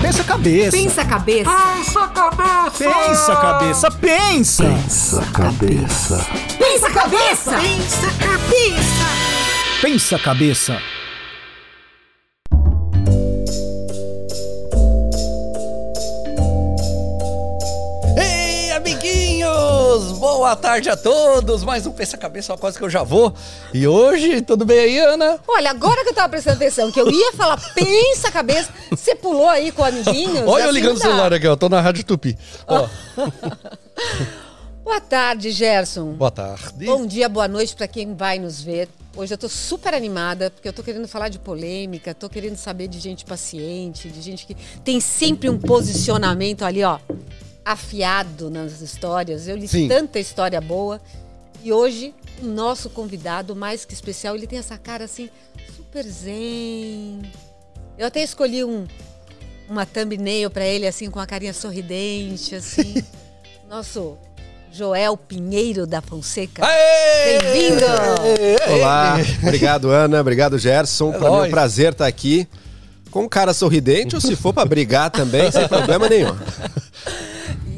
Pensa 0.00 0.22
a 0.22 0.24
cabeça. 0.24 0.70
Pensa 0.70 1.02
a 1.02 1.04
cabeça. 1.04 1.50
Pensa 1.50 2.00
a 2.00 2.08
cabeça. 2.08 2.78
Pensa 2.78 3.32
a 3.32 3.36
cabeça, 3.36 3.90
pensa. 3.90 4.64
Pensa 4.64 5.20
a 5.20 5.26
cabeça. 5.26 6.26
Pensa 6.58 6.86
a 6.86 6.90
cabeça. 6.92 7.50
Pensa 7.58 8.06
a 8.06 8.12
cabeça. 8.12 9.04
Pensa 9.82 10.16
a 10.16 10.18
cabeça. 10.20 10.93
Boa 20.54 20.62
tarde 20.62 20.88
a 20.88 20.96
todos! 20.96 21.64
Mais 21.64 21.84
um 21.84 21.90
Pensa 21.90 22.16
Cabeça, 22.16 22.52
uma 22.52 22.58
coisa 22.58 22.78
que 22.78 22.84
eu 22.84 22.88
já 22.88 23.02
vou. 23.02 23.34
E 23.72 23.88
hoje, 23.88 24.40
tudo 24.40 24.64
bem 24.64 24.78
aí, 24.78 24.98
Ana? 25.00 25.40
Olha, 25.48 25.68
agora 25.70 26.04
que 26.04 26.10
eu 26.10 26.14
tava 26.14 26.28
prestando 26.28 26.58
atenção, 26.58 26.92
que 26.92 27.00
eu 27.00 27.10
ia 27.10 27.32
falar 27.32 27.56
pensa 27.74 28.30
cabeça, 28.30 28.70
você 28.88 29.16
pulou 29.16 29.48
aí 29.48 29.72
com 29.72 29.82
amiguinhos. 29.82 30.42
Olha 30.46 30.62
eu 30.62 30.70
assim 30.70 30.78
ligando 30.78 30.96
o 30.96 31.00
celular 31.00 31.34
aqui, 31.34 31.48
ó. 31.48 31.56
Tô 31.56 31.68
na 31.68 31.80
Rádio 31.80 32.04
Tupi. 32.04 32.38
Ó, 32.68 32.86
Boa 34.84 35.00
tarde, 35.00 35.50
Gerson. 35.50 36.12
boa 36.12 36.30
tarde. 36.30 36.86
Bom 36.86 37.04
dia, 37.04 37.28
boa 37.28 37.48
noite 37.48 37.74
para 37.74 37.88
quem 37.88 38.14
vai 38.14 38.38
nos 38.38 38.62
ver. 38.62 38.88
Hoje 39.16 39.34
eu 39.34 39.38
tô 39.38 39.48
super 39.48 39.92
animada, 39.92 40.52
porque 40.52 40.68
eu 40.68 40.72
tô 40.72 40.84
querendo 40.84 41.08
falar 41.08 41.30
de 41.30 41.40
polêmica, 41.40 42.14
tô 42.14 42.28
querendo 42.28 42.56
saber 42.56 42.86
de 42.86 43.00
gente 43.00 43.24
paciente, 43.24 44.08
de 44.08 44.22
gente 44.22 44.46
que 44.46 44.56
tem 44.84 45.00
sempre 45.00 45.50
um 45.50 45.58
posicionamento 45.58 46.64
ali, 46.64 46.84
ó, 46.84 47.00
afiado 47.64 48.50
nas 48.50 48.80
histórias. 48.80 49.48
Eu 49.48 49.56
li 49.56 49.66
Sim. 49.66 49.88
tanta 49.88 50.18
história 50.18 50.60
boa. 50.60 51.00
E 51.62 51.72
hoje, 51.72 52.14
o 52.42 52.46
nosso 52.46 52.90
convidado, 52.90 53.56
mais 53.56 53.84
que 53.84 53.94
especial, 53.94 54.36
ele 54.36 54.46
tem 54.46 54.58
essa 54.58 54.76
cara 54.76 55.04
assim, 55.04 55.30
super 55.74 56.04
zen. 56.04 57.22
Eu 57.96 58.06
até 58.06 58.22
escolhi 58.22 58.64
um, 58.64 58.86
uma 59.68 59.86
thumbnail 59.86 60.50
para 60.50 60.64
ele, 60.64 60.86
assim, 60.86 61.10
com 61.10 61.18
a 61.18 61.26
carinha 61.26 61.54
sorridente, 61.54 62.54
assim. 62.54 63.02
Nosso 63.68 64.18
Joel 64.70 65.16
Pinheiro 65.16 65.86
da 65.86 66.02
Fonseca. 66.02 66.66
Bem-vindo! 67.24 67.86
Olá, 68.74 69.16
obrigado 69.42 69.88
Ana, 69.88 70.20
obrigado 70.20 70.58
Gerson. 70.58 71.14
É 71.14 71.18
Para 71.18 71.30
mim 71.30 71.36
é 71.36 71.42
um 71.42 71.50
prazer 71.50 71.92
estar 71.92 72.06
aqui 72.06 72.46
com 73.10 73.22
um 73.22 73.28
cara 73.28 73.54
sorridente 73.54 74.16
ou 74.16 74.20
se 74.20 74.34
for 74.34 74.52
para 74.52 74.68
brigar 74.68 75.10
também, 75.10 75.50
sem 75.50 75.68
problema 75.68 76.08
nenhum. 76.08 76.36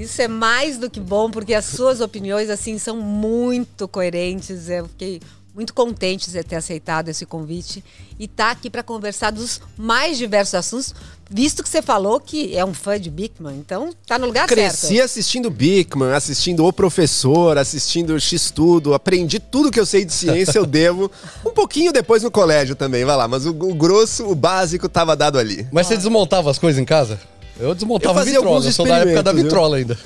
Isso 0.06 0.22
é 0.22 0.28
mais 0.28 0.78
do 0.78 0.88
que 0.88 1.00
bom, 1.00 1.30
porque 1.30 1.52
as 1.52 1.64
suas 1.64 2.00
opiniões, 2.00 2.48
assim, 2.48 2.78
são 2.78 2.96
muito 2.96 3.88
coerentes. 3.88 4.68
Eu 4.68 4.86
fiquei 4.86 5.20
muito 5.56 5.72
contente 5.72 6.30
de 6.30 6.42
ter 6.44 6.56
aceitado 6.56 7.08
esse 7.08 7.24
convite 7.24 7.82
e 8.18 8.26
estar 8.26 8.50
aqui 8.50 8.68
para 8.68 8.82
conversar 8.82 9.32
dos 9.32 9.60
mais 9.76 10.18
diversos 10.18 10.54
assuntos, 10.54 10.94
visto 11.30 11.62
que 11.62 11.68
você 11.68 11.80
falou 11.80 12.20
que 12.20 12.54
é 12.54 12.62
um 12.62 12.74
fã 12.74 13.00
de 13.00 13.10
Bickman. 13.10 13.56
Então, 13.56 13.90
tá 14.06 14.18
no 14.18 14.26
lugar 14.26 14.46
Cresci 14.46 14.88
certo. 14.88 15.04
assistindo 15.04 15.50
Bickman, 15.50 16.12
assistindo 16.12 16.64
O 16.64 16.72
Professor, 16.72 17.56
assistindo 17.56 18.20
X-Tudo, 18.20 18.92
aprendi 18.92 19.40
tudo 19.40 19.70
que 19.70 19.80
eu 19.80 19.86
sei 19.86 20.04
de 20.04 20.12
ciência, 20.12 20.58
eu 20.58 20.66
devo. 20.66 21.10
Um 21.44 21.50
pouquinho 21.50 21.90
depois 21.90 22.22
no 22.22 22.30
colégio 22.30 22.76
também, 22.76 23.04
vai 23.06 23.16
lá, 23.16 23.26
mas 23.26 23.46
o, 23.46 23.50
o 23.50 23.74
grosso, 23.74 24.26
o 24.26 24.34
básico 24.34 24.90
tava 24.90 25.16
dado 25.16 25.38
ali. 25.38 25.66
Mas 25.72 25.86
você 25.86 25.96
desmontava 25.96 26.50
as 26.50 26.58
coisas 26.58 26.78
em 26.80 26.84
casa? 26.84 27.18
Eu 27.58 27.74
desmontava 27.74 28.12
Eu 28.12 28.14
fazia 28.14 28.34
vitrola, 28.34 28.56
alguns 28.56 28.66
eu 28.66 28.72
sou 28.72 28.86
da 28.86 28.98
época 28.98 29.22
da 29.22 29.30
experimentos, 29.30 29.42
vitrola 29.42 29.76
ainda. 29.76 29.98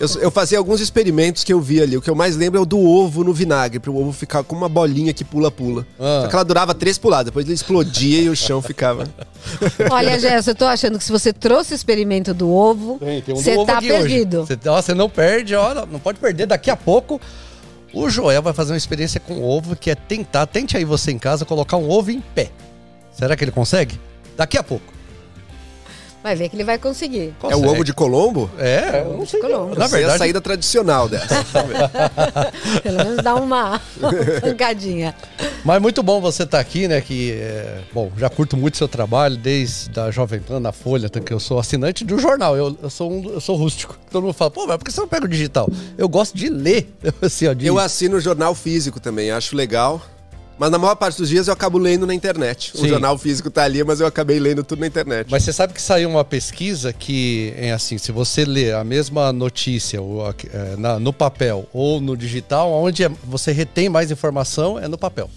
Eu, 0.00 0.08
eu 0.22 0.30
fazia 0.30 0.56
alguns 0.56 0.80
experimentos 0.80 1.44
que 1.44 1.52
eu 1.52 1.60
vi 1.60 1.80
ali. 1.80 1.96
O 1.96 2.00
que 2.00 2.08
eu 2.08 2.14
mais 2.14 2.36
lembro 2.36 2.58
é 2.58 2.62
o 2.62 2.64
do 2.64 2.78
ovo 2.78 3.22
no 3.22 3.34
vinagre, 3.34 3.78
para 3.78 3.90
o 3.90 4.00
ovo 4.00 4.12
ficar 4.12 4.42
com 4.42 4.56
uma 4.56 4.68
bolinha 4.68 5.12
que 5.12 5.24
pula-pula. 5.24 5.86
Ah. 5.98 6.22
Só 6.22 6.28
que 6.28 6.34
ela 6.34 6.44
durava 6.44 6.74
três 6.74 6.96
puladas, 6.96 7.26
depois 7.26 7.44
ele 7.44 7.54
explodia 7.54 8.22
e 8.22 8.28
o 8.28 8.36
chão 8.36 8.62
ficava. 8.62 9.06
Olha, 9.90 10.18
Gerson, 10.18 10.52
eu 10.52 10.54
tô 10.54 10.64
achando 10.64 10.98
que 10.98 11.04
se 11.04 11.12
você 11.12 11.32
trouxe 11.32 11.74
o 11.74 11.76
experimento 11.76 12.32
do 12.32 12.50
ovo, 12.50 12.98
um 13.28 13.34
você 13.34 13.56
ovo 13.56 13.66
tá 13.66 13.80
perdido. 13.80 14.46
Você 14.46 14.94
não 14.94 15.10
perde, 15.10 15.54
ó, 15.54 15.86
não 15.86 16.00
pode 16.00 16.18
perder. 16.18 16.46
Daqui 16.46 16.70
a 16.70 16.76
pouco, 16.76 17.20
o 17.92 18.08
Joel 18.08 18.40
vai 18.40 18.54
fazer 18.54 18.72
uma 18.72 18.78
experiência 18.78 19.20
com 19.20 19.42
ovo, 19.42 19.76
que 19.76 19.90
é 19.90 19.94
tentar, 19.94 20.46
tente 20.46 20.76
aí 20.76 20.84
você 20.84 21.12
em 21.12 21.18
casa, 21.18 21.44
colocar 21.44 21.76
um 21.76 21.90
ovo 21.90 22.10
em 22.10 22.20
pé. 22.20 22.50
Será 23.12 23.36
que 23.36 23.44
ele 23.44 23.52
consegue? 23.52 24.00
Daqui 24.36 24.56
a 24.56 24.62
pouco. 24.62 24.93
Vai 26.24 26.34
ver 26.34 26.48
que 26.48 26.56
ele 26.56 26.64
vai 26.64 26.78
conseguir. 26.78 27.34
É 27.50 27.54
o 27.54 27.66
ovo 27.68 27.84
de 27.84 27.92
Colombo? 27.92 28.50
É, 28.56 29.02
eu 29.04 29.18
não 29.18 29.26
sei. 29.26 29.38
Colombo. 29.40 29.74
Na 29.78 29.84
Eu 29.84 29.88
sei 29.90 29.98
a 29.98 30.00
verdade, 30.00 30.18
saída 30.20 30.40
tradicional 30.40 31.06
dessa. 31.06 31.44
Pelo 32.82 32.96
menos 32.96 33.22
dá 33.22 33.34
uma 33.34 33.78
pancadinha. 34.40 35.14
Mas 35.62 35.82
muito 35.82 36.02
bom 36.02 36.22
você 36.22 36.44
estar 36.44 36.60
aqui, 36.60 36.88
né? 36.88 37.02
Que, 37.02 37.32
é, 37.32 37.82
bom, 37.92 38.10
já 38.16 38.30
curto 38.30 38.56
muito 38.56 38.78
seu 38.78 38.88
trabalho, 38.88 39.36
desde 39.36 40.00
a 40.00 40.10
Jovem 40.10 40.40
Pan, 40.40 40.60
na 40.60 40.72
Folha, 40.72 41.10
que 41.10 41.30
eu 41.30 41.38
sou 41.38 41.58
assinante 41.58 42.06
do 42.06 42.18
jornal. 42.18 42.56
Eu, 42.56 42.74
eu 42.82 42.88
sou 42.88 43.12
um, 43.12 43.28
eu 43.28 43.40
sou 43.42 43.54
rústico. 43.54 43.94
Todo 44.10 44.22
mundo 44.22 44.32
fala, 44.32 44.50
pô, 44.50 44.66
mas 44.66 44.78
por 44.78 44.84
que 44.86 44.92
você 44.92 45.00
não 45.02 45.08
pega 45.08 45.26
o 45.26 45.28
digital? 45.28 45.68
Eu 45.98 46.08
gosto 46.08 46.34
de 46.34 46.48
ler. 46.48 46.90
Assim, 47.20 47.48
ó, 47.48 47.52
de... 47.52 47.66
Eu 47.66 47.78
assino 47.78 48.16
o 48.16 48.20
jornal 48.20 48.54
físico 48.54 48.98
também, 48.98 49.30
acho 49.30 49.54
legal. 49.54 50.00
Mas 50.58 50.70
na 50.70 50.78
maior 50.78 50.94
parte 50.94 51.18
dos 51.18 51.28
dias 51.28 51.46
eu 51.48 51.52
acabo 51.52 51.78
lendo 51.78 52.06
na 52.06 52.14
internet. 52.14 52.72
Sim. 52.74 52.84
O 52.84 52.88
jornal 52.88 53.18
físico 53.18 53.50
tá 53.50 53.64
ali, 53.64 53.82
mas 53.82 54.00
eu 54.00 54.06
acabei 54.06 54.38
lendo 54.38 54.62
tudo 54.62 54.80
na 54.80 54.86
internet. 54.86 55.28
Mas 55.30 55.42
você 55.42 55.52
sabe 55.52 55.72
que 55.74 55.82
saiu 55.82 56.08
uma 56.08 56.24
pesquisa 56.24 56.92
que, 56.92 57.52
é 57.56 57.72
assim, 57.72 57.98
se 57.98 58.12
você 58.12 58.44
lê 58.44 58.72
a 58.72 58.84
mesma 58.84 59.32
notícia 59.32 60.00
ou, 60.00 60.26
é, 60.28 60.76
na- 60.76 60.98
no 60.98 61.12
papel 61.12 61.66
ou 61.72 62.00
no 62.00 62.16
digital, 62.16 62.70
onde 62.72 63.04
é- 63.04 63.10
você 63.24 63.52
retém 63.52 63.88
mais 63.88 64.10
informação 64.10 64.78
é 64.78 64.86
no 64.88 64.96
papel. 64.98 65.28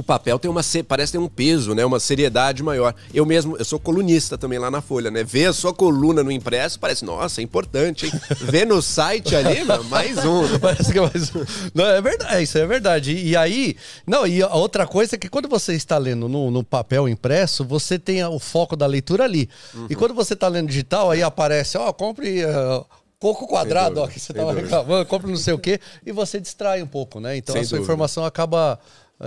O 0.00 0.02
papel 0.02 0.38
tem 0.38 0.50
uma 0.50 0.62
parece 0.88 1.12
ter 1.12 1.18
um 1.18 1.28
peso, 1.28 1.74
né? 1.74 1.84
Uma 1.84 2.00
seriedade 2.00 2.62
maior. 2.62 2.94
Eu 3.12 3.26
mesmo, 3.26 3.58
eu 3.58 3.64
sou 3.66 3.78
colunista 3.78 4.38
também 4.38 4.58
lá 4.58 4.70
na 4.70 4.80
Folha, 4.80 5.10
né? 5.10 5.22
Ver 5.22 5.44
a 5.44 5.52
sua 5.52 5.74
coluna 5.74 6.22
no 6.24 6.32
impresso 6.32 6.80
parece, 6.80 7.04
nossa, 7.04 7.42
é 7.42 7.44
importante, 7.44 8.06
hein? 8.06 8.12
Ver 8.40 8.66
no 8.66 8.80
site 8.80 9.36
ali, 9.36 9.62
mano, 9.62 9.84
mais 9.84 10.24
um. 10.24 10.48
né? 10.48 10.56
Parece 10.58 10.90
que 10.90 10.98
é 10.98 11.02
mais 11.02 11.36
um. 11.36 11.44
Não, 11.74 11.84
é 11.84 12.00
verdade, 12.00 12.42
isso 12.42 12.56
é 12.56 12.66
verdade. 12.66 13.12
E, 13.12 13.28
e 13.28 13.36
aí, 13.36 13.76
não, 14.06 14.26
e 14.26 14.42
a 14.42 14.54
outra 14.54 14.86
coisa 14.86 15.16
é 15.16 15.18
que 15.18 15.28
quando 15.28 15.50
você 15.50 15.74
está 15.74 15.98
lendo 15.98 16.30
no, 16.30 16.50
no 16.50 16.64
papel 16.64 17.06
impresso, 17.06 17.62
você 17.62 17.98
tem 17.98 18.24
o 18.24 18.38
foco 18.38 18.74
da 18.74 18.86
leitura 18.86 19.24
ali. 19.24 19.50
E 19.90 19.94
quando 19.94 20.14
você 20.14 20.32
está 20.32 20.48
lendo 20.48 20.68
digital, 20.68 21.10
aí 21.10 21.22
aparece, 21.22 21.76
ó, 21.76 21.92
compre. 21.92 22.40
eh, 22.40 22.84
Coco 23.18 23.46
quadrado, 23.46 24.00
ó, 24.00 24.06
que 24.08 24.18
você 24.18 24.32
estava 24.32 24.54
dúvida. 24.54 24.78
reclamando, 24.78 25.04
compre 25.04 25.28
não 25.30 25.36
sei 25.36 25.52
o 25.52 25.58
quê, 25.58 25.78
e 26.06 26.10
você 26.10 26.40
distrai 26.40 26.82
um 26.82 26.86
pouco, 26.86 27.20
né? 27.20 27.36
Então 27.36 27.52
Sem 27.52 27.60
a 27.60 27.64
sua 27.66 27.76
dúvida. 27.76 27.84
informação 27.92 28.24
acaba 28.24 28.80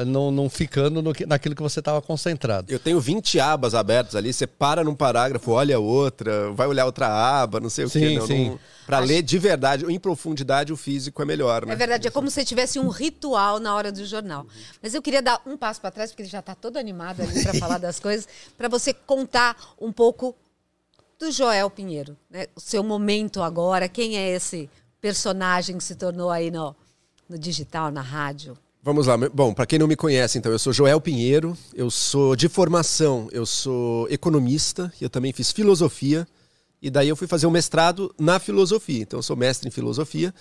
não, 0.06 0.32
não 0.32 0.50
ficando 0.50 1.02
no 1.04 1.14
que- 1.14 1.26
naquilo 1.26 1.56
que 1.56 1.62
você 1.62 1.80
estava 1.80 2.02
concentrado. 2.02 2.72
Eu 2.72 2.80
tenho 2.80 3.00
20 3.00 3.40
abas 3.40 3.76
abertas 3.76 4.16
ali, 4.16 4.34
você 4.34 4.48
para 4.48 4.84
num 4.84 4.96
parágrafo, 4.96 5.52
olha 5.52 5.80
outra, 5.80 6.52
vai 6.52 6.66
olhar 6.68 6.86
outra 6.86 7.08
aba, 7.08 7.60
não 7.60 7.70
sei 7.70 7.86
o 7.86 7.90
Sim, 7.90 8.00
quê. 8.00 8.18
Não, 8.20 8.26
sim. 8.28 8.50
não, 8.50 8.60
pra 8.88 8.98
ler 9.00 9.22
de 9.22 9.38
verdade, 9.38 9.86
em 9.86 10.00
profundidade, 10.00 10.74
o 10.74 10.78
físico 10.78 11.22
é 11.22 11.26
melhor, 11.26 11.66
né? 11.66 11.74
É 11.74 11.76
verdade, 11.76 12.08
é 12.08 12.12
como 12.12 12.32
se 12.32 12.44
tivesse 12.44 12.80
um 12.80 12.90
ritual 12.90 13.60
na 13.60 13.76
hora 13.76 13.92
do 13.92 14.04
jornal. 14.06 14.48
Mas 14.82 14.96
eu 14.96 15.02
queria 15.02 15.22
dar 15.22 15.40
um 15.46 15.56
passo 15.56 15.80
para 15.80 15.92
trás, 15.92 16.10
porque 16.10 16.24
ele 16.24 16.30
já 16.30 16.40
está 16.40 16.56
todo 16.56 16.78
animado 16.78 17.22
ali 17.22 17.44
para 17.44 17.54
falar 17.60 17.78
das 17.78 18.00
coisas, 18.00 18.28
para 18.58 18.68
você 18.68 18.94
contar 18.94 19.56
um 19.80 19.92
pouco 19.92 20.36
do 21.20 21.32
Joel 21.32 21.70
Pinheiro, 21.70 22.18
né? 22.30 22.48
O 22.56 22.60
seu 22.60 22.84
momento 22.84 23.44
agora, 23.44 23.88
quem 23.88 24.18
é 24.18 24.30
esse 24.30 24.68
personagem 25.00 25.78
que 25.78 25.84
se 25.84 25.96
tornou 25.96 26.30
aí 26.32 26.50
no, 26.50 26.76
no 27.30 27.38
digital, 27.38 27.92
na 27.92 28.02
rádio? 28.02 28.58
Vamos 28.86 29.08
lá. 29.08 29.16
Bom, 29.18 29.54
para 29.54 29.66
quem 29.66 29.80
não 29.80 29.88
me 29.88 29.96
conhece, 29.96 30.38
então, 30.38 30.52
eu 30.52 30.60
sou 30.60 30.74
Joel 30.74 31.00
Pinheiro, 31.00 31.58
eu 31.74 31.90
sou 31.90 32.36
de 32.36 32.50
formação, 32.50 33.30
eu 33.32 33.46
sou 33.46 34.10
economista, 34.10 34.92
eu 35.00 35.10
também 35.10 35.32
fiz 35.32 35.54
filosofia, 35.54 36.28
e 36.82 36.90
daí 36.90 37.08
eu 37.08 37.16
fui 37.16 37.26
fazer 37.26 37.48
um 37.48 37.50
mestrado 37.50 38.14
na 38.20 38.40
filosofia. 38.40 39.02
Então, 39.02 39.20
eu 39.20 39.24
sou 39.24 39.38
mestre 39.38 39.70
em 39.70 39.72
filosofia. 39.72 40.36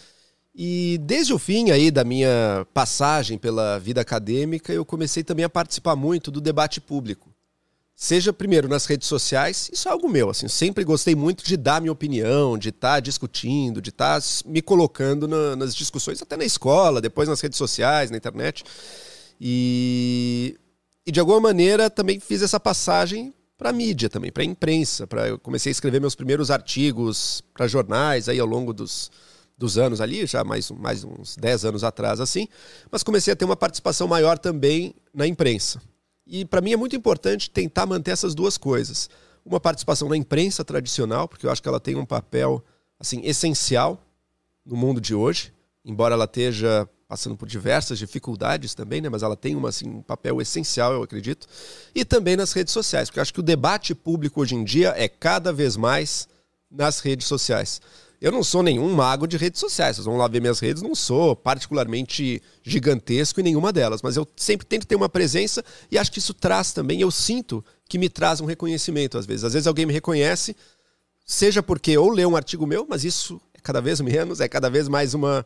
E 0.52 0.98
desde 1.02 1.32
o 1.32 1.38
fim 1.38 1.70
aí 1.70 1.88
da 1.88 2.02
minha 2.02 2.66
passagem 2.74 3.38
pela 3.38 3.78
vida 3.78 4.00
acadêmica, 4.00 4.72
eu 4.72 4.84
comecei 4.84 5.22
também 5.22 5.44
a 5.44 5.48
participar 5.48 5.94
muito 5.94 6.28
do 6.28 6.40
debate 6.40 6.80
público. 6.80 7.31
Seja 8.02 8.32
primeiro 8.32 8.66
nas 8.66 8.84
redes 8.84 9.06
sociais, 9.06 9.70
isso 9.72 9.88
é 9.88 9.92
algo 9.92 10.08
meu, 10.08 10.28
assim, 10.28 10.48
sempre 10.48 10.82
gostei 10.82 11.14
muito 11.14 11.44
de 11.44 11.56
dar 11.56 11.80
minha 11.80 11.92
opinião, 11.92 12.58
de 12.58 12.70
estar 12.70 12.98
discutindo, 12.98 13.80
de 13.80 13.90
estar 13.90 14.20
me 14.44 14.60
colocando 14.60 15.28
na- 15.28 15.54
nas 15.54 15.72
discussões, 15.72 16.20
até 16.20 16.36
na 16.36 16.44
escola, 16.44 17.00
depois 17.00 17.28
nas 17.28 17.40
redes 17.40 17.56
sociais, 17.56 18.10
na 18.10 18.16
internet. 18.16 18.64
E, 19.40 20.58
e 21.06 21.12
de 21.12 21.20
alguma 21.20 21.38
maneira 21.38 21.88
também 21.88 22.18
fiz 22.18 22.42
essa 22.42 22.58
passagem 22.58 23.32
para 23.56 23.72
mídia 23.72 24.10
também, 24.10 24.32
para 24.32 24.42
imprensa, 24.42 25.06
para 25.06 25.28
eu 25.28 25.38
comecei 25.38 25.70
a 25.70 25.74
escrever 25.74 26.00
meus 26.00 26.16
primeiros 26.16 26.50
artigos 26.50 27.40
para 27.54 27.68
jornais 27.68 28.28
aí 28.28 28.40
ao 28.40 28.48
longo 28.48 28.72
dos, 28.72 29.12
dos 29.56 29.78
anos 29.78 30.00
ali, 30.00 30.26
já 30.26 30.42
mais, 30.42 30.72
mais 30.72 31.04
uns 31.04 31.36
10 31.36 31.64
anos 31.64 31.84
atrás 31.84 32.18
assim, 32.18 32.48
mas 32.90 33.04
comecei 33.04 33.32
a 33.32 33.36
ter 33.36 33.44
uma 33.44 33.54
participação 33.54 34.08
maior 34.08 34.38
também 34.38 34.92
na 35.14 35.24
imprensa. 35.24 35.80
E 36.32 36.46
para 36.46 36.62
mim 36.62 36.72
é 36.72 36.76
muito 36.78 36.96
importante 36.96 37.50
tentar 37.50 37.84
manter 37.84 38.10
essas 38.10 38.34
duas 38.34 38.56
coisas. 38.56 39.10
Uma 39.44 39.60
participação 39.60 40.08
na 40.08 40.16
imprensa 40.16 40.64
tradicional, 40.64 41.28
porque 41.28 41.44
eu 41.44 41.50
acho 41.50 41.62
que 41.62 41.68
ela 41.68 41.78
tem 41.78 41.94
um 41.94 42.06
papel 42.06 42.64
assim 42.98 43.20
essencial 43.22 44.02
no 44.64 44.74
mundo 44.74 44.98
de 44.98 45.14
hoje, 45.14 45.52
embora 45.84 46.14
ela 46.14 46.24
esteja 46.24 46.88
passando 47.06 47.36
por 47.36 47.46
diversas 47.46 47.98
dificuldades 47.98 48.74
também, 48.74 49.02
né? 49.02 49.10
Mas 49.10 49.22
ela 49.22 49.36
tem 49.36 49.54
uma, 49.54 49.68
assim, 49.68 49.86
um 49.86 50.00
papel 50.00 50.40
essencial, 50.40 50.94
eu 50.94 51.02
acredito. 51.02 51.46
E 51.94 52.02
também 52.02 52.34
nas 52.34 52.54
redes 52.54 52.72
sociais, 52.72 53.10
porque 53.10 53.18
eu 53.18 53.22
acho 53.22 53.34
que 53.34 53.40
o 53.40 53.42
debate 53.42 53.94
público 53.94 54.40
hoje 54.40 54.54
em 54.54 54.64
dia 54.64 54.94
é 54.96 55.08
cada 55.08 55.52
vez 55.52 55.76
mais 55.76 56.26
nas 56.70 57.00
redes 57.00 57.26
sociais. 57.26 57.78
Eu 58.22 58.30
não 58.30 58.44
sou 58.44 58.62
nenhum 58.62 58.94
mago 58.94 59.26
de 59.26 59.36
redes 59.36 59.58
sociais. 59.58 59.96
Vocês 59.96 60.06
vão 60.06 60.16
lá 60.16 60.28
ver 60.28 60.40
minhas 60.40 60.60
redes, 60.60 60.80
não 60.80 60.94
sou 60.94 61.34
particularmente 61.34 62.40
gigantesco 62.62 63.40
em 63.40 63.42
nenhuma 63.42 63.72
delas, 63.72 64.00
mas 64.00 64.16
eu 64.16 64.24
sempre 64.36 64.64
tento 64.64 64.86
ter 64.86 64.94
uma 64.94 65.08
presença 65.08 65.64
e 65.90 65.98
acho 65.98 66.12
que 66.12 66.20
isso 66.20 66.32
traz 66.32 66.72
também, 66.72 67.00
eu 67.00 67.10
sinto 67.10 67.64
que 67.88 67.98
me 67.98 68.08
traz 68.08 68.40
um 68.40 68.44
reconhecimento 68.44 69.18
às 69.18 69.26
vezes. 69.26 69.42
Às 69.42 69.54
vezes 69.54 69.66
alguém 69.66 69.86
me 69.86 69.92
reconhece, 69.92 70.54
seja 71.26 71.64
porque 71.64 71.98
ou 71.98 72.10
lê 72.10 72.24
um 72.24 72.36
artigo 72.36 72.64
meu, 72.64 72.86
mas 72.88 73.02
isso 73.02 73.40
é 73.54 73.58
cada 73.60 73.80
vez 73.80 74.00
menos, 74.00 74.40
é 74.40 74.46
cada 74.46 74.70
vez 74.70 74.86
mais 74.86 75.14
uma. 75.14 75.44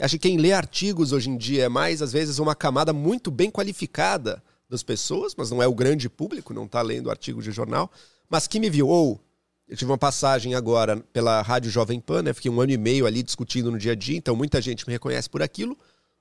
Acho 0.00 0.18
que 0.18 0.28
quem 0.28 0.36
lê 0.36 0.52
artigos 0.52 1.12
hoje 1.12 1.30
em 1.30 1.36
dia 1.36 1.66
é 1.66 1.68
mais, 1.68 2.02
às 2.02 2.12
vezes, 2.12 2.40
uma 2.40 2.56
camada 2.56 2.92
muito 2.92 3.30
bem 3.30 3.52
qualificada 3.52 4.42
das 4.68 4.82
pessoas, 4.82 5.32
mas 5.36 5.52
não 5.52 5.62
é 5.62 5.68
o 5.68 5.74
grande 5.74 6.08
público, 6.08 6.52
não 6.52 6.64
está 6.64 6.82
lendo 6.82 7.08
artigo 7.08 7.40
de 7.40 7.52
jornal, 7.52 7.88
mas 8.28 8.48
que 8.48 8.58
me 8.58 8.68
viu, 8.68 8.88
ou 8.88 9.20
eu 9.68 9.76
tive 9.76 9.90
uma 9.90 9.98
passagem 9.98 10.54
agora 10.54 10.96
pela 11.12 11.42
Rádio 11.42 11.70
Jovem 11.70 11.98
Pan, 11.98 12.22
né? 12.22 12.32
Fiquei 12.32 12.50
um 12.50 12.60
ano 12.60 12.70
e 12.70 12.78
meio 12.78 13.04
ali 13.04 13.22
discutindo 13.22 13.70
no 13.70 13.78
dia 13.78 13.92
a 13.92 13.94
dia, 13.96 14.16
então 14.16 14.36
muita 14.36 14.60
gente 14.60 14.86
me 14.86 14.92
reconhece 14.92 15.28
por 15.28 15.42
aquilo. 15.42 15.76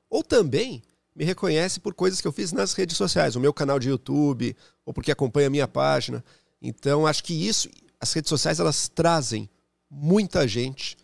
Ou 0.09 0.23
também 0.23 0.81
me 1.15 1.23
reconhece 1.23 1.79
por 1.79 1.93
coisas 1.93 2.19
que 2.19 2.27
eu 2.27 2.31
fiz 2.31 2.51
nas 2.51 2.73
redes 2.73 2.97
sociais, 2.97 3.35
o 3.35 3.39
meu 3.39 3.53
canal 3.53 3.79
de 3.79 3.89
YouTube, 3.89 4.55
ou 4.83 4.93
porque 4.93 5.11
acompanha 5.11 5.47
a 5.47 5.51
minha 5.51 5.67
página. 5.67 6.23
Então, 6.59 7.05
acho 7.05 7.23
que 7.23 7.33
isso, 7.33 7.69
as 7.99 8.11
redes 8.11 8.29
sociais, 8.29 8.59
elas 8.59 8.89
trazem 8.89 9.47
muita 9.89 10.47
gente 10.47 10.97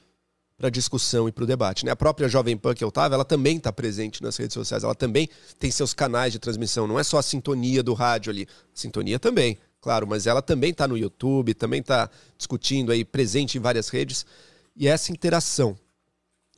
para 0.57 0.67
a 0.67 0.71
discussão 0.71 1.29
e 1.29 1.31
para 1.31 1.43
o 1.43 1.47
debate. 1.47 1.85
Né? 1.85 1.91
A 1.91 1.95
própria 1.95 2.27
Jovem 2.27 2.57
Pan 2.57 2.73
que 2.73 2.83
eu 2.83 2.89
estava, 2.89 3.13
ela 3.15 3.25
também 3.25 3.57
está 3.57 3.71
presente 3.71 4.21
nas 4.21 4.35
redes 4.35 4.53
sociais, 4.53 4.83
ela 4.83 4.95
também 4.95 5.29
tem 5.59 5.69
seus 5.69 5.93
canais 5.93 6.33
de 6.33 6.39
transmissão, 6.39 6.88
não 6.88 6.99
é 6.99 7.03
só 7.03 7.19
a 7.19 7.23
sintonia 7.23 7.81
do 7.81 7.93
rádio 7.93 8.31
ali, 8.31 8.47
a 8.49 8.55
sintonia 8.73 9.19
também 9.19 9.57
claro, 9.81 10.07
mas 10.07 10.28
ela 10.28 10.42
também 10.42 10.69
está 10.72 10.88
no 10.88 10.98
YouTube, 10.98 11.54
também 11.54 11.81
está 11.81 12.10
discutindo 12.38 12.92
aí, 12.92 13.04
presente 13.04 13.57
em 13.57 13.62
várias 13.62 13.89
redes. 13.89 14.25
E 14.75 14.88
essa 14.88 15.12
interação, 15.12 15.78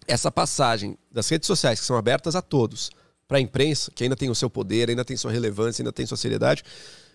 essa 0.05 0.31
passagem 0.31 0.97
das 1.11 1.27
redes 1.29 1.47
sociais, 1.47 1.79
que 1.79 1.85
são 1.85 1.95
abertas 1.95 2.35
a 2.35 2.41
todos, 2.41 2.91
para 3.27 3.37
a 3.37 3.41
imprensa, 3.41 3.89
que 3.95 4.03
ainda 4.03 4.15
tem 4.15 4.29
o 4.29 4.35
seu 4.35 4.49
poder, 4.49 4.89
ainda 4.89 5.05
tem 5.05 5.17
sua 5.17 5.31
relevância, 5.31 5.81
ainda 5.81 5.93
tem 5.93 6.05
sua 6.05 6.17
seriedade, 6.17 6.63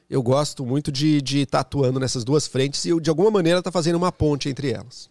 eu 0.08 0.22
gosto 0.22 0.64
muito 0.64 0.90
de 0.90 1.18
estar 1.18 1.58
tá 1.58 1.60
atuando 1.60 2.00
nessas 2.00 2.24
duas 2.24 2.46
frentes 2.46 2.84
e, 2.86 2.98
de 2.98 3.10
alguma 3.10 3.30
maneira, 3.30 3.58
está 3.58 3.70
fazendo 3.70 3.96
uma 3.96 4.10
ponte 4.10 4.48
entre 4.48 4.72
elas. 4.72 5.10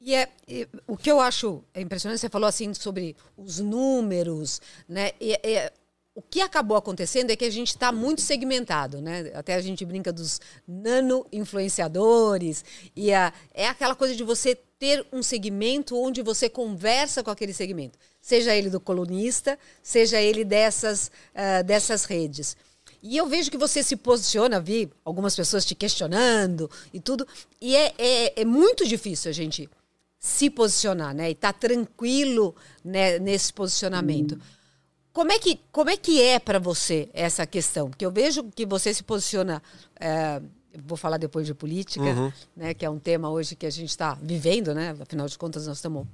E, 0.00 0.14
é, 0.14 0.30
e, 0.48 0.66
o 0.86 0.96
que 0.96 1.10
eu 1.10 1.20
acho 1.20 1.62
impressionante, 1.74 2.20
você 2.20 2.28
falou 2.28 2.48
assim 2.48 2.72
sobre 2.72 3.16
os 3.36 3.58
números, 3.58 4.60
né? 4.88 5.10
E, 5.20 5.32
e, 5.32 5.72
o 6.14 6.22
que 6.22 6.40
acabou 6.40 6.76
acontecendo 6.76 7.30
é 7.30 7.36
que 7.36 7.44
a 7.44 7.50
gente 7.50 7.68
está 7.68 7.92
muito 7.92 8.20
segmentado, 8.20 9.00
né? 9.00 9.30
Até 9.34 9.54
a 9.54 9.60
gente 9.60 9.84
brinca 9.84 10.12
dos 10.12 10.40
nano-influenciadores. 10.66 12.64
E 12.96 13.12
a, 13.12 13.32
é 13.54 13.68
aquela 13.68 13.94
coisa 13.94 14.14
de 14.14 14.24
você 14.24 14.58
ter 14.78 15.06
um 15.12 15.22
segmento 15.22 15.96
onde 15.96 16.22
você 16.22 16.48
conversa 16.48 17.22
com 17.22 17.30
aquele 17.30 17.52
segmento. 17.52 17.98
Seja 18.20 18.54
ele 18.54 18.70
do 18.70 18.80
colunista, 18.80 19.58
seja 19.82 20.20
ele 20.20 20.44
dessas, 20.44 21.10
uh, 21.34 21.62
dessas 21.64 22.04
redes. 22.04 22.56
E 23.02 23.16
eu 23.16 23.26
vejo 23.26 23.50
que 23.50 23.56
você 23.56 23.82
se 23.82 23.96
posiciona, 23.96 24.60
vi 24.60 24.90
algumas 25.04 25.34
pessoas 25.34 25.64
te 25.64 25.74
questionando 25.74 26.70
e 26.92 27.00
tudo. 27.00 27.26
E 27.60 27.74
é, 27.76 27.94
é, 27.96 28.40
é 28.42 28.44
muito 28.44 28.86
difícil 28.86 29.30
a 29.30 29.34
gente 29.34 29.70
se 30.18 30.50
posicionar, 30.50 31.14
né? 31.14 31.30
E 31.30 31.32
estar 31.32 31.52
tá 31.52 31.58
tranquilo 31.58 32.54
né, 32.84 33.18
nesse 33.18 33.52
posicionamento. 33.52 34.34
Hum. 34.34 34.59
Como 35.12 35.32
é 35.32 35.38
que, 35.38 35.60
como 35.72 35.90
é, 35.90 35.96
que 35.96 36.22
é 36.22 36.38
para 36.38 36.58
você 36.58 37.08
essa 37.12 37.44
questão? 37.46 37.90
Porque 37.90 38.06
eu 38.06 38.12
vejo 38.12 38.44
que 38.54 38.64
você 38.64 38.94
se 38.94 39.02
posiciona. 39.02 39.62
É, 39.98 40.40
vou 40.86 40.96
falar 40.96 41.16
depois 41.16 41.46
de 41.46 41.52
política, 41.52 42.04
uhum. 42.04 42.32
né, 42.56 42.74
que 42.74 42.84
é 42.84 42.90
um 42.90 42.98
tema 42.98 43.28
hoje 43.28 43.56
que 43.56 43.66
a 43.66 43.70
gente 43.70 43.88
está 43.88 44.16
vivendo, 44.22 44.72
né? 44.72 44.96
Afinal 45.00 45.26
de 45.26 45.36
contas, 45.36 45.66
nós 45.66 45.78
estamos 45.78 46.06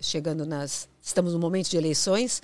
chegando 0.00 0.44
nas. 0.44 0.88
Estamos 1.00 1.32
no 1.32 1.38
momento 1.38 1.70
de 1.70 1.76
eleições, 1.76 2.42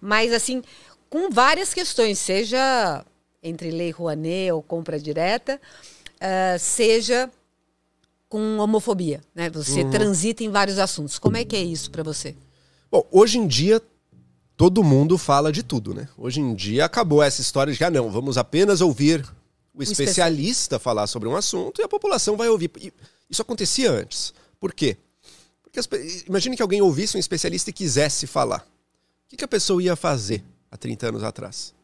mas 0.00 0.32
assim, 0.32 0.62
com 1.10 1.30
várias 1.30 1.74
questões, 1.74 2.18
seja 2.18 3.04
entre 3.42 3.70
lei 3.70 3.90
Rouanet 3.90 4.50
ou 4.52 4.62
compra 4.62 4.98
direta, 4.98 5.60
uh, 6.16 6.58
seja 6.58 7.30
com 8.30 8.58
homofobia, 8.58 9.20
né? 9.34 9.50
Você 9.50 9.82
uhum. 9.82 9.90
transita 9.90 10.42
em 10.42 10.48
vários 10.48 10.78
assuntos. 10.78 11.18
Como 11.18 11.36
é 11.36 11.44
que 11.44 11.54
é 11.54 11.62
isso 11.62 11.90
para 11.90 12.02
você? 12.02 12.34
Bom, 12.90 13.06
hoje 13.12 13.38
em 13.38 13.46
dia 13.46 13.80
todo 14.56 14.82
mundo 14.82 15.18
fala 15.18 15.52
de 15.52 15.62
tudo, 15.62 15.94
né? 15.94 16.08
Hoje 16.16 16.40
em 16.40 16.54
dia 16.54 16.84
acabou 16.84 17.22
essa 17.22 17.40
história 17.40 17.72
de 17.72 17.78
que, 17.78 17.84
ah, 17.84 17.90
não, 17.90 18.10
vamos 18.10 18.38
apenas 18.38 18.80
ouvir 18.80 19.24
o 19.74 19.82
especialista 19.82 20.78
falar 20.78 21.06
sobre 21.06 21.28
um 21.28 21.36
assunto 21.36 21.80
e 21.80 21.84
a 21.84 21.88
população 21.88 22.36
vai 22.36 22.48
ouvir. 22.48 22.70
Isso 23.28 23.42
acontecia 23.42 23.90
antes. 23.90 24.32
Por 24.60 24.72
quê? 24.72 24.96
Porque 25.62 25.80
as, 25.80 25.88
imagine 26.28 26.56
que 26.56 26.62
alguém 26.62 26.80
ouvisse 26.80 27.16
um 27.16 27.20
especialista 27.20 27.70
e 27.70 27.72
quisesse 27.72 28.26
falar. 28.26 28.66
O 29.26 29.36
que, 29.36 29.44
a 29.44 29.48
pessoa 29.48 29.82
ia 29.82 29.96
fazer 29.96 30.44
há 30.70 30.76
30 30.76 31.08
anos 31.08 31.24
atrás? 31.24 31.74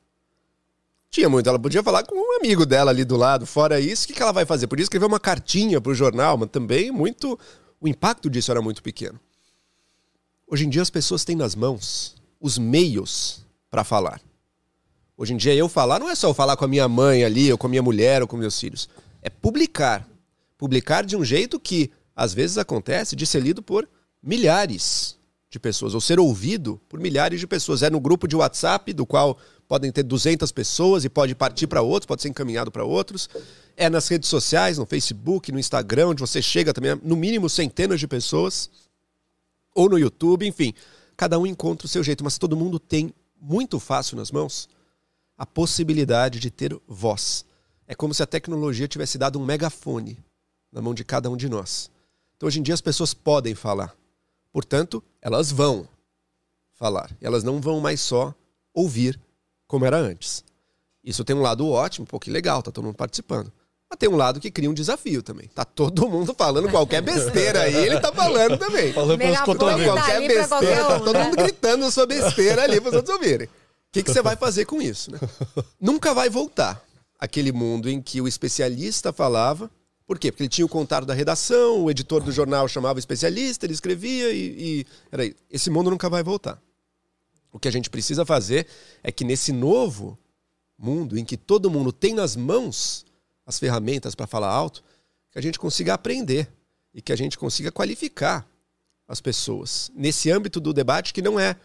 Tinha 1.11 1.29
muito, 1.29 1.49
ela 1.49 1.59
podia 1.59 1.83
falar 1.83 2.05
com 2.05 2.15
um 2.15 2.37
amigo 2.39 2.65
dela 2.65 2.93
ali 2.93 3.05
do 3.05 3.17
lado. 3.17 3.45
Fora 3.45 3.81
isso, 3.81 4.05
o 4.05 4.07
que, 4.07 4.15
que 4.15 4.23
ela 4.23 4.31
vai 4.31 4.47
fazer? 4.47 4.69
Podia 4.69 4.85
escrever 4.85 5.07
uma 5.07 5.19
cartinha 5.19 5.81
para 5.81 5.91
o 5.91 5.95
jornal, 5.95 6.37
mas 6.37 6.51
também 6.51 6.93
muito. 6.93 7.37
O 7.81 7.89
impacto 7.89 8.31
disso 8.31 8.53
era 8.53 8.63
muito 8.63 8.81
pequeno. 8.81 9.19
Hoje 10.47 10.67
em 10.67 10.69
dia 10.69 10.83
as 10.83 10.91
pessoas 10.91 11.25
têm 11.25 11.35
nas 11.35 11.57
mãos 11.57 12.20
os 12.41 12.57
meios 12.59 13.45
para 13.71 13.85
falar. 13.85 14.21
Hoje 15.17 15.35
em 15.35 15.37
dia, 15.37 15.55
eu 15.55 15.69
falar 15.69 16.01
não 16.01 16.09
é 16.09 16.15
só 16.15 16.29
eu 16.29 16.35
falar 16.35 16.57
com 16.57 16.65
a 16.65 16.69
minha 16.69 16.89
mãe 16.89 17.23
ali, 17.23 17.53
ou 17.53 17.59
com 17.59 17.67
a 17.67 17.71
minha 17.71 17.83
mulher, 17.83 18.23
ou 18.23 18.27
com 18.27 18.39
meus 18.39 18.59
filhos. 18.59 18.89
É 19.21 19.29
publicar. 19.29 20.09
Publicar 20.57 21.05
de 21.05 21.15
um 21.15 21.23
jeito 21.23 21.61
que, 21.61 21.91
às 22.17 22.33
vezes, 22.33 22.57
acontece 22.57 23.15
de 23.15 23.27
ser 23.27 23.41
lido 23.41 23.63
por 23.63 23.87
milhares 24.23 25.19
de 25.51 25.59
pessoas, 25.59 25.95
ou 25.95 26.01
ser 26.01 26.19
ouvido 26.19 26.81
por 26.89 26.99
milhares 26.99 27.39
de 27.39 27.47
pessoas. 27.47 27.83
É 27.83 27.91
no 27.91 28.01
grupo 28.01 28.27
de 28.27 28.35
WhatsApp, 28.35 28.93
do 28.95 29.05
qual 29.05 29.37
podem 29.69 29.93
ter 29.93 30.03
200 30.05 30.51
pessoas 30.53 31.05
e 31.05 31.09
pode 31.11 31.35
partir 31.35 31.67
para 31.67 31.83
outros, 31.83 32.07
pode 32.07 32.23
ser 32.23 32.29
encaminhado 32.29 32.71
para 32.71 32.85
outros. 32.85 33.29
É 33.77 33.91
nas 33.91 34.09
redes 34.09 34.29
sociais, 34.29 34.79
no 34.79 34.87
Facebook, 34.87 35.53
no 35.53 35.59
Instagram, 35.59 36.09
onde 36.09 36.21
você 36.21 36.41
chega 36.41 36.73
também, 36.73 36.99
no 37.03 37.15
mínimo 37.15 37.49
centenas 37.51 38.01
de 38.01 38.09
pessoas. 38.09 38.71
Ou 39.75 39.89
no 39.89 39.99
YouTube, 39.99 40.47
enfim 40.47 40.75
cada 41.21 41.39
um 41.39 41.47
encontra 41.47 41.85
o 41.85 41.89
seu 41.89 42.03
jeito, 42.03 42.25
mas 42.25 42.39
todo 42.39 42.57
mundo 42.57 42.81
tem 42.81 43.13
muito 43.39 43.79
fácil 43.79 44.17
nas 44.17 44.31
mãos 44.31 44.67
a 45.37 45.45
possibilidade 45.45 46.41
de 46.41 46.51
ter 46.51 46.75
voz. 46.89 47.45
É 47.87 47.95
como 47.95 48.15
se 48.15 48.23
a 48.23 48.27
tecnologia 48.27 48.89
tivesse 48.89 49.19
dado 49.19 49.39
um 49.39 49.45
megafone 49.45 50.17
na 50.73 50.81
mão 50.81 50.95
de 50.95 51.05
cada 51.05 51.29
um 51.29 51.37
de 51.37 51.47
nós. 51.47 51.91
Então, 52.35 52.47
hoje 52.47 52.59
em 52.59 52.63
dia, 52.63 52.73
as 52.73 52.81
pessoas 52.81 53.13
podem 53.13 53.55
falar. 53.55 53.95
Portanto, 54.51 55.05
elas 55.21 55.53
vão 55.53 55.87
falar. 56.73 57.15
Elas 57.21 57.45
não 57.45 57.61
vão 57.61 57.81
mais 57.81 58.01
só 58.01 58.35
ouvir 58.73 59.21
como 59.67 59.85
era 59.85 59.99
antes. 59.99 60.43
Isso 61.05 61.23
tem 61.23 61.37
um 61.37 61.43
lado 61.43 61.69
ótimo, 61.69 62.07
pô, 62.07 62.19
que 62.19 62.31
legal, 62.31 62.63
tá 62.63 62.73
todo 62.73 62.85
mundo 62.87 62.97
participando. 62.97 63.53
Mas 63.91 63.99
tem 63.99 64.09
um 64.09 64.17
lado 64.17 64.39
que 64.39 64.53
cria 64.53 64.71
um 64.71 64.75
desafio 64.75 65.21
também. 65.21 65.49
Tá 65.49 65.65
todo 65.65 66.09
mundo 66.09 66.33
falando 66.33 66.71
qualquer 66.71 67.03
besteira 67.03 67.63
aí, 67.63 67.75
ele 67.75 67.99
tá 67.99 68.13
falando 68.13 68.57
também. 68.57 68.93
Falando 68.93 69.19
pelos 69.19 69.41
cotovelos. 69.41 69.85
Qualquer 69.85 70.21
besteira, 70.21 70.49
qualquer 70.49 70.85
um, 70.85 70.87
tá 70.87 70.99
todo 71.01 71.13
né? 71.13 71.25
mundo 71.25 71.37
gritando 71.37 71.85
a 71.85 71.91
sua 71.91 72.07
besteira 72.07 72.63
ali 72.63 72.81
para 72.81 72.91
os 72.91 72.95
outros 72.95 73.17
ouvirem. 73.17 73.49
O 73.49 73.51
que, 73.93 74.05
que 74.05 74.13
você 74.13 74.23
vai 74.23 74.37
fazer 74.37 74.65
com 74.67 74.81
isso, 74.81 75.11
né? 75.11 75.19
Nunca 75.81 76.15
vai 76.15 76.31
voltar 76.31 76.81
aquele 77.19 77.51
mundo 77.51 77.91
em 77.91 78.01
que 78.01 78.21
o 78.21 78.29
especialista 78.29 79.13
falava. 79.13 79.69
Por 80.07 80.17
quê? 80.17 80.31
Porque 80.31 80.45
ele 80.45 80.49
tinha 80.49 80.65
o 80.65 80.69
contato 80.69 81.05
da 81.05 81.13
redação, 81.13 81.83
o 81.83 81.91
editor 81.91 82.23
do 82.23 82.31
jornal 82.31 82.69
chamava 82.69 82.97
o 82.97 83.01
especialista, 83.01 83.67
ele 83.67 83.75
escrevia 83.75 84.31
e, 84.31 84.39
e... 84.81 84.87
Era 85.11 85.29
Esse 85.51 85.69
mundo 85.69 85.91
nunca 85.91 86.09
vai 86.09 86.23
voltar. 86.23 86.63
O 87.53 87.59
que 87.59 87.67
a 87.67 87.73
gente 87.73 87.91
precisa 87.91 88.25
fazer 88.25 88.69
é 89.03 89.11
que 89.11 89.25
nesse 89.25 89.53
novo 89.53 90.17
mundo 90.79 91.19
em 91.19 91.25
que 91.25 91.37
todo 91.37 91.69
mundo 91.69 91.93
tem 91.93 92.15
nas 92.15 92.37
mãos 92.37 93.05
as 93.51 93.59
ferramentas 93.59 94.15
para 94.15 94.27
falar 94.27 94.49
alto, 94.49 94.83
que 95.31 95.39
a 95.39 95.43
gente 95.43 95.59
consiga 95.59 95.95
aprender 95.95 96.49
e 96.95 97.03
que 97.03 97.13
a 97.13 97.17
gente 97.17 97.37
consiga 97.37 97.71
qualificar 97.71 98.49
as 99.07 99.21
pessoas 99.21 99.91
nesse 99.95 100.31
âmbito 100.31 100.61
do 100.61 100.73
debate 100.73 101.13
que 101.13 101.21
não 101.21 101.39
é 101.39 101.57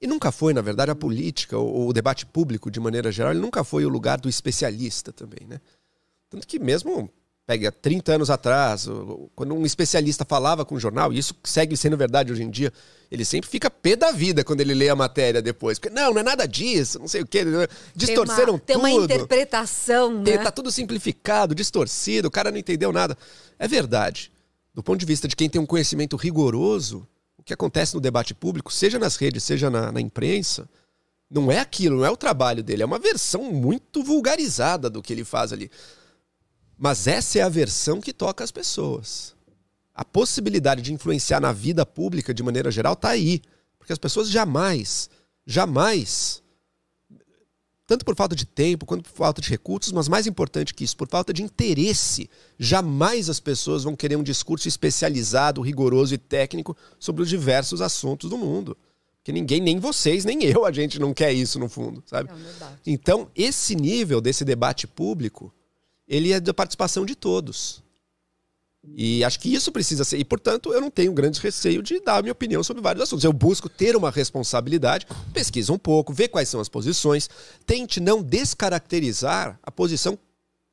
e 0.00 0.06
nunca 0.06 0.30
foi, 0.30 0.52
na 0.52 0.60
verdade, 0.60 0.90
a 0.90 0.94
política 0.94 1.56
ou 1.56 1.88
o 1.88 1.92
debate 1.92 2.26
público 2.26 2.70
de 2.70 2.78
maneira 2.78 3.10
geral, 3.10 3.32
ele 3.32 3.40
nunca 3.40 3.64
foi 3.64 3.86
o 3.86 3.88
lugar 3.88 4.20
do 4.20 4.28
especialista 4.28 5.10
também, 5.10 5.46
né? 5.46 5.58
Tanto 6.28 6.46
que 6.46 6.58
mesmo 6.58 7.10
pega 7.46 7.70
30 7.70 8.14
anos 8.14 8.30
atrás, 8.30 8.88
quando 9.34 9.54
um 9.54 9.64
especialista 9.64 10.24
falava 10.24 10.64
com 10.64 10.74
o 10.74 10.80
jornal, 10.80 11.12
e 11.12 11.18
isso 11.18 11.34
segue 11.44 11.76
sendo 11.76 11.96
verdade 11.96 12.32
hoje 12.32 12.42
em 12.42 12.50
dia, 12.50 12.72
ele 13.10 13.24
sempre 13.24 13.48
fica 13.48 13.70
pé 13.70 13.94
da 13.94 14.10
vida 14.10 14.42
quando 14.42 14.60
ele 14.60 14.74
lê 14.74 14.88
a 14.88 14.96
matéria 14.96 15.40
depois. 15.40 15.78
Porque, 15.78 15.94
não, 15.94 16.12
não 16.12 16.20
é 16.20 16.24
nada 16.24 16.46
disso, 16.46 16.98
não 16.98 17.06
sei 17.06 17.22
o 17.22 17.26
quê. 17.26 17.44
Distorceram 17.94 18.58
tem 18.58 18.76
uma, 18.76 18.88
tudo. 18.88 19.06
Tem 19.06 19.16
uma 19.16 19.24
interpretação, 19.24 20.22
né? 20.22 20.38
Tá 20.38 20.50
tudo 20.50 20.72
simplificado, 20.72 21.54
distorcido, 21.54 22.28
o 22.28 22.30
cara 22.30 22.50
não 22.50 22.58
entendeu 22.58 22.92
nada. 22.92 23.16
É 23.58 23.68
verdade. 23.68 24.32
Do 24.74 24.82
ponto 24.82 24.98
de 24.98 25.06
vista 25.06 25.28
de 25.28 25.36
quem 25.36 25.48
tem 25.48 25.60
um 25.60 25.66
conhecimento 25.66 26.16
rigoroso, 26.16 27.06
que 27.46 27.54
acontece 27.54 27.94
no 27.94 28.00
debate 28.00 28.34
público, 28.34 28.72
seja 28.72 28.98
nas 28.98 29.14
redes, 29.14 29.44
seja 29.44 29.70
na, 29.70 29.92
na 29.92 30.00
imprensa, 30.00 30.68
não 31.30 31.50
é 31.50 31.60
aquilo, 31.60 31.98
não 31.98 32.04
é 32.04 32.10
o 32.10 32.16
trabalho 32.16 32.62
dele, 32.62 32.82
é 32.82 32.86
uma 32.86 32.98
versão 32.98 33.44
muito 33.52 34.02
vulgarizada 34.02 34.90
do 34.90 35.00
que 35.00 35.12
ele 35.12 35.24
faz 35.24 35.52
ali. 35.52 35.70
Mas 36.78 37.06
essa 37.06 37.38
é 37.38 37.42
a 37.42 37.48
versão 37.48 38.00
que 38.00 38.12
toca 38.12 38.44
as 38.44 38.50
pessoas. 38.50 39.34
A 39.94 40.04
possibilidade 40.04 40.82
de 40.82 40.92
influenciar 40.92 41.40
na 41.40 41.52
vida 41.52 41.86
pública 41.86 42.34
de 42.34 42.42
maneira 42.42 42.70
geral 42.70 42.92
está 42.92 43.10
aí. 43.10 43.40
Porque 43.78 43.92
as 43.92 43.98
pessoas 43.98 44.28
jamais, 44.28 45.08
jamais, 45.46 46.42
tanto 47.86 48.04
por 48.04 48.16
falta 48.16 48.34
de 48.34 48.44
tempo 48.44 48.84
quanto 48.84 49.04
por 49.04 49.16
falta 49.16 49.40
de 49.40 49.48
recursos, 49.48 49.92
mas 49.92 50.08
mais 50.08 50.26
importante 50.26 50.74
que 50.74 50.82
isso, 50.82 50.96
por 50.96 51.08
falta 51.08 51.32
de 51.32 51.42
interesse, 51.42 52.28
jamais 52.58 53.30
as 53.30 53.38
pessoas 53.38 53.84
vão 53.84 53.94
querer 53.94 54.16
um 54.16 54.24
discurso 54.24 54.66
especializado, 54.66 55.62
rigoroso 55.62 56.14
e 56.14 56.18
técnico 56.18 56.76
sobre 56.98 57.22
os 57.22 57.28
diversos 57.28 57.80
assuntos 57.80 58.28
do 58.28 58.36
mundo. 58.36 58.76
Porque 59.18 59.32
ninguém, 59.32 59.60
nem 59.60 59.78
vocês, 59.78 60.24
nem 60.24 60.44
eu, 60.44 60.64
a 60.64 60.72
gente 60.72 60.98
não 60.98 61.14
quer 61.14 61.32
isso 61.32 61.58
no 61.58 61.68
fundo, 61.68 62.02
sabe? 62.06 62.28
Não, 62.28 62.36
verdade. 62.36 62.80
Então, 62.84 63.30
esse 63.34 63.76
nível 63.76 64.20
desse 64.20 64.44
debate 64.44 64.86
público, 64.86 65.52
ele 66.06 66.32
é 66.32 66.40
da 66.40 66.54
participação 66.54 67.04
de 67.04 67.14
todos. 67.14 67.82
E 68.94 69.24
acho 69.24 69.40
que 69.40 69.52
isso 69.52 69.72
precisa 69.72 70.04
ser. 70.04 70.18
E, 70.18 70.24
portanto, 70.24 70.72
eu 70.72 70.80
não 70.80 70.90
tenho 70.90 71.12
grande 71.12 71.40
receio 71.40 71.82
de 71.82 72.00
dar 72.00 72.18
a 72.18 72.22
minha 72.22 72.32
opinião 72.32 72.62
sobre 72.62 72.82
vários 72.82 73.02
assuntos. 73.02 73.24
Eu 73.24 73.32
busco 73.32 73.68
ter 73.68 73.96
uma 73.96 74.10
responsabilidade, 74.10 75.06
pesquisa 75.32 75.72
um 75.72 75.78
pouco, 75.78 76.12
ver 76.12 76.28
quais 76.28 76.48
são 76.48 76.60
as 76.60 76.68
posições, 76.68 77.28
tente 77.64 77.98
não 77.98 78.22
descaracterizar 78.22 79.58
a 79.62 79.70
posição 79.72 80.16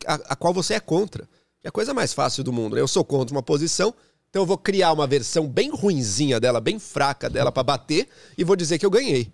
a, 0.06 0.14
a 0.14 0.36
qual 0.36 0.54
você 0.54 0.76
é 0.76 0.80
contra. 0.80 1.28
É 1.64 1.70
a 1.70 1.72
coisa 1.72 1.94
mais 1.94 2.14
fácil 2.14 2.44
do 2.44 2.54
mundo. 2.54 2.76
né? 2.76 2.82
Eu 2.82 2.88
sou 2.88 3.04
contra 3.04 3.34
uma 3.34 3.42
posição, 3.42 3.94
então 4.30 4.42
eu 4.42 4.46
vou 4.46 4.58
criar 4.58 4.92
uma 4.92 5.08
versão 5.08 5.48
bem 5.48 5.72
ruinzinha 5.72 6.40
dela, 6.40 6.60
bem 6.60 6.78
fraca 6.78 7.30
dela 7.30 7.52
para 7.52 7.64
bater 7.64 8.08
e 8.38 8.44
vou 8.44 8.56
dizer 8.56 8.78
que 8.78 8.86
eu 8.86 8.92
ganhei. 8.92 9.32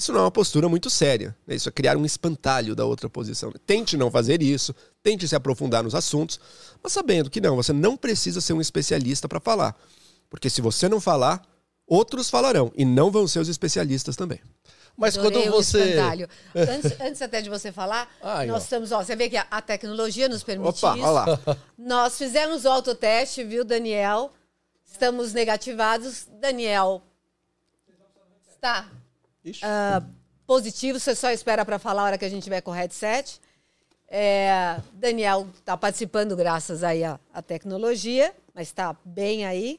Isso 0.00 0.14
não 0.14 0.20
é 0.20 0.22
uma 0.22 0.30
postura 0.30 0.66
muito 0.66 0.88
séria. 0.88 1.36
né? 1.46 1.54
Isso 1.54 1.68
é 1.68 1.72
criar 1.72 1.94
um 1.94 2.06
espantalho 2.06 2.74
da 2.74 2.86
outra 2.86 3.06
posição. 3.10 3.52
Tente 3.66 3.98
não 3.98 4.10
fazer 4.10 4.40
isso, 4.42 4.74
tente 5.02 5.28
se 5.28 5.36
aprofundar 5.36 5.82
nos 5.84 5.94
assuntos, 5.94 6.40
mas 6.82 6.90
sabendo 6.90 7.28
que 7.28 7.38
não, 7.38 7.54
você 7.54 7.70
não 7.70 7.98
precisa 7.98 8.40
ser 8.40 8.54
um 8.54 8.62
especialista 8.62 9.28
para 9.28 9.38
falar. 9.38 9.76
Porque 10.30 10.48
se 10.48 10.62
você 10.62 10.88
não 10.88 11.02
falar, 11.02 11.42
outros 11.86 12.30
falarão 12.30 12.72
e 12.74 12.82
não 12.82 13.10
vão 13.10 13.28
ser 13.28 13.40
os 13.40 13.48
especialistas 13.50 14.16
também. 14.16 14.40
Mas 14.96 15.18
Adorei 15.18 15.42
quando 15.42 15.52
o 15.52 15.56
você. 15.62 15.82
espantalho. 15.90 16.28
Antes, 16.56 17.00
antes 17.00 17.22
até 17.22 17.42
de 17.42 17.50
você 17.50 17.70
falar, 17.70 18.10
Aí, 18.22 18.48
nós 18.48 18.62
ó. 18.62 18.64
estamos, 18.64 18.92
ó, 18.92 19.04
você 19.04 19.14
vê 19.14 19.28
que 19.28 19.36
a, 19.36 19.46
a 19.50 19.60
tecnologia 19.60 20.30
nos 20.30 20.42
permite 20.42 20.82
Opa, 20.82 20.96
isso. 20.96 21.06
olha 21.06 21.10
lá. 21.10 21.56
Nós 21.76 22.16
fizemos 22.16 22.64
o 22.64 22.68
autoteste, 22.70 23.44
viu, 23.44 23.66
Daniel? 23.66 24.32
Estamos 24.90 25.34
negativados. 25.34 26.26
Daniel 26.40 27.02
está 28.54 28.88
ah, 29.62 30.02
positivo, 30.46 30.98
você 30.98 31.14
só 31.14 31.30
espera 31.30 31.64
para 31.64 31.78
falar 31.78 32.02
a 32.02 32.04
hora 32.06 32.18
que 32.18 32.24
a 32.24 32.28
gente 32.28 32.42
tiver 32.42 32.60
com 32.60 32.70
o 32.70 32.74
headset. 32.74 33.40
É, 34.08 34.80
Daniel 34.92 35.46
está 35.54 35.76
participando 35.76 36.34
graças 36.34 36.82
aí 36.82 37.04
à, 37.04 37.20
à 37.32 37.40
tecnologia, 37.40 38.34
mas 38.52 38.68
está 38.68 38.96
bem 39.04 39.46
aí. 39.46 39.78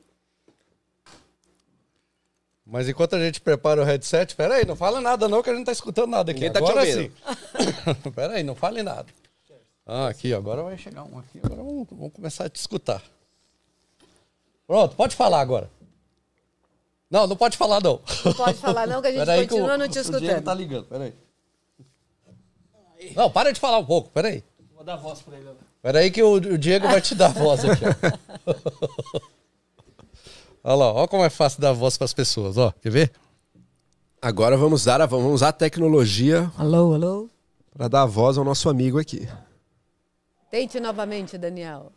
Mas 2.66 2.88
enquanto 2.88 3.18
a 3.18 3.20
gente 3.20 3.42
prepara 3.42 3.82
o 3.82 3.84
headset, 3.84 4.34
peraí, 4.34 4.66
não 4.66 4.78
fala 4.78 5.02
nada 5.02 5.28
não, 5.28 5.44
que 5.44 5.50
a 5.50 5.54
gente 5.54 5.60
não 5.60 5.66
tá 5.66 5.74
escutando 5.74 6.12
nada 6.12 6.32
aqui. 6.32 6.50
Tá 6.50 6.62
te 6.62 6.64
agora 6.64 6.80
ouvindo. 6.80 7.12
sim. 7.12 8.12
peraí, 8.16 8.44
não 8.44 8.56
fale 8.56 8.82
nada. 8.82 9.08
Ah, 9.86 10.08
aqui, 10.08 10.34
agora 10.34 10.64
vai 10.64 10.78
chegar 10.78 11.04
um 11.04 11.20
aqui. 11.20 11.42
Agora 11.44 11.62
vamos, 11.62 11.88
vamos 11.92 12.14
começar 12.14 12.46
a 12.46 12.50
te 12.50 12.56
escutar. 12.56 13.04
Pronto, 14.66 14.96
pode 14.96 15.18
falar 15.18 15.42
agora. 15.42 15.70
Não, 17.12 17.28
não 17.28 17.36
pode 17.36 17.58
falar 17.58 17.82
não. 17.84 18.00
Não 18.26 18.34
pode 18.34 18.58
falar 18.58 18.88
não, 18.88 19.02
que 19.02 19.08
a 19.08 19.12
gente 19.12 19.20
Peraí 19.20 19.42
que 19.42 19.50
continua 19.50 19.76
o- 19.76 19.78
não 19.78 19.88
te 19.88 20.00
O 20.00 20.02
Diego 20.04 20.18
escutando. 20.18 20.44
tá 20.44 20.54
ligando, 20.54 20.86
peraí. 20.86 21.14
Não, 23.16 23.30
para 23.30 23.52
de 23.52 23.60
falar 23.60 23.80
um 23.80 23.86
pouco, 23.86 24.10
peraí. 24.12 24.44
Vou 24.74 24.84
dar 24.86 24.96
voz 24.96 25.22
pra 25.22 25.36
ele. 25.36 25.46
né? 25.46 25.54
Peraí 25.82 26.10
que 26.10 26.24
o, 26.24 26.34
o 26.34 26.58
Diego 26.58 26.88
vai 26.88 27.02
te 27.02 27.14
dar 27.14 27.26
a 27.28 27.30
voz 27.30 27.66
aqui, 27.66 27.84
ó. 27.86 29.22
Olha 30.64 30.76
lá, 30.76 30.94
olha 30.94 31.08
como 31.08 31.24
é 31.26 31.30
fácil 31.30 31.60
dar 31.60 31.74
voz 31.74 31.98
pras 31.98 32.14
pessoas, 32.14 32.56
ó. 32.58 32.72
Quer 32.82 32.92
ver? 32.92 33.12
Agora 34.22 34.56
vamos 34.56 34.86
dar 34.86 35.02
a, 35.02 35.08
vamos 35.08 35.34
usar 35.34 35.48
a 35.50 35.54
tecnologia 35.54 36.52
Alô, 36.56 36.94
alô. 36.94 37.30
para 37.76 37.88
dar 37.88 38.06
voz 38.06 38.38
ao 38.38 38.44
nosso 38.46 38.70
amigo 38.70 39.00
aqui. 39.00 39.28
Tente 40.52 40.80
novamente, 40.80 41.36
Daniel. 41.38 41.92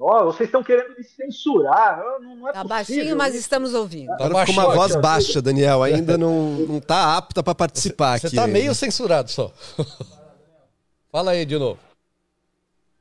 Ó, 0.00 0.26
vocês 0.26 0.48
estão 0.48 0.62
querendo 0.62 0.96
me 0.96 1.02
censurar. 1.02 1.98
Não, 1.98 2.36
não 2.36 2.48
é 2.48 2.52
Tá 2.52 2.62
possível. 2.62 2.68
baixinho, 2.68 3.16
mas 3.16 3.34
estamos 3.34 3.74
ouvindo. 3.74 4.16
Tá 4.16 4.26
Agora 4.26 4.46
ficou 4.46 4.62
uma 4.62 4.68
baixinho. 4.76 4.88
voz 4.88 5.02
baixa, 5.02 5.42
Daniel. 5.42 5.82
Ainda 5.82 6.16
não, 6.16 6.50
não 6.52 6.80
tá 6.80 7.16
apta 7.16 7.42
para 7.42 7.54
participar 7.54 8.18
Você 8.20 8.28
aqui. 8.28 8.36
tá 8.36 8.44
ainda. 8.44 8.52
meio 8.52 8.74
censurado 8.74 9.28
só. 9.30 9.50
Fala 11.10 11.32
aí 11.32 11.44
de 11.44 11.58
novo. 11.58 11.80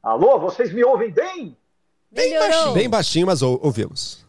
Alô, 0.02 0.40
vocês 0.40 0.74
me 0.74 0.84
ouvem 0.84 1.12
bem? 1.12 1.56
Melhorou. 2.12 2.74
Bem 2.74 2.90
baixinho, 2.90 3.28
mas 3.28 3.42
ou- 3.44 3.60
ouvimos. 3.64 4.26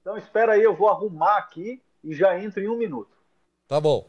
Então 0.00 0.16
espera 0.16 0.54
aí, 0.54 0.62
eu 0.62 0.74
vou 0.74 0.88
arrumar 0.88 1.36
aqui 1.36 1.80
e 2.02 2.12
já 2.14 2.36
entro 2.42 2.60
em 2.60 2.68
um 2.68 2.76
minuto. 2.76 3.10
Tá 3.68 3.80
bom. 3.80 4.08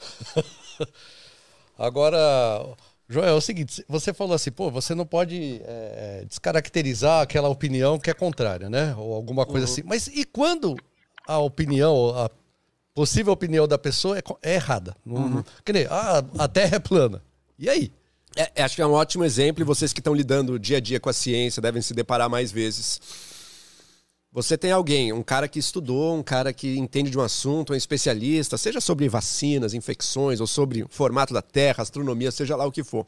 Agora, 1.78 2.66
Joel, 3.12 3.26
é 3.28 3.32
o 3.32 3.40
seguinte, 3.40 3.84
você 3.88 4.14
falou 4.14 4.34
assim, 4.34 4.52
pô, 4.52 4.70
você 4.70 4.94
não 4.94 5.04
pode 5.04 5.60
é, 5.64 6.24
descaracterizar 6.28 7.22
aquela 7.22 7.48
opinião 7.48 7.98
que 7.98 8.08
é 8.08 8.14
contrária, 8.14 8.70
né? 8.70 8.94
Ou 8.96 9.12
alguma 9.14 9.44
coisa 9.44 9.66
assim. 9.66 9.82
Mas 9.84 10.06
e 10.06 10.24
quando 10.24 10.76
a 11.26 11.36
opinião, 11.38 12.10
a 12.16 12.30
possível 12.94 13.32
opinião 13.32 13.66
da 13.66 13.76
pessoa 13.76 14.16
é, 14.16 14.22
é 14.42 14.54
errada? 14.54 14.94
Não, 15.04 15.28
não- 15.28 15.44
que 15.64 15.72
nem, 15.72 15.86
ah, 15.90 16.22
a 16.38 16.46
Terra 16.46 16.76
é 16.76 16.78
plana. 16.78 17.20
E 17.58 17.68
aí? 17.68 17.90
É, 18.36 18.52
é, 18.54 18.62
acho 18.62 18.76
que 18.76 18.82
é 18.82 18.86
um 18.86 18.92
ótimo 18.92 19.24
exemplo 19.24 19.60
e 19.60 19.64
vocês 19.66 19.92
que 19.92 19.98
estão 19.98 20.14
lidando 20.14 20.56
dia 20.56 20.76
a 20.76 20.80
dia 20.80 21.00
com 21.00 21.08
a 21.10 21.12
ciência 21.12 21.60
devem 21.60 21.82
se 21.82 21.92
deparar 21.92 22.30
mais 22.30 22.52
vezes. 22.52 23.00
Você 24.32 24.56
tem 24.56 24.70
alguém, 24.70 25.12
um 25.12 25.22
cara 25.22 25.48
que 25.48 25.58
estudou, 25.58 26.16
um 26.16 26.22
cara 26.22 26.52
que 26.52 26.78
entende 26.78 27.10
de 27.10 27.18
um 27.18 27.20
assunto, 27.20 27.72
um 27.72 27.76
especialista, 27.76 28.56
seja 28.56 28.80
sobre 28.80 29.08
vacinas, 29.08 29.74
infecções, 29.74 30.40
ou 30.40 30.46
sobre 30.46 30.84
o 30.84 30.88
formato 30.88 31.34
da 31.34 31.42
Terra, 31.42 31.82
astronomia, 31.82 32.30
seja 32.30 32.54
lá 32.54 32.64
o 32.64 32.70
que 32.70 32.84
for. 32.84 33.04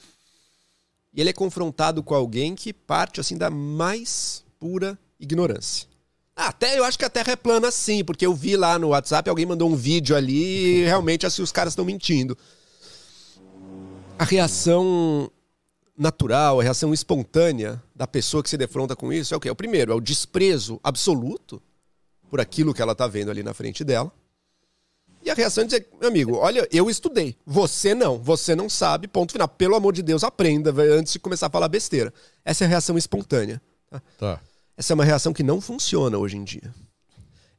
E 1.14 1.21
ele 1.21 1.31
é 1.31 1.33
confrontado 1.33 2.02
com 2.02 2.14
alguém 2.14 2.57
que 2.57 2.73
parte 2.73 3.21
assim 3.21 3.37
da 3.37 3.50
mais 3.50 4.45
pura 4.59 4.99
ignorância. 5.21 5.87
Ah, 6.35 6.49
até 6.49 6.76
eu 6.79 6.85
acho 6.85 6.99
que 6.99 7.05
a 7.05 7.11
Terra 7.11 7.33
é 7.33 7.37
plana 7.37 7.71
sim, 7.71 8.02
porque 8.02 8.26
eu 8.26 8.35
vi 8.35 8.57
lá 8.57 8.76
no 8.79 8.88
WhatsApp, 8.88 9.31
alguém 9.31 9.47
mandou 9.47 9.71
um 9.71 9.76
vídeo 9.76 10.17
ali 10.17 10.81
e 10.81 10.85
realmente 10.87 11.25
assim, 11.25 11.43
os 11.43 11.52
caras 11.52 11.73
estão 11.73 11.85
mentindo 11.85 12.37
a 14.19 14.25
reação 14.25 15.31
natural, 15.99 16.61
a 16.61 16.62
reação 16.62 16.95
espontânea 16.95 17.83
da 18.02 18.06
pessoa 18.09 18.42
que 18.42 18.50
se 18.50 18.56
defronta 18.56 18.97
com 18.97 19.12
isso 19.12 19.32
é 19.32 19.37
o 19.37 19.38
quê? 19.38 19.49
O 19.49 19.54
primeiro, 19.54 19.92
é 19.92 19.94
o 19.94 20.00
desprezo 20.00 20.80
absoluto 20.82 21.62
por 22.28 22.40
aquilo 22.40 22.75
que 22.75 22.82
ela 22.82 22.90
está 22.90 23.06
vendo 23.06 23.30
ali 23.30 23.44
na 23.44 23.54
frente 23.54 23.85
dela. 23.85 24.11
E 25.23 25.30
a 25.30 25.35
reação 25.35 25.62
é 25.62 25.66
dizer, 25.68 25.88
meu 26.00 26.09
amigo, 26.09 26.35
olha, 26.35 26.66
eu 26.73 26.90
estudei, 26.90 27.37
você 27.47 27.94
não, 27.94 28.18
você 28.18 28.56
não 28.56 28.68
sabe, 28.68 29.06
ponto 29.06 29.30
final. 29.30 29.47
Pelo 29.47 29.76
amor 29.76 29.92
de 29.92 30.02
Deus, 30.02 30.25
aprenda 30.25 30.73
antes 30.92 31.12
de 31.12 31.21
começar 31.21 31.47
a 31.47 31.50
falar 31.50 31.68
besteira. 31.68 32.12
Essa 32.44 32.64
é 32.64 32.66
a 32.66 32.71
reação 32.71 32.99
espontânea. 32.99 33.62
tá? 33.88 34.02
Tá. 34.18 34.40
Essa 34.76 34.92
é 34.92 34.94
uma 34.94 35.04
reação 35.04 35.32
que 35.32 35.44
não 35.44 35.61
funciona 35.61 36.18
hoje 36.18 36.37
em 36.37 36.42
dia. 36.42 36.75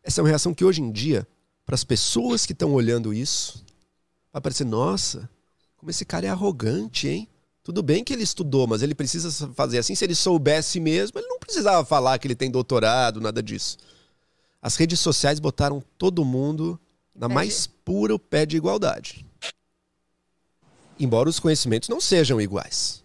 Essa 0.04 0.20
é 0.20 0.22
uma 0.24 0.30
reação 0.30 0.54
que 0.54 0.66
hoje 0.66 0.82
em 0.82 0.92
dia, 0.92 1.26
para 1.66 1.76
as 1.76 1.86
pessoas 1.86 2.46
que 2.46 2.52
estão 2.52 2.74
olhando 2.74 3.14
isso, 3.14 3.64
vai 4.34 4.42
parecer, 4.42 4.66
nossa, 4.66 5.30
como 5.78 5.90
esse 5.90 6.04
cara 6.04 6.26
é 6.26 6.30
arrogante, 6.30 7.08
hein? 7.08 7.30
Tudo 7.64 7.82
bem 7.82 8.04
que 8.04 8.12
ele 8.12 8.24
estudou, 8.24 8.68
mas 8.68 8.82
ele 8.82 8.94
precisa 8.94 9.48
fazer 9.54 9.78
assim. 9.78 9.96
Se 9.96 10.04
ele 10.04 10.16
soubesse 10.16 10.80
mesmo, 10.80 11.18
ele 11.18 11.28
não 11.28 11.40
precisava 11.40 11.86
falar 11.86 12.20
que 12.20 12.28
ele 12.28 12.36
tem 12.36 12.52
doutorado, 12.52 13.22
nada 13.22 13.42
disso. 13.42 13.78
As 14.62 14.76
redes 14.76 15.00
sociais 15.00 15.40
botaram 15.40 15.82
todo 15.98 16.26
mundo 16.26 16.80
na 17.16 17.30
mais 17.30 17.66
pura 17.66 18.20
pé 18.20 18.46
de 18.46 18.58
igualdade. 18.58 19.26
Embora 21.00 21.30
os 21.30 21.40
conhecimentos 21.40 21.88
não 21.88 22.02
sejam 22.02 22.42
iguais. 22.42 23.04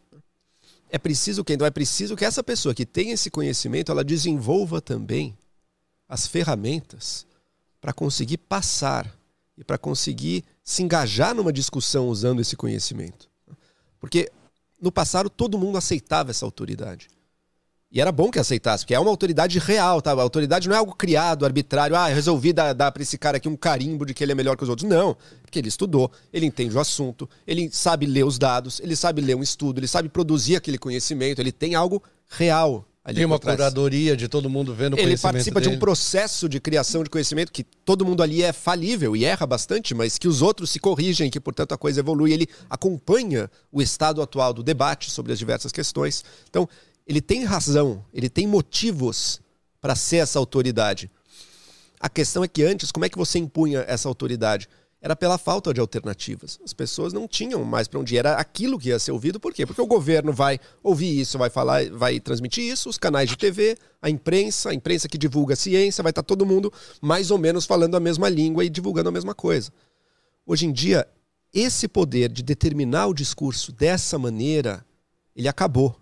É 0.91 0.99
preciso 0.99 1.45
que 1.45 1.53
então 1.53 1.67
é 1.67 1.71
preciso 1.71 2.17
que 2.17 2.25
essa 2.25 2.43
pessoa 2.43 2.75
que 2.75 2.87
tem 2.87 3.11
esse 3.11 3.31
conhecimento, 3.31 3.93
ela 3.93 4.03
desenvolva 4.03 4.81
também 4.81 5.37
as 6.09 6.27
ferramentas 6.27 7.27
para 7.81 7.93
conseguir 7.93 8.39
passar 8.39 9.15
e 9.57 9.63
para 9.63 9.79
conseguir 9.79 10.45
se 10.65 10.83
engajar 10.83 11.35
numa 11.35 11.53
discussão 11.53 12.09
usando 12.09 12.41
esse 12.41 12.57
conhecimento. 12.57 13.29
Porque 14.01 14.31
no 14.81 14.93
passado 14.93 15.29
todo 15.29 15.59
mundo 15.59 15.79
aceitava 15.79 16.31
essa 16.31 16.45
autoridade. 16.45 17.09
E 17.91 18.03
era 18.03 18.13
bom 18.13 18.31
que 18.31 18.39
aceitasse, 18.39 18.85
porque 18.85 18.95
é 18.95 19.01
uma 19.01 19.09
autoridade 19.09 19.59
real, 19.59 20.03
tá? 20.03 20.13
A 20.13 20.21
autoridade 20.21 20.69
não 20.69 20.77
é 20.77 20.79
algo 20.79 20.95
criado, 20.95 21.47
arbitrário. 21.47 21.97
Ah, 21.97 22.07
resolvi 22.07 22.53
dar, 22.53 22.75
dar 22.75 22.93
para 22.93 23.03
esse 23.03 23.17
cara 23.17 23.39
aqui 23.39 23.49
um 23.49 23.57
carimbo 23.57 24.05
de 24.05 24.13
que 24.13 24.23
ele 24.23 24.33
é 24.33 24.35
melhor 24.35 24.59
que 24.59 24.63
os 24.63 24.69
outros. 24.69 24.87
Não, 24.87 25.17
porque 25.41 25.59
ele 25.59 25.69
estudou, 25.69 26.13
ele 26.31 26.45
entende 26.45 26.77
o 26.77 26.81
assunto, 26.81 27.29
ele 27.47 27.71
sabe 27.73 28.05
ler 28.05 28.25
os 28.25 28.39
dados, 28.39 28.79
ele 28.81 28.95
sabe 28.95 29.23
ler 29.23 29.37
um 29.37 29.43
estudo, 29.43 29.81
ele 29.81 29.89
sabe 29.89 30.11
produzir 30.11 30.57
aquele 30.57 30.77
conhecimento, 30.77 31.41
ele 31.41 31.51
tem 31.51 31.75
algo 31.75 32.03
real 32.29 32.85
Tem 33.15 33.25
uma 33.25 33.39
curadoria 33.39 34.17
de 34.17 34.29
todo 34.29 34.51
mundo 34.51 34.75
vendo 34.75 34.95
o 34.95 34.99
Ele 34.99 35.17
participa 35.17 35.61
de 35.61 35.69
um 35.69 35.73
dele. 35.73 35.81
processo 35.81 36.49
de 36.49 36.61
criação 36.61 37.03
de 37.03 37.11
conhecimento 37.11 37.51
que 37.51 37.65
todo 37.65 38.05
mundo 38.05 38.23
ali 38.23 38.43
é 38.43 38.53
falível 38.53 39.17
e 39.17 39.25
erra 39.25 39.47
bastante, 39.47 39.95
mas 39.95 40.19
que 40.19 40.29
os 40.29 40.43
outros 40.43 40.71
se 40.71 40.79
corrigem, 40.79 41.31
que 41.31 41.41
portanto 41.41 41.73
a 41.73 41.79
coisa 41.79 42.01
evolui. 42.01 42.33
Ele 42.33 42.47
acompanha 42.69 43.51
o 43.73 43.81
estado 43.81 44.21
atual 44.21 44.53
do 44.53 44.63
debate 44.63 45.11
sobre 45.11 45.33
as 45.33 45.39
diversas 45.39 45.73
questões. 45.73 46.25
Então, 46.49 46.69
ele 47.07 47.21
tem 47.21 47.45
razão, 47.45 48.05
ele 48.13 48.29
tem 48.29 48.47
motivos 48.47 49.41
para 49.81 49.95
ser 49.95 50.17
essa 50.17 50.39
autoridade. 50.39 51.11
A 51.99 52.09
questão 52.09 52.45
é 52.45 52.49
que 52.49 52.63
antes, 52.63 52.93
como 52.93 53.05
é 53.05 53.09
que 53.09 53.19
você 53.19 53.39
impunha 53.39 53.85
essa 53.89 54.09
autoridade? 54.09 54.69
Era 55.01 55.15
pela 55.15 55.39
falta 55.39 55.73
de 55.73 55.81
alternativas. 55.81 56.59
As 56.65 56.73
pessoas 56.73 57.13
não 57.13 57.29
tinham 57.29 57.63
mais 57.63 57.87
para 57.87 58.01
onde 58.01 58.15
ir. 58.15 58.19
Era 58.19 58.35
aquilo 58.35 58.79
que 58.79 58.89
ia 58.89 58.99
ser 58.99 59.13
ouvido. 59.13 59.39
Por 59.39 59.55
quê? 59.55 59.65
Porque 59.65 59.81
o 59.81 59.87
governo 59.87 60.33
vai 60.33 60.59
ouvir 60.83 61.21
isso, 61.21 61.39
vai 61.39 61.49
falar, 61.49 61.89
vai 61.91 62.19
transmitir 62.19 62.65
isso, 62.65 62.89
os 62.89 62.99
canais 62.99 63.29
de 63.29 63.37
TV, 63.37 63.79
a 64.03 64.11
imprensa, 64.11 64.71
a 64.71 64.75
imprensa 64.75 65.09
que 65.09 65.17
divulga 65.17 65.55
a 65.55 65.57
ciência, 65.57 66.03
vai 66.03 66.11
estar 66.11 66.25
todo 66.25 66.45
mundo 66.45 66.73
mais 67.01 67.31
ou 67.31 67.39
menos 67.39 67.65
falando 67.65 67.97
a 67.97 68.01
mesma 68.01 68.29
língua 68.29 68.65
e 68.65 68.69
divulgando 68.69 69.09
a 69.09 69.13
mesma 69.13 69.35
coisa. 69.35 69.73
Hoje 70.45 70.67
em 70.67 70.73
dia, 70.73 71.07
esse 71.55 71.87
poder 71.87 72.31
de 72.33 72.43
determinar 72.43 73.07
o 73.07 73.15
discurso 73.15 73.71
dessa 73.71 74.19
maneira, 74.19 74.85
ele 75.37 75.47
acabou. 75.47 75.97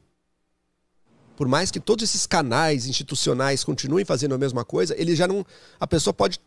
Por 1.37 1.47
mais 1.47 1.71
que 1.71 1.79
todos 1.79 2.03
esses 2.03 2.27
canais 2.27 2.87
institucionais 2.87 3.63
continuem 3.63 4.07
fazendo 4.07 4.35
a 4.35 4.39
mesma 4.39 4.65
coisa, 4.65 4.99
ele 4.99 5.15
já 5.15 5.29
não. 5.29 5.45
A 5.79 5.87
pessoa 5.87 6.15
pode 6.15 6.41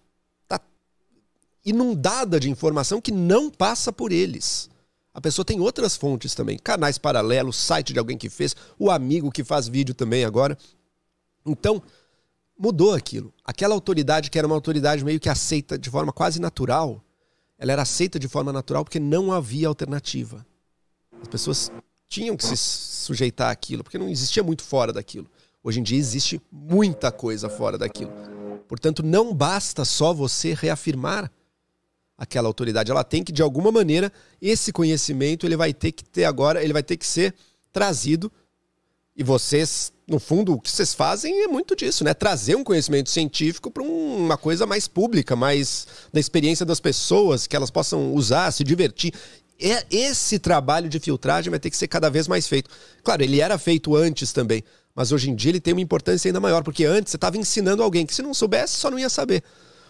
inundada 1.65 2.39
de 2.39 2.49
informação 2.49 3.01
que 3.01 3.11
não 3.11 3.49
passa 3.49 3.91
por 3.91 4.11
eles. 4.11 4.69
A 5.13 5.21
pessoa 5.21 5.43
tem 5.43 5.59
outras 5.59 5.95
fontes 5.95 6.33
também, 6.33 6.57
canais 6.57 6.97
paralelos, 6.97 7.57
site 7.57 7.93
de 7.93 7.99
alguém 7.99 8.17
que 8.17 8.29
fez, 8.29 8.55
o 8.77 8.89
amigo 8.89 9.31
que 9.31 9.43
faz 9.43 9.67
vídeo 9.67 9.93
também 9.93 10.23
agora. 10.23 10.57
Então, 11.45 11.81
mudou 12.57 12.93
aquilo. 12.93 13.33
Aquela 13.43 13.73
autoridade 13.73 14.29
que 14.29 14.37
era 14.37 14.47
uma 14.47 14.55
autoridade 14.55 15.03
meio 15.03 15.19
que 15.19 15.29
aceita 15.29 15.77
de 15.77 15.89
forma 15.89 16.11
quase 16.11 16.39
natural, 16.39 17.03
ela 17.57 17.71
era 17.71 17.81
aceita 17.81 18.19
de 18.19 18.27
forma 18.27 18.53
natural 18.53 18.83
porque 18.83 18.99
não 18.99 19.31
havia 19.31 19.67
alternativa. 19.67 20.45
As 21.21 21.27
pessoas 21.27 21.71
tinham 22.07 22.37
que 22.37 22.45
se 22.45 22.55
sujeitar 22.55 23.51
àquilo, 23.51 23.83
porque 23.83 23.97
não 23.97 24.09
existia 24.09 24.43
muito 24.43 24.63
fora 24.63 24.93
daquilo. 24.93 25.29
Hoje 25.63 25.79
em 25.79 25.83
dia 25.83 25.97
existe 25.97 26.41
muita 26.51 27.11
coisa 27.11 27.49
fora 27.49 27.77
daquilo. 27.77 28.11
Portanto, 28.67 29.03
não 29.03 29.33
basta 29.33 29.83
só 29.83 30.13
você 30.13 30.53
reafirmar 30.53 31.29
aquela 32.19 32.47
autoridade. 32.49 32.91
Ela 32.91 33.03
tem 33.03 33.23
que, 33.23 33.31
de 33.31 33.41
alguma 33.41 33.71
maneira, 33.71 34.11
esse 34.41 34.73
conhecimento 34.73 35.45
ele 35.45 35.55
vai 35.55 35.73
ter 35.73 35.93
que 35.93 36.03
ter 36.03 36.25
agora, 36.25 36.61
ele 36.61 36.73
vai 36.73 36.83
ter 36.83 36.97
que 36.97 37.07
ser 37.07 37.33
trazido. 37.71 38.29
E 39.15 39.23
vocês, 39.23 39.93
no 40.05 40.19
fundo, 40.19 40.53
o 40.53 40.59
que 40.59 40.69
vocês 40.69 40.93
fazem 40.93 41.43
é 41.43 41.47
muito 41.47 41.75
disso, 41.75 42.03
né? 42.03 42.13
Trazer 42.13 42.55
um 42.55 42.63
conhecimento 42.63 43.09
científico 43.09 43.71
para 43.71 43.81
uma 43.81 44.37
coisa 44.37 44.65
mais 44.65 44.87
pública, 44.87 45.35
mais 45.35 45.87
da 46.11 46.19
experiência 46.19 46.65
das 46.65 46.79
pessoas, 46.79 47.47
que 47.47 47.55
elas 47.55 47.71
possam 47.71 48.13
usar, 48.13 48.51
se 48.51 48.63
divertir. 48.63 49.13
É, 49.61 49.85
esse 49.89 50.39
trabalho 50.39 50.89
de 50.89 50.99
filtragem 50.99 51.49
vai 51.49 51.59
ter 51.59 51.69
que 51.69 51.77
ser 51.77 51.87
cada 51.87 52.09
vez 52.09 52.27
mais 52.27 52.47
feito. 52.47 52.69
Claro, 53.03 53.23
ele 53.23 53.41
era 53.41 53.57
feito 53.57 53.95
antes 53.95 54.31
também, 54.31 54.63
mas 54.95 55.11
hoje 55.11 55.29
em 55.29 55.35
dia 55.35 55.51
ele 55.51 55.59
tem 55.59 55.73
uma 55.73 55.81
importância 55.81 56.29
ainda 56.29 56.39
maior, 56.39 56.63
porque 56.63 56.85
antes 56.85 57.11
você 57.11 57.17
estava 57.17 57.37
ensinando 57.37 57.83
alguém 57.83 58.05
que 58.05 58.15
se 58.15 58.21
não 58.21 58.33
soubesse, 58.33 58.77
só 58.77 58.89
não 58.89 58.99
ia 58.99 59.09
saber. 59.09 59.43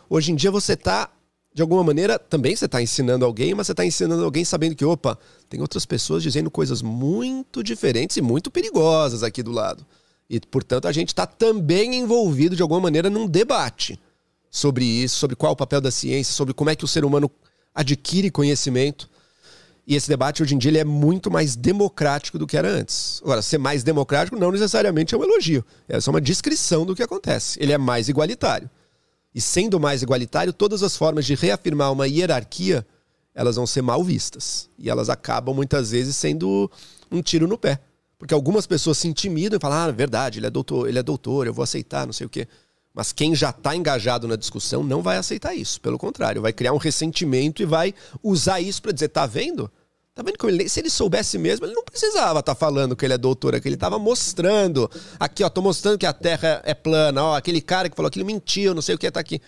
Hoje 0.09 0.31
em 0.31 0.35
dia 0.35 0.49
você 0.49 0.73
está, 0.73 1.11
de 1.59 1.61
alguma 1.61 1.83
maneira, 1.83 2.17
também 2.17 2.55
você 2.55 2.63
está 2.63 2.81
ensinando 2.81 3.25
alguém, 3.25 3.53
mas 3.53 3.67
você 3.67 3.73
está 3.73 3.85
ensinando 3.85 4.23
alguém 4.23 4.45
sabendo 4.45 4.75
que, 4.75 4.85
opa, 4.85 5.19
tem 5.49 5.59
outras 5.59 5.85
pessoas 5.85 6.23
dizendo 6.23 6.49
coisas 6.49 6.81
muito 6.81 7.61
diferentes 7.61 8.15
e 8.15 8.21
muito 8.21 8.49
perigosas 8.49 9.23
aqui 9.23 9.43
do 9.43 9.51
lado. 9.51 9.85
E, 10.29 10.39
portanto, 10.39 10.87
a 10.87 10.91
gente 10.93 11.09
está 11.09 11.25
também 11.27 11.95
envolvido, 11.95 12.55
de 12.55 12.61
alguma 12.61 12.79
maneira, 12.79 13.09
num 13.09 13.27
debate 13.27 13.99
sobre 14.49 14.85
isso, 14.85 15.17
sobre 15.17 15.35
qual 15.35 15.49
é 15.49 15.53
o 15.53 15.55
papel 15.57 15.81
da 15.81 15.91
ciência, 15.91 16.33
sobre 16.33 16.53
como 16.53 16.69
é 16.69 16.77
que 16.77 16.85
o 16.85 16.87
ser 16.87 17.03
humano 17.03 17.29
adquire 17.75 18.31
conhecimento. 18.31 19.09
E 19.85 19.95
esse 19.95 20.07
debate 20.07 20.41
hoje 20.41 20.55
em 20.55 20.57
dia 20.57 20.71
ele 20.71 20.77
é 20.77 20.85
muito 20.85 21.29
mais 21.29 21.57
democrático 21.57 22.39
do 22.39 22.47
que 22.47 22.55
era 22.55 22.69
antes. 22.69 23.19
Agora, 23.21 23.41
ser 23.41 23.57
mais 23.57 23.83
democrático 23.83 24.39
não 24.39 24.49
necessariamente 24.49 25.13
é 25.13 25.17
um 25.17 25.23
elogio, 25.25 25.65
é 25.89 25.99
só 25.99 26.09
uma 26.09 26.21
descrição 26.21 26.85
do 26.85 26.95
que 26.95 27.03
acontece. 27.03 27.61
Ele 27.61 27.73
é 27.73 27.77
mais 27.77 28.07
igualitário. 28.07 28.69
E 29.33 29.39
sendo 29.39 29.79
mais 29.79 30.01
igualitário, 30.01 30.51
todas 30.51 30.81
as 30.83 30.95
formas 30.95 31.25
de 31.25 31.35
reafirmar 31.35 31.91
uma 31.91 32.07
hierarquia, 32.07 32.85
elas 33.33 33.55
vão 33.55 33.67
ser 33.67 33.81
mal 33.81 34.03
vistas. 34.03 34.69
E 34.77 34.89
elas 34.89 35.09
acabam 35.09 35.55
muitas 35.55 35.91
vezes 35.91 36.15
sendo 36.15 36.69
um 37.11 37.21
tiro 37.21 37.47
no 37.47 37.57
pé. 37.57 37.79
Porque 38.17 38.33
algumas 38.33 38.67
pessoas 38.67 38.97
se 38.97 39.07
intimidam 39.07 39.57
e 39.57 39.61
falam: 39.61 39.77
"Ah, 39.77 39.91
verdade, 39.91 40.39
ele 40.39 40.47
é 40.47 40.49
doutor, 40.49 40.89
ele 40.89 40.99
é 40.99 41.03
doutor, 41.03 41.47
eu 41.47 41.53
vou 41.53 41.63
aceitar, 41.63 42.05
não 42.05 42.13
sei 42.13 42.27
o 42.27 42.29
quê". 42.29 42.47
Mas 42.93 43.13
quem 43.13 43.33
já 43.35 43.51
está 43.51 43.75
engajado 43.75 44.27
na 44.27 44.35
discussão 44.35 44.83
não 44.83 45.01
vai 45.01 45.17
aceitar 45.17 45.53
isso. 45.53 45.79
Pelo 45.79 45.97
contrário, 45.97 46.41
vai 46.41 46.51
criar 46.51 46.73
um 46.73 46.77
ressentimento 46.77 47.61
e 47.61 47.65
vai 47.65 47.93
usar 48.21 48.59
isso 48.59 48.81
para 48.81 48.91
dizer: 48.91 49.09
tá 49.09 49.25
vendo? 49.25 49.71
Tá 50.19 50.23
vendo 50.23 50.37
como 50.37 50.51
ele, 50.51 50.67
se 50.67 50.81
ele 50.81 50.89
soubesse 50.89 51.37
mesmo, 51.37 51.65
ele 51.65 51.73
não 51.73 51.81
precisava 51.81 52.41
estar 52.41 52.53
falando 52.53 52.93
que 52.93 53.05
ele 53.05 53.13
é 53.13 53.17
doutor, 53.17 53.53
é 53.53 53.59
que 53.61 53.69
ele 53.69 53.75
estava 53.75 53.97
mostrando. 53.97 54.91
Aqui, 55.17 55.45
ó, 55.45 55.49
tô 55.49 55.61
mostrando 55.61 55.97
que 55.97 56.05
a 56.05 56.11
Terra 56.11 56.61
é 56.65 56.73
plana, 56.73 57.23
ó, 57.23 57.37
aquele 57.37 57.61
cara 57.61 57.89
que 57.89 57.95
falou 57.95 58.09
aquilo 58.09 58.25
mentiu, 58.25 58.75
não 58.75 58.81
sei 58.81 58.95
o 58.95 58.97
que 58.97 59.09
tá 59.09 59.21
aqui. 59.21 59.41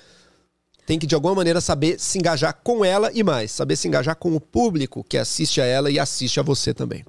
Tem 0.85 0.97
que 0.97 1.05
de 1.05 1.13
alguma 1.13 1.35
maneira 1.35 1.59
saber 1.59 1.99
se 1.99 2.17
engajar 2.17 2.57
com 2.63 2.85
ela 2.85 3.11
e 3.13 3.21
mais, 3.21 3.51
saber 3.51 3.75
se 3.75 3.85
engajar 3.85 4.15
com 4.15 4.33
o 4.33 4.39
público 4.39 5.03
que 5.03 5.17
assiste 5.17 5.59
a 5.59 5.65
ela 5.65 5.91
e 5.91 5.99
assiste 5.99 6.39
a 6.39 6.43
você 6.43 6.73
também. 6.73 7.03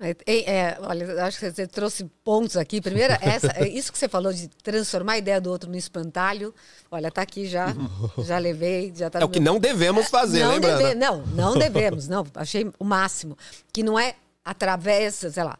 É, 0.00 0.16
é, 0.26 0.76
olha, 0.80 1.04
eu 1.04 1.22
acho 1.24 1.38
que 1.38 1.50
você 1.52 1.66
trouxe 1.68 2.04
pontos 2.24 2.56
aqui. 2.56 2.80
Primeiro, 2.80 3.14
essa, 3.20 3.52
é 3.56 3.68
isso 3.68 3.92
que 3.92 3.98
você 3.98 4.08
falou 4.08 4.32
de 4.32 4.48
transformar 4.48 5.12
a 5.12 5.18
ideia 5.18 5.40
do 5.40 5.48
outro 5.50 5.70
no 5.70 5.76
espantalho. 5.76 6.52
Olha, 6.90 7.10
tá 7.12 7.22
aqui 7.22 7.46
já, 7.46 7.68
já 8.26 8.38
levei, 8.38 8.92
já 8.94 9.08
tá 9.08 9.20
É 9.20 9.24
o 9.24 9.28
que 9.28 9.38
não 9.40 9.58
devemos 9.58 10.08
fazer, 10.08 10.42
não 10.44 10.50
lembra? 10.54 10.76
deve- 10.76 10.94
não, 10.96 11.24
não 11.26 11.54
devemos, 11.58 12.08
não. 12.08 12.26
Achei 12.34 12.68
o 12.78 12.84
máximo. 12.84 13.38
Que 13.72 13.82
não 13.84 13.98
é 13.98 14.14
através, 14.44 15.14
sei 15.14 15.42
lá, 15.44 15.56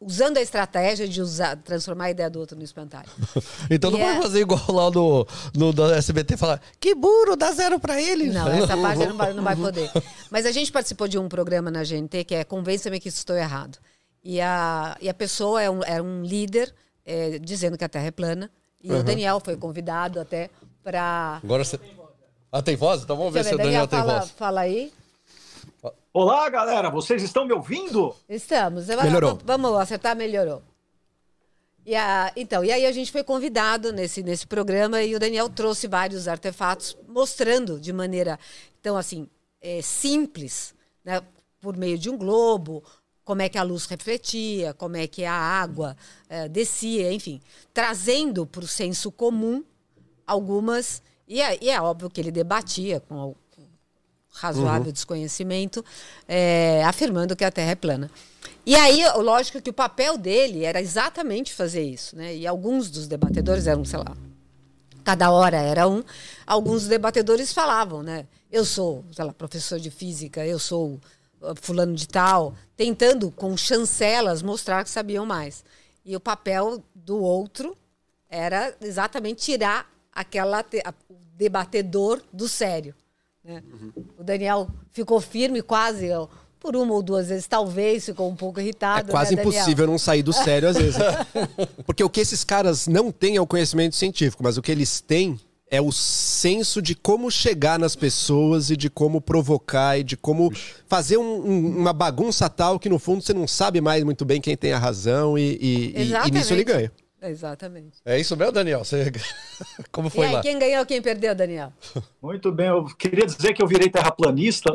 usando 0.00 0.38
a 0.38 0.40
estratégia 0.42 1.06
de 1.06 1.20
usar, 1.22 1.56
transformar 1.56 2.04
a 2.06 2.10
ideia 2.10 2.28
do 2.28 2.40
outro 2.40 2.56
no 2.56 2.64
espantalho. 2.64 3.08
Então 3.70 3.90
não 3.90 3.98
E 3.98 4.02
pode 4.02 4.18
é- 4.18 4.22
fazer 4.22 4.40
igual 4.40 4.60
lá 4.72 4.90
no, 4.90 5.26
no 5.54 5.72
da 5.72 5.96
SBT 5.96 6.36
falar 6.36 6.60
que 6.80 6.94
burro, 6.94 7.36
dá 7.36 7.52
zero 7.52 7.78
pra 7.78 8.00
ele. 8.00 8.30
Não, 8.30 8.48
essa 8.48 8.76
parte 8.80 9.06
não 9.06 9.16
vai, 9.16 9.32
não 9.32 9.42
vai 9.42 9.56
poder. 9.56 9.90
Mas 10.30 10.46
a 10.46 10.52
gente 10.52 10.70
participou 10.72 11.06
de 11.06 11.18
um 11.18 11.28
programa 11.28 11.70
na 11.70 11.82
GNT 11.84 12.24
que 12.24 12.34
é 12.34 12.44
Convença-me 12.44 12.98
que 12.98 13.08
estou 13.08 13.36
errado. 13.36 13.78
E 14.24 14.40
a, 14.40 14.96
e 15.00 15.08
a 15.08 15.14
pessoa 15.14 15.62
é 15.62 15.70
um, 15.70 15.82
é 15.84 16.00
um 16.02 16.22
líder 16.22 16.74
é, 17.04 17.38
dizendo 17.38 17.76
que 17.78 17.84
a 17.84 17.88
Terra 17.88 18.06
é 18.06 18.10
plana. 18.10 18.50
E 18.82 18.92
o 18.92 19.02
Daniel 19.02 19.40
foi 19.40 19.56
convidado 19.56 20.20
até 20.20 20.50
para. 20.82 21.40
Agora 21.42 21.64
você. 21.64 21.78
Ah, 22.50 22.60
tem 22.60 22.74
voz? 22.76 23.02
Então 23.02 23.16
vamos 23.16 23.32
ver 23.32 23.44
se 23.44 23.54
o 23.54 23.56
Daniel 23.56 23.86
tem 23.86 23.98
fala, 23.98 24.18
voz. 24.18 24.30
fala 24.32 24.60
aí. 24.62 24.92
Olá, 26.14 26.46
galera, 26.50 26.90
vocês 26.90 27.22
estão 27.22 27.46
me 27.46 27.54
ouvindo? 27.54 28.14
Estamos. 28.28 28.86
Melhorou. 28.86 29.38
Vamos 29.46 29.72
acertar, 29.78 30.14
melhorou. 30.14 30.62
E 31.86 31.96
a, 31.96 32.30
então, 32.36 32.62
e 32.62 32.70
aí 32.70 32.84
a 32.84 32.92
gente 32.92 33.10
foi 33.10 33.24
convidado 33.24 33.90
nesse, 33.94 34.22
nesse 34.22 34.46
programa 34.46 35.02
e 35.02 35.14
o 35.14 35.18
Daniel 35.18 35.48
trouxe 35.48 35.88
vários 35.88 36.28
artefatos 36.28 36.94
mostrando 37.08 37.80
de 37.80 37.94
maneira, 37.94 38.38
então 38.78 38.94
assim, 38.94 39.26
é, 39.62 39.80
simples, 39.80 40.74
né, 41.02 41.22
por 41.62 41.78
meio 41.78 41.96
de 41.96 42.10
um 42.10 42.18
globo, 42.18 42.84
como 43.24 43.40
é 43.40 43.48
que 43.48 43.56
a 43.56 43.62
luz 43.62 43.86
refletia, 43.86 44.74
como 44.74 44.98
é 44.98 45.06
que 45.06 45.24
a 45.24 45.32
água 45.32 45.96
é, 46.28 46.46
descia, 46.46 47.10
enfim, 47.10 47.40
trazendo 47.72 48.44
para 48.44 48.64
o 48.64 48.68
senso 48.68 49.10
comum 49.10 49.64
algumas. 50.26 51.02
E 51.26 51.40
é, 51.40 51.58
e 51.58 51.70
é 51.70 51.80
óbvio 51.80 52.10
que 52.10 52.20
ele 52.20 52.30
debatia 52.30 53.00
com 53.00 53.34
razoável 54.32 54.90
desconhecimento, 54.90 55.84
é, 56.26 56.82
afirmando 56.84 57.36
que 57.36 57.44
a 57.44 57.50
Terra 57.50 57.72
é 57.72 57.74
plana. 57.74 58.10
E 58.64 58.74
aí, 58.74 59.02
lógico 59.16 59.60
que 59.60 59.70
o 59.70 59.72
papel 59.72 60.16
dele 60.16 60.64
era 60.64 60.80
exatamente 60.80 61.52
fazer 61.52 61.82
isso, 61.82 62.16
né? 62.16 62.34
E 62.34 62.46
alguns 62.46 62.90
dos 62.90 63.08
debatedores 63.08 63.66
eram, 63.66 63.84
sei 63.84 63.98
lá, 63.98 64.16
cada 65.02 65.30
hora 65.30 65.56
era 65.56 65.88
um. 65.88 66.02
Alguns 66.46 66.86
debatedores 66.86 67.52
falavam, 67.52 68.02
né? 68.02 68.26
Eu 68.50 68.64
sou, 68.64 69.04
sei 69.12 69.24
lá, 69.24 69.32
professor 69.32 69.80
de 69.80 69.90
física, 69.90 70.46
eu 70.46 70.58
sou 70.58 71.00
uh, 71.40 71.54
fulano 71.60 71.94
de 71.94 72.06
tal, 72.06 72.54
tentando 72.76 73.30
com 73.30 73.56
chancelas 73.56 74.42
mostrar 74.42 74.84
que 74.84 74.90
sabiam 74.90 75.26
mais. 75.26 75.64
E 76.04 76.14
o 76.14 76.20
papel 76.20 76.82
do 76.94 77.20
outro 77.20 77.76
era 78.30 78.74
exatamente 78.80 79.42
tirar 79.42 79.90
aquela 80.12 80.64
o 81.08 81.14
debatedor 81.36 82.22
do 82.32 82.48
sério. 82.48 82.94
Né? 83.44 83.62
O 84.18 84.22
Daniel 84.24 84.68
ficou 84.90 85.20
firme 85.20 85.62
quase 85.62 86.10
ó, 86.10 86.28
por 86.60 86.76
uma 86.76 86.94
ou 86.94 87.02
duas 87.02 87.28
vezes, 87.28 87.46
talvez 87.46 88.04
ficou 88.06 88.30
um 88.30 88.36
pouco 88.36 88.60
É 88.60 88.62
irritado. 88.62 89.10
quase 89.10 89.34
né, 89.34 89.42
impossível 89.42 89.86
não 89.86 89.98
sair 89.98 90.22
do 90.22 90.32
sério 90.32 90.68
às 90.68 90.76
vezes. 90.76 90.96
Porque 91.84 92.04
o 92.04 92.08
que 92.10 92.20
esses 92.20 92.44
caras 92.44 92.86
não 92.86 93.10
têm 93.10 93.36
é 93.36 93.40
o 93.40 93.46
conhecimento 93.46 93.96
científico, 93.96 94.42
mas 94.44 94.56
o 94.56 94.62
que 94.62 94.70
eles 94.70 95.00
têm 95.00 95.38
É 95.74 95.80
o 95.80 95.90
senso 95.90 96.82
de 96.82 96.94
como 96.94 97.30
chegar 97.30 97.78
nas 97.78 97.96
pessoas 97.96 98.68
e 98.68 98.76
de 98.76 98.90
como 98.90 99.22
provocar 99.22 99.98
e 99.98 100.04
de 100.04 100.18
como 100.18 100.52
fazer 100.86 101.16
um- 101.16 101.46
um- 101.50 101.78
uma 101.78 101.94
bagunça 101.94 102.46
tal 102.50 102.78
que 102.78 102.90
no 102.90 102.98
fundo 102.98 103.22
você 103.22 103.32
não 103.32 103.48
sabe 103.48 103.80
mais 103.80 104.04
muito 104.04 104.22
bem 104.22 104.38
quem 104.38 104.54
tem 104.54 104.74
a 104.74 104.78
razão 104.78 105.38
e, 105.38 105.56
e- 105.58 105.92
e- 105.96 106.12
e 106.28 106.30
nisso 106.30 106.52
ele 106.52 106.62
ganha. 106.62 106.92
Exatamente. 107.22 107.98
É 108.04 108.18
isso 108.18 108.36
mesmo, 108.36 108.52
Daniel? 108.52 108.84
Você... 108.84 109.12
Como 109.92 110.08
E 110.08 110.10
foi 110.10 110.26
aí, 110.26 110.32
lá? 110.34 110.40
quem 110.42 110.58
ganhou, 110.58 110.84
quem 110.84 111.00
perdeu, 111.00 111.34
Daniel? 111.34 111.72
Muito 112.20 112.50
bem, 112.50 112.66
eu 112.66 112.84
queria 112.84 113.24
dizer 113.26 113.52
que 113.54 113.62
eu 113.62 113.66
virei 113.66 113.88
terraplanista. 113.88 114.72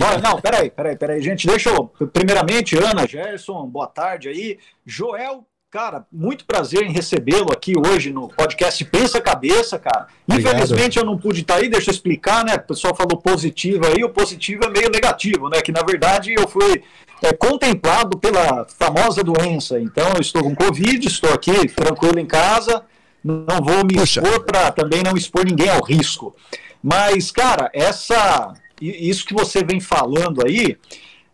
Olha, 0.00 0.18
não, 0.22 0.40
peraí, 0.40 0.70
peraí, 0.70 0.96
peraí, 0.96 1.22
gente, 1.22 1.46
deixa 1.46 1.70
eu. 1.70 1.86
Primeiramente, 2.12 2.76
Ana, 2.78 3.06
Gerson, 3.06 3.66
boa 3.66 3.86
tarde 3.86 4.28
aí. 4.28 4.58
Joel, 4.86 5.44
cara, 5.70 6.04
muito 6.10 6.44
prazer 6.44 6.82
em 6.82 6.90
recebê-lo 6.90 7.52
aqui 7.52 7.74
hoje 7.78 8.12
no 8.12 8.26
podcast 8.26 8.84
Pensa 8.86 9.20
Cabeça, 9.20 9.78
cara. 9.78 10.08
Obrigado. 10.26 10.54
Infelizmente 10.56 10.98
eu 10.98 11.04
não 11.04 11.16
pude 11.16 11.42
estar 11.42 11.56
aí, 11.56 11.68
deixa 11.68 11.90
eu 11.90 11.94
explicar, 11.94 12.44
né? 12.44 12.56
O 12.56 12.66
pessoal 12.66 12.92
falou 12.92 13.16
positivo 13.16 13.86
aí, 13.86 14.02
o 14.02 14.10
positivo 14.10 14.64
é 14.64 14.68
meio 14.68 14.90
negativo, 14.90 15.48
né? 15.48 15.62
Que 15.62 15.70
na 15.70 15.82
verdade 15.82 16.34
eu 16.36 16.48
fui 16.48 16.82
é, 17.22 17.32
contemplado 17.32 18.18
pela 18.18 18.66
famosa 18.66 19.22
doença. 19.22 19.78
Então 19.78 20.08
eu 20.14 20.20
estou 20.20 20.42
com 20.42 20.56
Covid, 20.56 21.06
estou 21.06 21.32
aqui 21.32 21.68
tranquilo 21.68 22.18
em 22.18 22.26
casa, 22.26 22.82
não 23.22 23.60
vou 23.62 23.84
me 23.84 23.94
Puxa. 23.94 24.20
expor 24.20 24.44
para 24.44 24.72
também 24.72 25.04
não 25.04 25.16
expor 25.16 25.44
ninguém 25.44 25.68
ao 25.68 25.84
risco. 25.84 26.34
Mas, 26.82 27.30
cara, 27.30 27.70
essa 27.72 28.54
isso 28.80 29.24
que 29.24 29.34
você 29.34 29.62
vem 29.62 29.78
falando 29.78 30.44
aí 30.44 30.76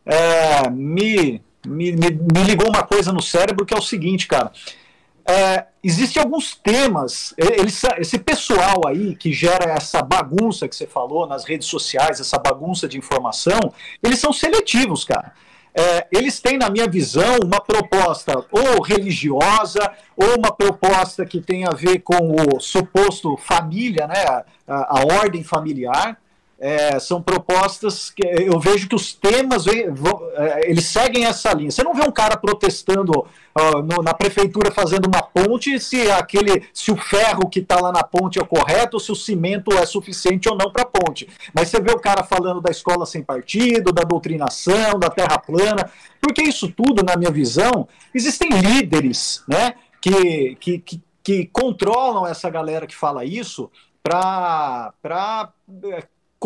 é, 0.04 0.68
me, 0.68 1.40
me, 1.66 1.92
me, 1.92 2.10
me 2.10 2.42
ligou 2.44 2.68
uma 2.68 2.82
coisa 2.82 3.12
no 3.12 3.20
cérebro 3.20 3.66
que 3.66 3.74
é 3.74 3.78
o 3.78 3.82
seguinte, 3.82 4.26
cara. 4.26 4.52
É, 5.28 5.66
existem 5.82 6.22
alguns 6.22 6.54
temas, 6.54 7.34
e- 7.36 7.60
eles, 7.60 7.82
esse 7.98 8.16
pessoal 8.16 8.82
aí 8.86 9.16
que 9.16 9.32
gera 9.32 9.72
essa 9.72 10.00
bagunça 10.00 10.68
que 10.68 10.76
você 10.76 10.86
falou 10.86 11.26
nas 11.26 11.44
redes 11.44 11.66
sociais, 11.66 12.20
essa 12.20 12.38
bagunça 12.38 12.86
de 12.88 12.96
informação, 12.96 13.58
eles 14.02 14.20
são 14.20 14.32
seletivos, 14.32 15.04
cara. 15.04 15.32
É, 15.78 16.06
eles 16.10 16.40
têm, 16.40 16.56
na 16.56 16.70
minha 16.70 16.88
visão, 16.88 17.38
uma 17.44 17.60
proposta 17.60 18.32
ou 18.50 18.80
religiosa, 18.80 19.92
ou 20.16 20.38
uma 20.38 20.50
proposta 20.50 21.26
que 21.26 21.40
tem 21.40 21.66
a 21.66 21.70
ver 21.70 21.98
com 21.98 22.34
o 22.34 22.60
suposto 22.60 23.36
família, 23.36 24.06
né, 24.06 24.24
a, 24.66 25.00
a 25.00 25.04
ordem 25.20 25.44
familiar. 25.44 26.16
É, 26.58 26.98
são 26.98 27.20
propostas 27.20 28.08
que 28.08 28.26
eu 28.26 28.58
vejo 28.58 28.88
que 28.88 28.94
os 28.94 29.12
temas 29.12 29.66
é, 29.66 30.70
eles 30.70 30.86
seguem 30.86 31.26
essa 31.26 31.52
linha. 31.52 31.70
Você 31.70 31.82
não 31.82 31.92
vê 31.92 32.02
um 32.02 32.10
cara 32.10 32.34
protestando 32.34 33.26
ó, 33.54 33.82
no- 33.82 34.02
na 34.02 34.14
prefeitura 34.14 34.72
fazendo 34.72 35.04
uma 35.06 35.20
ponte 35.22 35.78
se 35.78 36.10
aquele 36.10 36.66
se 36.72 36.90
o 36.90 36.96
ferro 36.96 37.50
que 37.50 37.58
está 37.58 37.78
lá 37.78 37.92
na 37.92 38.02
ponte 38.02 38.40
é 38.40 38.44
correto, 38.44 38.98
se 38.98 39.12
o 39.12 39.14
cimento 39.14 39.70
é 39.76 39.84
suficiente 39.84 40.48
ou 40.48 40.56
não 40.56 40.72
para 40.72 40.84
a 40.84 40.86
ponte. 40.86 41.28
Mas 41.54 41.68
você 41.68 41.78
vê 41.78 41.92
o 41.92 42.00
cara 42.00 42.22
falando 42.24 42.62
da 42.62 42.70
escola 42.70 43.04
sem 43.04 43.22
partido, 43.22 43.92
da 43.92 44.02
doutrinação, 44.02 44.98
da 44.98 45.10
terra 45.10 45.36
plana, 45.38 45.90
porque 46.22 46.42
isso 46.42 46.72
tudo, 46.72 47.04
na 47.04 47.18
minha 47.18 47.30
visão, 47.30 47.86
existem 48.14 48.48
líderes, 48.48 49.44
né, 49.46 49.74
que, 50.00 50.56
que, 50.58 50.78
que, 50.78 51.02
que 51.22 51.46
controlam 51.52 52.26
essa 52.26 52.48
galera 52.48 52.86
que 52.86 52.96
fala 52.96 53.26
isso 53.26 53.70
para 54.02 54.92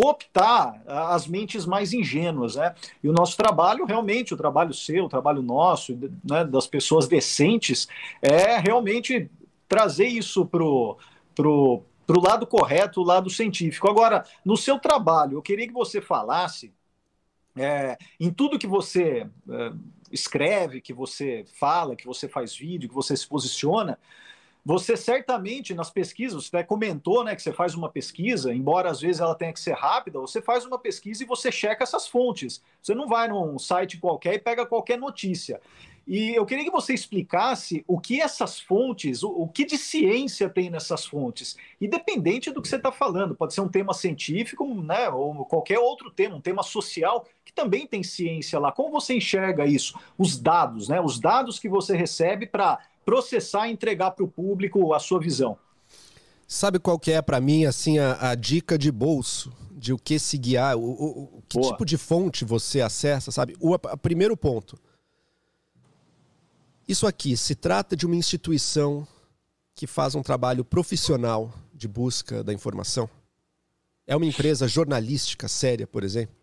cooptar 0.00 0.82
as 0.86 1.26
mentes 1.26 1.66
mais 1.66 1.92
ingênuas, 1.92 2.56
né? 2.56 2.74
E 3.04 3.08
o 3.08 3.12
nosso 3.12 3.36
trabalho, 3.36 3.84
realmente, 3.84 4.32
o 4.32 4.36
trabalho 4.36 4.72
seu, 4.72 5.04
o 5.04 5.08
trabalho 5.10 5.42
nosso, 5.42 5.92
né, 6.24 6.42
das 6.42 6.66
pessoas 6.66 7.06
decentes, 7.06 7.86
é 8.22 8.56
realmente 8.56 9.30
trazer 9.68 10.06
isso 10.06 10.46
pro, 10.46 10.96
pro, 11.34 11.82
pro 12.06 12.18
lado 12.18 12.46
correto, 12.46 13.02
o 13.02 13.04
lado 13.04 13.28
científico. 13.28 13.90
Agora, 13.90 14.24
no 14.42 14.56
seu 14.56 14.78
trabalho, 14.78 15.36
eu 15.36 15.42
queria 15.42 15.66
que 15.66 15.74
você 15.74 16.00
falasse 16.00 16.72
é, 17.54 17.98
em 18.18 18.32
tudo 18.32 18.58
que 18.58 18.66
você 18.66 19.28
é, 19.50 19.72
escreve, 20.10 20.80
que 20.80 20.94
você 20.94 21.44
fala, 21.58 21.94
que 21.94 22.06
você 22.06 22.26
faz 22.26 22.56
vídeo, 22.56 22.88
que 22.88 22.94
você 22.94 23.14
se 23.14 23.28
posiciona, 23.28 23.98
você 24.64 24.96
certamente 24.96 25.74
nas 25.74 25.90
pesquisas, 25.90 26.44
você 26.44 26.56
até 26.56 26.64
comentou 26.64 27.24
né, 27.24 27.34
que 27.34 27.42
você 27.42 27.52
faz 27.52 27.74
uma 27.74 27.88
pesquisa, 27.88 28.52
embora 28.52 28.90
às 28.90 29.00
vezes 29.00 29.20
ela 29.20 29.34
tenha 29.34 29.52
que 29.52 29.60
ser 29.60 29.74
rápida, 29.74 30.20
você 30.20 30.42
faz 30.42 30.64
uma 30.64 30.78
pesquisa 30.78 31.22
e 31.22 31.26
você 31.26 31.50
checa 31.50 31.82
essas 31.82 32.06
fontes. 32.06 32.62
Você 32.82 32.94
não 32.94 33.08
vai 33.08 33.28
num 33.28 33.58
site 33.58 33.98
qualquer 33.98 34.34
e 34.34 34.38
pega 34.38 34.66
qualquer 34.66 34.98
notícia. 34.98 35.60
E 36.06 36.34
eu 36.34 36.44
queria 36.44 36.64
que 36.64 36.70
você 36.70 36.92
explicasse 36.92 37.84
o 37.86 38.00
que 38.00 38.20
essas 38.20 38.58
fontes, 38.58 39.22
o, 39.22 39.30
o 39.30 39.48
que 39.48 39.64
de 39.64 39.78
ciência 39.78 40.48
tem 40.48 40.68
nessas 40.68 41.06
fontes, 41.06 41.56
independente 41.80 42.50
do 42.50 42.60
que 42.60 42.68
você 42.68 42.76
está 42.76 42.90
falando. 42.90 43.34
Pode 43.34 43.54
ser 43.54 43.60
um 43.60 43.68
tema 43.68 43.94
científico, 43.94 44.66
né, 44.82 45.08
ou 45.08 45.44
qualquer 45.44 45.78
outro 45.78 46.10
tema, 46.10 46.34
um 46.34 46.40
tema 46.40 46.62
social 46.64 47.26
que 47.44 47.52
também 47.52 47.86
tem 47.86 48.02
ciência 48.02 48.58
lá. 48.58 48.72
Como 48.72 48.90
você 48.90 49.14
enxerga 49.14 49.66
isso? 49.66 49.98
Os 50.18 50.36
dados, 50.36 50.88
né, 50.88 51.00
os 51.00 51.20
dados 51.20 51.58
que 51.60 51.68
você 51.68 51.96
recebe 51.96 52.44
para 52.44 52.80
processar 53.04 53.68
e 53.68 53.72
entregar 53.72 54.10
para 54.12 54.24
o 54.24 54.28
público 54.28 54.92
a 54.94 54.98
sua 54.98 55.20
visão. 55.20 55.58
Sabe 56.46 56.78
qual 56.78 56.98
que 56.98 57.12
é 57.12 57.22
pra 57.22 57.40
mim 57.40 57.64
assim 57.64 57.98
a, 57.98 58.30
a 58.30 58.34
dica 58.34 58.76
de 58.76 58.90
bolso 58.90 59.52
de 59.72 59.92
o 59.92 59.98
que 59.98 60.18
se 60.18 60.36
guiar, 60.36 60.76
o, 60.76 60.80
o- 60.82 61.22
o- 61.38 61.42
que 61.48 61.58
Boa. 61.58 61.72
tipo 61.72 61.84
de 61.86 61.96
fonte 61.96 62.44
você 62.44 62.80
acessa, 62.80 63.30
sabe? 63.30 63.56
O 63.60 63.74
a- 63.74 63.78
primeiro 63.96 64.36
ponto. 64.36 64.76
Isso 66.86 67.06
aqui 67.06 67.36
se 67.36 67.54
trata 67.54 67.96
de 67.96 68.04
uma 68.04 68.16
instituição 68.16 69.06
que 69.74 69.86
faz 69.86 70.14
um 70.14 70.22
trabalho 70.22 70.64
profissional 70.64 71.52
de 71.72 71.86
busca 71.88 72.42
da 72.44 72.52
informação. 72.52 73.08
É 74.06 74.14
uma 74.16 74.26
empresa 74.26 74.66
jornalística 74.66 75.46
séria, 75.46 75.86
por 75.86 76.02
exemplo. 76.02 76.34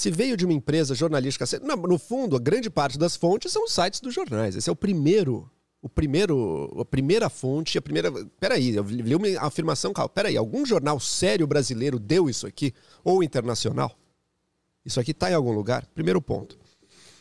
Se 0.00 0.10
veio 0.10 0.34
de 0.34 0.46
uma 0.46 0.54
empresa 0.54 0.94
jornalística 0.94 1.44
no, 1.60 1.98
fundo, 1.98 2.34
a 2.34 2.38
grande 2.38 2.70
parte 2.70 2.98
das 2.98 3.16
fontes 3.16 3.52
são 3.52 3.64
os 3.64 3.72
sites 3.72 4.00
dos 4.00 4.14
jornais. 4.14 4.56
Esse 4.56 4.70
é 4.70 4.72
o 4.72 4.76
primeiro 4.76 5.46
o 5.82 5.90
primeiro, 5.90 6.74
a 6.80 6.86
primeira 6.86 7.28
fonte, 7.28 7.76
a 7.76 7.82
primeira. 7.82 8.10
Peraí, 8.38 8.74
eu 8.74 8.82
li 8.82 9.14
uma 9.14 9.28
afirmação, 9.46 9.92
calma. 9.92 10.08
Peraí, 10.08 10.38
algum 10.38 10.64
jornal 10.64 10.98
sério 10.98 11.46
brasileiro 11.46 11.98
deu 11.98 12.30
isso 12.30 12.46
aqui? 12.46 12.72
Ou 13.04 13.22
internacional? 13.22 13.94
Isso 14.86 14.98
aqui 14.98 15.10
está 15.10 15.30
em 15.30 15.34
algum 15.34 15.52
lugar? 15.52 15.84
Primeiro 15.94 16.22
ponto. 16.22 16.58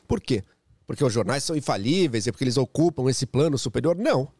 Por 0.08 0.22
quê? 0.22 0.42
Porque 0.88 1.04
os 1.04 1.12
jornais 1.12 1.44
são 1.44 1.58
infalíveis 1.58 2.28
e 2.28 2.32
porque 2.32 2.46
eles 2.46 2.56
ocupam 2.56 3.10
esse 3.10 3.26
plano 3.26 3.58
superior? 3.58 3.98
Não. 3.98 4.32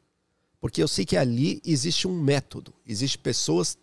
Porque 0.62 0.82
eu 0.82 0.88
sei 0.88 1.06
que 1.06 1.18
ali 1.18 1.62
existe 1.66 2.08
um 2.08 2.18
método, 2.18 2.74
existe 2.88 3.18
pessoas 3.18 3.78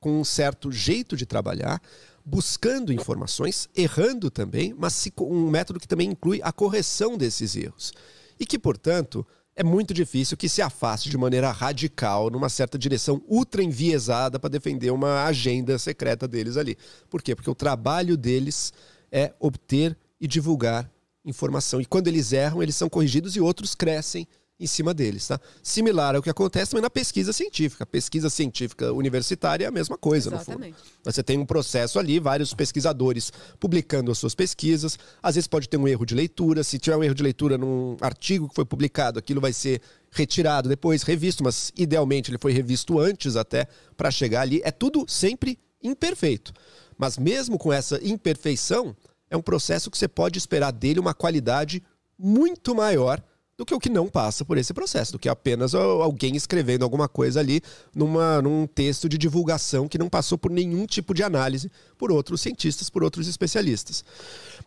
com 0.00 0.18
um 0.18 0.24
certo 0.24 0.72
jeito 0.72 1.14
de 1.14 1.26
trabalhar, 1.26 1.82
buscando 2.28 2.92
informações, 2.92 3.68
errando 3.74 4.30
também, 4.30 4.74
mas 4.76 5.08
um 5.18 5.48
método 5.48 5.80
que 5.80 5.88
também 5.88 6.10
inclui 6.10 6.40
a 6.42 6.52
correção 6.52 7.16
desses 7.16 7.56
erros. 7.56 7.92
E 8.38 8.44
que, 8.44 8.58
portanto, 8.58 9.26
é 9.56 9.64
muito 9.64 9.94
difícil 9.94 10.36
que 10.36 10.48
se 10.48 10.60
afaste 10.60 11.08
de 11.08 11.16
maneira 11.16 11.50
radical 11.50 12.30
numa 12.30 12.50
certa 12.50 12.78
direção 12.78 13.22
ultra 13.26 13.62
enviesada 13.62 14.38
para 14.38 14.50
defender 14.50 14.90
uma 14.90 15.24
agenda 15.24 15.78
secreta 15.78 16.28
deles 16.28 16.56
ali. 16.56 16.76
Por 17.08 17.22
quê? 17.22 17.34
Porque 17.34 17.50
o 17.50 17.54
trabalho 17.54 18.16
deles 18.16 18.72
é 19.10 19.32
obter 19.40 19.96
e 20.20 20.28
divulgar 20.28 20.90
informação. 21.24 21.80
E 21.80 21.86
quando 21.86 22.08
eles 22.08 22.32
erram, 22.32 22.62
eles 22.62 22.76
são 22.76 22.90
corrigidos 22.90 23.36
e 23.36 23.40
outros 23.40 23.74
crescem 23.74 24.28
em 24.60 24.66
cima 24.66 24.92
deles, 24.92 25.26
tá? 25.28 25.40
Similar 25.62 26.16
ao 26.16 26.22
que 26.22 26.28
acontece 26.28 26.72
também 26.72 26.82
na 26.82 26.90
pesquisa 26.90 27.32
científica. 27.32 27.86
Pesquisa 27.86 28.28
científica 28.28 28.92
universitária 28.92 29.64
é 29.64 29.68
a 29.68 29.70
mesma 29.70 29.96
coisa, 29.96 30.30
no 30.30 30.38
fundo. 30.38 30.64
Exatamente. 30.64 30.78
Você 31.04 31.22
tem 31.22 31.38
um 31.38 31.46
processo 31.46 31.98
ali, 31.98 32.18
vários 32.18 32.52
pesquisadores 32.54 33.32
publicando 33.60 34.10
as 34.10 34.18
suas 34.18 34.34
pesquisas. 34.34 34.98
Às 35.22 35.36
vezes 35.36 35.46
pode 35.46 35.68
ter 35.68 35.76
um 35.76 35.86
erro 35.86 36.04
de 36.04 36.14
leitura. 36.14 36.64
Se 36.64 36.78
tiver 36.78 36.96
um 36.96 37.04
erro 37.04 37.14
de 37.14 37.22
leitura 37.22 37.56
num 37.56 37.96
artigo 38.00 38.48
que 38.48 38.54
foi 38.54 38.64
publicado, 38.64 39.18
aquilo 39.18 39.40
vai 39.40 39.52
ser 39.52 39.80
retirado 40.10 40.68
depois, 40.68 41.02
revisto, 41.02 41.44
mas 41.44 41.70
idealmente 41.76 42.30
ele 42.30 42.38
foi 42.38 42.52
revisto 42.52 42.98
antes 42.98 43.36
até 43.36 43.68
para 43.96 44.10
chegar 44.10 44.40
ali. 44.40 44.60
É 44.64 44.72
tudo 44.72 45.04
sempre 45.06 45.58
imperfeito. 45.80 46.52
Mas 46.96 47.16
mesmo 47.16 47.58
com 47.58 47.72
essa 47.72 48.04
imperfeição, 48.04 48.96
é 49.30 49.36
um 49.36 49.42
processo 49.42 49.88
que 49.88 49.96
você 49.96 50.08
pode 50.08 50.36
esperar 50.36 50.72
dele 50.72 50.98
uma 50.98 51.14
qualidade 51.14 51.80
muito 52.18 52.74
maior 52.74 53.22
do 53.58 53.66
que 53.66 53.74
o 53.74 53.80
que 53.80 53.88
não 53.90 54.08
passa 54.08 54.44
por 54.44 54.56
esse 54.56 54.72
processo, 54.72 55.10
do 55.12 55.18
que 55.18 55.28
apenas 55.28 55.74
al- 55.74 56.00
alguém 56.00 56.36
escrevendo 56.36 56.84
alguma 56.84 57.08
coisa 57.08 57.40
ali 57.40 57.60
numa, 57.92 58.40
num 58.40 58.68
texto 58.68 59.08
de 59.08 59.18
divulgação 59.18 59.88
que 59.88 59.98
não 59.98 60.08
passou 60.08 60.38
por 60.38 60.48
nenhum 60.48 60.86
tipo 60.86 61.12
de 61.12 61.24
análise 61.24 61.68
por 61.98 62.12
outros 62.12 62.40
cientistas, 62.40 62.88
por 62.88 63.02
outros 63.02 63.26
especialistas. 63.26 64.04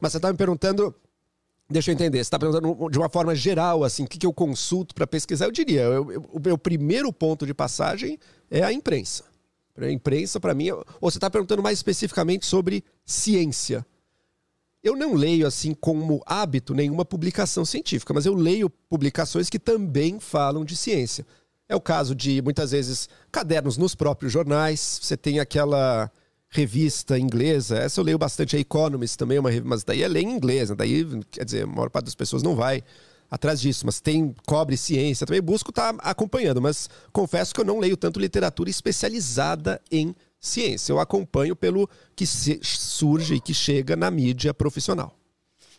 Mas 0.02 0.12
você 0.12 0.18
está 0.18 0.30
me 0.30 0.38
perguntando. 0.38 0.94
Deixa 1.70 1.90
eu 1.90 1.94
entender, 1.94 2.18
você 2.18 2.24
está 2.24 2.38
perguntando 2.38 2.90
de 2.90 2.98
uma 2.98 3.08
forma 3.08 3.34
geral, 3.34 3.86
assim, 3.86 4.04
o 4.04 4.08
que, 4.08 4.18
que 4.20 4.26
eu 4.26 4.34
consulto 4.34 4.94
para 4.94 5.08
pesquisar? 5.08 5.46
Eu 5.46 5.54
diria, 5.54 5.84
eu- 5.84 6.12
eu- 6.12 6.26
o 6.34 6.40
meu 6.44 6.58
primeiro 6.58 7.14
ponto 7.14 7.46
de 7.46 7.54
passagem 7.54 8.20
é 8.50 8.62
a 8.62 8.74
imprensa. 8.74 9.24
A 9.80 9.90
imprensa, 9.90 10.38
para 10.38 10.54
mim, 10.54 10.70
ou 10.72 10.84
você 11.00 11.18
está 11.18 11.30
perguntando 11.30 11.64
mais 11.64 11.80
especificamente 11.80 12.46
sobre 12.46 12.84
ciência? 13.06 13.86
Eu 14.84 14.96
não 14.96 15.14
leio 15.14 15.46
assim 15.46 15.74
como 15.74 16.24
hábito 16.26 16.74
nenhuma 16.74 17.06
publicação 17.06 17.64
científica, 17.64 18.14
mas 18.14 18.26
eu 18.26 18.34
leio 18.34 18.70
publicações 18.70 19.50
que 19.50 19.60
também 19.60 20.20
falam 20.20 20.66
de 20.66 20.76
ciência. 20.76 21.26
É 21.70 21.76
o 21.76 21.82
caso 21.82 22.16
de, 22.16 22.42
muitas 22.42 22.72
vezes, 22.72 23.08
cadernos 23.32 23.78
nos 23.78 23.94
próprios 23.94 24.34
jornais. 24.34 25.00
Você 25.02 25.16
tem 25.16 25.40
aquela 25.40 26.12
revista 26.50 27.18
inglesa, 27.18 27.78
essa 27.78 28.02
eu 28.02 28.04
leio 28.04 28.18
bastante, 28.18 28.58
a 28.58 28.60
Economist 28.60 29.18
também, 29.18 29.38
é 29.38 29.40
uma, 29.40 29.50
mas 29.64 29.86
daí 29.86 30.04
é 30.04 30.08
ler 30.08 30.22
em 30.22 30.32
inglês, 30.32 30.70
né? 30.70 30.76
daí, 30.76 31.08
quer 31.32 31.46
dizer, 31.46 31.64
a 31.64 31.68
maior 31.68 31.90
parte 31.90 32.06
das 32.06 32.16
pessoas 32.16 32.44
não 32.44 32.56
vai 32.58 32.84
atrás 33.30 33.62
disso, 33.62 33.86
mas 33.86 34.02
tem 34.02 34.36
cobre 34.46 34.76
ciência, 34.76 35.26
também 35.26 35.42
busco 35.42 35.70
estar 35.70 35.96
acompanhando, 36.00 36.62
mas 36.62 36.90
confesso 37.14 37.56
que 37.56 37.62
eu 37.62 37.66
não 37.66 37.80
leio 37.80 37.96
tanto 37.96 38.20
literatura 38.20 38.70
especializada 38.70 39.82
em 39.90 40.08
ciência, 40.10 40.31
eu 40.90 41.00
acompanho 41.00 41.56
pelo 41.56 41.90
que 42.16 42.26
se- 42.26 42.60
surge 42.64 43.36
e 43.36 43.40
que 43.42 43.54
chega 43.54 43.96
na 43.96 44.10
mídia 44.10 44.54
profissional. 44.54 45.16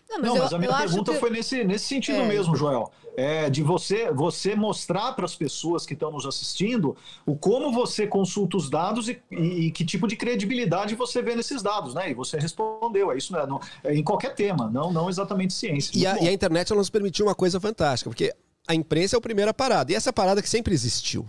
Não, 0.09 0.19
Não, 0.21 0.37
eu- 0.37 0.43
mas 0.43 0.53
a 0.53 0.59
minha 0.59 0.77
pergunta 0.77 1.13
que- 1.13 1.19
foi 1.19 1.31
nesse, 1.31 1.65
nesse 1.65 1.87
sentido 1.87 2.19
É. 2.21 2.29
mesmo, 2.29 2.55
Joel. 2.55 2.91
É 3.17 3.49
de 3.51 3.63
você, 3.63 4.11
você 4.13 4.55
mostrar 4.55 5.13
para 5.13 5.25
as 5.25 5.35
pessoas 5.35 5.85
que 5.87 5.95
estão 5.95 6.11
nos 6.11 6.25
assistindo 6.27 6.97
o 7.27 7.35
como 7.37 7.73
você 7.73 8.07
consulta 8.07 8.57
os 8.59 8.69
dados 8.71 9.09
e, 9.09 9.21
e- 9.31 9.67
e 9.67 9.71
que 9.71 9.85
tipo 9.85 10.07
de 10.07 10.17
credibilidade 10.17 10.95
você 10.95 11.21
vê 11.23 11.35
nesses 11.35 11.63
dados, 11.63 11.93
né? 11.95 12.11
E 12.11 12.15
você 12.15 12.39
respondeu, 12.39 13.11
é 13.11 13.17
isso, 13.17 13.33
né? 13.33 13.45
Não- 13.47 13.61
é 13.85 13.95
em 13.95 14.03
qualquer 14.03 14.35
tema, 14.35 14.71
não, 14.71 14.93
não 14.93 15.09
exatamente 15.11 15.53
ciência. 15.55 15.93
E 15.99 16.07
a, 16.07 16.23
e 16.23 16.29
a 16.29 16.33
internet 16.33 16.71
ela 16.73 16.79
nos 16.79 16.89
permitiu 16.91 17.27
uma 17.27 17.35
coisa 17.35 17.59
fantástica, 17.61 18.09
porque 18.11 18.35
a 18.67 18.75
imprensa 18.75 19.17
é 19.17 19.19
a 19.19 19.21
primeira 19.21 19.53
parada. 19.53 19.93
E 19.93 19.95
essa 19.95 20.13
parada 20.13 20.41
que 20.43 20.49
sempre 20.49 20.73
existiu. 20.75 21.27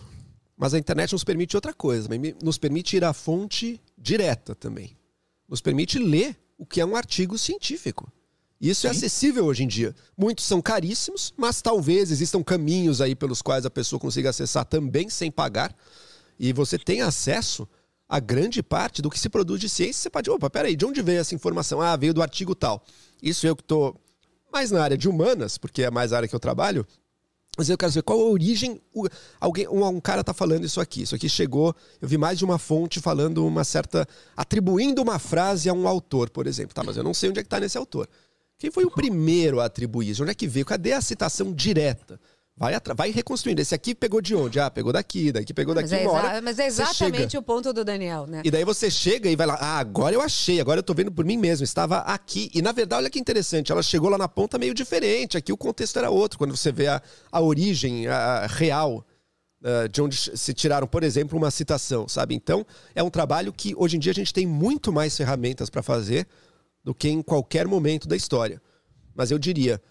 Mas 0.63 0.73
a 0.73 0.79
internet 0.79 1.11
nos 1.11 1.25
permite 1.25 1.57
outra 1.57 1.73
coisa, 1.73 2.07
nos 2.41 2.57
permite 2.57 2.95
ir 2.95 3.03
à 3.03 3.11
fonte 3.11 3.81
direta 3.97 4.55
também. 4.55 4.95
Nos 5.45 5.59
permite 5.59 5.99
ler 5.99 6.37
o 6.57 6.65
que 6.65 6.79
é 6.79 6.85
um 6.85 6.95
artigo 6.95 7.37
científico. 7.37 8.09
Isso 8.61 8.87
é 8.87 8.89
acessível 8.89 9.43
hoje 9.43 9.65
em 9.65 9.67
dia. 9.67 9.93
Muitos 10.17 10.45
são 10.45 10.61
caríssimos, 10.61 11.33
mas 11.35 11.61
talvez 11.61 12.11
existam 12.11 12.41
caminhos 12.41 13.01
aí 13.01 13.13
pelos 13.13 13.41
quais 13.41 13.65
a 13.65 13.69
pessoa 13.69 13.99
consiga 13.99 14.29
acessar 14.29 14.63
também 14.63 15.09
sem 15.09 15.29
pagar. 15.29 15.75
E 16.39 16.53
você 16.53 16.79
tem 16.79 17.01
acesso 17.01 17.67
a 18.07 18.21
grande 18.21 18.63
parte 18.63 19.01
do 19.01 19.09
que 19.09 19.19
se 19.19 19.27
produz 19.27 19.59
de 19.59 19.67
ciência. 19.67 20.03
Você 20.03 20.09
pode, 20.09 20.29
opa, 20.29 20.49
peraí, 20.49 20.77
de 20.77 20.85
onde 20.85 21.01
veio 21.01 21.19
essa 21.19 21.35
informação? 21.35 21.81
Ah, 21.81 21.97
veio 21.97 22.13
do 22.13 22.21
artigo 22.21 22.55
tal. 22.55 22.85
Isso 23.21 23.45
eu 23.45 23.53
que 23.53 23.63
estou 23.63 23.99
mais 24.49 24.71
na 24.71 24.81
área 24.81 24.97
de 24.97 25.09
humanas, 25.09 25.57
porque 25.57 25.83
é 25.83 25.91
mais 25.91 26.13
a 26.13 26.15
área 26.15 26.29
que 26.29 26.33
eu 26.33 26.39
trabalho. 26.39 26.87
Mas 27.57 27.69
eu 27.69 27.77
quero 27.77 27.91
saber 27.91 28.03
qual 28.03 28.19
a 28.19 28.23
origem. 28.23 28.81
alguém, 29.39 29.67
um, 29.67 29.85
um 29.85 30.01
cara 30.01 30.21
está 30.21 30.33
falando 30.33 30.65
isso 30.65 30.81
aqui. 30.81 31.03
Isso 31.03 31.13
aqui 31.13 31.29
chegou. 31.29 31.75
Eu 32.01 32.07
vi 32.07 32.17
mais 32.17 32.37
de 32.37 32.45
uma 32.45 32.57
fonte 32.57 32.99
falando 32.99 33.45
uma 33.45 33.63
certa. 33.63 34.07
atribuindo 34.35 35.01
uma 35.01 35.19
frase 35.19 35.69
a 35.69 35.73
um 35.73 35.87
autor, 35.87 36.29
por 36.29 36.47
exemplo. 36.47 36.73
Tá, 36.73 36.83
mas 36.83 36.97
eu 36.97 37.03
não 37.03 37.13
sei 37.13 37.29
onde 37.29 37.39
é 37.39 37.43
que 37.43 37.47
está 37.47 37.59
nesse 37.59 37.77
autor. 37.77 38.09
Quem 38.57 38.71
foi 38.71 38.85
o 38.85 38.91
primeiro 38.91 39.59
a 39.59 39.65
atribuir 39.65 40.09
isso? 40.09 40.23
Onde 40.23 40.31
é 40.31 40.35
que 40.35 40.47
veio? 40.47 40.65
Cadê 40.65 40.93
a 40.93 41.01
citação 41.01 41.53
direta? 41.53 42.19
Vai, 42.55 42.73
vai 42.95 43.11
reconstruindo. 43.11 43.61
Esse 43.61 43.73
aqui 43.73 43.95
pegou 43.95 44.21
de 44.21 44.35
onde? 44.35 44.59
Ah, 44.59 44.69
pegou 44.69 44.93
daqui, 44.93 45.31
daqui 45.31 45.53
pegou 45.53 45.73
Mas 45.73 45.89
daqui. 45.89 46.03
é, 46.03 46.07
hora 46.07 46.41
mas 46.41 46.59
é 46.59 46.67
exatamente 46.67 47.35
o 47.35 47.41
ponto 47.41 47.73
do 47.73 47.83
Daniel, 47.83 48.27
né? 48.27 48.43
E 48.45 48.51
daí 48.51 48.63
você 48.63 48.91
chega 48.91 49.27
e 49.29 49.35
vai 49.35 49.47
lá, 49.47 49.55
ah, 49.55 49.79
agora 49.79 50.13
eu 50.13 50.21
achei, 50.21 50.61
agora 50.61 50.79
eu 50.79 50.83
tô 50.83 50.93
vendo 50.93 51.11
por 51.11 51.25
mim 51.25 51.35
mesmo, 51.35 51.63
estava 51.63 51.99
aqui. 51.99 52.51
E 52.53 52.61
na 52.61 52.71
verdade, 52.71 53.01
olha 53.01 53.09
que 53.09 53.19
interessante, 53.19 53.71
ela 53.71 53.81
chegou 53.81 54.09
lá 54.09 54.19
na 54.19 54.27
ponta 54.27 54.59
meio 54.59 54.73
diferente, 54.73 55.35
aqui 55.35 55.51
o 55.51 55.57
contexto 55.57 55.97
era 55.97 56.11
outro, 56.11 56.37
quando 56.37 56.55
você 56.55 56.71
vê 56.71 56.87
a, 56.87 57.01
a 57.31 57.41
origem 57.41 58.07
a 58.07 58.45
real 58.45 59.03
ah, 59.63 59.87
de 59.87 60.01
onde 60.01 60.17
se 60.17 60.53
tiraram, 60.53 60.85
por 60.85 61.03
exemplo, 61.03 61.37
uma 61.37 61.49
citação, 61.49 62.07
sabe? 62.07 62.35
Então, 62.35 62.65
é 62.93 63.01
um 63.01 63.09
trabalho 63.09 63.53
que 63.53 63.73
hoje 63.77 63.95
em 63.95 63.99
dia 63.99 64.11
a 64.11 64.15
gente 64.15 64.33
tem 64.33 64.45
muito 64.45 64.91
mais 64.91 65.15
ferramentas 65.15 65.69
para 65.69 65.81
fazer 65.81 66.27
do 66.83 66.93
que 66.93 67.09
em 67.09 67.21
qualquer 67.21 67.65
momento 67.65 68.07
da 68.07 68.15
história. 68.15 68.61
Mas 69.15 69.31
eu 69.31 69.39
diria, 69.39 69.81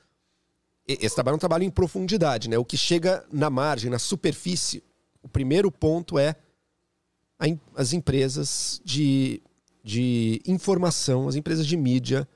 esse 0.87 1.15
trabalho 1.15 1.35
é 1.35 1.37
um 1.37 1.41
trabalho 1.41 1.65
em 1.65 1.71
profundidade, 1.71 2.49
né? 2.49 2.59
O 2.59 2.65
que 2.65 2.77
chega 2.77 3.25
na 3.33 3.49
margem, 3.49 3.91
na 3.91 3.99
superfície, 3.99 4.83
o 5.23 5.29
primeiro 5.29 5.71
ponto 5.71 6.19
é 6.19 6.37
as 7.75 7.93
empresas 7.93 8.81
de, 8.85 9.43
de 9.83 10.41
informação, 10.47 11.29
as 11.29 11.35
empresas 11.35 11.67
de 11.67 11.77
mídia 11.77 12.29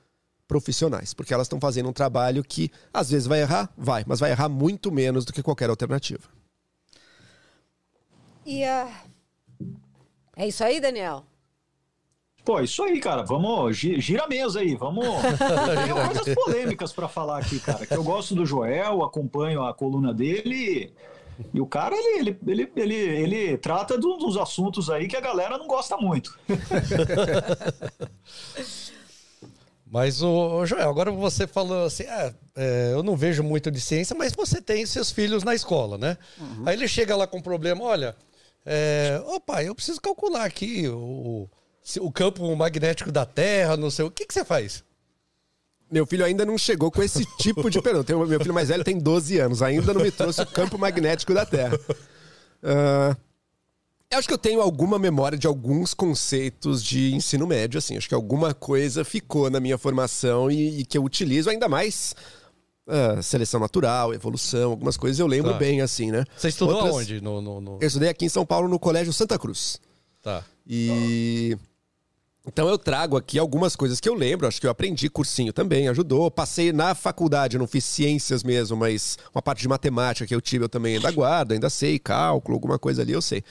profissionais, 0.49 1.13
porque 1.13 1.35
elas 1.35 1.47
estão 1.47 1.61
fazendo 1.61 1.89
um 1.89 1.93
trabalho 1.93 2.43
que 2.43 2.71
às 2.93 3.11
vezes 3.11 3.27
vai 3.27 3.41
errar, 3.41 3.73
vai, 3.77 4.05
mas 4.07 4.21
vai 4.21 4.31
errar 4.31 4.49
muito 4.49 4.91
menos 4.93 5.25
do 5.25 5.33
que 5.33 5.43
qualquer 5.43 5.71
alternativa. 5.71 6.29
E 8.45 8.65
a... 8.65 9.05
É 10.37 10.47
isso 10.47 10.63
aí, 10.63 10.81
Daniel? 10.81 11.25
Pô, 12.47 12.61
isso 12.61 12.83
aí, 12.85 13.01
cara. 13.01 13.23
Vamos, 13.25 13.77
gi- 13.77 14.01
gira 14.01 14.23
a 14.23 14.29
mesa 14.29 14.61
aí. 14.61 14.77
Vamos. 14.77 15.05
Eu 15.05 15.13
tenho 15.85 16.07
coisas 16.07 16.35
polêmicas 16.35 16.93
para 16.93 17.09
falar 17.09 17.39
aqui, 17.39 17.59
cara. 17.59 17.85
Que 17.85 17.97
eu 17.97 18.05
gosto 18.05 18.37
do 18.37 18.47
Joel, 18.47 19.03
acompanho 19.03 19.65
a 19.65 19.75
coluna 19.75 20.15
dele. 20.15 20.93
E 21.53 21.61
o 21.61 21.67
cara, 21.67 21.97
ele, 21.97 22.39
ele, 22.41 22.41
ele, 22.47 22.73
ele, 22.77 22.95
ele 22.95 23.59
trata 23.59 23.99
de 23.99 24.03
dos 24.17 24.37
assuntos 24.37 24.89
aí 24.89 25.09
que 25.09 25.17
a 25.17 25.21
galera 25.21 25.59
não 25.59 25.67
gosta 25.67 25.97
muito. 25.97 26.39
Mas, 29.89 30.23
o 30.23 30.65
Joel, 30.67 30.89
agora 30.89 31.11
você 31.11 31.47
falou 31.47 31.85
assim: 31.87 32.05
é, 32.05 32.35
é, 32.57 32.91
eu 32.93 33.03
não 33.03 33.17
vejo 33.17 33.43
muito 33.43 33.71
de 33.71 33.81
ciência, 33.81 34.17
mas 34.17 34.33
você 34.35 34.61
tem 34.61 34.85
seus 34.87 35.11
filhos 35.11 35.43
na 35.45 35.55
escola, 35.55 35.97
né? 35.99 36.17
Aí 36.65 36.77
ele 36.77 36.89
chega 36.89 37.17
lá 37.17 37.27
com 37.27 37.39
um 37.39 37.43
problema: 37.43 37.85
olha, 37.85 38.17
é, 38.65 39.23
ô 39.27 39.41
pai, 39.41 39.69
eu 39.69 39.75
preciso 39.75 40.01
calcular 40.01 40.45
aqui 40.45 40.89
o, 40.89 41.49
o 42.01 42.11
campo 42.11 42.55
magnético 42.57 43.13
da 43.13 43.25
Terra, 43.25 43.77
não 43.77 43.91
sei 43.91 44.05
o 44.05 44.11
que, 44.11 44.27
que 44.27 44.35
você 44.35 44.45
faz? 44.45 44.83
Meu 45.91 46.05
filho 46.05 46.25
ainda 46.25 46.45
não 46.45 46.59
chegou 46.59 46.91
com 46.91 47.03
esse 47.03 47.25
tipo 47.39 47.71
de 47.71 47.81
pergunta. 47.81 48.05
Tem- 48.05 48.17
Meu 48.27 48.41
filho 48.41 48.53
mais 48.55 48.69
velho 48.69 48.83
tem 48.83 48.99
12 48.99 49.39
anos, 49.39 49.63
ainda 49.63 49.95
não 49.95 50.03
me 50.03 50.11
trouxe 50.11 50.43
o 50.43 50.47
campo 50.47 50.77
magnético 50.77 51.33
da 51.33 51.47
Terra. 51.47 51.79
Ah, 52.63 53.17
eu 54.11 54.19
acho 54.19 54.27
que 54.27 54.35
eu 54.35 54.39
tenho 54.39 54.61
alguma 54.61 54.99
memória 54.99 55.39
de 55.39 55.47
alguns 55.47 55.95
conceitos 55.95 56.83
de 56.83 57.15
ensino 57.15 57.47
médio, 57.47 57.79
assim. 57.79 57.97
Acho 57.97 58.09
que 58.09 58.15
alguma 58.15 58.53
coisa 58.53 59.05
ficou 59.05 59.49
na 59.49 59.61
minha 59.61 59.79
formação 59.79 60.51
e, 60.51 60.81
e 60.81 60.85
que 60.85 60.99
eu 60.99 61.05
utilizo 61.05 61.51
ainda 61.51 61.69
mais. 61.69 62.15
ah, 62.89 63.21
seleção 63.23 63.61
natural, 63.61 64.13
evolução, 64.15 64.71
algumas 64.73 64.97
coisas 64.97 65.19
eu 65.21 65.27
lembro 65.29 65.53
Tá. 65.53 65.59
bem, 65.59 65.81
assim, 65.83 66.11
né? 66.11 66.25
Você 66.37 66.49
estudou 66.49 66.75
Outras- 66.77 66.95
aonde? 66.95 67.21
No, 67.21 67.41
no, 67.41 67.61
no- 67.61 67.79
Eu 67.81 67.87
estudei 67.87 68.09
aqui 68.09 68.25
em 68.25 68.29
São 68.29 68.45
Paulo 68.47 68.67
no 68.69 68.79
Colégio 68.79 69.13
Santa 69.13 69.39
Cruz. 69.39 69.81
Tá. 70.23 70.45
E. 70.67 71.57
Então 72.47 72.69
eu 72.69 72.79
trago 72.79 73.17
aqui 73.17 73.39
algumas 73.39 73.75
coisas 73.75 73.99
que 73.99 74.09
eu 74.09 74.15
lembro, 74.15 74.47
acho 74.47 74.61
que 74.61 74.67
eu 74.67 74.71
aprendi 74.71 75.11
cursinho 75.11 75.53
também, 75.53 75.89
ajudou. 75.89 76.31
Passei 76.31 76.73
na 76.73 76.95
faculdade, 76.95 77.59
não 77.59 77.67
fiz 77.67 77.85
ciências 77.85 78.45
mesmo, 78.45 78.77
mas 78.77 79.19
uma 79.35 79.43
parte 79.43 79.61
de 79.63 79.69
matemática 79.69 80.27
que 80.27 80.35
eu 80.35 80.41
tive 80.41 80.65
eu 80.65 80.69
também 80.69 80.97
ainda 80.97 81.11
guardo, 81.11 81.53
ainda 81.53 81.69
sei, 81.69 81.99
cálculo, 81.99 82.55
alguma 82.55 82.79
coisa 82.79 83.03
ali 83.03 83.13
eu 83.13 83.21
sei. 83.21 83.43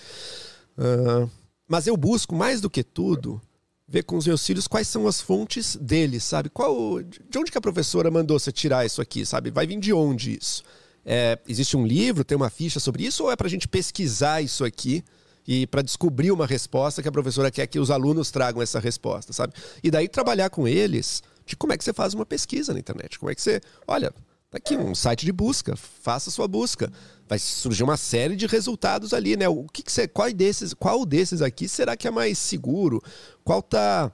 Ah, 0.78 1.28
mas 1.68 1.88
eu 1.88 1.98
busco, 1.98 2.34
mais 2.34 2.62
do 2.62 2.70
que 2.70 2.84
tudo, 2.84 3.42
ver 3.88 4.04
com 4.04 4.16
os 4.16 4.26
meus 4.26 4.46
filhos 4.46 4.68
quais 4.68 4.88
são 4.88 5.08
as 5.08 5.20
fontes 5.20 5.76
deles, 5.76 6.24
sabe? 6.24 6.50
Qual, 6.50 7.04
de 7.04 7.38
onde 7.38 7.52
que 7.52 7.58
a 7.58 7.62
professora 7.62 8.10
mandou 8.10 8.40
você 8.40 8.52
tirar 8.52 8.86
isso 8.86 9.02
aqui, 9.02 9.26
sabe? 9.26 9.52
Vai 9.52 9.68
vir 9.68 9.80
de 9.80 9.92
onde 9.92 10.38
isso? 10.40 10.64
É, 11.04 11.38
existe 11.48 11.76
um 11.76 11.86
livro, 11.86 12.24
tem 12.24 12.36
uma 12.36 12.50
ficha 12.50 12.80
sobre 12.80 13.04
isso, 13.04 13.24
ou 13.26 13.32
é 13.32 13.36
pra 13.36 13.50
gente 13.50 13.68
pesquisar 13.68 14.42
isso 14.42 14.64
aqui 14.64 15.04
e 15.48 15.68
para 15.68 15.82
descobrir 15.82 16.32
uma 16.32 16.46
resposta 16.46 17.02
que 17.02 17.08
a 17.08 17.12
professora 17.12 17.52
quer 17.52 17.68
que 17.68 17.80
os 17.80 17.92
alunos 17.92 18.32
tragam 18.32 18.62
essa 18.62 18.80
resposta, 18.80 19.34
sabe? 19.34 19.54
E 19.84 19.92
daí 19.92 20.08
trabalhar 20.08 20.50
com 20.50 20.68
eles 20.68 21.22
de 21.46 21.56
como 21.56 21.74
é 21.74 21.78
que 21.78 21.84
você 21.84 21.94
faz 21.94 22.14
uma 22.14 22.26
pesquisa 22.26 22.74
na 22.74 22.80
internet, 22.80 23.20
como 23.20 23.32
é 23.32 23.36
que 23.36 23.42
você, 23.42 23.62
olha, 23.88 24.12
tá 24.50 24.58
aqui 24.58 24.76
um 24.76 24.96
site 24.96 25.26
de 25.26 25.32
busca, 25.32 25.76
faça 25.76 26.32
sua 26.32 26.48
busca, 26.48 26.92
vai 27.28 27.38
surgir 27.38 27.84
uma 27.84 27.98
série 27.98 28.36
de 28.36 28.48
resultados 28.48 29.14
ali, 29.14 29.38
né? 29.38 29.48
O 29.48 29.66
que, 29.66 29.84
que 29.84 29.92
você, 29.92 30.08
qual 30.08 30.32
desses, 30.34 30.74
qual 30.74 31.06
desses 31.06 31.42
aqui 31.42 31.68
será 31.68 31.96
que 31.96 32.08
é 32.08 32.12
mais 32.12 32.38
seguro? 32.38 33.02
Qual 33.44 33.62
tá 33.62 34.12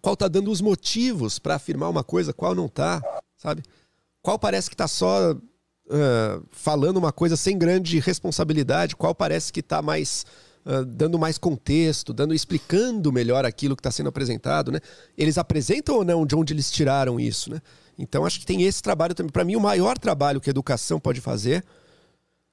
qual 0.00 0.16
tá 0.16 0.28
dando 0.28 0.50
os 0.50 0.62
motivos 0.62 1.38
para 1.38 1.56
afirmar 1.56 1.90
uma 1.90 2.02
coisa, 2.02 2.32
qual 2.32 2.54
não 2.54 2.68
tá, 2.68 3.02
sabe? 3.36 3.62
Qual 4.22 4.38
parece 4.38 4.70
que 4.70 4.76
tá 4.76 4.88
só 4.88 5.36
ah, 5.90 6.40
falando 6.50 6.96
uma 6.96 7.12
coisa 7.12 7.36
sem 7.36 7.58
grande 7.58 7.98
responsabilidade, 7.98 8.96
qual 8.96 9.14
parece 9.14 9.52
que 9.52 9.62
tá 9.62 9.82
mais 9.82 10.24
ah, 10.64 10.84
dando 10.86 11.18
mais 11.18 11.38
contexto, 11.38 12.12
dando 12.12 12.34
explicando 12.34 13.12
melhor 13.12 13.44
aquilo 13.44 13.74
que 13.74 13.80
está 13.80 13.90
sendo 13.90 14.08
apresentado, 14.08 14.70
né? 14.70 14.80
Eles 15.16 15.38
apresentam 15.38 15.96
ou 15.96 16.04
não 16.04 16.24
de 16.24 16.36
onde 16.36 16.52
eles 16.52 16.70
tiraram 16.70 17.18
isso, 17.18 17.50
né? 17.50 17.60
Então 17.98 18.24
acho 18.24 18.40
que 18.40 18.46
tem 18.46 18.62
esse 18.62 18.82
trabalho 18.82 19.14
também. 19.14 19.32
Para 19.32 19.44
mim, 19.44 19.56
o 19.56 19.60
maior 19.60 19.98
trabalho 19.98 20.40
que 20.40 20.48
a 20.48 20.52
educação 20.52 20.98
pode 21.00 21.20
fazer 21.20 21.64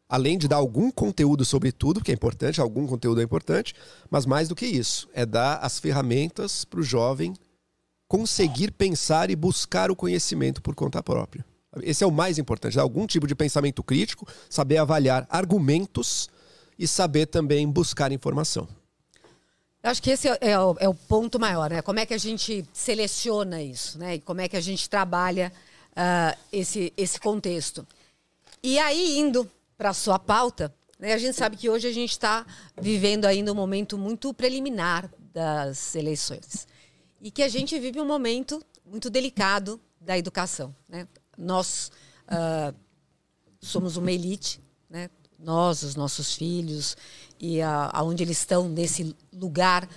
além 0.10 0.38
de 0.38 0.48
dar 0.48 0.58
algum 0.58 0.90
conteúdo 0.90 1.44
sobre 1.44 1.72
tudo, 1.72 2.02
que 2.02 2.12
é 2.12 2.14
importante, 2.14 2.62
algum 2.62 2.88
conteúdo 2.88 3.20
é 3.20 3.24
importante, 3.24 3.74
mas 4.10 4.26
mais 4.26 4.48
do 4.48 4.56
que 4.56 4.66
isso, 4.66 5.10
é 5.14 5.26
dar 5.26 5.58
as 5.58 5.80
ferramentas 5.80 6.64
para 6.64 6.80
o 6.80 6.84
jovem 6.84 7.34
conseguir 8.08 8.72
pensar 8.72 9.30
e 9.30 9.36
buscar 9.36 9.92
o 9.92 9.96
conhecimento 9.96 10.62
por 10.62 10.76
conta 10.76 11.04
própria. 11.04 11.46
Esse 11.84 12.04
é 12.04 12.08
o 12.08 12.12
mais 12.12 12.38
importante, 12.38 12.80
algum 12.80 13.06
tipo 13.08 13.28
de 13.28 13.36
pensamento 13.36 13.84
crítico, 13.84 14.28
saber 14.50 14.78
avaliar 14.78 15.26
argumentos 15.30 16.30
e 16.78 16.88
saber 16.88 17.26
também 17.26 17.68
buscar 17.70 18.12
informação. 18.12 18.68
Eu 19.84 19.92
acho 19.92 20.02
que 20.02 20.12
esse 20.12 20.28
é, 20.28 20.38
é 20.42 20.60
o, 20.60 20.76
é 20.80 20.90
o 20.90 20.94
ponto 20.94 21.40
maior, 21.40 21.70
né? 21.70 21.82
Como 21.82 22.00
é 22.00 22.06
que 22.06 22.14
a 22.14 22.18
gente 22.18 22.66
seleciona 22.74 23.62
isso, 23.62 23.98
né? 23.98 24.16
E 24.16 24.20
como 24.20 24.42
é 24.42 24.48
que 24.48 24.58
a 24.58 24.62
gente 24.62 24.90
trabalha 24.90 25.52
ah, 26.00 26.38
esse, 26.54 26.94
esse 26.96 27.20
contexto. 27.20 27.86
E 28.62 28.78
aí, 28.78 29.18
indo 29.18 29.50
para 29.76 29.90
a 29.90 29.94
sua 29.94 30.20
pauta, 30.20 30.72
Né? 31.00 31.14
A 31.14 31.18
gente 31.18 31.36
sabe 31.36 31.58
que 31.58 31.70
hoje 31.70 31.88
a 31.88 31.92
gente 31.92 32.12
está 32.12 32.46
vivendo 32.80 33.26
ainda 33.26 33.52
um 33.52 33.56
momento 33.56 33.98
muito 33.98 34.34
preliminar 34.34 35.10
das 35.34 35.96
eleições. 35.96 36.68
E 37.20 37.32
que 37.32 37.42
a 37.42 37.48
gente 37.48 37.80
vive 37.80 38.00
um 38.00 38.06
momento 38.06 38.64
muito 38.86 39.10
delicado 39.10 39.80
da 40.00 40.18
educação. 40.18 40.76
Né? 40.88 41.08
Nós 41.38 41.92
uh, 42.28 42.74
somos 43.62 43.98
uma 43.98 44.12
elite, 44.12 44.60
né? 44.90 45.10
nós, 45.40 45.84
os 45.84 45.96
nossos 45.96 46.36
filhos, 46.36 46.98
e 47.40 47.62
aonde 47.62 48.24
eles 48.24 48.40
estão 48.40 48.68
nesse 48.68 49.16
lugar 49.32 49.88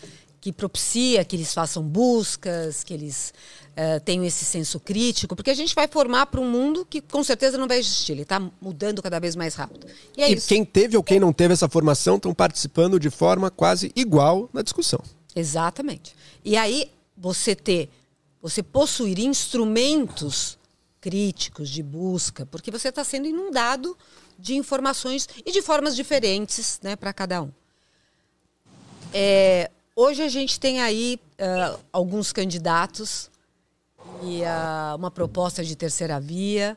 que 0.40 0.52
propicia 0.52 1.24
que 1.24 1.36
eles 1.36 1.52
façam 1.52 1.82
buscas, 1.82 2.82
que 2.82 2.94
eles 2.94 3.34
uh, 3.72 4.00
tenham 4.00 4.24
esse 4.24 4.44
senso 4.44 4.80
crítico, 4.80 5.36
porque 5.36 5.50
a 5.50 5.54
gente 5.54 5.74
vai 5.74 5.86
formar 5.86 6.26
para 6.26 6.40
um 6.40 6.50
mundo 6.50 6.86
que 6.88 7.00
com 7.02 7.22
certeza 7.22 7.58
não 7.58 7.68
vai 7.68 7.78
existir, 7.78 8.12
ele 8.12 8.22
está 8.22 8.40
mudando 8.60 9.02
cada 9.02 9.18
vez 9.20 9.36
mais 9.36 9.54
rápido. 9.54 9.86
E, 10.16 10.22
é 10.22 10.30
e 10.30 10.40
quem 10.40 10.64
teve 10.64 10.96
ou 10.96 11.02
quem 11.02 11.20
não 11.20 11.32
teve 11.32 11.52
essa 11.52 11.68
formação 11.68 12.16
estão 12.16 12.32
participando 12.32 12.98
de 12.98 13.10
forma 13.10 13.50
quase 13.50 13.92
igual 13.94 14.48
na 14.52 14.62
discussão. 14.62 15.00
Exatamente. 15.36 16.16
E 16.42 16.56
aí 16.56 16.90
você 17.16 17.54
ter, 17.54 17.90
você 18.40 18.62
possuir 18.62 19.18
instrumentos 19.18 20.58
críticos 21.00 21.70
de 21.70 21.82
busca, 21.82 22.44
porque 22.46 22.70
você 22.70 22.88
está 22.88 23.02
sendo 23.02 23.26
inundado 23.26 23.96
de 24.38 24.54
informações 24.54 25.28
e 25.44 25.50
de 25.50 25.62
formas 25.62 25.96
diferentes 25.96 26.78
né, 26.82 26.96
para 26.96 27.12
cada 27.12 27.42
um. 27.42 27.50
É, 29.12 29.70
hoje 29.96 30.22
a 30.22 30.28
gente 30.28 30.60
tem 30.60 30.80
aí 30.80 31.18
uh, 31.38 31.80
alguns 31.92 32.32
candidatos 32.32 33.30
e 34.22 34.42
uh, 34.42 34.96
uma 34.96 35.10
proposta 35.10 35.64
de 35.64 35.74
terceira 35.74 36.20
via, 36.20 36.76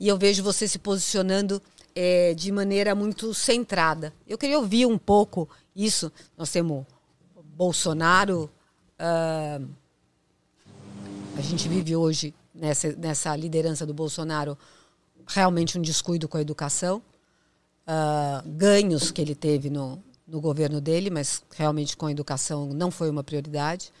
e 0.00 0.08
eu 0.08 0.16
vejo 0.16 0.42
você 0.42 0.66
se 0.66 0.78
posicionando 0.78 1.60
é, 1.94 2.32
de 2.34 2.52
maneira 2.52 2.94
muito 2.94 3.34
centrada. 3.34 4.12
Eu 4.26 4.38
queria 4.38 4.58
ouvir 4.58 4.86
um 4.86 4.96
pouco 4.96 5.48
isso. 5.74 6.12
Nós 6.36 6.50
temos 6.50 6.86
Bolsonaro. 7.56 8.48
Uh, 9.00 9.68
a 11.36 11.40
gente 11.40 11.68
vive 11.68 11.96
hoje 11.96 12.32
nessa, 12.58 12.92
nessa 12.96 13.34
liderança 13.36 13.86
do 13.86 13.94
Bolsonaro 13.94 14.58
realmente 15.26 15.78
um 15.78 15.82
descuido 15.82 16.28
com 16.28 16.36
a 16.38 16.40
educação, 16.40 17.02
uh, 17.86 18.48
ganhos 18.48 19.10
que 19.10 19.20
ele 19.20 19.34
teve 19.34 19.70
no, 19.70 20.02
no 20.26 20.40
governo 20.40 20.80
dele, 20.80 21.10
mas 21.10 21.42
realmente 21.54 21.96
com 21.96 22.06
a 22.06 22.10
educação 22.10 22.68
não 22.68 22.90
foi 22.90 23.10
uma 23.10 23.22
prioridade. 23.22 23.92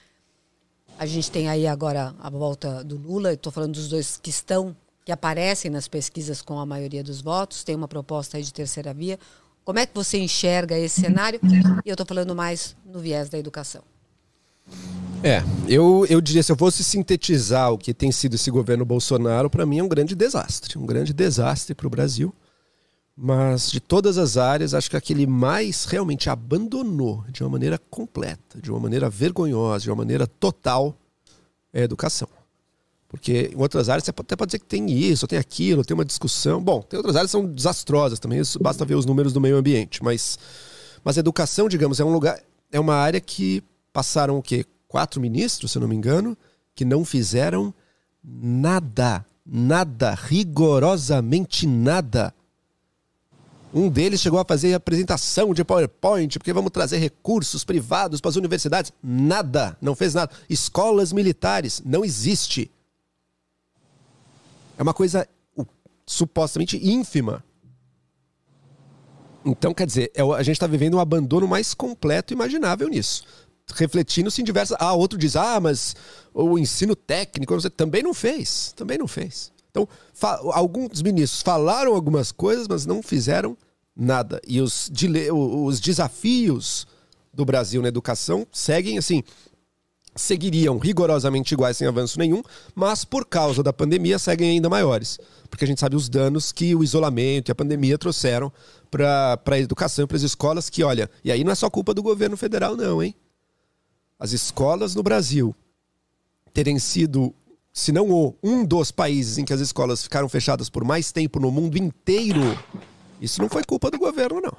A 0.98 1.06
gente 1.06 1.30
tem 1.30 1.48
aí 1.48 1.66
agora 1.66 2.14
a 2.18 2.30
volta 2.30 2.82
do 2.82 2.96
Lula, 2.96 3.32
estou 3.32 3.52
falando 3.52 3.74
dos 3.74 3.88
dois 3.88 4.16
que 4.16 4.30
estão, 4.30 4.76
que 5.04 5.12
aparecem 5.12 5.70
nas 5.70 5.86
pesquisas 5.86 6.42
com 6.42 6.58
a 6.58 6.66
maioria 6.66 7.04
dos 7.04 7.20
votos, 7.20 7.62
tem 7.62 7.76
uma 7.76 7.88
proposta 7.88 8.36
aí 8.36 8.42
de 8.42 8.52
terceira 8.52 8.92
via. 8.92 9.18
Como 9.64 9.78
é 9.78 9.86
que 9.86 9.94
você 9.94 10.18
enxerga 10.18 10.78
esse 10.78 11.02
cenário? 11.02 11.40
E 11.84 11.88
eu 11.88 11.92
estou 11.92 12.06
falando 12.06 12.34
mais 12.34 12.74
no 12.84 12.98
viés 13.00 13.28
da 13.28 13.38
educação. 13.38 13.82
É, 15.22 15.42
eu, 15.68 16.06
eu 16.08 16.20
diria, 16.20 16.42
se 16.44 16.52
eu 16.52 16.56
fosse 16.56 16.84
sintetizar 16.84 17.72
o 17.72 17.78
que 17.78 17.92
tem 17.92 18.12
sido 18.12 18.34
esse 18.34 18.50
governo 18.52 18.84
Bolsonaro, 18.84 19.50
para 19.50 19.66
mim 19.66 19.78
é 19.78 19.82
um 19.82 19.88
grande 19.88 20.14
desastre. 20.14 20.78
Um 20.78 20.86
grande 20.86 21.12
desastre 21.12 21.74
para 21.74 21.86
o 21.86 21.90
Brasil. 21.90 22.32
Mas 23.16 23.68
de 23.68 23.80
todas 23.80 24.16
as 24.16 24.36
áreas, 24.36 24.74
acho 24.74 24.88
que 24.88 24.96
aquele 24.96 25.26
mais 25.26 25.86
realmente 25.86 26.30
abandonou 26.30 27.24
de 27.30 27.42
uma 27.42 27.50
maneira 27.50 27.76
completa, 27.76 28.60
de 28.62 28.70
uma 28.70 28.78
maneira 28.78 29.10
vergonhosa, 29.10 29.82
de 29.82 29.90
uma 29.90 29.96
maneira 29.96 30.24
total, 30.24 30.94
é 31.72 31.80
a 31.80 31.84
educação. 31.84 32.28
Porque 33.08 33.50
em 33.52 33.60
outras 33.60 33.88
áreas 33.88 34.04
você 34.04 34.12
até 34.12 34.36
pode 34.36 34.50
dizer 34.50 34.60
que 34.60 34.66
tem 34.66 34.88
isso, 34.88 35.26
tem 35.26 35.38
aquilo, 35.38 35.84
tem 35.84 35.94
uma 35.94 36.04
discussão. 36.04 36.62
Bom, 36.62 36.80
tem 36.80 36.96
outras 36.96 37.16
áreas 37.16 37.32
que 37.32 37.38
são 37.38 37.44
desastrosas 37.44 38.20
também, 38.20 38.38
isso 38.38 38.60
basta 38.60 38.84
ver 38.84 38.94
os 38.94 39.04
números 39.04 39.32
do 39.32 39.40
meio 39.40 39.56
ambiente. 39.56 40.04
Mas, 40.04 40.38
mas 41.02 41.16
a 41.18 41.20
educação, 41.20 41.68
digamos, 41.68 41.98
é 41.98 42.04
um 42.04 42.12
lugar, 42.12 42.40
é 42.70 42.78
uma 42.78 42.94
área 42.94 43.20
que 43.20 43.64
passaram 43.92 44.38
o 44.38 44.42
quê? 44.42 44.64
Quatro 44.88 45.20
ministros, 45.20 45.70
se 45.70 45.78
eu 45.78 45.82
não 45.82 45.88
me 45.88 45.94
engano, 45.94 46.36
que 46.74 46.84
não 46.84 47.04
fizeram 47.04 47.74
nada, 48.24 49.24
nada, 49.44 50.14
rigorosamente 50.14 51.66
nada. 51.66 52.34
Um 53.72 53.90
deles 53.90 54.20
chegou 54.22 54.40
a 54.40 54.44
fazer 54.46 54.72
apresentação 54.72 55.52
de 55.52 55.62
PowerPoint, 55.62 56.38
porque 56.38 56.54
vamos 56.54 56.70
trazer 56.70 56.96
recursos 56.96 57.64
privados 57.64 58.18
para 58.18 58.30
as 58.30 58.36
universidades. 58.36 58.90
Nada, 59.02 59.76
não 59.80 59.94
fez 59.94 60.14
nada. 60.14 60.32
Escolas 60.48 61.12
militares, 61.12 61.82
não 61.84 62.02
existe. 62.02 62.70
É 64.78 64.82
uma 64.82 64.94
coisa 64.94 65.28
supostamente 66.06 66.78
ínfima. 66.82 67.44
Então, 69.44 69.74
quer 69.74 69.86
dizer, 69.86 70.10
é 70.14 70.22
a 70.22 70.42
gente 70.42 70.56
está 70.56 70.66
vivendo 70.66 70.94
um 70.94 71.00
abandono 71.00 71.46
mais 71.46 71.74
completo 71.74 72.32
imaginável 72.32 72.88
nisso 72.88 73.24
refletindo-se 73.74 74.40
em 74.40 74.44
diversas. 74.44 74.76
Ah, 74.80 74.94
outro 74.94 75.18
diz, 75.18 75.36
ah, 75.36 75.60
mas 75.60 75.94
o 76.32 76.58
ensino 76.58 76.94
técnico 76.94 77.54
você 77.54 77.70
também 77.70 78.02
não 78.02 78.14
fez. 78.14 78.72
Também 78.76 78.98
não 78.98 79.08
fez. 79.08 79.52
Então, 79.70 79.88
alguns 80.52 81.02
ministros 81.02 81.42
falaram 81.42 81.94
algumas 81.94 82.32
coisas, 82.32 82.66
mas 82.66 82.86
não 82.86 83.02
fizeram 83.02 83.56
nada. 83.94 84.40
E 84.46 84.60
os, 84.60 84.90
os 85.32 85.80
desafios 85.80 86.86
do 87.32 87.44
Brasil 87.44 87.82
na 87.82 87.88
educação 87.88 88.46
seguem 88.52 88.98
assim. 88.98 89.22
Seguiriam 90.16 90.78
rigorosamente 90.78 91.54
iguais 91.54 91.76
sem 91.76 91.86
avanço 91.86 92.18
nenhum, 92.18 92.42
mas 92.74 93.04
por 93.04 93.24
causa 93.24 93.62
da 93.62 93.72
pandemia 93.72 94.18
seguem 94.18 94.50
ainda 94.50 94.68
maiores. 94.68 95.16
Porque 95.48 95.64
a 95.64 95.68
gente 95.68 95.78
sabe 95.78 95.94
os 95.94 96.08
danos 96.08 96.50
que 96.50 96.74
o 96.74 96.82
isolamento 96.82 97.50
e 97.50 97.52
a 97.52 97.54
pandemia 97.54 97.96
trouxeram 97.96 98.52
para 98.90 99.40
a 99.46 99.58
educação, 99.58 100.08
para 100.08 100.16
as 100.16 100.24
escolas, 100.24 100.68
que 100.68 100.82
olha, 100.82 101.08
e 101.22 101.30
aí 101.30 101.44
não 101.44 101.52
é 101.52 101.54
só 101.54 101.70
culpa 101.70 101.94
do 101.94 102.02
governo 102.02 102.36
federal, 102.36 102.76
não, 102.76 103.00
hein? 103.00 103.14
As 104.18 104.32
escolas 104.32 104.94
no 104.94 105.02
Brasil 105.02 105.54
terem 106.52 106.78
sido, 106.78 107.34
se 107.72 107.92
não 107.92 108.10
o, 108.10 108.34
um 108.42 108.64
dos 108.64 108.90
países 108.90 109.38
em 109.38 109.44
que 109.44 109.52
as 109.52 109.60
escolas 109.60 110.02
ficaram 110.02 110.28
fechadas 110.28 110.68
por 110.68 110.84
mais 110.84 111.12
tempo 111.12 111.38
no 111.38 111.50
mundo 111.50 111.78
inteiro, 111.78 112.40
isso 113.20 113.40
não 113.40 113.48
foi 113.48 113.62
culpa 113.64 113.90
do 113.90 113.98
governo, 113.98 114.40
não. 114.40 114.56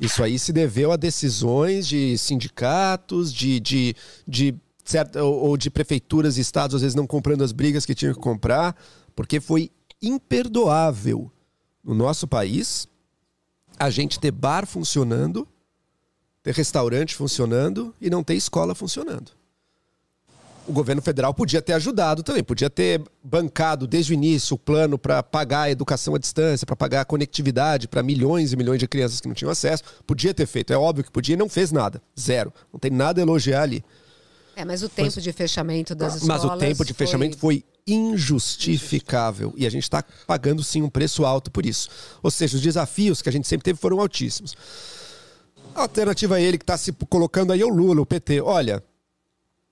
Isso 0.00 0.22
aí 0.22 0.38
se 0.38 0.52
deveu 0.52 0.92
a 0.92 0.96
decisões 0.96 1.88
de 1.88 2.16
sindicatos, 2.18 3.32
de, 3.32 3.58
de, 3.58 3.96
de 4.26 4.54
certa, 4.84 5.24
ou 5.24 5.56
de 5.56 5.70
prefeituras 5.70 6.38
e 6.38 6.40
estados, 6.40 6.76
às 6.76 6.82
vezes 6.82 6.94
não 6.94 7.06
comprando 7.06 7.42
as 7.42 7.50
brigas 7.50 7.84
que 7.84 7.94
tinham 7.94 8.14
que 8.14 8.20
comprar, 8.20 8.76
porque 9.16 9.40
foi 9.40 9.70
imperdoável 10.00 11.30
no 11.82 11.94
nosso 11.94 12.28
país 12.28 12.86
a 13.78 13.90
gente 13.90 14.20
ter 14.20 14.30
bar 14.30 14.66
funcionando 14.66 15.48
restaurante 16.52 17.14
funcionando 17.14 17.94
e 18.00 18.08
não 18.08 18.22
ter 18.22 18.34
escola 18.34 18.74
funcionando. 18.74 19.32
O 20.66 20.72
governo 20.72 21.00
federal 21.00 21.32
podia 21.32 21.62
ter 21.62 21.72
ajudado 21.72 22.22
também, 22.22 22.44
podia 22.44 22.68
ter 22.68 23.02
bancado 23.24 23.86
desde 23.86 24.12
o 24.12 24.14
início 24.14 24.54
o 24.54 24.58
plano 24.58 24.98
para 24.98 25.22
pagar 25.22 25.62
a 25.62 25.70
educação 25.70 26.14
à 26.14 26.18
distância, 26.18 26.66
para 26.66 26.76
pagar 26.76 27.00
a 27.00 27.04
conectividade 27.06 27.88
para 27.88 28.02
milhões 28.02 28.52
e 28.52 28.56
milhões 28.56 28.78
de 28.78 28.86
crianças 28.86 29.18
que 29.18 29.28
não 29.28 29.34
tinham 29.34 29.50
acesso. 29.50 29.82
Podia 30.06 30.34
ter 30.34 30.46
feito, 30.46 30.70
é 30.70 30.76
óbvio 30.76 31.04
que 31.04 31.10
podia 31.10 31.32
e 31.32 31.38
não 31.38 31.48
fez 31.48 31.72
nada. 31.72 32.02
Zero. 32.18 32.52
Não 32.70 32.78
tem 32.78 32.90
nada 32.90 33.18
a 33.18 33.22
elogiar 33.22 33.62
ali. 33.62 33.82
É, 34.54 34.64
mas 34.64 34.82
o 34.82 34.88
tempo 34.88 35.12
mas, 35.14 35.24
de 35.24 35.32
fechamento 35.32 35.94
das 35.94 36.16
escolas. 36.16 36.44
Mas 36.44 36.52
o 36.52 36.58
tempo 36.58 36.84
de 36.84 36.92
fechamento 36.92 37.38
foi, 37.38 37.62
foi 37.62 37.64
injustificável. 37.86 39.54
E 39.56 39.66
a 39.66 39.70
gente 39.70 39.84
está 39.84 40.04
pagando 40.26 40.62
sim 40.62 40.82
um 40.82 40.90
preço 40.90 41.24
alto 41.24 41.50
por 41.50 41.64
isso. 41.64 41.88
Ou 42.22 42.30
seja, 42.30 42.56
os 42.56 42.62
desafios 42.62 43.22
que 43.22 43.28
a 43.28 43.32
gente 43.32 43.48
sempre 43.48 43.64
teve 43.64 43.78
foram 43.78 44.00
altíssimos. 44.00 44.54
A 45.78 45.82
alternativa 45.82 46.34
a 46.34 46.40
ele 46.40 46.58
que 46.58 46.64
está 46.64 46.76
se 46.76 46.92
colocando 46.92 47.52
aí 47.52 47.60
é 47.60 47.64
o 47.64 47.68
Lula, 47.68 48.00
o 48.00 48.06
PT. 48.06 48.40
Olha, 48.40 48.82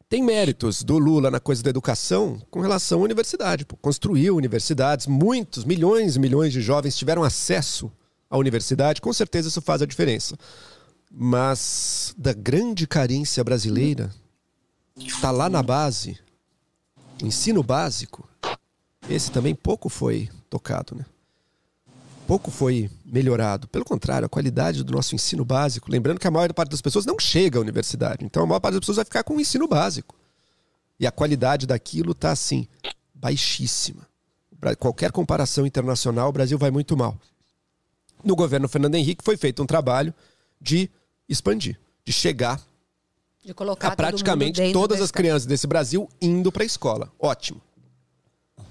tem 0.08 0.22
méritos 0.22 0.84
do 0.84 0.98
Lula 0.98 1.32
na 1.32 1.40
coisa 1.40 1.64
da 1.64 1.70
educação 1.70 2.40
com 2.48 2.60
relação 2.60 3.00
à 3.00 3.02
universidade. 3.02 3.64
Pô. 3.64 3.76
Construiu 3.76 4.36
universidades, 4.36 5.08
muitos, 5.08 5.64
milhões 5.64 6.14
e 6.14 6.20
milhões 6.20 6.52
de 6.52 6.60
jovens 6.60 6.96
tiveram 6.96 7.24
acesso 7.24 7.90
à 8.30 8.38
universidade, 8.38 9.00
com 9.00 9.12
certeza 9.12 9.48
isso 9.48 9.60
faz 9.60 9.82
a 9.82 9.86
diferença. 9.86 10.38
Mas 11.10 12.14
da 12.16 12.32
grande 12.32 12.86
carência 12.86 13.42
brasileira, 13.42 14.14
está 14.96 15.32
lá 15.32 15.48
na 15.48 15.62
base, 15.62 16.20
ensino 17.20 17.64
básico, 17.64 18.28
esse 19.10 19.32
também 19.32 19.56
pouco 19.56 19.88
foi 19.88 20.28
tocado, 20.48 20.94
né? 20.94 21.04
pouco 22.28 22.52
foi 22.52 22.88
melhorado. 23.06 23.68
Pelo 23.68 23.84
contrário, 23.84 24.26
a 24.26 24.28
qualidade 24.28 24.82
do 24.82 24.92
nosso 24.92 25.14
ensino 25.14 25.44
básico, 25.44 25.90
lembrando 25.90 26.18
que 26.18 26.26
a 26.26 26.30
maior 26.30 26.52
parte 26.52 26.70
das 26.70 26.82
pessoas 26.82 27.06
não 27.06 27.18
chega 27.18 27.58
à 27.58 27.62
universidade, 27.62 28.24
então 28.24 28.42
a 28.42 28.46
maior 28.46 28.60
parte 28.60 28.74
das 28.74 28.80
pessoas 28.80 28.96
vai 28.96 29.04
ficar 29.04 29.22
com 29.22 29.36
o 29.36 29.40
ensino 29.40 29.68
básico. 29.68 30.14
E 30.98 31.06
a 31.06 31.12
qualidade 31.12 31.66
daquilo 31.66 32.12
está 32.12 32.32
assim, 32.32 32.66
baixíssima. 33.14 34.06
Qualquer 34.78 35.12
comparação 35.12 35.66
internacional, 35.66 36.30
o 36.30 36.32
Brasil 36.32 36.58
vai 36.58 36.70
muito 36.70 36.96
mal. 36.96 37.16
No 38.24 38.34
governo 38.34 38.68
Fernando 38.68 38.96
Henrique 38.96 39.22
foi 39.22 39.36
feito 39.36 39.62
um 39.62 39.66
trabalho 39.66 40.12
de 40.60 40.90
expandir, 41.28 41.78
de 42.04 42.12
chegar 42.12 42.60
de 43.44 43.54
colocar 43.54 43.88
a 43.88 43.96
praticamente 43.96 44.72
todas 44.72 45.00
as 45.00 45.12
crianças 45.12 45.46
desse 45.46 45.68
Brasil 45.68 46.08
indo 46.20 46.50
para 46.50 46.64
a 46.64 46.66
escola. 46.66 47.12
Ótimo. 47.16 47.60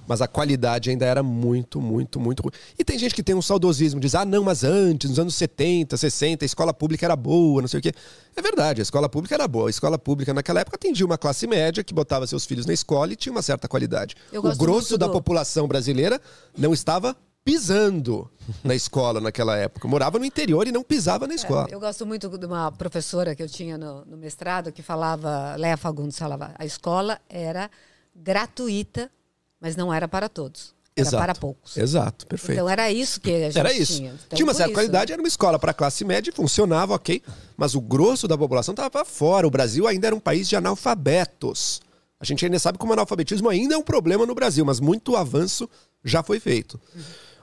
Mas 0.07 0.21
a 0.21 0.27
qualidade 0.27 0.89
ainda 0.89 1.05
era 1.05 1.23
muito, 1.23 1.81
muito, 1.81 2.19
muito 2.19 2.41
ruim. 2.43 2.51
E 2.77 2.83
tem 2.83 2.97
gente 2.99 3.15
que 3.15 3.23
tem 3.23 3.33
um 3.35 3.41
saudosismo, 3.41 3.99
diz, 3.99 4.13
ah, 4.15 4.23
não, 4.25 4.43
mas 4.43 4.63
antes, 4.63 5.09
nos 5.09 5.19
anos 5.19 5.35
70, 5.35 5.97
60, 5.97 6.43
a 6.43 6.47
escola 6.47 6.73
pública 6.73 7.05
era 7.05 7.15
boa, 7.15 7.61
não 7.61 7.67
sei 7.67 7.79
o 7.79 7.83
quê. 7.83 7.91
É 8.35 8.41
verdade, 8.41 8.81
a 8.81 8.83
escola 8.83 9.07
pública 9.09 9.33
era 9.35 9.47
boa. 9.47 9.67
A 9.67 9.69
escola 9.69 9.97
pública 9.97 10.33
naquela 10.33 10.59
época 10.59 10.75
atendia 10.75 11.05
uma 11.05 11.17
classe 11.17 11.47
média 11.47 11.83
que 11.83 11.93
botava 11.93 12.27
seus 12.27 12.45
filhos 12.45 12.65
na 12.65 12.73
escola 12.73 13.13
e 13.13 13.15
tinha 13.15 13.31
uma 13.31 13.41
certa 13.41 13.67
qualidade. 13.67 14.15
O 14.33 14.41
grosso 14.55 14.97
da 14.97 15.07
do- 15.07 15.13
população 15.13 15.67
brasileira 15.67 16.21
não 16.57 16.73
estava 16.73 17.15
pisando 17.43 18.27
na 18.63 18.73
escola 18.73 19.21
naquela 19.21 19.55
época. 19.55 19.87
Morava 19.87 20.17
no 20.17 20.25
interior 20.25 20.67
e 20.67 20.71
não 20.71 20.83
pisava 20.83 21.27
na 21.27 21.35
escola. 21.35 21.67
Eu 21.69 21.79
gosto 21.79 22.03
muito 22.05 22.27
de 22.37 22.45
uma 22.45 22.71
professora 22.71 23.35
que 23.35 23.43
eu 23.43 23.47
tinha 23.47 23.77
no, 23.77 24.03
no 24.05 24.17
mestrado 24.17 24.71
que 24.71 24.81
falava, 24.81 25.55
Léa 25.55 25.77
Fagundes 25.77 26.17
falava, 26.17 26.53
a 26.57 26.65
escola 26.65 27.19
era 27.29 27.69
gratuita, 28.15 29.11
mas 29.59 29.75
não 29.75 29.93
era 29.93 30.07
para 30.07 30.27
todos. 30.29 30.73
Era 30.97 31.07
Exato. 31.09 31.23
para 31.23 31.35
poucos. 31.35 31.75
Exato, 31.75 32.25
perfeito. 32.25 32.53
Então 32.53 32.69
era 32.69 32.89
isso 32.89 33.19
que 33.19 33.29
a 33.29 33.39
gente 33.47 33.59
Era 33.59 33.73
isso. 33.73 33.97
tinha. 33.97 34.11
Então, 34.11 34.37
Tinha 34.37 34.45
uma 34.45 34.53
certa 34.53 34.69
isso, 34.71 34.73
qualidade, 34.75 35.11
era 35.11 35.21
uma 35.21 35.27
escola 35.27 35.59
para 35.59 35.73
classe 35.73 36.05
média, 36.05 36.31
funcionava, 36.33 36.93
ok. 36.93 37.21
Mas 37.57 37.75
o 37.75 37.81
grosso 37.81 38.29
da 38.29 38.37
população 38.37 38.71
estava 38.71 39.03
fora. 39.03 39.45
O 39.45 39.51
Brasil 39.51 39.87
ainda 39.87 40.07
era 40.07 40.15
um 40.15 40.21
país 40.21 40.47
de 40.47 40.55
analfabetos. 40.55 41.81
A 42.17 42.23
gente 42.23 42.45
ainda 42.45 42.57
sabe 42.59 42.77
que 42.77 42.85
o 42.85 42.93
analfabetismo 42.93 43.49
ainda 43.49 43.75
é 43.75 43.77
um 43.77 43.83
problema 43.83 44.25
no 44.25 44.33
Brasil, 44.33 44.63
mas 44.63 44.79
muito 44.79 45.17
avanço 45.17 45.69
já 46.01 46.23
foi 46.23 46.39
feito. 46.39 46.79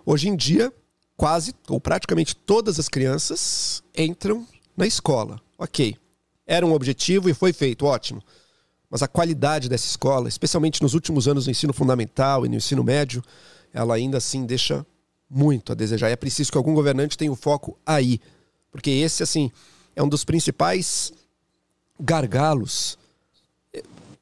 Hoje 0.05 0.29
em 0.29 0.35
dia, 0.35 0.73
quase 1.15 1.55
ou 1.69 1.79
praticamente 1.79 2.35
todas 2.35 2.79
as 2.79 2.89
crianças 2.89 3.83
entram 3.97 4.47
na 4.75 4.87
escola. 4.87 5.39
Ok. 5.59 5.95
Era 6.47 6.65
um 6.67 6.73
objetivo 6.73 7.29
e 7.29 7.35
foi 7.35 7.53
feito, 7.53 7.85
ótimo. 7.85 8.23
Mas 8.93 9.03
a 9.03 9.09
qualidade 9.09 9.70
dessa 9.70 9.86
escola, 9.86 10.28
especialmente 10.28 10.82
nos 10.82 10.93
últimos 10.93 11.26
anos 11.26 11.47
no 11.47 11.51
ensino 11.51 11.72
fundamental 11.72 12.45
e 12.45 12.49
no 12.51 12.57
ensino 12.57 12.84
médio, 12.84 13.24
ela 13.72 13.95
ainda 13.95 14.18
assim 14.18 14.45
deixa 14.45 14.84
muito 15.30 15.72
a 15.72 15.74
desejar. 15.74 16.11
É 16.11 16.16
preciso 16.16 16.53
que 16.53 16.59
algum 16.59 16.74
governante 16.74 17.16
tenha 17.16 17.32
o 17.32 17.34
foco 17.34 17.74
aí. 17.86 18.20
Porque 18.70 18.90
esse, 18.90 19.22
assim, 19.22 19.51
é 19.97 20.03
um 20.03 20.09
dos 20.11 20.26
principais 20.26 21.11
gargalos. 21.99 22.99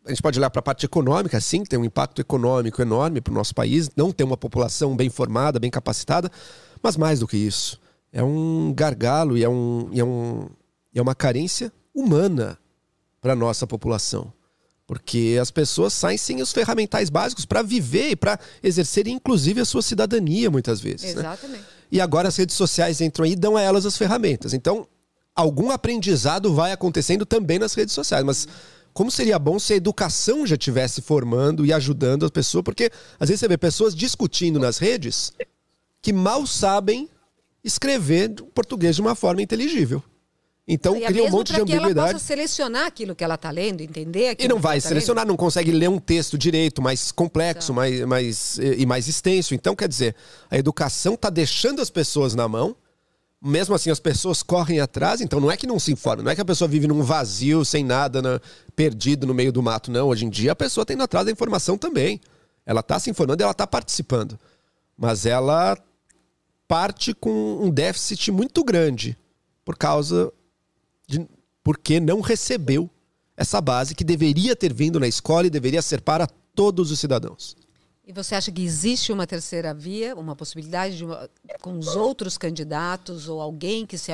A 0.06 0.10
gente 0.10 0.22
pode 0.22 0.38
olhar 0.38 0.50
para 0.50 0.60
a 0.60 0.62
parte 0.62 0.86
econômica, 0.86 1.40
sim, 1.40 1.64
tem 1.64 1.76
um 1.76 1.84
impacto 1.84 2.20
econômico 2.20 2.80
enorme 2.80 3.20
para 3.20 3.32
o 3.32 3.34
nosso 3.34 3.52
país, 3.52 3.90
não 3.96 4.12
tem 4.12 4.24
uma 4.24 4.36
população 4.36 4.94
bem 4.94 5.10
formada, 5.10 5.58
bem 5.58 5.70
capacitada, 5.70 6.30
mas 6.80 6.96
mais 6.96 7.18
do 7.18 7.26
que 7.26 7.36
isso, 7.36 7.80
é 8.12 8.22
um 8.22 8.72
gargalo 8.72 9.36
e 9.36 9.42
é, 9.42 9.48
um, 9.48 9.88
e 9.92 9.98
é, 9.98 10.04
um, 10.04 10.48
e 10.94 10.98
é 11.00 11.02
uma 11.02 11.14
carência 11.14 11.72
humana 11.92 12.56
para 13.20 13.32
a 13.32 13.36
nossa 13.36 13.66
população. 13.66 14.32
Porque 14.90 15.38
as 15.40 15.52
pessoas 15.52 15.92
saem 15.92 16.18
sem 16.18 16.42
os 16.42 16.50
ferramentais 16.50 17.10
básicos 17.10 17.44
para 17.44 17.62
viver 17.62 18.10
e 18.10 18.16
para 18.16 18.36
exercer, 18.60 19.06
inclusive, 19.06 19.60
a 19.60 19.64
sua 19.64 19.82
cidadania, 19.82 20.50
muitas 20.50 20.80
vezes. 20.80 21.14
né? 21.14 21.20
Exatamente. 21.20 21.64
E 21.92 22.00
agora 22.00 22.26
as 22.26 22.34
redes 22.34 22.56
sociais 22.56 23.00
entram 23.00 23.24
aí 23.24 23.30
e 23.30 23.36
dão 23.36 23.56
a 23.56 23.62
elas 23.62 23.86
as 23.86 23.96
ferramentas. 23.96 24.52
Então, 24.52 24.84
algum 25.32 25.70
aprendizado 25.70 26.52
vai 26.52 26.72
acontecendo 26.72 27.24
também 27.24 27.56
nas 27.56 27.72
redes 27.72 27.94
sociais. 27.94 28.24
Mas 28.24 28.48
como 28.92 29.12
seria 29.12 29.38
bom 29.38 29.60
se 29.60 29.74
a 29.74 29.76
educação 29.76 30.44
já 30.44 30.56
estivesse 30.56 31.00
formando 31.00 31.64
e 31.64 31.72
ajudando 31.72 32.24
as 32.24 32.30
pessoas? 32.32 32.64
Porque 32.64 32.90
às 33.20 33.28
vezes 33.28 33.38
você 33.38 33.46
vê 33.46 33.56
pessoas 33.56 33.94
discutindo 33.94 34.58
nas 34.58 34.78
redes 34.78 35.32
que 36.02 36.12
mal 36.12 36.44
sabem 36.48 37.08
escrever 37.62 38.34
português 38.52 38.96
de 38.96 39.02
uma 39.02 39.14
forma 39.14 39.40
inteligível. 39.40 40.02
Então 40.72 40.96
E 40.96 41.00
cria 41.04 41.24
um 41.24 41.30
monte 41.30 41.48
de 41.48 41.54
para 41.54 41.64
que 41.66 41.72
ela 41.72 41.80
ambiguidade. 41.86 42.12
possa 42.12 42.24
selecionar 42.24 42.86
aquilo 42.86 43.12
que 43.14 43.24
ela 43.24 43.34
está 43.34 43.50
lendo, 43.50 43.80
entender 43.80 44.28
aquilo 44.28 44.46
E 44.46 44.48
não 44.54 44.60
vai 44.60 44.80
tá 44.80 44.86
selecionar, 44.88 45.26
não 45.26 45.36
consegue 45.36 45.72
ler 45.72 45.88
um 45.88 45.98
texto 45.98 46.38
direito, 46.38 46.80
mais 46.80 47.10
complexo, 47.10 47.74
mais, 47.74 48.00
mais, 48.02 48.58
e 48.58 48.86
mais 48.86 49.08
extenso. 49.08 49.52
Então, 49.52 49.74
quer 49.74 49.88
dizer, 49.88 50.14
a 50.48 50.56
educação 50.56 51.14
está 51.14 51.28
deixando 51.28 51.82
as 51.82 51.90
pessoas 51.90 52.36
na 52.36 52.46
mão, 52.46 52.76
mesmo 53.42 53.74
assim 53.74 53.90
as 53.90 53.98
pessoas 53.98 54.44
correm 54.44 54.78
atrás, 54.78 55.20
então 55.20 55.40
não 55.40 55.50
é 55.50 55.56
que 55.56 55.66
não 55.66 55.78
se 55.80 55.90
informa, 55.90 56.22
não 56.22 56.30
é 56.30 56.34
que 56.36 56.40
a 56.40 56.44
pessoa 56.44 56.68
vive 56.68 56.86
num 56.86 57.02
vazio, 57.02 57.64
sem 57.64 57.82
nada, 57.82 58.22
na- 58.22 58.40
perdido 58.76 59.26
no 59.26 59.34
meio 59.34 59.50
do 59.50 59.60
mato, 59.62 59.90
não. 59.90 60.06
Hoje 60.08 60.24
em 60.24 60.30
dia 60.30 60.52
a 60.52 60.56
pessoa 60.56 60.82
está 60.82 60.94
indo 60.94 61.02
atrás 61.02 61.26
da 61.26 61.32
informação 61.32 61.76
também. 61.76 62.20
Ela 62.64 62.78
está 62.80 62.96
se 63.00 63.10
informando, 63.10 63.42
ela 63.42 63.50
está 63.50 63.66
participando. 63.66 64.38
Mas 64.96 65.26
ela 65.26 65.76
parte 66.68 67.12
com 67.12 67.58
um 67.60 67.70
déficit 67.70 68.30
muito 68.30 68.62
grande 68.62 69.16
por 69.64 69.76
causa 69.76 70.32
de 71.10 71.26
porque 71.62 72.00
não 72.00 72.20
recebeu 72.20 72.88
essa 73.36 73.60
base 73.60 73.94
que 73.94 74.04
deveria 74.04 74.54
ter 74.56 74.72
vindo 74.72 74.98
na 75.00 75.06
escola 75.08 75.46
e 75.46 75.50
deveria 75.50 75.82
ser 75.82 76.00
para 76.00 76.26
todos 76.54 76.90
os 76.90 76.98
cidadãos. 76.98 77.56
E 78.06 78.12
você 78.12 78.34
acha 78.34 78.50
que 78.50 78.62
existe 78.62 79.12
uma 79.12 79.26
terceira 79.26 79.72
via, 79.74 80.14
uma 80.16 80.34
possibilidade 80.34 80.96
de 80.96 81.04
uma- 81.04 81.28
com 81.60 81.78
os 81.78 81.94
outros 81.96 82.36
candidatos 82.38 83.28
ou 83.28 83.40
alguém 83.40 83.86
que 83.86 83.96
se 83.98 84.10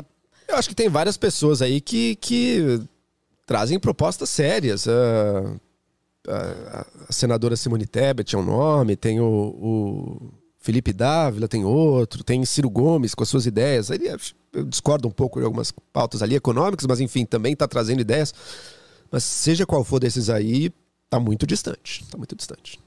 Eu 0.48 0.56
acho 0.56 0.68
que 0.68 0.74
tem 0.74 0.88
várias 0.88 1.16
pessoas 1.16 1.62
aí 1.62 1.80
que, 1.80 2.14
que 2.16 2.80
trazem 3.46 3.78
propostas 3.78 4.28
sérias. 4.30 4.86
Ah, 4.88 5.56
a, 6.28 6.86
a 7.08 7.12
senadora 7.12 7.56
Simone 7.56 7.86
Tebet 7.86 8.34
é 8.34 8.38
um 8.38 8.44
nome, 8.44 8.96
tem 8.96 9.20
o, 9.20 9.24
o 9.24 10.32
Felipe 10.66 10.92
Dávila, 10.92 11.46
tem 11.46 11.64
outro, 11.64 12.24
tem 12.24 12.44
Ciro 12.44 12.68
Gomes 12.68 13.14
com 13.14 13.22
as 13.22 13.28
suas 13.28 13.46
ideias. 13.46 13.88
Ele, 13.88 14.08
eu 14.52 14.64
discordo 14.64 15.06
um 15.06 15.12
pouco 15.12 15.38
de 15.38 15.44
algumas 15.44 15.70
pautas 15.92 16.22
ali 16.22 16.34
econômicas, 16.34 16.84
mas 16.88 16.98
enfim, 16.98 17.24
também 17.24 17.52
está 17.52 17.68
trazendo 17.68 18.00
ideias. 18.00 18.34
Mas 19.08 19.22
seja 19.22 19.64
qual 19.64 19.84
for 19.84 20.00
desses 20.00 20.28
aí, 20.28 20.72
está 21.04 21.20
muito 21.20 21.46
distante. 21.46 22.02
Está 22.02 22.18
muito 22.18 22.34
distante. 22.34 22.80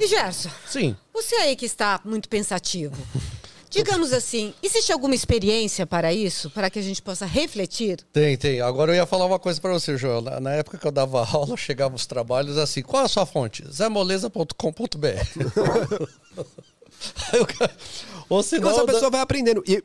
E 0.00 0.08
Gerson, 0.08 0.50
Sim. 0.66 0.96
você 1.14 1.36
aí 1.36 1.54
que 1.54 1.66
está 1.66 2.00
muito 2.04 2.28
pensativo, 2.28 2.96
digamos 3.70 4.12
assim, 4.12 4.52
existe 4.62 4.92
alguma 4.92 5.14
experiência 5.14 5.86
para 5.86 6.12
isso, 6.12 6.50
para 6.50 6.70
que 6.70 6.78
a 6.78 6.82
gente 6.82 7.02
possa 7.02 7.26
refletir? 7.26 7.98
Tem, 8.12 8.36
tem. 8.36 8.60
Agora 8.60 8.92
eu 8.92 8.96
ia 8.96 9.06
falar 9.06 9.26
uma 9.26 9.38
coisa 9.38 9.60
pra 9.60 9.72
você, 9.72 9.96
Joel. 9.96 10.20
Na, 10.22 10.40
na 10.40 10.52
época 10.52 10.78
que 10.78 10.86
eu 10.86 10.92
dava 10.92 11.24
aula, 11.30 11.56
chegavam 11.56 11.96
os 11.96 12.06
trabalhos 12.06 12.56
assim: 12.58 12.82
qual 12.82 13.02
é 13.02 13.06
a 13.06 13.08
sua 13.08 13.26
fonte? 13.26 13.64
zemoleza.com.br. 13.70 14.56
Aí 17.32 17.40
o 17.40 17.46
cara- 17.46 17.70
Ou 18.28 18.42
senão. 18.42 18.70
Então 18.70 18.82
essa 18.82 18.92
pessoa 18.92 19.10
vai 19.10 19.20
aprendendo. 19.20 19.62
E 19.66 19.82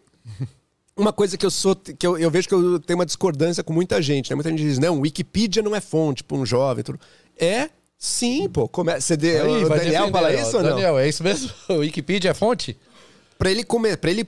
uma 0.96 1.14
coisa 1.14 1.38
que 1.38 1.46
eu 1.46 1.52
sou, 1.52 1.76
que 1.76 2.06
eu, 2.06 2.18
eu 2.18 2.30
vejo 2.30 2.48
que 2.48 2.54
eu 2.54 2.80
tenho 2.80 2.98
uma 2.98 3.06
discordância 3.06 3.64
com 3.64 3.74
muita 3.74 4.02
gente, 4.02 4.30
né? 4.30 4.36
Muita 4.36 4.50
gente 4.50 4.62
diz, 4.62 4.80
não, 4.80 5.00
Wikipedia 5.02 5.62
não 5.62 5.76
é 5.76 5.82
fonte 5.82 6.24
para 6.24 6.38
um 6.38 6.46
jovem. 6.46 6.84
Tudo. 6.84 7.00
É 7.38 7.70
sim, 7.98 8.48
pô. 8.50 8.70
Você 9.00 9.18
de... 9.18 9.38
Aí, 9.38 9.64
o 9.64 9.68
vai 9.68 9.80
Daniel 9.80 10.06
defender, 10.06 10.12
fala 10.12 10.28
ó. 10.28 10.32
isso 10.32 10.58
ou 10.58 10.64
não? 10.64 10.70
Daniel, 10.72 11.00
é 11.00 11.10
isso 11.10 11.24
mesmo? 11.24 11.52
O 11.70 11.74
Wikipedia 11.80 12.32
é 12.32 12.34
fonte? 12.34 12.78
Para 13.38 13.52
ele 13.52 13.64
comer, 13.64 13.98
para 13.98 14.12
ele 14.12 14.28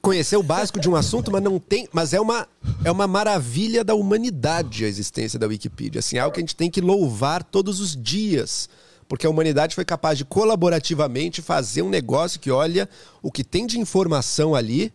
conhecer 0.00 0.36
o 0.36 0.42
básico 0.42 0.78
de 0.78 0.88
um 0.88 0.94
assunto, 0.94 1.30
mas 1.30 1.42
não 1.42 1.58
tem, 1.58 1.88
mas 1.92 2.12
é 2.12 2.20
uma 2.20 2.46
é 2.84 2.90
uma 2.90 3.06
maravilha 3.06 3.82
da 3.82 3.94
humanidade 3.94 4.84
a 4.84 4.88
existência 4.88 5.38
da 5.38 5.46
Wikipedia, 5.46 5.98
assim, 5.98 6.16
é 6.16 6.20
algo 6.20 6.34
que 6.34 6.40
a 6.40 6.42
gente 6.42 6.56
tem 6.56 6.70
que 6.70 6.80
louvar 6.80 7.42
todos 7.42 7.80
os 7.80 7.96
dias. 7.96 8.68
Porque 9.06 9.26
a 9.26 9.30
humanidade 9.30 9.74
foi 9.74 9.84
capaz 9.84 10.16
de 10.16 10.24
colaborativamente 10.24 11.42
fazer 11.42 11.82
um 11.82 11.90
negócio 11.90 12.40
que 12.40 12.50
olha 12.50 12.88
o 13.22 13.30
que 13.30 13.44
tem 13.44 13.66
de 13.66 13.78
informação 13.78 14.54
ali, 14.54 14.92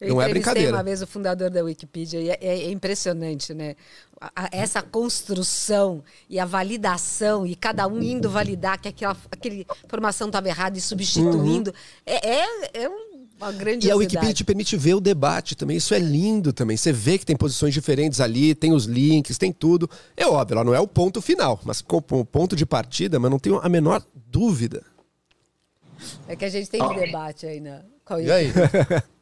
Eu 0.00 0.14
não 0.14 0.22
é 0.22 0.28
brincadeira. 0.28 0.72
uma 0.72 0.82
vez 0.82 1.02
o 1.02 1.06
fundador 1.08 1.50
da 1.50 1.62
Wikipedia 1.64 2.20
e 2.20 2.30
é, 2.30 2.38
é- 2.40 2.58
é 2.66 2.70
impressionante, 2.70 3.52
né? 3.52 3.74
A- 4.20 4.44
a- 4.44 4.48
essa 4.52 4.80
construção 4.80 6.04
e 6.30 6.38
a 6.38 6.44
validação 6.44 7.44
e 7.46 7.56
cada 7.56 7.86
um 7.88 8.00
indo 8.00 8.30
validar 8.30 8.80
que 8.80 8.88
aquela, 8.88 9.16
aquela 9.30 9.54
informação 9.84 10.28
estava 10.28 10.48
errada 10.48 10.78
e 10.78 10.80
substituindo 10.80 11.74
é, 12.06 12.28
é, 12.42 12.82
é 12.84 12.88
um- 12.88 13.26
uma 13.40 13.50
grande 13.52 13.86
Uhum. 13.86 13.90
E 13.90 13.92
a 13.92 13.96
Wikipedia 13.96 14.34
te 14.34 14.44
permite 14.44 14.76
ver 14.76 14.94
o 14.94 15.00
debate 15.00 15.54
também. 15.56 15.76
Isso 15.76 15.92
é 15.94 15.98
lindo 15.98 16.52
também. 16.52 16.76
Você 16.76 16.92
vê 16.92 17.18
que 17.18 17.26
tem 17.26 17.36
posições 17.36 17.72
diferentes 17.74 18.20
ali, 18.20 18.54
tem 18.54 18.72
os 18.72 18.84
links, 18.84 19.36
tem 19.38 19.52
tudo. 19.52 19.88
É 20.16 20.26
óbvio, 20.26 20.54
ela 20.56 20.64
não 20.64 20.74
é 20.74 20.80
o 20.80 20.86
ponto 20.88 21.20
final, 21.22 21.60
mas 21.64 21.80
como 21.80 22.24
ponto 22.24 22.54
de 22.56 22.66
partida, 22.66 23.18
mas 23.18 23.30
não 23.30 23.38
tenho 23.38 23.58
a 23.60 23.68
menor 23.68 24.04
dúvida. 24.30 24.82
É 26.28 26.34
que 26.36 26.44
a 26.44 26.48
gente 26.48 26.68
tem 26.70 26.82
um 26.82 26.94
debate 26.94 27.46
aí, 27.46 27.60
né? 27.60 27.82
Com 28.04 28.18
E 28.20 28.30
aí? 28.30 28.52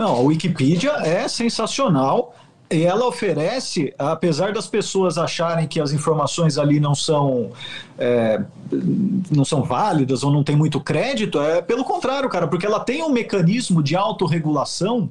Não, 0.00 0.14
a 0.16 0.20
Wikipedia 0.20 0.92
é 1.04 1.28
sensacional. 1.28 2.34
E 2.70 2.84
ela 2.84 3.06
oferece, 3.06 3.92
apesar 3.98 4.50
das 4.52 4.66
pessoas 4.66 5.18
acharem 5.18 5.66
que 5.66 5.78
as 5.78 5.92
informações 5.92 6.56
ali 6.56 6.80
não 6.80 6.94
são 6.94 7.50
é, 7.98 8.40
não 9.30 9.44
são 9.44 9.62
válidas 9.62 10.22
ou 10.22 10.32
não 10.32 10.42
tem 10.42 10.56
muito 10.56 10.80
crédito, 10.80 11.38
é 11.38 11.60
pelo 11.60 11.84
contrário, 11.84 12.30
cara, 12.30 12.46
porque 12.46 12.64
ela 12.64 12.80
tem 12.80 13.02
um 13.02 13.10
mecanismo 13.10 13.82
de 13.82 13.94
autorregulação 13.94 15.10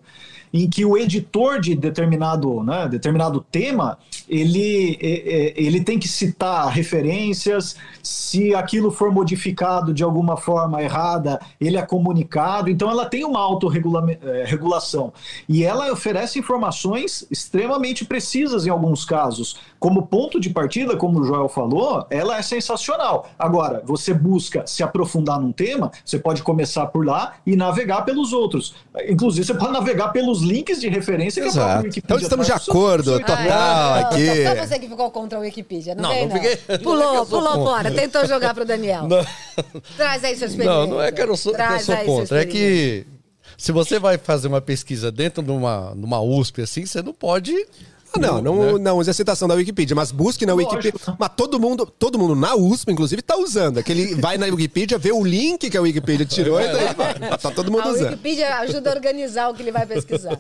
em 0.54 0.70
que 0.70 0.86
o 0.86 0.98
editor 0.98 1.60
de 1.60 1.76
determinado, 1.76 2.64
né, 2.64 2.88
determinado 2.88 3.46
tema 3.52 3.98
ele, 4.30 4.98
é, 5.02 5.08
é, 5.08 5.54
ele 5.56 5.82
tem 5.82 5.98
que 5.98 6.08
citar 6.08 6.68
referências, 6.68 7.76
se 8.04 8.54
aquilo 8.54 8.92
for 8.92 9.12
modificado 9.12 9.94
de 9.94 10.04
alguma 10.04 10.38
forma 10.38 10.82
errada, 10.82 11.40
ele 11.60 11.78
é 11.78 11.82
comunicado, 11.82 12.70
então 12.70 12.90
ela 12.90 13.06
tem 13.06 13.26
uma 13.26 13.40
autorregulação 13.40 15.12
e 15.48 15.64
ela 15.64 15.92
oferece 15.92 16.38
informações 16.38 17.26
extremamente 17.32 18.06
precisas 18.06 18.68
em 18.68 18.70
alguns 18.70 19.04
casos. 19.04 19.58
Como 19.80 20.06
ponto 20.06 20.40
de 20.40 20.50
partida, 20.50 20.96
como 20.96 21.20
o 21.20 21.26
Joel 21.26 21.50
falou, 21.50 22.06
ela 22.10 22.38
é 22.38 22.42
sensacional. 22.42 23.30
Agora, 23.38 23.82
você 23.86 24.14
busca 24.14 24.68
se 24.68 24.84
aprofundar 24.84 25.40
num 25.40 25.52
tema, 25.52 25.92
você 26.06 26.20
pode 26.20 26.44
começar 26.44 26.86
por 26.88 27.06
lá 27.06 27.36
e 27.46 27.56
navegar 27.56 28.04
pelos 28.04 28.34
outros. 28.34 28.76
Inclusive, 29.08 29.48
você 29.48 29.54
pode 29.54 29.72
navegar 29.72 30.10
pelos 30.10 30.39
links 30.42 30.80
de 30.80 30.90
referência 30.90 31.42
Exato. 31.42 31.54
que 31.54 31.60
a 31.60 31.64
própria 31.64 31.78
Wikipedia 31.88 32.04
Então 32.06 32.18
estamos 32.18 32.46
de 32.48 32.52
acordo, 32.54 33.20
total 33.20 33.38
Ah, 33.52 34.00
aqui. 34.00 34.44
Só 34.46 34.56
você 34.56 34.80
que 34.80 34.88
ficou 34.88 35.12
contra 35.12 35.38
a 35.38 35.42
Wikipedia, 35.42 35.96
não, 35.96 36.04
Não, 36.04 36.10
vem, 36.10 36.28
não 36.28 36.36
fiquei- 36.36 36.60
não 36.68 36.76
é 36.76 36.78
Pulou, 36.80 37.26
pulou 37.26 37.44
contra. 37.54 37.64
fora, 37.64 37.92
tentou 37.92 38.26
jogar 38.28 38.54
pro 38.54 38.66
Daniel. 38.66 39.08
Não. 39.10 39.26
Traz 39.98 40.24
aí 40.24 40.36
sua 40.36 40.48
experiência. 40.48 40.80
Não, 40.80 40.88
não 40.88 41.02
é 41.02 41.12
que 41.12 41.22
eu 41.22 41.36
sou, 41.38 41.54
que 41.54 41.62
eu 41.62 41.66
Traz 41.66 41.84
sou 41.84 41.96
contra. 41.98 42.42
É 42.42 42.46
que 42.46 43.06
se 43.58 43.72
você 43.72 44.00
vai 44.00 44.18
fazer 44.18 44.48
uma 44.48 44.62
pesquisa 44.62 45.12
dentro 45.12 45.44
de 45.44 45.52
uma, 45.52 45.94
de 45.96 46.06
uma 46.06 46.22
USP 46.22 46.62
assim, 46.62 46.86
você 46.86 47.02
não 47.02 47.14
pode. 47.14 47.54
Ah, 48.16 48.20
não, 48.20 48.42
não, 48.42 48.78
não 48.80 48.98
use 48.98 49.10
a 49.10 49.14
citação 49.14 49.48
da 49.48 49.54
Wikipedia, 49.56 49.96
mas 49.96 50.12
busque 50.12 50.46
na 50.46 50.54
Lógico. 50.54 50.76
Wikipedia. 50.76 51.16
Mas 51.20 51.30
todo 51.36 51.60
mundo, 51.60 51.86
todo 51.86 52.18
mundo 52.18 52.36
na 52.36 52.56
USP, 52.56 52.92
inclusive, 52.92 53.22
tá 53.22 53.38
usando. 53.38 53.78
Aquele 53.78 54.16
vai 54.16 54.38
na 54.38 54.46
Wikipedia, 54.48 54.98
vê 54.98 55.12
o 55.12 55.24
link 55.24 55.70
que 55.70 55.78
a 55.78 55.82
Wikipedia 55.82 56.26
tirou 56.26 56.60
e 56.60 56.68
daí 56.68 56.94
vai. 56.96 57.14
Tá 57.38 57.52
todo 57.52 57.72
mundo 57.72 57.84
A 57.84 57.90
usando. 57.92 58.10
Wikipedia 58.12 58.56
ajuda 58.60 58.90
a 58.92 58.94
organizar 58.96 59.50
o 59.50 59.54
que 59.54 59.62
ele 59.62 59.72
vai 59.72 59.86
pesquisar. 59.86 60.40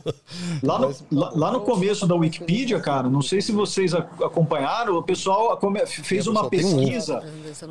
Lá 0.64 0.80
no, 0.80 0.96
lá, 1.12 1.32
lá 1.36 1.52
no 1.52 1.62
começo 1.62 2.08
da 2.08 2.16
Wikipedia, 2.16 2.80
cara, 2.80 3.08
não 3.10 3.22
sei 3.22 3.42
se 3.42 3.52
vocês 3.52 3.94
a- 3.94 4.00
acompanharam, 4.24 4.98
o 4.98 5.04
pessoal 5.04 5.58
fez 6.04 6.26
uma 6.28 6.46
um. 6.46 6.50
pesquisa 6.50 7.24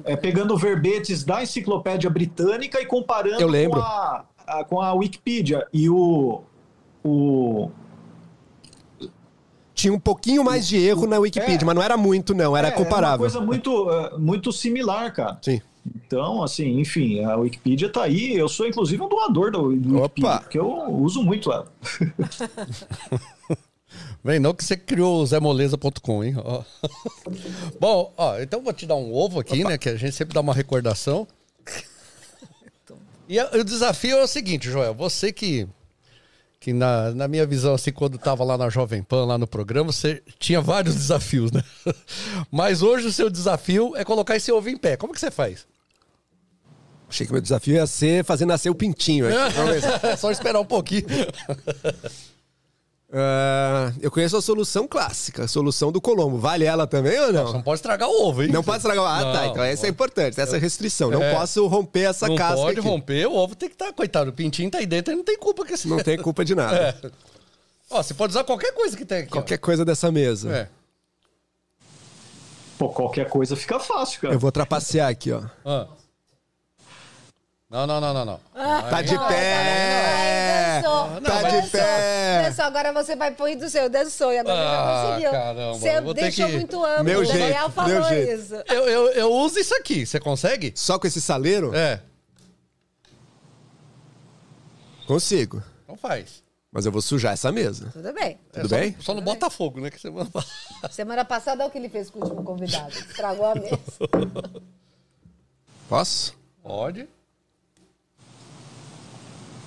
é, 0.05 0.15
pegando 0.17 0.57
verbetes 0.57 1.25
da 1.25 1.43
enciclopédia 1.43 2.09
britânica 2.09 2.81
e 2.81 2.87
comparando 2.87 3.41
Eu 3.41 3.49
lembro. 3.49 3.81
Com, 3.81 3.87
a, 3.87 4.25
a- 4.47 4.65
com 4.65 4.81
a 4.81 4.93
Wikipedia. 4.95 5.67
E 5.73 5.91
o. 5.91 6.41
o 7.05 7.71
Tinha 9.79 9.95
um 9.95 10.01
pouquinho 10.01 10.43
mais 10.43 10.67
de 10.67 10.77
erro 10.77 11.07
na 11.07 11.21
Wikipedia, 11.21 11.61
É. 11.63 11.65
mas 11.65 11.77
não 11.77 11.83
era 11.83 11.97
muito, 11.97 12.35
não, 12.35 12.57
era 12.57 12.67
é, 12.67 12.71
comparável. 12.73 13.25
uma 13.25 13.31
coisa 13.31 13.41
muito, 13.41 13.89
é, 13.89 14.19
muito 14.19 14.53
similar, 14.53 15.13
cara. 15.13 15.39
Sim. 15.41 15.63
Então, 15.87 16.43
assim, 16.43 16.81
enfim, 16.81 17.23
a 17.23 17.37
Wikipedia 17.37 17.89
tá 17.89 18.03
aí. 18.03 18.37
Eu 18.37 18.49
sou, 18.49 18.67
inclusive, 18.67 19.01
um 19.01 19.09
doador 19.09 19.53
da 19.53 19.61
Wikipedia, 19.61 20.03
Opa! 20.03 20.41
porque 20.41 20.59
eu 20.59 20.69
uso 20.91 21.23
muito 21.23 21.53
ela. 21.53 21.73
Vem, 24.25 24.41
não 24.41 24.53
que 24.53 24.65
você 24.65 24.77
criou 24.77 25.23
o 25.23 25.27
zemoleza.com, 25.27 26.25
hein? 26.25 26.35
Ó. 26.45 26.65
Bom, 27.79 28.13
ó, 28.17 28.37
então 28.41 28.59
eu 28.59 28.65
vou 28.65 28.73
te 28.73 28.85
dar 28.85 28.97
um 28.97 29.15
ovo 29.15 29.39
aqui, 29.39 29.63
né? 29.63 29.79
Que 29.79 29.91
a 29.91 29.97
gente 29.97 30.17
sempre 30.17 30.35
dá 30.35 30.41
uma 30.41 30.53
recordação. 30.53 31.25
E 33.31 33.39
o 33.39 33.63
desafio 33.63 34.17
é 34.17 34.23
o 34.23 34.27
seguinte, 34.27 34.71
Joel. 34.71 34.95
Você 34.95 35.31
que, 35.31 35.69
que 36.61 36.73
na, 36.73 37.13
na 37.13 37.29
minha 37.29 37.47
visão, 37.47 37.75
assim, 37.75 37.93
quando 37.93 38.19
tava 38.19 38.43
lá 38.45 38.59
na 38.59 38.69
Jovem 38.69 39.03
Pan, 39.03 39.25
lá 39.25 39.39
no 39.39 39.47
programa, 39.47 39.93
você 39.93 40.23
tinha 40.39 40.61
vários 40.61 40.95
desafios, 40.97 41.53
né? 41.53 41.63
Mas 42.51 42.83
hoje 42.83 43.07
o 43.07 43.13
seu 43.13 43.31
desafio 43.31 43.95
é 43.97 44.05
colocar 44.05 44.37
esse 44.37 44.51
ovo 44.51 44.69
em 44.69 44.77
pé. 44.77 44.97
Como 44.97 45.13
que 45.13 45.21
você 45.21 45.31
faz? 45.31 45.67
Achei 47.09 47.27
que 47.27 47.33
meu 47.33 47.41
desafio 47.41 47.75
ia 47.75 47.87
ser 47.87 48.25
fazer 48.25 48.45
nascer 48.45 48.69
o 48.69 48.75
pintinho. 48.75 49.27
aqui. 49.29 49.37
É 50.07 50.17
só 50.17 50.31
esperar 50.31 50.61
um 50.61 50.65
pouquinho. 50.65 51.07
Ah, 53.11 53.91
eu 54.03 54.11
conheço 54.11 54.37
a 54.37 54.43
solução 54.43 54.87
clássica, 54.87 55.45
a 55.45 55.49
solução 55.49 55.91
do 55.91 55.99
Colombo. 56.01 56.37
Vale 56.39 56.65
ela 56.67 56.87
também 56.87 57.19
ou 57.19 57.27
Você 57.27 57.33
não? 57.33 57.53
não 57.55 57.63
pode 57.63 57.79
estragar 57.79 58.07
o 58.09 58.27
ovo, 58.29 58.43
hein? 58.43 58.51
Não 58.53 58.63
pode 58.63 58.79
estragar. 58.79 59.05
Ah, 59.05 59.33
tá. 59.33 59.43
Não, 59.45 59.51
Então 59.53 59.65
essa 59.65 59.87
é 59.87 59.91
importante, 59.91 60.39
essa 60.39 60.57
é 60.57 60.59
a 60.59 60.61
restrição. 60.61 61.11
Não 61.11 61.23
É. 61.23 61.35
posso 61.35 61.67
romper 61.67 62.11
essa 62.11 62.29
Não 62.29 62.37
casca. 62.37 62.57
pode 62.57 62.81
aqui. 62.81 62.89
romper, 62.89 63.27
o 63.27 63.35
ovo 63.35 63.55
tem 63.57 63.69
que 63.69 63.75
estar, 63.75 63.93
coitado, 63.95 64.29
o 64.31 64.33
pintinho 64.33 64.71
tá 64.71 64.79
aí 64.79 64.87
dentro, 64.87 65.11
ele 65.13 65.19
não 65.19 65.25
tem 65.25 65.39
culpa 65.39 65.65
que 65.65 65.73
esse... 65.73 65.89
Não 65.89 65.99
tem 66.03 66.19
culpa 66.19 66.45
de 66.45 66.55
nada. 66.55 66.79
É. 67.03 67.11
Ó, 67.91 68.03
você 68.03 68.13
pode 68.13 68.33
usar 68.33 68.45
qualquer 68.45 68.73
coisa 68.75 68.95
que 68.95 69.05
tem 69.07 69.21
aqui. 69.21 69.29
ó. 69.31 69.37
Qualquer 69.37 69.57
coisa 69.57 69.83
dessa 69.83 70.13
mesa. 70.13 70.53
É. 70.55 70.69
Pô, 72.79 72.91
qualquer 72.91 73.27
coisa 73.31 73.57
fica 73.57 73.81
fácil, 73.81 74.21
cara. 74.21 74.35
Eu 74.35 74.39
vou 74.39 74.53
trapacear 74.53 75.09
aqui, 75.09 75.33
ó. 75.33 75.43
Ah. 75.65 75.87
Não, 77.71 77.87
não, 77.87 78.01
não, 78.01 78.15
não, 78.15 78.25
não. 78.25 78.41
Tá 78.89 79.03
de 79.03 79.19
pé! 79.29 80.81
dançou, 80.83 81.21
Tá 81.21 81.43
de 81.61 81.69
pé! 81.69 82.43
Dançou, 82.49 82.65
agora 82.65 82.93
você 82.95 83.15
vai 83.15 83.31
pôr 83.35 83.55
do 83.57 83.69
seu, 83.69 83.91
dançou, 83.91 84.33
e 84.33 84.39
agora 84.39 84.59
Ah, 84.59 84.65
já 84.65 85.09
conseguiu. 85.11 85.31
caramba, 85.31 85.75
Você 85.75 86.01
vou 86.01 86.15
ter 86.15 86.21
deixou 86.23 86.47
que- 86.47 86.57
muito 86.57 86.83
amplo, 86.85 87.05
Meu 87.05 87.21
o 87.21 87.25
jeito, 87.27 87.39
Daniel 87.41 87.69
falou 87.71 87.91
meu 87.93 88.05
jeito. 88.05 88.41
isso. 88.41 88.55
Eu, 88.69 88.89
eu, 88.89 89.07
eu 89.13 89.33
uso 89.33 89.59
isso 89.59 89.75
aqui, 89.75 90.07
você 90.07 90.19
consegue? 90.19 90.73
Só 90.75 90.99
com 90.99 91.07
esse 91.07 91.21
saleiro? 91.21 91.75
É. 91.77 92.01
Consigo. 95.07 95.63
Então 95.85 95.97
faz. 95.97 96.43
Mas 96.73 96.87
eu 96.87 96.93
vou 96.93 97.01
sujar 97.03 97.33
essa 97.35 97.51
mesa. 97.53 97.91
Tudo 97.93 98.13
bem. 98.15 98.39
É, 98.55 98.61
Tudo 98.61 98.69
só, 98.71 98.77
bem? 98.77 98.97
Só 99.01 99.15
no 99.15 99.21
Botafogo, 99.23 99.81
né? 99.81 99.91
Que 99.91 99.99
você 100.01 100.11
manda... 100.11 100.31
Semana 100.91 101.25
passada, 101.25 101.63
olha 101.63 101.69
o 101.69 101.73
que 101.73 101.79
ele 101.79 101.89
fez 101.89 102.09
com 102.11 102.19
o 102.19 102.23
último 102.23 102.45
convidado. 102.45 102.91
Estragou 102.91 103.47
a 103.47 103.55
mesa. 103.55 103.79
Posso? 105.89 106.35
Pode. 106.63 107.01
Ai, 107.01 107.07
tá 107.07 107.07
vendo? 107.07 107.07
Ele 107.07 107.07
viu 107.07 107.07
bem. 107.09 107.09
O 108.99 109.27
que 109.29 109.43
que 109.43 109.43
você 109.43 109.49
vai 109.49 109.58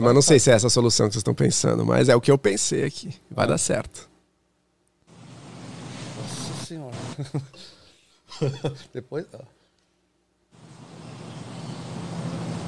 Mas 0.00 0.14
não 0.14 0.22
sei 0.22 0.38
se 0.38 0.50
é 0.50 0.54
essa 0.54 0.66
a 0.66 0.70
solução 0.70 1.06
que 1.06 1.14
vocês 1.14 1.20
estão 1.20 1.34
pensando, 1.34 1.84
mas 1.84 2.08
é 2.08 2.16
o 2.16 2.20
que 2.20 2.30
eu 2.30 2.38
pensei 2.38 2.84
aqui. 2.84 3.14
Vai 3.30 3.46
dar 3.46 3.58
certo. 3.58 4.08
Nossa 6.20 6.66
senhora. 6.66 6.96
Depois. 8.92 9.26
ó. 9.32 9.56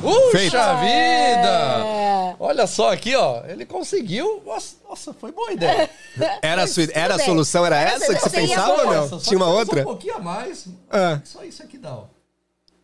Puxa 0.00 0.38
Feito. 0.38 0.56
vida! 0.80 2.36
Olha 2.38 2.66
só 2.68 2.92
aqui, 2.92 3.16
ó. 3.16 3.44
Ele 3.46 3.66
conseguiu. 3.66 4.42
Nossa, 4.46 4.76
nossa, 4.88 5.12
foi 5.12 5.32
boa 5.32 5.52
ideia. 5.52 5.90
Era 6.40 6.62
a, 6.62 6.66
sua, 6.66 6.84
era 6.92 7.16
a 7.16 7.18
solução, 7.18 7.64
era 7.66 7.76
Era 7.76 7.90
essa 7.90 8.14
que 8.14 8.20
você 8.20 8.30
pensava 8.30 8.72
ou 8.72 8.86
não? 8.86 8.94
Nossa, 8.94 9.08
só 9.18 9.18
Tinha 9.18 9.38
uma 9.38 9.48
outra? 9.48 9.82
Um 9.82 9.84
pouquinho 9.84 10.16
a 10.16 10.18
mais. 10.20 10.66
Ah. 10.90 11.20
Só 11.24 11.44
isso 11.44 11.62
aqui 11.62 11.78
dá, 11.78 11.94
ó. 11.94 12.04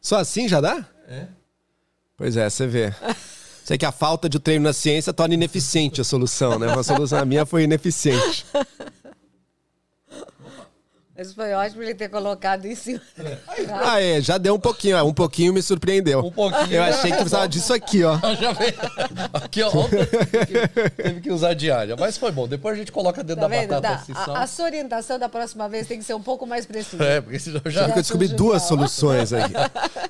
Só 0.01 0.19
assim 0.19 0.47
já 0.47 0.61
dá? 0.61 0.87
É. 1.09 1.27
Pois 2.17 2.37
é, 2.37 2.49
você 2.49 2.67
vê. 2.67 2.93
Sei 3.65 3.79
que 3.79 3.87
a 3.87 3.93
falta 3.93 4.29
de 4.29 4.39
treino 4.39 4.65
na 4.65 4.75
ciência 4.75 5.12
torna 5.12 5.35
ineficiente 5.35 6.01
a 6.01 6.05
solução, 6.05 6.59
né? 6.59 6.67
Uma 6.67 6.83
solução 6.83 7.19
a 7.19 7.25
minha 7.25 7.47
foi 7.47 7.62
ineficiente. 7.65 8.45
Mas 11.17 11.33
foi 11.33 11.53
ótimo 11.53 11.83
ele 11.83 11.95
ter 11.95 12.09
colocado 12.09 12.67
em 12.67 12.75
cima. 12.75 13.01
Ah, 13.87 14.01
é, 14.01 14.21
já 14.21 14.37
deu 14.39 14.55
um 14.55 14.59
pouquinho, 14.59 14.97
ó, 14.99 15.05
um 15.05 15.12
pouquinho 15.12 15.53
me 15.53 15.62
surpreendeu. 15.62 16.21
Um 16.21 16.31
pouquinho. 16.31 16.73
Eu 16.75 16.83
achei 16.83 17.11
que 17.11 17.17
precisava 17.17 17.49
disso 17.49 17.73
aqui, 17.73 18.03
ó. 18.05 18.19
Já 18.41 18.53
veio. 18.53 18.75
Aqui, 19.33 19.62
ó. 19.62 19.71
Teve 20.97 21.21
que, 21.21 21.31
usar 21.31 21.55
diária. 21.55 21.97
Mas 21.99 22.17
foi 22.19 22.31
bom. 22.33 22.47
Depois 22.49 22.75
a 22.75 22.79
gente 22.79 22.93
coloca 22.93 23.23
dentro 23.23 23.43
Tá 23.43 23.49
da 23.49 23.57
vendo? 23.61 23.69
batata 23.71 23.89
Tá. 23.89 23.95
assim, 24.03 24.15
só. 24.25 24.35
A, 24.37 24.43
a 24.43 24.47
sua 24.47 24.65
orientação 24.67 25.19
da 25.19 25.29
próxima 25.29 25.69
vez 25.69 25.87
tem 25.87 25.99
que 25.99 26.05
ser 26.05 26.15
um 26.15 26.23
pouco 26.23 26.47
mais 26.47 26.67
precisa. 26.67 27.03
É, 27.05 27.21
porque 27.21 27.39
senão 27.39 27.61
já. 27.67 27.89
Eu 27.89 27.95
descobri 27.95 28.29
duas 28.29 28.62
soluções 28.62 29.33
aqui. 29.33 29.53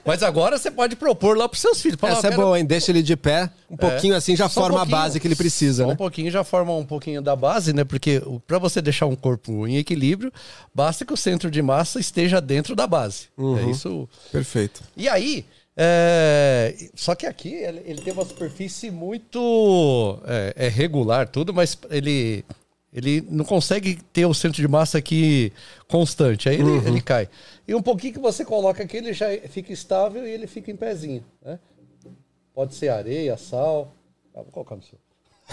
Mas 0.05 0.23
agora 0.23 0.59
você 0.59 0.71
pode 0.71 0.97
propor 0.97 1.37
lá 1.37 1.49
pros 1.49 1.61
seus 1.61 1.81
filhos. 1.81 1.99
Falar, 1.99 2.15
Essa 2.15 2.27
é 2.27 2.29
"Eu 2.29 2.31
quero- 2.33 2.43
boa, 2.43 2.59
hein? 2.59 2.65
Deixa 2.65 2.91
ele 2.93 3.03
de 3.03 3.17
pé. 3.17 3.51
Um 3.71 3.77
pouquinho 3.77 4.15
assim 4.15 4.37
já 4.37 4.49
Só 4.49 4.61
um 4.61 4.63
forma 4.65 4.79
a 4.79 4.81
pouquinho. 4.81 4.99
base 5.01 5.21
que 5.21 5.27
ele 5.27 5.35
precisa, 5.37 5.83
Só 5.83 5.89
né? 5.89 5.95
um 5.95 5.97
pouquinho 5.97 6.31
já 6.31 6.45
forma 6.45 6.73
um 6.77 6.85
pouquinho 6.85 7.21
da 7.21 7.35
base, 7.35 7.73
né? 7.73 7.83
Porque 7.85 8.23
para 8.47 8.59
você 8.59 8.81
deixar 8.81 9.07
um 9.07 9.17
corpo 9.17 9.67
em 9.67 9.77
equilíbrio, 9.79 10.33
basta 10.73 10.94
que 11.03 11.15
o 11.15 11.17
centro 11.17 11.51
de 11.51 11.63
massa 11.63 11.99
esteja 11.99 12.39
dentro 12.43 12.77
da 12.77 12.87
base. 12.87 13.29
Uhum. 13.39 13.57
É 13.59 13.71
isso. 13.71 14.07
Perfeito. 14.31 14.83
E 14.95 15.09
aí, 15.09 15.47
é, 15.75 16.75
só 16.95 17.15
que 17.15 17.25
aqui 17.25 17.55
ele, 17.55 17.83
ele 17.87 18.03
tem 18.03 18.13
uma 18.13 18.25
superfície 18.27 18.91
muito 18.91 20.21
é, 20.27 20.67
é 20.67 20.69
regular, 20.69 21.27
tudo, 21.27 21.55
mas 21.55 21.79
ele 21.91 22.45
ele 22.93 23.27
não 23.29 23.45
consegue 23.45 23.99
ter 24.13 24.25
o 24.25 24.33
centro 24.33 24.63
de 24.63 24.69
massa 24.69 24.99
aqui 24.99 25.53
constante. 25.89 26.49
Aí 26.49 26.55
ele, 26.55 26.63
Uhum. 26.65 26.87
ele 26.87 27.01
cai. 27.01 27.29
E 27.67 27.75
um 27.75 27.83
pouquinho 27.83 28.13
que 28.13 28.21
você 28.21 28.45
coloca 28.45 28.85
aqui, 28.85 28.99
ele 28.99 29.13
já 29.13 29.27
fica 29.49 29.73
estável 29.73 30.25
e 30.25 30.31
ele 30.31 30.47
fica 30.47 30.71
em 30.71 30.77
pezinho, 30.77 31.25
né? 31.45 31.59
Pode 32.55 32.73
ser 32.77 32.91
areia, 32.91 33.37
sal. 33.37 33.93
Ah, 34.33 34.43
vou 34.43 34.53
colocar 34.53 34.77
no 34.77 34.83
seu. 34.83 34.97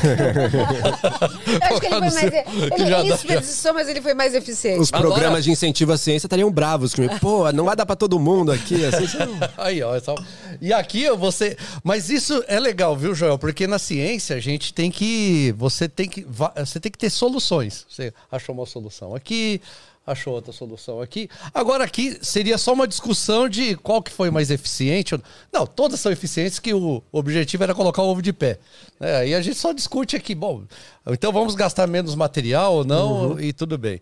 Eu 0.03 1.67
acho 1.67 1.79
que 1.81 1.85
ele 1.87 1.99
foi 1.99 1.99
mais. 1.99 2.23
Ele, 2.23 2.93
ele 2.95 3.11
desperdiçou, 3.11 3.73
mas 3.73 3.89
ele 3.89 4.01
foi 4.01 4.13
mais 4.13 4.33
eficiente. 4.33 4.79
Os 4.79 4.91
Agora- 4.93 5.09
programas 5.11 5.43
de 5.43 5.51
incentivo 5.51 5.91
à 5.91 5.97
ciência 5.97 6.27
estariam 6.27 6.51
bravos 6.51 6.93
comigo. 6.95 7.19
Pô, 7.19 7.51
não 7.51 7.65
vai 7.65 7.75
dar 7.75 7.85
pra 7.85 7.95
todo 7.95 8.19
mundo 8.19 8.51
aqui. 8.51 8.83
Assim, 8.85 9.05
Aí, 9.57 9.81
ó. 9.83 9.95
é 9.95 9.99
só- 9.99 10.15
E 10.61 10.71
aqui 10.73 11.09
você. 11.11 11.57
Mas 11.83 12.09
isso 12.09 12.43
é 12.47 12.59
legal, 12.59 12.95
viu, 12.95 13.13
Joel? 13.13 13.37
Porque 13.37 13.67
na 13.67 13.77
ciência 13.79 14.35
a 14.35 14.39
gente 14.39 14.73
tem 14.73 14.89
que. 14.89 15.53
Você 15.57 15.87
tem 15.89 16.07
que. 16.07 16.25
Você 16.29 16.79
tem 16.79 16.91
que 16.91 16.97
ter 16.97 17.09
soluções. 17.09 17.85
Você 17.89 18.13
achou 18.31 18.55
uma 18.55 18.65
solução 18.65 19.13
aqui, 19.13 19.61
achou 20.05 20.33
outra 20.33 20.51
solução 20.51 20.99
aqui. 21.01 21.29
Agora 21.53 21.83
aqui 21.83 22.17
seria 22.21 22.57
só 22.57 22.73
uma 22.73 22.87
discussão 22.87 23.47
de 23.47 23.75
qual 23.77 24.01
que 24.01 24.11
foi 24.11 24.29
mais 24.31 24.49
eficiente. 24.51 25.15
Não, 25.53 25.65
todas 25.65 25.99
são 25.99 26.11
eficientes 26.11 26.59
que 26.59 26.73
o 26.73 27.01
objetivo 27.11 27.63
era 27.63 27.73
colocar 27.75 28.01
o 28.01 28.07
ovo 28.09 28.21
de 28.21 28.33
pé. 28.33 28.59
É, 28.99 29.17
aí 29.17 29.35
a 29.35 29.41
gente 29.41 29.57
só 29.57 29.71
discute 29.71 30.15
aqui, 30.15 30.33
bom, 30.35 30.63
então 31.07 31.31
vamos 31.31 31.55
gastar 31.55 31.87
menos 31.87 32.15
material 32.15 32.73
ou 32.75 32.83
não 32.83 33.39
e 33.39 33.53
tudo 33.53 33.77
bem. 33.77 33.99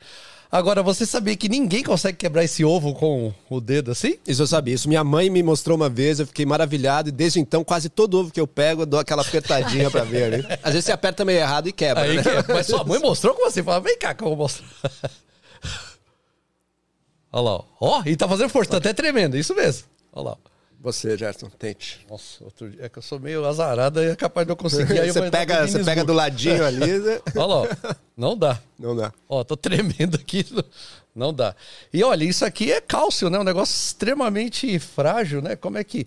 Agora, 0.52 0.82
você 0.82 1.06
sabia 1.06 1.36
que 1.38 1.48
ninguém 1.48 1.84
consegue 1.84 2.18
quebrar 2.18 2.44
esse 2.44 2.66
ovo 2.66 2.96
com 2.96 3.32
o 3.52 3.62
dedo 3.62 3.92
assim? 3.92 4.16
Isso 4.28 4.42
eu 4.42 4.48
sabia. 4.48 4.74
Isso 4.74 4.88
minha 4.90 5.04
mãe 5.04 5.30
me 5.30 5.44
mostrou 5.44 5.78
uma 5.78 5.88
vez, 5.88 6.20
eu 6.20 6.26
fiquei 6.26 6.44
maravilhado. 6.44 7.10
E 7.10 7.12
desde 7.12 7.40
então, 7.40 7.64
quase 7.64 7.88
todo 7.88 8.16
ovo 8.20 8.32
que 8.32 8.42
eu 8.42 8.48
pego, 8.48 8.82
eu 8.82 8.86
dou 8.88 9.00
aquela 9.00 9.22
apertadinha 9.22 9.92
pra 9.92 10.04
ver, 10.04 10.32
né? 10.32 10.58
Às 10.64 10.72
vezes 10.74 10.86
você 10.86 10.92
aperta 10.92 11.24
meio 11.24 11.38
errado 11.38 11.70
e 11.70 11.72
quebra, 11.72 12.02
Aí 12.02 12.16
né? 12.18 12.24
que- 12.24 12.52
Mas 12.52 12.66
sua 12.66 12.84
mãe 12.84 12.98
mostrou 13.00 13.36
como 13.36 13.52
você 13.52 13.62
fala, 13.62 13.80
vem 13.80 14.00
cá 14.00 14.16
que 14.16 14.24
eu 14.24 14.30
vou 14.30 14.38
mostrar. 14.38 14.66
Olha 17.32 17.44
lá, 17.44 17.64
ó. 17.80 18.04
E 18.06 18.16
tá 18.16 18.28
fazendo 18.28 18.50
força, 18.50 18.72
tá 18.72 18.78
até 18.78 18.94
tremendo, 18.94 19.38
isso 19.38 19.54
mesmo. 19.56 19.88
Olha 20.12 20.30
lá. 20.30 20.38
Você, 20.82 21.18
Gerson, 21.18 21.50
tente. 21.50 22.06
Nossa, 22.10 22.42
outro 22.42 22.70
dia, 22.70 22.86
é 22.86 22.90
que 22.90 22.98
eu 22.98 23.04
sou 23.04 23.20
meio 23.20 23.46
azarada 23.46 24.02
e 24.02 24.12
é 24.12 24.16
capaz 24.16 24.48
de 24.48 24.54
eu 24.54 24.56
conseguir. 24.56 24.98
Aí 25.02 25.12
Você 25.12 25.30
pega, 25.30 25.68
você 25.68 25.84
pega 25.84 26.06
do 26.06 26.14
ladinho 26.14 26.66
ali, 26.66 26.80
né? 27.00 27.20
Olha 27.36 27.46
lá, 27.46 27.56
ó. 27.58 27.68
não 28.16 28.38
dá. 28.38 28.62
não 28.80 28.96
dá. 28.96 29.12
Ó, 29.28 29.44
tô 29.44 29.58
tremendo 29.58 30.16
aqui. 30.16 30.46
Não 31.16 31.34
dá. 31.34 31.54
E 31.92 32.02
olha, 32.04 32.24
isso 32.24 32.46
aqui 32.46 32.72
é 32.72 32.80
cálcio, 32.80 33.30
né? 33.32 33.38
Um 33.40 33.44
negócio 33.44 33.74
extremamente 33.74 34.78
frágil, 34.80 35.42
né? 35.42 35.56
Como 35.56 35.78
é 35.78 35.84
que. 35.84 36.06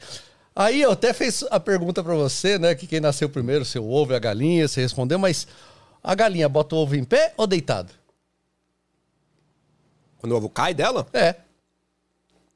Aí 0.55 0.81
eu 0.81 0.93
até 0.93 1.13
fiz 1.13 1.45
a 1.51 1.59
pergunta 1.61 2.03
pra 2.03 2.15
você, 2.15 2.57
né? 2.57 2.75
Que 2.75 2.87
quem 2.87 3.01
nasceu 3.01 3.29
primeiro, 3.29 3.65
seu 3.65 3.87
ovo 3.87 4.13
e 4.13 4.17
a 4.17 4.19
galinha, 4.19 4.67
você 4.67 4.81
respondeu, 4.81 5.19
mas 5.19 5.47
a 6.03 6.15
galinha 6.15 6.49
bota 6.49 6.77
o 6.77 6.79
ovo 6.79 6.95
em 6.95 7.05
pé 7.05 7.35
ou 7.37 7.47
deitado? 7.47 7.93
Quando 10.23 10.35
o 10.35 10.37
ovo 10.37 10.49
cai 10.49 10.73
dela, 10.73 11.05
É. 11.13 11.35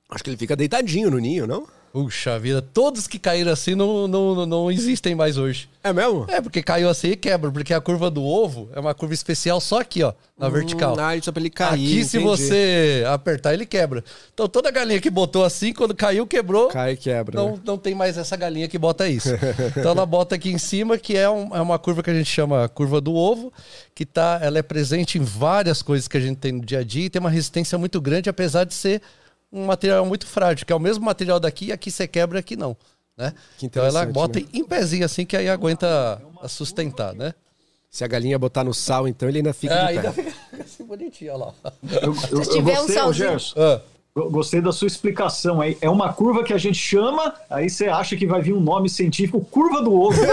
acho 0.08 0.22
que 0.22 0.30
ele 0.30 0.36
fica 0.36 0.54
deitadinho 0.54 1.10
no 1.10 1.18
ninho, 1.18 1.48
não? 1.48 1.66
Puxa 1.96 2.38
vida, 2.38 2.60
todos 2.60 3.06
que 3.06 3.18
caíram 3.18 3.50
assim 3.50 3.74
não, 3.74 4.06
não, 4.06 4.44
não- 4.44 4.70
existem 4.70 5.14
mais 5.14 5.38
hoje. 5.38 5.66
É 5.82 5.94
mesmo? 5.94 6.26
É, 6.28 6.42
porque 6.42 6.62
caiu 6.62 6.90
assim 6.90 7.12
e 7.12 7.16
quebra, 7.16 7.50
porque 7.50 7.72
a 7.72 7.80
curva 7.80 8.10
do 8.10 8.22
ovo 8.22 8.68
é 8.74 8.80
uma 8.80 8.92
curva 8.94 9.14
especial 9.14 9.58
só 9.62 9.80
aqui, 9.80 10.02
ó, 10.02 10.12
na 10.38 10.46
vertical. 10.50 10.94
Hum, 10.94 11.00
ah, 11.00 11.16
isso 11.16 11.30
é 11.30 11.32
pra 11.32 11.40
ele 11.40 11.48
cair. 11.48 11.72
Aqui, 11.72 12.04
se 12.04 12.18
entendi. 12.18 12.24
você 12.24 13.02
apertar, 13.08 13.54
ele 13.54 13.64
quebra. 13.64 14.04
Então, 14.34 14.46
toda 14.46 14.70
galinha 14.70 15.00
que 15.00 15.08
botou 15.08 15.42
assim, 15.42 15.72
quando 15.72 15.94
caiu, 15.94 16.26
quebrou. 16.26 16.68
Cai 16.68 16.92
e 16.92 16.96
quebra. 16.98 17.34
Não, 17.40 17.52
né? 17.52 17.60
não 17.64 17.78
tem 17.78 17.94
mais 17.94 18.18
essa 18.18 18.36
galinha 18.36 18.68
que 18.68 18.76
bota 18.76 19.08
isso. 19.08 19.30
Então, 19.74 19.92
ela 19.92 20.04
bota 20.04 20.34
aqui 20.34 20.50
em 20.50 20.58
cima, 20.58 20.98
que 20.98 21.16
é, 21.16 21.30
um- 21.30 21.56
é 21.56 21.62
uma 21.62 21.78
curva 21.78 22.02
que 22.02 22.10
a 22.10 22.14
gente 22.14 22.28
chama 22.28 22.68
curva 22.68 23.00
do 23.00 23.14
ovo, 23.14 23.50
que 23.94 24.04
tá, 24.04 24.38
ela 24.42 24.58
é 24.58 24.62
presente 24.62 25.16
em 25.16 25.22
várias 25.22 25.80
coisas 25.80 26.06
que 26.06 26.18
a 26.18 26.20
gente 26.20 26.36
tem 26.36 26.52
no 26.52 26.60
dia 26.62 26.80
a 26.80 26.84
dia 26.84 27.06
e 27.06 27.08
tem 27.10 27.20
uma 27.20 27.30
resistência 27.30 27.78
muito 27.78 28.02
grande, 28.02 28.28
apesar 28.28 28.64
de 28.64 28.74
ser 28.74 29.00
um 29.56 29.66
material 29.66 30.04
muito 30.04 30.26
frágil, 30.26 30.66
que 30.66 30.72
é 30.72 30.76
o 30.76 30.80
mesmo 30.80 31.04
material 31.04 31.40
daqui, 31.40 31.72
aqui 31.72 31.90
você 31.90 32.06
quebra, 32.06 32.38
aqui 32.38 32.56
não. 32.56 32.76
Né? 33.16 33.32
Que 33.56 33.66
Então 33.66 33.84
ela 33.84 34.04
bota 34.06 34.38
né? 34.38 34.46
em 34.52 34.62
pezinho 34.64 35.04
assim, 35.04 35.24
que 35.24 35.36
aí 35.36 35.48
aguenta 35.48 36.20
sustentar, 36.48 37.14
né? 37.14 37.32
Se 37.90 38.04
a 38.04 38.06
galinha 38.06 38.38
botar 38.38 38.62
no 38.62 38.74
sal, 38.74 39.08
então 39.08 39.26
ele 39.26 39.38
ainda 39.38 39.54
fica 39.54 39.74
de 39.74 39.80
ainda 39.80 40.12
pé. 40.12 40.22
fica 40.24 40.36
assim 40.62 40.84
bonitinho, 40.84 41.32
olha 41.32 41.46
lá. 41.46 41.54
Eu, 42.02 42.12
eu, 42.12 42.14
Se 42.14 42.32
eu 42.34 42.40
tiver 42.42 42.72
um 42.72 42.76
gostei, 42.76 42.96
ô, 42.96 42.98
salzinho. 42.98 43.28
Gerson, 43.30 43.54
Ah. 43.60 43.80
Gostei 44.16 44.60
da 44.62 44.72
sua 44.72 44.86
explicação 44.86 45.60
aí. 45.60 45.76
É 45.80 45.90
uma 45.90 46.12
curva 46.12 46.42
que 46.42 46.52
a 46.52 46.58
gente 46.58 46.78
chama, 46.78 47.34
aí 47.50 47.68
você 47.68 47.86
acha 47.86 48.16
que 48.16 48.26
vai 48.26 48.40
vir 48.40 48.54
um 48.54 48.60
nome 48.60 48.88
científico, 48.88 49.40
curva 49.50 49.82
do 49.82 49.92
ovo. 49.92 50.20
ovo. 50.22 50.28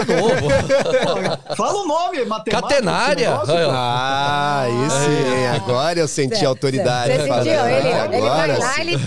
Fala 1.56 1.82
o 1.82 1.86
nome, 1.86 2.24
matemático. 2.24 2.50
Catenária. 2.68 3.14
desse 3.14 3.52
negócio. 3.52 3.54
Aí. 3.54 3.66
Ah, 3.70 4.66
sim. 4.90 5.46
Agora 5.56 5.98
eu 6.00 6.08
senti 6.08 6.44
autoridade. 6.44 7.12
Você 7.12 7.20
sentiu? 7.22 7.52
Ele, 7.66 7.76
ele 7.76 7.90
vai 7.92 8.16
Agora 8.16 8.58
lá, 8.58 8.72
sim. 8.72 8.80
ele. 8.80 8.98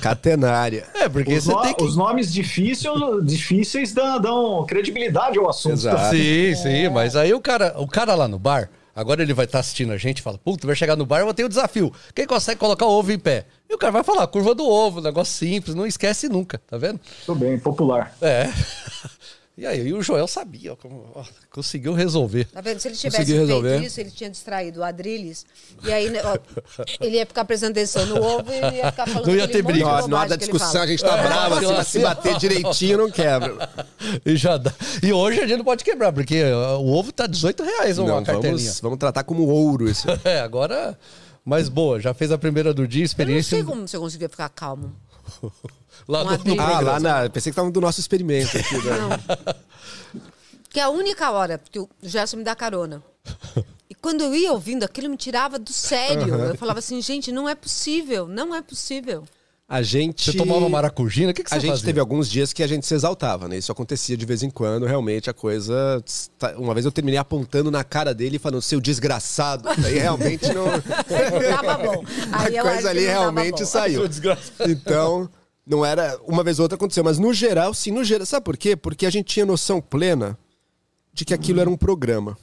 Catenária. 0.00 0.86
É, 0.94 1.08
porque 1.08 1.34
Os, 1.34 1.44
você 1.44 1.52
no- 1.52 1.62
tem 1.62 1.74
que. 1.74 1.84
os 1.84 1.96
nomes 1.96 2.32
difíceis, 2.32 2.92
difíceis 3.24 3.92
dão, 3.92 4.20
dão 4.20 4.64
credibilidade 4.66 5.38
ao 5.38 5.48
assunto. 5.48 5.72
Exato. 5.74 6.10
Sim, 6.16 6.54
sim, 6.54 6.88
mas 6.88 7.16
aí 7.16 7.32
o 7.34 7.40
cara, 7.40 7.74
o 7.76 7.86
cara 7.86 8.14
lá 8.14 8.28
no 8.28 8.38
bar, 8.38 8.68
agora 9.00 9.22
ele 9.22 9.32
vai 9.32 9.46
estar 9.46 9.58
assistindo 9.58 9.92
a 9.92 9.96
gente 9.96 10.18
e 10.18 10.22
fala: 10.22 10.38
Puta, 10.38 10.66
vai 10.66 10.76
chegar 10.76 10.96
no 10.96 11.06
bar, 11.06 11.20
eu 11.20 11.24
vou 11.24 11.34
ter 11.34 11.44
o 11.44 11.48
desafio. 11.48 11.92
Quem 12.14 12.26
consegue 12.26 12.60
colocar 12.60 12.86
o 12.86 12.90
ovo 12.90 13.10
em 13.10 13.18
pé? 13.18 13.46
E 13.68 13.74
o 13.74 13.78
cara 13.78 13.92
vai 13.92 14.04
falar: 14.04 14.26
curva 14.26 14.54
do 14.54 14.66
ovo, 14.66 15.00
negócio 15.00 15.34
simples, 15.34 15.74
não 15.74 15.86
esquece 15.86 16.28
nunca, 16.28 16.60
tá 16.66 16.76
vendo? 16.76 17.00
Tudo 17.24 17.40
bem, 17.40 17.58
popular. 17.58 18.14
É. 18.20 18.48
E 19.58 19.66
aí, 19.66 19.88
e 19.88 19.92
o 19.92 20.00
Joel 20.02 20.26
sabia, 20.26 20.72
ó, 20.72 20.76
como, 20.76 21.04
ó, 21.14 21.22
conseguiu 21.50 21.92
resolver. 21.92 22.46
Tá 22.46 22.62
vendo? 22.62 22.78
Se 22.80 22.88
ele 22.88 22.96
tivesse 22.96 23.16
Consegui 23.18 23.32
feito 23.32 23.46
resolver. 23.46 23.82
isso, 23.84 24.00
ele 24.00 24.10
tinha 24.10 24.30
distraído 24.30 24.80
o 24.80 24.82
Adrilles. 24.84 25.44
E 25.84 25.92
aí, 25.92 26.08
né, 26.08 26.20
ó, 26.24 26.38
ele 26.98 27.16
ia 27.16 27.26
ficar 27.26 27.44
prestando 27.44 27.72
atenção 27.72 28.06
no 28.06 28.22
ovo 28.22 28.50
e 28.50 28.54
ele 28.54 28.76
ia 28.76 28.90
ficar 28.90 29.06
falando 29.06 29.26
Não 29.26 29.34
ia 29.34 29.46
ter 29.46 29.60
briga. 29.60 29.84
Nossa, 29.84 30.08
na 30.08 30.20
hora 30.20 30.28
da 30.30 30.36
discussão 30.36 30.80
a 30.82 30.86
gente 30.86 31.02
tá 31.02 31.14
bravo, 31.16 31.56
assim, 31.56 31.66
mas 31.74 31.86
se 31.88 31.98
bater 32.00 32.38
direitinho 32.38 32.98
não 32.98 33.10
quebra. 33.10 33.68
E 34.24 34.34
já 34.36 34.56
dá. 34.56 34.72
E 35.02 35.12
hoje 35.12 35.40
a 35.40 35.46
gente 35.46 35.58
não 35.58 35.64
pode 35.64 35.84
quebrar, 35.84 36.10
porque 36.12 36.42
ó, 36.52 36.78
o 36.78 36.92
ovo 36.94 37.12
tá 37.12 37.26
18 37.26 37.62
reais 37.62 37.98
uma 37.98 38.08
Não, 38.08 38.24
cartelinha. 38.24 38.56
vamos, 38.56 38.80
vamos 38.80 38.98
tratar 38.98 39.24
como 39.24 39.46
ouro 39.46 39.90
isso. 39.90 40.06
É, 40.24 40.40
agora. 40.40 40.96
Mas 41.44 41.68
boa, 41.68 42.00
já 42.00 42.12
fez 42.14 42.30
a 42.30 42.38
primeira 42.38 42.72
do 42.72 42.86
dia, 42.86 43.00
Eu 43.00 43.02
não 43.02 43.06
experiência. 43.06 43.56
sei 43.56 43.64
como 43.64 43.86
você 43.86 43.98
conseguia 43.98 44.28
ficar 44.28 44.48
calmo. 44.48 44.94
Lá 46.08 46.24
no, 46.24 46.54
no. 46.54 46.60
Ah, 46.60 46.80
lá 46.80 47.00
na. 47.00 47.30
Pensei 47.30 47.50
que 47.50 47.54
estavam 47.54 47.70
do 47.70 47.80
nosso 47.80 48.00
experimento 48.00 48.56
aqui. 48.56 48.74
Né? 48.74 50.22
Que 50.70 50.80
é 50.80 50.82
a 50.84 50.88
única 50.88 51.30
hora 51.30 51.58
que 51.58 51.78
o 51.78 51.88
Gerson 52.02 52.38
me 52.38 52.44
dá 52.44 52.54
carona. 52.54 53.02
E 53.88 53.94
quando 53.94 54.22
eu 54.22 54.34
ia 54.34 54.52
ouvindo, 54.52 54.84
aquilo 54.84 55.08
me 55.08 55.16
tirava 55.16 55.58
do 55.58 55.72
sério. 55.72 56.32
Eu 56.34 56.56
falava 56.56 56.78
assim, 56.78 57.00
gente, 57.02 57.32
não 57.32 57.48
é 57.48 57.54
possível, 57.54 58.28
não 58.28 58.54
é 58.54 58.62
possível. 58.62 59.24
A 59.72 59.82
gente. 59.82 60.32
Você 60.32 60.36
tomava 60.36 60.68
maracujina? 60.68 61.30
O 61.30 61.34
que, 61.34 61.44
que 61.44 61.48
você 61.48 61.54
A 61.54 61.58
gente 61.60 61.70
fazia? 61.70 61.86
teve 61.86 62.00
alguns 62.00 62.28
dias 62.28 62.52
que 62.52 62.60
a 62.60 62.66
gente 62.66 62.84
se 62.84 62.92
exaltava, 62.92 63.46
né? 63.46 63.56
Isso 63.56 63.70
acontecia 63.70 64.16
de 64.16 64.26
vez 64.26 64.42
em 64.42 64.50
quando, 64.50 64.84
realmente 64.84 65.30
a 65.30 65.32
coisa. 65.32 66.02
tá- 66.36 66.56
Uma 66.58 66.74
vez 66.74 66.84
eu 66.84 66.90
terminei 66.90 67.18
apontando 67.18 67.70
na 67.70 67.84
cara 67.84 68.12
dele 68.12 68.34
e 68.34 68.38
falando, 68.40 68.60
seu 68.62 68.80
desgraçado. 68.80 69.68
Aí 69.68 69.96
realmente 70.00 70.52
não. 70.52 70.64
Não 70.74 71.62
tava 71.62 71.78
bom. 71.84 72.04
Aí 72.32 72.58
a 72.58 72.62
coisa 72.64 72.90
ali 72.90 73.04
realmente 73.06 73.64
saiu. 73.64 74.02
Então, 74.68 75.30
não 75.64 75.86
era. 75.86 76.18
Uma 76.26 76.42
vez 76.42 76.58
ou 76.58 76.64
outra 76.64 76.74
aconteceu, 76.74 77.04
mas 77.04 77.20
no 77.20 77.32
geral, 77.32 77.72
sim, 77.72 77.92
no 77.92 78.02
geral. 78.02 78.26
Sabe 78.26 78.44
por 78.44 78.56
quê? 78.56 78.74
Porque 78.74 79.06
a 79.06 79.10
gente 79.10 79.26
tinha 79.26 79.46
noção 79.46 79.80
plena 79.80 80.36
de 81.12 81.24
que 81.24 81.32
aquilo 81.32 81.60
era 81.60 81.70
um 81.70 81.76
programa. 81.76 82.36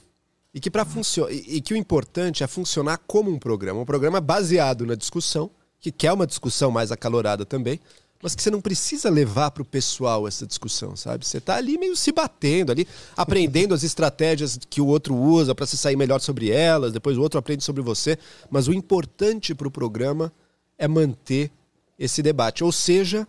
E 0.54 0.60
que, 0.60 0.70
pra 0.70 0.86
funcionar, 0.86 1.30
e 1.30 1.56
e 1.56 1.60
que 1.60 1.74
o 1.74 1.76
importante 1.76 2.42
é 2.42 2.46
funcionar 2.46 2.98
como 3.06 3.30
um 3.30 3.38
programa. 3.38 3.80
Um 3.80 3.84
programa 3.84 4.18
baseado 4.18 4.86
na 4.86 4.94
discussão, 4.94 5.50
que 5.80 5.90
quer 5.92 6.12
uma 6.12 6.26
discussão 6.26 6.70
mais 6.70 6.90
acalorada 6.90 7.44
também, 7.44 7.80
mas 8.20 8.34
que 8.34 8.42
você 8.42 8.50
não 8.50 8.60
precisa 8.60 9.08
levar 9.08 9.52
pro 9.52 9.64
pessoal 9.64 10.26
essa 10.26 10.44
discussão, 10.44 10.96
sabe? 10.96 11.24
Você 11.24 11.40
tá 11.40 11.54
ali 11.54 11.78
meio 11.78 11.94
se 11.96 12.10
batendo 12.10 12.72
ali, 12.72 12.86
aprendendo 13.16 13.74
as 13.74 13.84
estratégias 13.84 14.58
que 14.68 14.80
o 14.80 14.86
outro 14.86 15.14
usa 15.14 15.54
para 15.54 15.66
se 15.66 15.76
sair 15.76 15.94
melhor 15.94 16.20
sobre 16.20 16.50
elas, 16.50 16.92
depois 16.92 17.16
o 17.16 17.22
outro 17.22 17.38
aprende 17.38 17.62
sobre 17.62 17.80
você, 17.80 18.18
mas 18.50 18.66
o 18.66 18.72
importante 18.72 19.54
pro 19.54 19.70
programa 19.70 20.32
é 20.76 20.88
manter 20.88 21.50
esse 21.96 22.20
debate, 22.22 22.64
ou 22.64 22.72
seja, 22.72 23.26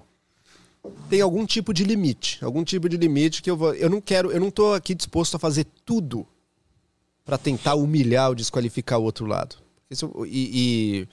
tem 1.09 1.21
algum 1.21 1.45
tipo 1.45 1.71
de 1.73 1.83
limite, 1.83 2.43
algum 2.43 2.63
tipo 2.63 2.89
de 2.89 2.97
limite 2.97 3.41
que 3.43 3.49
eu 3.51 3.57
vou, 3.57 3.73
eu 3.75 3.89
não 3.89 4.01
quero, 4.01 4.31
eu 4.31 4.39
não 4.39 4.49
tô 4.49 4.73
aqui 4.73 4.95
disposto 4.95 5.35
a 5.35 5.39
fazer 5.39 5.67
tudo 5.85 6.25
para 7.25 7.37
tentar 7.37 7.75
humilhar 7.75 8.29
ou 8.29 8.35
desqualificar 8.35 8.97
o 8.99 9.03
outro 9.03 9.25
lado. 9.27 9.55
Isso- 9.89 10.11
e, 10.25 11.01
e 11.03 11.07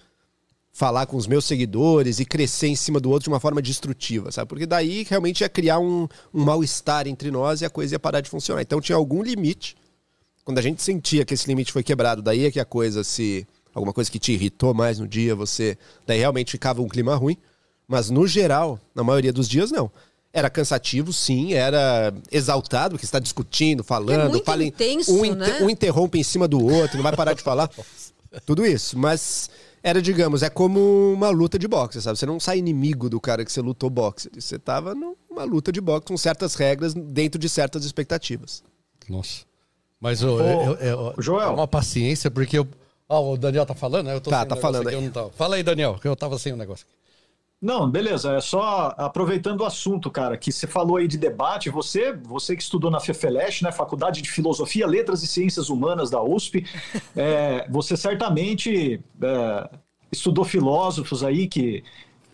falar 0.77 1.07
com 1.07 1.16
os 1.16 1.27
meus 1.27 1.47
seguidores 1.47 2.20
e 2.20 2.24
crescer 2.27 2.66
em 2.66 2.77
cima 2.77 3.01
do 3.01 3.09
outro 3.09 3.24
de 3.24 3.29
uma 3.31 3.41
forma 3.41 3.62
destrutiva, 3.62 4.31
sabe? 4.31 4.47
Porque 4.47 4.66
daí 4.66 5.07
realmente 5.09 5.41
ia 5.41 5.49
criar 5.49 5.79
um, 5.79 6.07
um 6.35 6.45
mal-estar 6.45 7.09
entre 7.09 7.31
nós 7.31 7.62
e 7.62 7.64
a 7.64 7.70
coisa 7.70 7.95
ia 7.95 7.99
parar 7.99 8.20
de 8.20 8.29
funcionar. 8.29 8.61
Então 8.61 8.79
tinha 8.79 8.95
algum 8.95 9.22
limite. 9.22 9.74
Quando 10.45 10.59
a 10.59 10.61
gente 10.61 10.83
sentia 10.83 11.24
que 11.24 11.33
esse 11.33 11.49
limite 11.49 11.72
foi 11.72 11.83
quebrado, 11.83 12.20
daí 12.20 12.45
é 12.45 12.51
que 12.51 12.61
a 12.61 12.64
coisa 12.66 13.03
se. 13.03 13.47
Alguma 13.74 13.95
coisa 13.95 14.11
que 14.11 14.18
te 14.18 14.33
irritou 14.33 14.74
mais 14.74 14.99
no 14.99 15.09
dia, 15.09 15.35
você. 15.35 15.79
Daí 16.07 16.18
realmente 16.18 16.51
ficava 16.53 16.83
um 16.83 16.89
clima 16.89 17.14
ruim. 17.16 17.39
Mas 17.89 18.11
no 18.11 18.27
geral, 18.27 18.79
na 18.95 19.03
maioria 19.03 19.33
dos 19.33 19.49
dias, 19.49 19.70
não. 19.70 19.91
Era 20.31 20.51
cansativo, 20.51 21.11
sim, 21.11 21.55
era 21.55 22.12
exaltado, 22.31 22.97
porque 22.97 23.07
está 23.07 23.18
discutindo, 23.18 23.83
falando, 23.83 24.11
É 24.20 24.29
muito 24.29 24.45
fala 24.45 24.62
em- 24.62 24.66
intenso, 24.66 25.14
um, 25.14 25.35
né? 25.35 25.59
um 25.62 25.70
interrompe 25.70 26.18
em 26.18 26.22
cima 26.22 26.47
do 26.47 26.62
outro, 26.62 26.99
não 26.99 27.03
vai 27.03 27.16
parar 27.16 27.33
de 27.33 27.43
falar. 27.43 27.70
Tudo 28.45 28.66
isso. 28.66 28.99
Mas 28.99 29.49
era, 29.89 30.03
digamos, 30.03 30.43
é 30.43 30.51
como 30.51 31.12
uma 31.12 31.30
luta 31.30 31.57
de 31.57 31.68
boxe, 31.68 32.03
sabe? 32.03 32.18
Você 32.18 32.26
não 32.26 32.41
sai 32.41 32.59
inimigo 32.59 33.09
do 33.09 33.20
cara 33.20 33.45
que 33.45 33.53
você 33.53 33.61
lutou 33.61 33.89
boxe. 33.89 34.28
Você 34.34 34.59
tava 34.59 34.95
numa 34.97 35.45
luta 35.45 35.70
de 35.70 35.80
boxe 35.80 36.07
com 36.09 36.16
certas 36.16 36.57
regras 36.57 36.93
dentro 36.93 37.39
de 37.39 37.49
certas 37.49 37.84
expectativas. 37.84 38.64
Nossa. 39.09 39.45
Mas 40.01 40.24
ô, 40.24 40.41
eu- 40.41 40.72
eu- 40.74 40.74
eu- 40.80 41.14
Joel. 41.22 41.55
uma 41.55 41.68
paciência, 41.68 42.28
porque 42.30 42.59
eu. 42.59 42.66
Ah, 43.09 43.20
o 43.20 43.37
Daniel 43.37 43.64
tá 43.64 43.74
falando, 43.76 44.07
né? 44.07 44.14
Eu 44.16 44.20
tô 44.20 44.28
Tá, 44.28 44.45
tá 44.45 44.57
falando 44.57 44.89
aqui, 44.89 44.97
aí. 44.97 45.01
eu 45.01 45.03
não 45.03 45.11
tava. 45.12 45.30
Fala 45.30 45.55
aí, 45.55 45.62
Daniel, 45.62 45.97
que 46.03 46.09
eu 46.09 46.16
tava 46.16 46.37
sem 46.39 46.53
o 46.53 46.57
negócio. 46.57 46.84
aqui. 46.84 46.97
Não, 47.61 47.91
beleza. 47.91 48.33
É 48.37 48.41
só 48.41 48.95
aproveitando 48.97 49.63
o 49.63 49.65
assunto, 49.65 50.11
cara, 50.11 50.37
que 50.37 50.53
você 50.53 50.67
falou 50.67 50.99
aí 50.99 51.09
de 51.09 51.17
debate. 51.17 51.71
Você, 51.71 52.13
você 52.13 52.55
que 52.55 52.63
estudou 52.63 52.91
na 52.91 53.01
FEFELESH, 53.01 53.63
né, 53.63 53.73
Faculdade 53.73 54.21
de 54.21 54.31
Filosofia, 54.31 54.87
Letras 54.87 55.23
e 55.23 55.27
Ciências 55.27 55.71
Humanas 55.71 56.11
da 56.11 56.23
USP, 56.23 56.67
é, 57.17 57.67
você 57.71 57.97
certamente 57.97 59.01
é, 59.23 59.71
estudou 60.13 60.45
filósofos 60.45 61.25
aí 61.25 61.49
que 61.49 61.83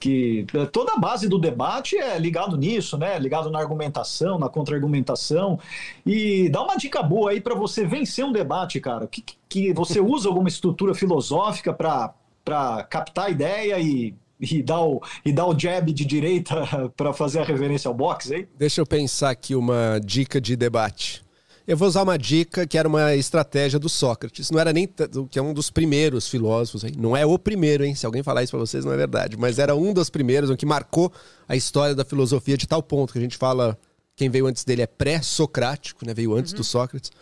que 0.02 0.44
eh, 0.52 0.66
toda 0.66 0.94
a 0.94 0.98
base 0.98 1.28
do 1.28 1.38
debate 1.38 1.96
é 1.96 2.18
ligado 2.18 2.56
nisso, 2.56 2.98
né? 2.98 3.16
Ligado 3.20 3.48
na 3.48 3.60
argumentação, 3.60 4.36
na 4.36 4.48
contra-argumentação. 4.48 5.60
E 6.04 6.48
dá 6.48 6.60
uma 6.60 6.74
dica 6.74 7.00
boa 7.00 7.30
aí 7.30 7.40
para 7.40 7.54
você 7.54 7.86
vencer 7.86 8.24
um 8.24 8.32
debate, 8.32 8.80
cara. 8.80 9.06
Que, 9.06 9.24
que 9.48 9.72
você 9.72 10.00
usa 10.02 10.28
alguma 10.28 10.48
estrutura 10.48 10.92
filosófica 10.92 11.72
para 11.72 12.82
captar 12.90 13.26
a 13.26 13.30
ideia 13.30 13.78
e, 13.78 14.12
e, 14.50 14.62
dar 14.62 14.80
o, 14.80 15.00
e 15.24 15.32
dar 15.32 15.46
o 15.46 15.58
jab 15.58 15.92
de 15.92 16.04
direita 16.04 16.90
para 16.96 17.12
fazer 17.12 17.38
a 17.38 17.44
reverência 17.44 17.88
ao 17.88 17.94
boxe 17.94 18.34
aí? 18.34 18.48
Deixa 18.58 18.80
eu 18.80 18.86
pensar 18.86 19.30
aqui 19.30 19.54
uma 19.54 20.00
dica 20.04 20.40
de 20.40 20.56
debate. 20.56 21.22
Eu 21.64 21.76
vou 21.76 21.86
usar 21.86 22.02
uma 22.02 22.18
dica 22.18 22.66
que 22.66 22.76
era 22.76 22.88
uma 22.88 23.14
estratégia 23.14 23.78
do 23.78 23.88
Sócrates. 23.88 24.50
Não 24.50 24.58
era 24.58 24.72
nem 24.72 24.88
que 25.30 25.38
é 25.38 25.42
um 25.42 25.54
dos 25.54 25.70
primeiros 25.70 26.28
filósofos, 26.28 26.82
hein? 26.82 26.92
não 26.98 27.16
é 27.16 27.24
o 27.24 27.38
primeiro, 27.38 27.84
hein? 27.84 27.94
Se 27.94 28.04
alguém 28.04 28.20
falar 28.20 28.42
isso 28.42 28.50
para 28.50 28.58
vocês, 28.58 28.84
não 28.84 28.92
é 28.92 28.96
verdade. 28.96 29.36
Mas 29.36 29.60
era 29.60 29.76
um 29.76 29.92
dos 29.92 30.10
primeiros, 30.10 30.50
um 30.50 30.56
que 30.56 30.66
marcou 30.66 31.12
a 31.48 31.54
história 31.54 31.94
da 31.94 32.04
filosofia 32.04 32.56
de 32.56 32.66
tal 32.66 32.82
ponto 32.82 33.12
que 33.12 33.18
a 33.20 33.22
gente 33.22 33.36
fala 33.36 33.78
quem 34.16 34.28
veio 34.28 34.46
antes 34.46 34.64
dele 34.64 34.82
é 34.82 34.86
pré-socrático, 34.86 36.04
né? 36.04 36.12
Veio 36.12 36.34
antes 36.34 36.52
uhum. 36.52 36.58
do 36.58 36.64
Sócrates. 36.64 37.12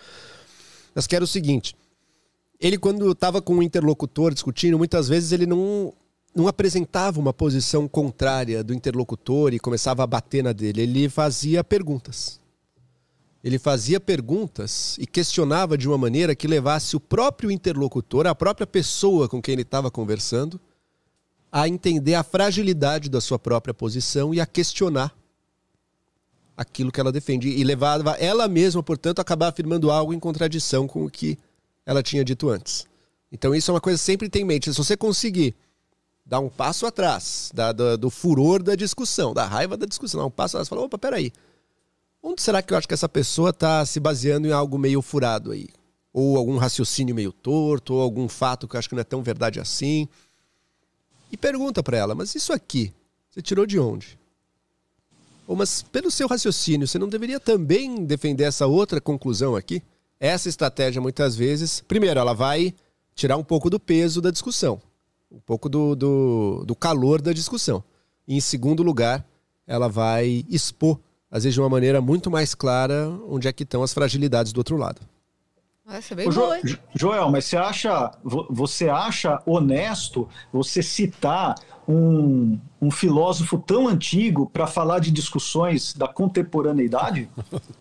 Mas 0.94 1.06
que 1.06 1.14
era 1.14 1.22
o 1.22 1.28
seguinte: 1.28 1.76
ele 2.58 2.78
quando 2.78 3.12
estava 3.12 3.42
com 3.42 3.56
um 3.56 3.62
interlocutor 3.62 4.32
discutindo, 4.32 4.78
muitas 4.78 5.06
vezes 5.06 5.32
ele 5.32 5.46
não 5.46 5.92
não 6.34 6.46
apresentava 6.46 7.18
uma 7.18 7.32
posição 7.32 7.88
contrária 7.88 8.62
do 8.62 8.72
interlocutor 8.72 9.52
e 9.52 9.58
começava 9.58 10.02
a 10.02 10.06
bater 10.06 10.44
na 10.44 10.52
dele. 10.52 10.82
Ele 10.82 11.08
fazia 11.08 11.64
perguntas 11.64 12.40
ele 13.42 13.58
fazia 13.58 13.98
perguntas 13.98 14.96
e 14.98 15.06
questionava 15.06 15.76
de 15.76 15.88
uma 15.88 15.96
maneira 15.96 16.34
que 16.34 16.46
levasse 16.46 16.94
o 16.94 17.00
próprio 17.00 17.50
interlocutor, 17.50 18.26
a 18.26 18.34
própria 18.34 18.66
pessoa 18.66 19.28
com 19.28 19.40
quem 19.40 19.54
ele 19.54 19.62
estava 19.62 19.90
conversando, 19.90 20.60
a 21.50 21.66
entender 21.66 22.14
a 22.14 22.22
fragilidade 22.22 23.08
da 23.08 23.20
sua 23.20 23.38
própria 23.38 23.72
posição 23.72 24.34
e 24.34 24.40
a 24.40 24.46
questionar 24.46 25.16
aquilo 26.54 26.92
que 26.92 27.00
ela 27.00 27.10
defende. 27.10 27.48
E 27.48 27.64
levava 27.64 28.12
ela 28.12 28.46
mesma, 28.46 28.82
portanto, 28.82 29.20
a 29.20 29.22
acabar 29.22 29.48
afirmando 29.48 29.90
algo 29.90 30.12
em 30.12 30.20
contradição 30.20 30.86
com 30.86 31.06
o 31.06 31.10
que 31.10 31.38
ela 31.86 32.02
tinha 32.02 32.22
dito 32.22 32.50
antes. 32.50 32.86
Então, 33.32 33.54
isso 33.54 33.70
é 33.70 33.74
uma 33.74 33.80
coisa 33.80 33.98
que 33.98 34.04
sempre 34.04 34.28
tem 34.28 34.42
em 34.42 34.44
mente. 34.44 34.70
Se 34.70 34.76
você 34.76 34.96
conseguir 34.96 35.56
dar 36.30 36.40
um 36.40 36.48
passo 36.48 36.86
atrás 36.86 37.50
da, 37.52 37.72
do, 37.72 37.98
do 37.98 38.08
furor 38.08 38.62
da 38.62 38.74
discussão, 38.74 39.34
da 39.34 39.44
raiva 39.44 39.76
da 39.76 39.84
discussão, 39.84 40.20
dar 40.20 40.26
um 40.26 40.30
passo 40.30 40.56
atrás, 40.56 40.68
falar: 40.68 40.82
opa, 40.82 40.96
peraí. 40.96 41.24
aí 41.24 41.32
Onde 42.22 42.42
será 42.42 42.62
que 42.62 42.72
eu 42.72 42.78
acho 42.78 42.86
que 42.86 42.94
essa 42.94 43.08
pessoa 43.08 43.50
está 43.50 43.84
se 43.86 43.98
baseando 43.98 44.46
em 44.46 44.52
algo 44.52 44.78
meio 44.78 45.00
furado 45.00 45.52
aí? 45.52 45.68
Ou 46.12 46.36
algum 46.36 46.58
raciocínio 46.58 47.14
meio 47.14 47.32
torto, 47.32 47.94
ou 47.94 48.02
algum 48.02 48.28
fato 48.28 48.68
que 48.68 48.76
eu 48.76 48.78
acho 48.78 48.88
que 48.88 48.94
não 48.94 49.00
é 49.00 49.04
tão 49.04 49.22
verdade 49.22 49.58
assim. 49.58 50.06
E 51.32 51.36
pergunta 51.36 51.82
para 51.82 51.96
ela, 51.96 52.14
mas 52.14 52.34
isso 52.34 52.52
aqui, 52.52 52.92
você 53.30 53.40
tirou 53.40 53.64
de 53.64 53.78
onde? 53.78 54.18
Ou, 55.46 55.56
mas 55.56 55.82
pelo 55.82 56.10
seu 56.10 56.28
raciocínio, 56.28 56.86
você 56.86 56.98
não 56.98 57.08
deveria 57.08 57.40
também 57.40 58.04
defender 58.04 58.44
essa 58.44 58.66
outra 58.66 59.00
conclusão 59.00 59.56
aqui? 59.56 59.82
Essa 60.18 60.48
estratégia, 60.48 61.00
muitas 61.00 61.36
vezes, 61.36 61.80
primeiro, 61.80 62.20
ela 62.20 62.34
vai 62.34 62.74
tirar 63.14 63.36
um 63.36 63.44
pouco 63.44 63.70
do 63.70 63.80
peso 63.80 64.20
da 64.20 64.30
discussão, 64.30 64.80
um 65.30 65.40
pouco 65.40 65.68
do, 65.68 65.94
do, 65.94 66.64
do 66.66 66.74
calor 66.74 67.20
da 67.22 67.32
discussão. 67.32 67.82
E, 68.26 68.36
em 68.36 68.40
segundo 68.40 68.82
lugar, 68.82 69.24
ela 69.66 69.88
vai 69.88 70.44
expor 70.48 70.98
às 71.30 71.44
vezes 71.44 71.54
de 71.54 71.60
uma 71.60 71.68
maneira 71.68 72.00
muito 72.00 72.30
mais 72.30 72.54
clara 72.54 73.08
onde 73.28 73.46
é 73.46 73.52
que 73.52 73.62
estão 73.62 73.82
as 73.82 73.94
fragilidades 73.94 74.52
do 74.52 74.58
outro 74.58 74.76
lado. 74.76 75.00
Essa 75.88 76.14
é 76.14 76.16
bem 76.16 76.30
jo 76.30 76.40
boa, 76.40 76.58
Joel, 76.94 77.30
mas 77.30 77.46
você 77.46 77.56
acha, 77.56 78.12
você 78.48 78.88
acha 78.88 79.42
honesto 79.44 80.28
você 80.52 80.82
citar 80.82 81.56
um, 81.86 82.58
um 82.80 82.90
filósofo 82.90 83.58
tão 83.58 83.88
antigo 83.88 84.48
para 84.48 84.68
falar 84.68 85.00
de 85.00 85.10
discussões 85.10 85.92
da 85.94 86.06
contemporaneidade? 86.06 87.28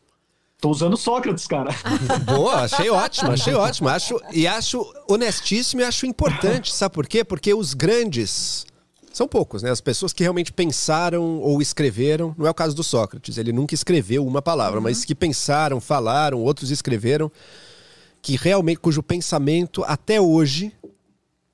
Tô 0.59 0.69
usando 0.69 0.97
Sócrates, 0.97 1.47
cara. 1.47 1.73
Boa, 2.27 2.63
achei 2.63 2.89
ótimo, 2.89 3.31
achei 3.31 3.53
ótimo. 3.53 3.87
Acho, 3.87 4.19
e 4.33 4.45
acho 4.45 4.85
honestíssimo 5.07 5.81
e 5.81 5.85
acho 5.85 6.05
importante. 6.05 6.73
Sabe 6.73 6.93
por 6.93 7.07
quê? 7.07 7.23
Porque 7.23 7.53
os 7.53 7.73
grandes 7.73 8.65
são 9.13 9.25
poucos, 9.25 9.63
né? 9.63 9.71
As 9.71 9.79
pessoas 9.79 10.11
que 10.11 10.21
realmente 10.21 10.51
pensaram 10.51 11.39
ou 11.39 11.61
escreveram. 11.61 12.35
Não 12.37 12.45
é 12.45 12.49
o 12.49 12.53
caso 12.53 12.75
do 12.75 12.83
Sócrates, 12.83 13.37
ele 13.37 13.53
nunca 13.53 13.73
escreveu 13.73 14.25
uma 14.27 14.41
palavra, 14.41 14.79
uhum. 14.79 14.83
mas 14.83 15.05
que 15.05 15.15
pensaram, 15.15 15.79
falaram, 15.79 16.41
outros 16.41 16.71
escreveram, 16.71 17.31
que 18.21 18.35
realmente, 18.35 18.79
cujo 18.79 19.01
pensamento 19.01 19.81
até 19.87 20.19
hoje, 20.19 20.73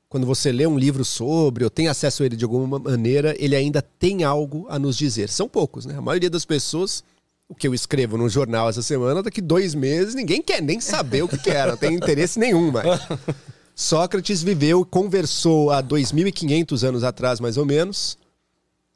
quando 0.09 0.25
você 0.25 0.51
lê 0.51 0.65
um 0.65 0.79
livro 0.79 1.05
sobre 1.05 1.63
ou 1.63 1.69
tem 1.69 1.87
acesso 1.87 2.23
a 2.23 2.25
ele 2.25 2.35
de 2.35 2.43
alguma 2.43 2.79
maneira, 2.79 3.35
ele 3.37 3.55
ainda 3.55 3.83
tem 3.83 4.23
algo 4.23 4.65
a 4.67 4.79
nos 4.79 4.97
dizer. 4.97 5.29
São 5.29 5.47
poucos, 5.47 5.85
né? 5.85 5.95
A 5.95 6.01
maioria 6.01 6.29
das 6.29 6.43
pessoas 6.43 7.03
o 7.47 7.55
que 7.55 7.67
eu 7.67 7.73
escrevo 7.73 8.17
no 8.17 8.27
jornal 8.27 8.69
essa 8.69 8.81
semana, 8.81 9.21
daqui 9.21 9.41
dois 9.41 9.75
meses 9.75 10.15
ninguém 10.15 10.41
quer 10.41 10.61
nem 10.61 10.79
saber 10.79 11.23
o 11.23 11.27
que, 11.27 11.37
que 11.37 11.49
era, 11.49 11.71
não 11.71 11.77
tem 11.77 11.93
interesse 11.93 12.39
nenhum 12.39 12.71
mais. 12.71 12.87
Sócrates 13.75 14.41
viveu, 14.41 14.85
conversou 14.85 15.69
há 15.69 15.83
2.500 15.83 16.87
anos 16.87 17.03
atrás, 17.03 17.41
mais 17.41 17.57
ou 17.57 17.65
menos. 17.65 18.17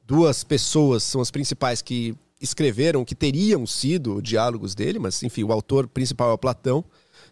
Duas 0.08 0.44
pessoas 0.44 1.04
são 1.04 1.20
as 1.20 1.30
principais 1.30 1.82
que 1.82 2.16
escreveram, 2.42 3.04
que 3.04 3.14
teriam 3.14 3.68
sido 3.68 4.22
diálogos 4.22 4.74
dele, 4.74 4.98
mas 4.98 5.22
enfim, 5.22 5.44
o 5.44 5.52
autor 5.52 5.86
principal 5.86 6.34
é 6.34 6.38
Platão. 6.38 6.84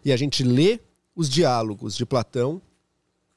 E 0.04 0.12
a 0.12 0.16
gente 0.16 0.44
lê 0.44 0.78
os 1.16 1.28
diálogos 1.28 1.96
de 1.96 2.04
Platão. 2.04 2.60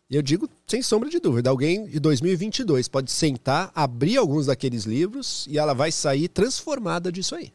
E 0.10 0.16
eu 0.18 0.22
digo, 0.22 0.50
sem 0.68 0.82
sombra 0.82 1.10
de 1.10 1.20
dúvida, 1.20 1.50
alguém 1.50 1.86
de 1.86 1.98
2022 1.98 2.90
pode 2.90 3.10
sentar, 3.10 3.72
abrir 3.74 4.18
alguns 4.18 4.48
daqueles 4.48 4.84
livros 4.84 5.48
e 5.50 5.58
ela 5.58 5.74
vai 5.74 5.90
sair 5.90 6.28
transformada 6.28 7.10
disso 7.10 7.34
aí. 7.34 7.54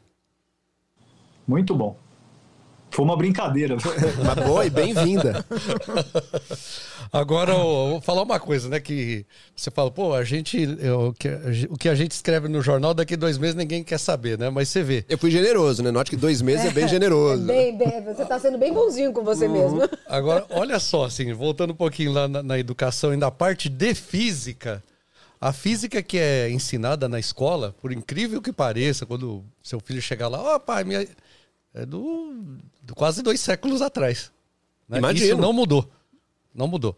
Muito 1.47 1.75
bom. 1.75 1.97
Foi 2.91 3.05
uma 3.05 3.17
brincadeira. 3.17 3.77
Uma 4.19 4.35
boa 4.35 4.65
e 4.65 4.71
bem-vinda. 4.71 5.45
Agora, 7.13 7.53
eu 7.53 7.91
vou 7.91 8.01
falar 8.01 8.23
uma 8.23 8.41
coisa, 8.41 8.69
né? 8.69 8.81
Que 8.81 9.27
você 9.55 9.71
fala, 9.71 9.91
pô, 9.91 10.15
a 10.15 10.25
gente. 10.25 10.57
Eu, 10.81 11.15
o 11.69 11.77
que 11.77 11.89
a 11.89 11.95
gente 11.95 12.13
escreve 12.13 12.49
no 12.49 12.63
jornal, 12.63 12.95
daqui 12.95 13.17
dois 13.17 13.39
meses 13.39 13.55
ninguém 13.55 13.85
quer 13.85 13.99
saber, 13.99 14.39
né? 14.39 14.49
Mas 14.51 14.69
você 14.69 14.83
vê. 14.83 15.05
Eu 15.09 15.19
fui 15.19 15.31
generoso, 15.31 15.83
né? 15.83 15.91
Note 15.91 16.11
que 16.11 16.17
dois 16.17 16.41
meses 16.41 16.65
é, 16.65 16.69
é 16.69 16.71
bem 16.71 16.89
generoso. 16.89 17.45
É 17.45 17.47
bem, 17.47 17.77
bem, 17.77 18.03
você 18.03 18.23
está 18.23 18.39
sendo 18.39 18.57
bem 18.57 18.73
bonzinho 18.73 19.13
com 19.13 19.23
você 19.23 19.47
uhum. 19.47 19.53
mesmo. 19.53 19.81
Agora, 20.09 20.47
olha 20.51 20.79
só, 20.81 21.05
assim, 21.05 21.33
voltando 21.33 21.73
um 21.73 21.77
pouquinho 21.77 22.13
lá 22.13 22.27
na, 22.27 22.43
na 22.43 22.59
educação 22.59 23.13
e 23.13 23.17
na 23.17 23.31
parte 23.31 23.69
de 23.69 23.95
física. 23.95 24.83
A 25.39 25.53
física 25.53 26.03
que 26.03 26.19
é 26.19 26.51
ensinada 26.51 27.09
na 27.09 27.21
escola, 27.21 27.75
por 27.81 27.93
incrível 27.93 28.41
que 28.41 28.53
pareça, 28.53 29.05
quando 29.05 29.45
seu 29.63 29.79
filho 29.79 30.01
chegar 30.01 30.29
lá, 30.29 30.43
ó, 30.43 30.57
oh, 30.57 30.61
pai, 30.61 30.83
minha 30.83 31.07
é 31.77 31.85
do, 31.85 32.59
do 32.83 32.95
quase 32.95 33.22
dois 33.22 33.41
séculos 33.41 33.83
atrás. 33.83 34.33
Né? 34.89 34.99
Isso 35.12 35.37
não 35.37 35.53
mudou. 35.53 35.89
Não 36.55 36.66
mudou. 36.66 36.97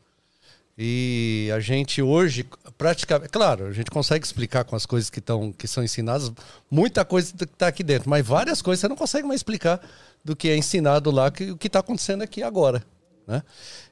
E 0.81 1.51
a 1.53 1.59
gente 1.59 2.01
hoje, 2.01 2.47
praticamente, 2.77 3.31
claro, 3.31 3.67
a 3.67 3.73
gente 3.73 3.91
consegue 3.91 4.25
explicar 4.25 4.63
com 4.63 4.77
as 4.77 4.87
coisas 4.87 5.11
que, 5.11 5.21
tão, 5.21 5.51
que 5.51 5.67
são 5.67 5.83
ensinadas, 5.83 6.31
muita 6.71 7.05
coisa 7.05 7.35
que 7.35 7.43
está 7.43 7.67
aqui 7.67 7.83
dentro, 7.83 8.09
mas 8.09 8.25
várias 8.25 8.63
coisas 8.63 8.81
você 8.81 8.89
não 8.89 8.95
consegue 8.95 9.27
mais 9.27 9.41
explicar 9.41 9.81
do 10.25 10.37
que 10.37 10.49
é 10.49 10.57
ensinado 10.57 11.11
lá, 11.11 11.33
que, 11.33 11.51
o 11.51 11.57
que 11.57 11.67
está 11.67 11.81
acontecendo 11.81 12.23
aqui 12.23 12.45
agora. 12.45 12.85
Né? 13.27 13.43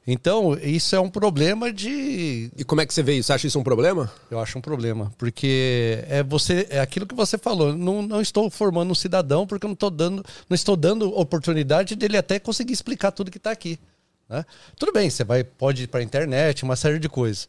Então, 0.07 0.57
isso 0.63 0.95
é 0.95 1.01
um 1.01 1.11
problema 1.11 1.73
de. 1.73 2.49
E 2.57 2.63
como 2.65 2.81
é 2.81 2.87
que 2.87 2.95
você 2.95 3.03
vê 3.03 3.15
isso? 3.15 3.27
Você 3.27 3.33
acha 3.33 3.47
isso 3.49 3.59
um 3.59 3.65
problema? 3.65 4.09
Eu 4.31 4.39
acho 4.39 4.57
um 4.57 4.61
problema. 4.61 5.13
Porque 5.19 6.05
é 6.09 6.23
você 6.23 6.65
é 6.71 6.79
aquilo 6.79 7.07
que 7.07 7.15
você 7.15 7.37
falou. 7.37 7.77
Não, 7.77 8.03
não 8.03 8.21
estou 8.21 8.49
formando 8.49 8.93
um 8.93 8.95
cidadão 8.95 9.47
porque 9.49 9.67
eu 9.67 9.69
não 9.69 9.75
estou 9.75 9.91
dando, 9.91 10.25
não 10.49 10.55
estou 10.55 10.77
dando 10.77 11.09
oportunidade 11.19 11.97
dele 11.97 12.17
até 12.17 12.39
conseguir 12.39 12.73
explicar 12.73 13.11
tudo 13.11 13.33
que 13.33 13.39
está 13.39 13.51
aqui. 13.51 13.81
Né? 14.29 14.45
Tudo 14.77 14.93
bem, 14.93 15.11
você 15.11 15.25
vai, 15.25 15.43
pode 15.43 15.83
ir 15.85 15.87
para 15.89 15.99
a 15.99 16.05
internet, 16.05 16.63
uma 16.63 16.77
série 16.77 17.01
de 17.01 17.09
coisas. 17.09 17.49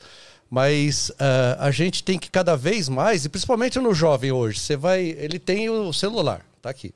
Mas 0.49 1.10
uh, 1.10 1.60
a 1.60 1.70
gente 1.70 2.03
tem 2.03 2.18
que 2.18 2.32
cada 2.32 2.55
vez 2.55 2.89
mais, 2.89 3.24
e 3.24 3.30
principalmente 3.30 3.78
no 3.80 3.93
jovem 3.93 4.32
hoje, 4.32 4.60
você 4.60 4.76
vai. 4.76 5.01
Ele 5.03 5.38
tem 5.38 5.70
o 5.70 5.93
celular, 5.93 6.43
tá 6.60 6.72
aqui. 6.72 6.91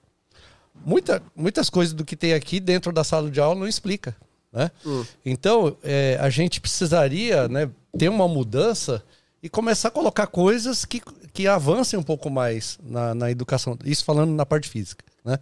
Muita, 0.84 1.22
muitas 1.36 1.70
coisas 1.70 1.94
do 1.94 2.04
que 2.04 2.16
tem 2.16 2.34
aqui 2.34 2.60
dentro 2.60 2.92
da 2.92 3.04
sala 3.04 3.30
de 3.30 3.40
aula 3.40 3.60
não 3.60 3.68
explica. 3.68 4.16
Né? 4.52 4.70
Hum. 4.86 5.06
Então, 5.26 5.78
é, 5.84 6.18
a 6.20 6.30
gente 6.30 6.60
precisaria 6.60 7.48
né, 7.48 7.70
ter 7.98 8.10
uma 8.10 8.28
mudança 8.28 9.04
e 9.42 9.50
começar 9.50 9.88
a 9.88 9.92
colocar 9.92 10.28
coisas 10.28 10.86
que, 10.86 11.02
que 11.34 11.48
avancem 11.48 11.98
um 11.98 12.04
pouco 12.04 12.30
mais 12.30 12.78
na, 12.84 13.16
na 13.16 13.32
educação. 13.32 13.78
Isso 13.84 14.04
falando 14.04 14.32
na 14.32 14.46
parte 14.46 14.70
física. 14.70 15.04
Né? 15.24 15.40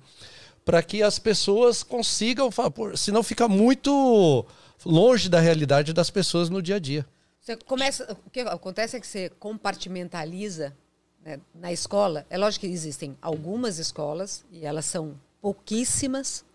Para 0.64 0.82
que 0.84 1.02
as 1.02 1.18
pessoas 1.20 1.84
consigam, 1.84 2.50
se 2.96 3.12
não 3.12 3.24
fica 3.24 3.48
muito 3.48 4.46
longe 4.86 5.28
da 5.28 5.40
realidade 5.40 5.94
das 5.94 6.10
pessoas 6.10 6.50
no 6.50 6.62
dia 6.62 6.76
a 6.76 6.80
dia. 6.80 7.06
Você 7.42 7.56
começa, 7.58 8.18
o 8.26 8.30
que 8.30 8.42
acontece 8.42 8.96
é 8.96 9.00
que 9.00 9.08
você 9.08 9.30
compartimentaliza 9.40 10.76
né, 11.24 11.40
na 11.54 11.72
escola. 11.72 12.26
É 12.30 12.38
lógico 12.38 12.66
que 12.66 12.72
existem 12.72 13.18
algumas 13.22 13.80
escolas, 13.80 14.46
e 14.52 14.66
elas 14.66 14.86
são 14.86 15.16
pouquíssimas, 15.42 16.46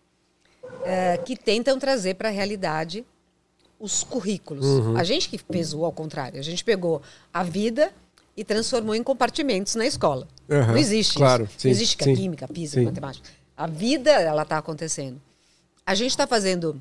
é, 0.84 1.18
que 1.18 1.36
tentam 1.36 1.78
trazer 1.78 2.14
para 2.14 2.28
a 2.28 2.32
realidade 2.32 3.04
os 3.78 4.02
currículos. 4.02 4.64
Uhum. 4.64 4.96
A 4.96 5.04
gente 5.04 5.28
que 5.28 5.38
o 5.74 5.84
ao 5.84 5.92
contrário. 5.92 6.38
A 6.38 6.42
gente 6.42 6.64
pegou 6.64 7.02
a 7.32 7.42
vida 7.42 7.92
e 8.36 8.44
transformou 8.44 8.94
em 8.94 9.02
compartimentos 9.02 9.74
na 9.74 9.86
escola. 9.86 10.26
Aham, 10.50 10.72
Não 10.72 10.76
existe 10.78 11.16
claro, 11.16 11.44
isso. 11.44 11.54
sim, 11.58 11.68
Não 11.68 11.72
existe 11.72 11.96
que 11.96 12.04
sim, 12.04 12.12
a 12.12 12.16
química, 12.16 12.44
a 12.46 12.48
física, 12.48 12.82
matemática. 12.82 13.28
A 13.56 13.66
vida, 13.66 14.10
ela 14.10 14.42
está 14.42 14.58
acontecendo. 14.58 15.20
A 15.86 15.94
gente 15.94 16.10
está 16.10 16.26
fazendo 16.26 16.80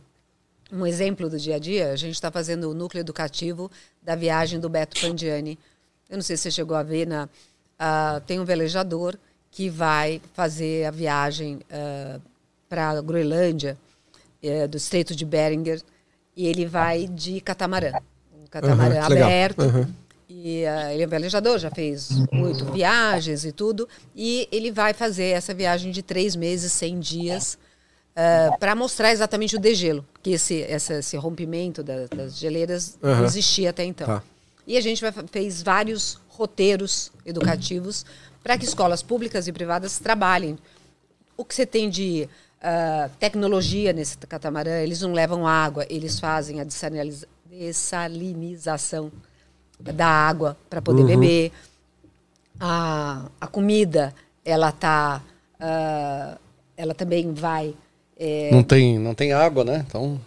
um 0.72 0.86
exemplo 0.86 1.30
do 1.30 1.38
dia 1.38 1.56
a 1.56 1.60
dia. 1.60 1.91
A 1.91 1.96
gente 1.96 2.16
está 2.16 2.32
fazendo 2.32 2.70
o 2.70 2.74
núcleo 2.74 3.02
educativo 3.02 3.70
da 4.02 4.16
viagem 4.16 4.60
do 4.60 4.70
Beto 4.70 5.00
Pandiani. 5.00 5.60
Eu 6.10 6.18
não 6.18 6.24
sei 6.24 6.38
se 6.38 6.44
você 6.44 6.52
chegou 6.52 6.76
a 6.76 6.84
ver, 6.84 7.06
na, 7.06 7.30
ah, 7.78 8.22
tem 8.26 8.39
um 8.39 8.46
velejador 8.46 9.18
que 9.52 9.70
vai 9.70 10.20
fazer 10.34 10.86
a 10.86 10.91
viagem 10.91 11.60
para 12.68 12.89
a 12.89 13.02
Groenlândia, 13.02 13.78
eh, 14.44 14.68
do 14.68 14.78
Estreito 14.78 15.16
de 15.16 15.26
Beringer, 15.26 15.82
e 16.36 16.46
ele 16.48 16.66
vai 16.66 17.08
de 17.08 17.39
catamarã. 17.41 17.94
Um 18.34 18.46
catamarã 18.48 19.08
legal. 19.08 19.28
aberto. 19.28 19.62
Aham. 19.62 19.89
E 20.30 20.66
ah, 20.66 20.94
ele 20.94 21.04
é 21.04 21.06
um 21.06 21.10
velejador, 21.10 21.58
já 21.60 21.70
fez 21.72 22.10
oito 22.34 22.66
viagens 22.72 23.46
e 23.46 23.52
tudo. 23.52 23.88
E 24.16 24.48
ele 24.52 24.72
vai 24.72 24.94
fazer 24.94 25.26
essa 25.28 25.54
viagem 25.54 25.91
de 25.91 26.02
três 26.02 26.36
meses, 26.36 26.72
100 26.74 27.00
dias, 27.00 27.58
para 28.60 28.76
mostrar 28.76 29.12
exatamente 29.12 29.56
o 29.56 29.60
degelo. 29.60 30.06
Que 30.22 30.32
esse, 30.32 30.62
essa- 30.64 30.96
esse 30.96 31.16
rompimento 31.18 31.84
da- 31.84 32.08
das 32.08 32.38
geleiras 32.38 32.98
não 33.02 33.12
Aham. 33.12 33.26
existia 33.26 33.70
até 33.70 33.84
então. 33.86 34.08
Tá. 34.08 34.24
E 34.66 34.78
a 34.78 34.82
gente 34.82 35.02
vai, 35.02 35.12
fez 35.32 35.62
vários 35.62 36.20
roteiros 36.30 37.12
educativos 37.26 38.06
para 38.44 38.58
que 38.58 38.66
escolas 38.66 39.02
públicas 39.04 39.48
e 39.48 39.52
privadas 39.52 40.00
trabalhem. 40.00 40.58
O 41.38 41.44
que 41.46 41.54
você 41.54 41.66
tem 41.66 41.89
de 41.89 42.28
ah, 42.64 43.09
tecnologia 43.20 43.91
nesse 43.91 44.18
catamarã, 44.18 44.80
eles 44.80 45.01
não 45.01 45.11
levam 45.11 45.45
água, 45.45 45.86
eles 45.89 46.20
fazem 46.20 46.61
a 46.61 46.64
dessaliniza- 46.64 47.28
dessalinização 47.45 49.11
da 49.80 50.07
água 50.07 50.57
para 50.70 50.82
poder 50.82 51.03
beber. 51.05 51.51
A, 52.59 53.26
a 53.41 53.47
comida, 53.47 54.16
ela 54.45 54.72
tá, 54.72 55.22
ah, 55.59 56.38
ela 56.78 56.93
também 56.93 57.34
vai 57.34 57.76
é, 58.18 58.51
Não, 58.51 58.64
tem, 58.64 58.97
não 58.99 59.14
tem 59.14 59.34
água, 59.34 59.64
né? 59.64 59.84
Então. 59.88 60.20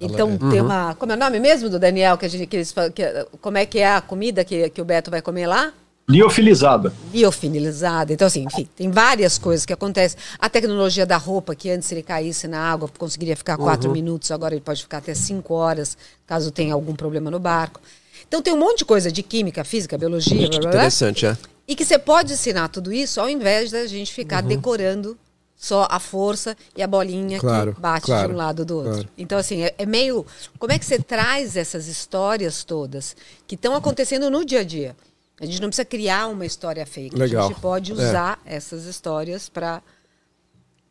então 0.00 0.36
tem 0.50 0.60
uma. 0.60 0.94
Como 0.96 1.12
é 1.12 1.14
o 1.14 1.18
nome 1.18 1.38
mesmo 1.38 1.68
do 1.68 1.78
Daniel? 1.78 2.16
Que 2.18 2.26
a 2.26 2.28
gente, 2.28 2.46
que 2.46 2.56
eles, 2.56 2.74
que, 2.94 3.02
como 3.40 3.58
é 3.58 3.66
que 3.66 3.78
é 3.78 3.94
a 3.94 4.00
comida 4.00 4.44
que, 4.44 4.68
que 4.70 4.80
o 4.80 4.84
Beto 4.84 5.10
vai 5.10 5.22
comer 5.22 5.46
lá? 5.46 5.72
Liofilizada. 6.06 6.92
Biofinilizada. 7.10 8.12
Então, 8.12 8.26
assim, 8.26 8.44
enfim, 8.44 8.68
tem 8.76 8.90
várias 8.90 9.38
coisas 9.38 9.64
que 9.64 9.72
acontecem. 9.72 10.18
A 10.38 10.50
tecnologia 10.50 11.06
da 11.06 11.16
roupa, 11.16 11.54
que 11.54 11.70
antes 11.70 11.90
ele 11.90 12.02
caísse 12.02 12.46
na 12.46 12.60
água, 12.60 12.90
conseguiria 12.98 13.36
ficar 13.36 13.56
quatro 13.56 13.90
minutos, 13.90 14.30
agora 14.30 14.54
ele 14.54 14.60
pode 14.60 14.82
ficar 14.82 14.98
até 14.98 15.14
cinco 15.14 15.54
horas, 15.54 15.96
caso 16.26 16.50
tenha 16.50 16.74
algum 16.74 16.94
problema 16.94 17.30
no 17.30 17.38
barco. 17.38 17.80
Então 18.28 18.42
tem 18.42 18.52
um 18.52 18.58
monte 18.58 18.78
de 18.78 18.84
coisa 18.84 19.10
de 19.10 19.22
química, 19.22 19.64
física, 19.64 19.96
biologia, 19.96 20.36
blá, 20.36 20.48
blá, 20.48 20.58
blá, 20.60 20.70
Interessante, 20.70 21.26
é. 21.26 21.36
e 21.66 21.74
que 21.74 21.84
você 21.84 21.98
pode 21.98 22.32
ensinar 22.32 22.68
tudo 22.68 22.92
isso 22.92 23.20
ao 23.20 23.28
invés 23.28 23.70
da 23.70 23.86
gente 23.86 24.12
ficar 24.12 24.42
decorando 24.42 25.16
só 25.56 25.86
a 25.90 25.98
força 25.98 26.54
e 26.76 26.82
a 26.82 26.86
bolinha 26.86 27.38
Claro, 27.38 27.74
que 27.74 27.80
bate 27.80 28.06
claro, 28.06 28.28
de 28.28 28.34
um 28.34 28.36
lado 28.36 28.64
do 28.64 28.76
outro. 28.76 28.92
claro. 28.92 29.08
Então, 29.16 29.38
assim, 29.38 29.62
é, 29.62 29.74
é 29.78 29.86
meio. 29.86 30.26
Como 30.58 30.72
é 30.72 30.78
que 30.78 30.84
você 30.84 30.98
traz 30.98 31.56
essas 31.56 31.86
histórias 31.86 32.64
todas 32.64 33.16
que 33.46 33.54
estão 33.54 33.74
acontecendo 33.74 34.28
no 34.30 34.44
dia 34.44 34.60
a 34.60 34.64
dia? 34.64 34.94
A 35.40 35.46
gente 35.46 35.60
não 35.60 35.68
precisa 35.68 35.84
criar 35.84 36.28
uma 36.28 36.46
história 36.46 36.86
fake. 36.86 37.16
Legal. 37.16 37.46
A 37.46 37.48
gente 37.48 37.60
pode 37.60 37.90
É. 37.92 37.94
usar 37.94 38.40
essas 38.44 38.84
histórias 38.84 39.48
para 39.48 39.82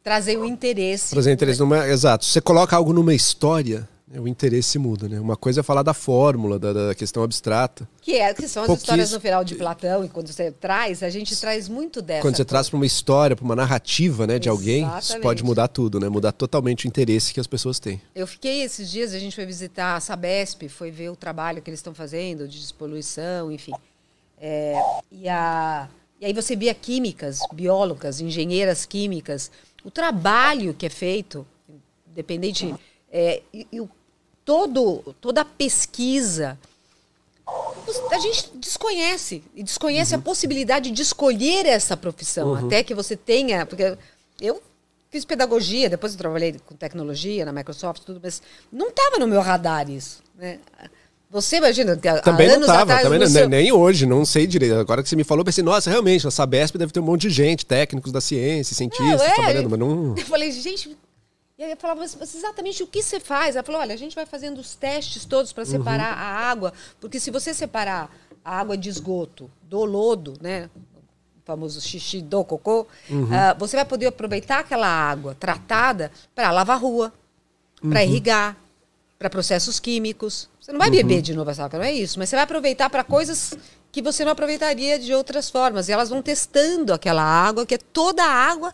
trazer 0.03 0.37
o 0.37 0.45
interesse. 0.45 1.11
Trazer 1.11 1.31
interesse 1.31 1.59
numa. 1.59 1.87
Exato. 1.87 2.25
Você 2.25 2.41
coloca 2.41 2.75
algo 2.75 2.91
numa 2.91 3.13
história, 3.15 3.87
né, 4.05 4.19
o 4.19 4.27
interesse 4.27 4.77
muda, 4.77 5.07
né? 5.07 5.17
Uma 5.17 5.37
coisa 5.37 5.61
é 5.61 5.63
falar 5.63 5.81
da 5.81 5.93
fórmula, 5.93 6.59
da, 6.59 6.73
da 6.73 6.93
questão 6.93 7.23
abstrata. 7.23 7.87
Que, 8.01 8.17
é, 8.17 8.33
que 8.33 8.45
são 8.49 8.63
as 8.63 8.67
Pouquíssimo- 8.67 8.83
histórias 8.95 9.11
no 9.13 9.19
final 9.21 9.43
de 9.45 9.55
Platão, 9.55 10.03
e 10.03 10.09
quando 10.09 10.27
você 10.27 10.51
traz, 10.51 11.01
a 11.01 11.09
gente 11.09 11.33
traz 11.39 11.69
muito 11.69 12.01
dessa. 12.01 12.21
Quando 12.21 12.35
você 12.35 12.43
traz 12.43 12.69
para 12.69 12.75
uma 12.75 12.85
história, 12.85 13.37
para 13.37 13.45
uma 13.45 13.55
narrativa, 13.55 14.27
né, 14.27 14.37
de 14.39 14.49
alguém, 14.49 14.83
isso 14.85 14.97
Exatamente. 14.97 15.23
pode 15.23 15.43
mudar 15.43 15.69
tudo, 15.69 16.01
né? 16.01 16.09
Mudar 16.09 16.33
totalmente 16.33 16.85
o 16.85 16.87
interesse 16.89 17.33
que 17.33 17.39
as 17.39 17.47
pessoas 17.47 17.79
têm. 17.79 18.01
Eu 18.13 18.27
fiquei 18.27 18.61
esses 18.61 18.91
dias, 18.91 19.13
a 19.13 19.19
gente 19.19 19.33
foi 19.33 19.45
visitar 19.45 19.95
a 19.95 19.99
Sabesp, 20.01 20.67
foi 20.67 20.91
ver 20.91 21.09
o 21.09 21.15
trabalho 21.15 21.61
que 21.61 21.69
eles 21.69 21.79
estão 21.79 21.93
fazendo 21.93 22.45
de 22.45 22.59
despoluição, 22.59 23.49
enfim. 23.49 23.71
É, 24.39 24.75
e, 25.11 25.29
a, 25.29 25.87
e 26.19 26.25
aí 26.25 26.33
você 26.33 26.55
via 26.55 26.73
químicas, 26.73 27.39
biólogas, 27.53 28.19
engenheiras 28.19 28.85
químicas, 28.85 29.49
o 29.83 29.91
trabalho 29.91 30.73
que 30.73 30.85
é 30.85 30.89
feito, 30.89 31.45
independente, 32.11 32.73
é, 33.11 33.41
e, 33.53 33.67
e 33.71 33.79
o- 33.81 33.89
todo, 34.43 35.15
toda 35.21 35.41
a 35.41 35.45
pesquisa, 35.45 36.57
a 38.11 38.17
gente 38.19 38.51
desconhece 38.55 39.43
e 39.55 39.63
desconhece 39.63 40.15
a 40.15 40.19
possibilidade 40.19 40.91
de 40.91 41.01
escolher 41.01 41.65
essa 41.65 41.95
profissão 41.97 42.53
até 42.67 42.83
que 42.83 42.93
você 42.95 43.15
tenha 43.17 43.65
porque 43.65 43.97
eu 44.39 44.61
fiz 45.09 45.25
pedagogia 45.25 45.89
depois 45.89 46.13
eu 46.13 46.17
trabalhei 46.17 46.55
com 46.65 46.73
tecnologia 46.75 47.43
na 47.45 47.51
Microsoft 47.51 48.03
tudo 48.03 48.19
mas 48.23 48.41
não 48.71 48.87
estava 48.89 49.19
no 49.19 49.27
meu 49.27 49.41
radar 49.41 49.89
isso 49.89 50.23
né? 50.35 50.59
Você 51.33 51.57
imagina 51.57 51.93
há 51.93 52.19
Também 52.21 52.47
não 52.47 52.55
anos 52.55 52.67
estava, 52.67 52.81
atrás 52.83 53.03
também 53.03 53.19
não- 53.19 53.27
seu- 53.27 53.49
nem 53.49 53.71
hoje, 53.71 54.05
não 54.05 54.23
sei 54.25 54.47
direito. 54.47 54.75
Agora 54.75 55.01
que 55.03 55.09
você 55.09 55.15
me 55.15 55.23
falou, 55.23 55.43
pensei, 55.43 55.63
nossa, 55.63 55.89
realmente, 55.89 56.23
na 56.23 56.31
Sabesp 56.31 56.77
deve 56.77 56.91
ter 56.93 56.99
um 56.99 57.03
monte 57.03 57.21
de 57.23 57.29
gente, 57.31 57.65
técnicos 57.65 58.11
da 58.11 58.21
ciência, 58.21 58.75
cientistas 58.75 59.17
Não, 59.17 59.25
é, 59.25 59.33
trabalhando, 59.33 59.69
mas 59.69 59.79
não. 59.79 60.15
Eu 60.17 60.25
falei, 60.25 60.51
gente. 60.51 60.95
E 61.57 61.63
aí 61.63 61.71
eu 61.71 61.77
falava, 61.77 61.99
mas 62.01 62.15
mas 62.19 62.33
exatamente 62.33 62.81
o 62.83 62.87
que 62.87 63.01
você 63.03 63.19
faz? 63.19 63.55
Ela 63.55 63.63
falou, 63.63 63.81
olha, 63.81 63.93
a 63.93 63.97
gente 63.97 64.15
vai 64.15 64.25
fazendo 64.25 64.59
os 64.59 64.75
testes 64.75 65.25
todos 65.25 65.51
para 65.53 65.65
separar 65.65 66.13
a 66.13 66.49
água, 66.49 66.71
porque 67.01 67.19
se 67.19 67.29
você 67.31 67.53
separar 67.53 68.09
a 68.43 68.59
água 68.59 68.75
de 68.77 68.89
esgoto 68.89 69.49
do 69.63 69.83
lodo, 69.85 70.33
né? 70.41 70.69
O 70.75 71.45
famoso 71.45 71.79
xixi 71.81 72.21
do 72.21 72.43
cocô, 72.43 72.87
ah, 73.31 73.53
você 73.59 73.75
vai 73.75 73.85
poder 73.85 74.05
aproveitar 74.07 74.59
aquela 74.59 74.87
água 74.87 75.35
tratada 75.39 76.11
para 76.33 76.49
lavar 76.51 76.77
a 76.77 76.79
rua, 76.79 77.13
para 77.89 78.03
irrigar, 78.03 78.57
para 79.23 79.29
processos 79.29 79.79
químicos. 79.79 80.49
Você 80.59 80.73
não 80.73 80.79
vai 80.79 80.89
beber 80.89 81.21
de 81.21 81.33
novo 81.33 81.49
essa 81.49 81.63
água, 81.63 81.79
não 81.79 81.85
é 81.85 81.93
isso, 81.93 82.19
mas 82.19 82.27
você 82.27 82.35
vai 82.35 82.43
aproveitar 82.43 82.89
para 82.89 83.05
coisas 83.05 83.53
que 83.89 84.01
você 84.01 84.25
não 84.25 84.33
aproveitaria 84.33 84.99
de 84.99 85.13
outras 85.13 85.49
formas. 85.49 85.87
E 85.87 85.93
elas 85.93 86.09
vão 86.09 86.21
testando 86.21 86.93
aquela 86.93 87.23
água, 87.23 87.65
que 87.65 87.75
é 87.75 87.77
toda 87.77 88.21
a 88.21 88.29
água 88.29 88.73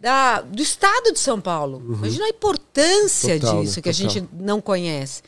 da, 0.00 0.40
do 0.40 0.60
estado 0.60 1.12
de 1.12 1.18
São 1.20 1.40
Paulo. 1.40 1.80
Imagina 1.86 2.24
a 2.24 2.28
importância 2.28 3.38
Total, 3.38 3.54
né? 3.54 3.60
disso, 3.62 3.80
que 3.80 3.88
a 3.88 3.92
Total. 3.92 4.10
gente 4.10 4.28
não 4.32 4.60
conhece. 4.60 5.22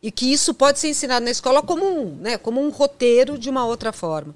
E 0.00 0.12
que 0.12 0.32
isso 0.32 0.54
pode 0.54 0.78
ser 0.78 0.88
ensinado 0.88 1.24
na 1.24 1.30
escola 1.32 1.60
como 1.60 1.84
um, 1.84 2.16
né, 2.20 2.38
como 2.38 2.60
um 2.60 2.70
roteiro 2.70 3.36
de 3.36 3.50
uma 3.50 3.66
outra 3.66 3.92
forma. 3.92 4.34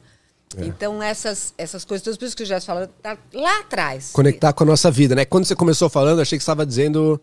É. 0.56 0.64
Então, 0.64 1.00
essas, 1.00 1.54
essas 1.56 1.84
coisas, 1.84 2.02
todas 2.02 2.18
por 2.18 2.24
isso 2.24 2.36
que 2.36 2.42
o 2.42 2.46
Jéssica 2.46 2.72
falou, 2.72 2.88
tá 3.00 3.16
lá 3.32 3.60
atrás. 3.60 4.10
Conectar 4.12 4.52
com 4.52 4.64
a 4.64 4.66
nossa 4.66 4.90
vida, 4.90 5.14
né? 5.14 5.24
Quando 5.24 5.44
você 5.44 5.54
começou 5.54 5.88
falando, 5.88 6.20
achei 6.20 6.36
que 6.36 6.42
você 6.42 6.50
estava 6.50 6.66
dizendo 6.66 7.20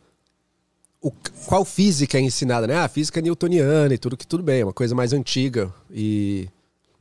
o, 1.02 1.12
qual 1.46 1.64
física 1.64 2.18
é 2.18 2.22
ensinada, 2.22 2.66
né? 2.68 2.76
Ah, 2.76 2.86
a 2.86 2.90
física 2.90 3.22
newtoniana 3.22 3.94
e 3.94 3.98
tudo 3.98 4.18
que 4.18 4.26
tudo 4.28 4.44
bem, 4.44 4.62
é 4.62 4.64
uma 4.64 4.74
coisa 4.74 4.96
mais 4.96 5.14
antiga. 5.14 5.72
E 5.92 6.48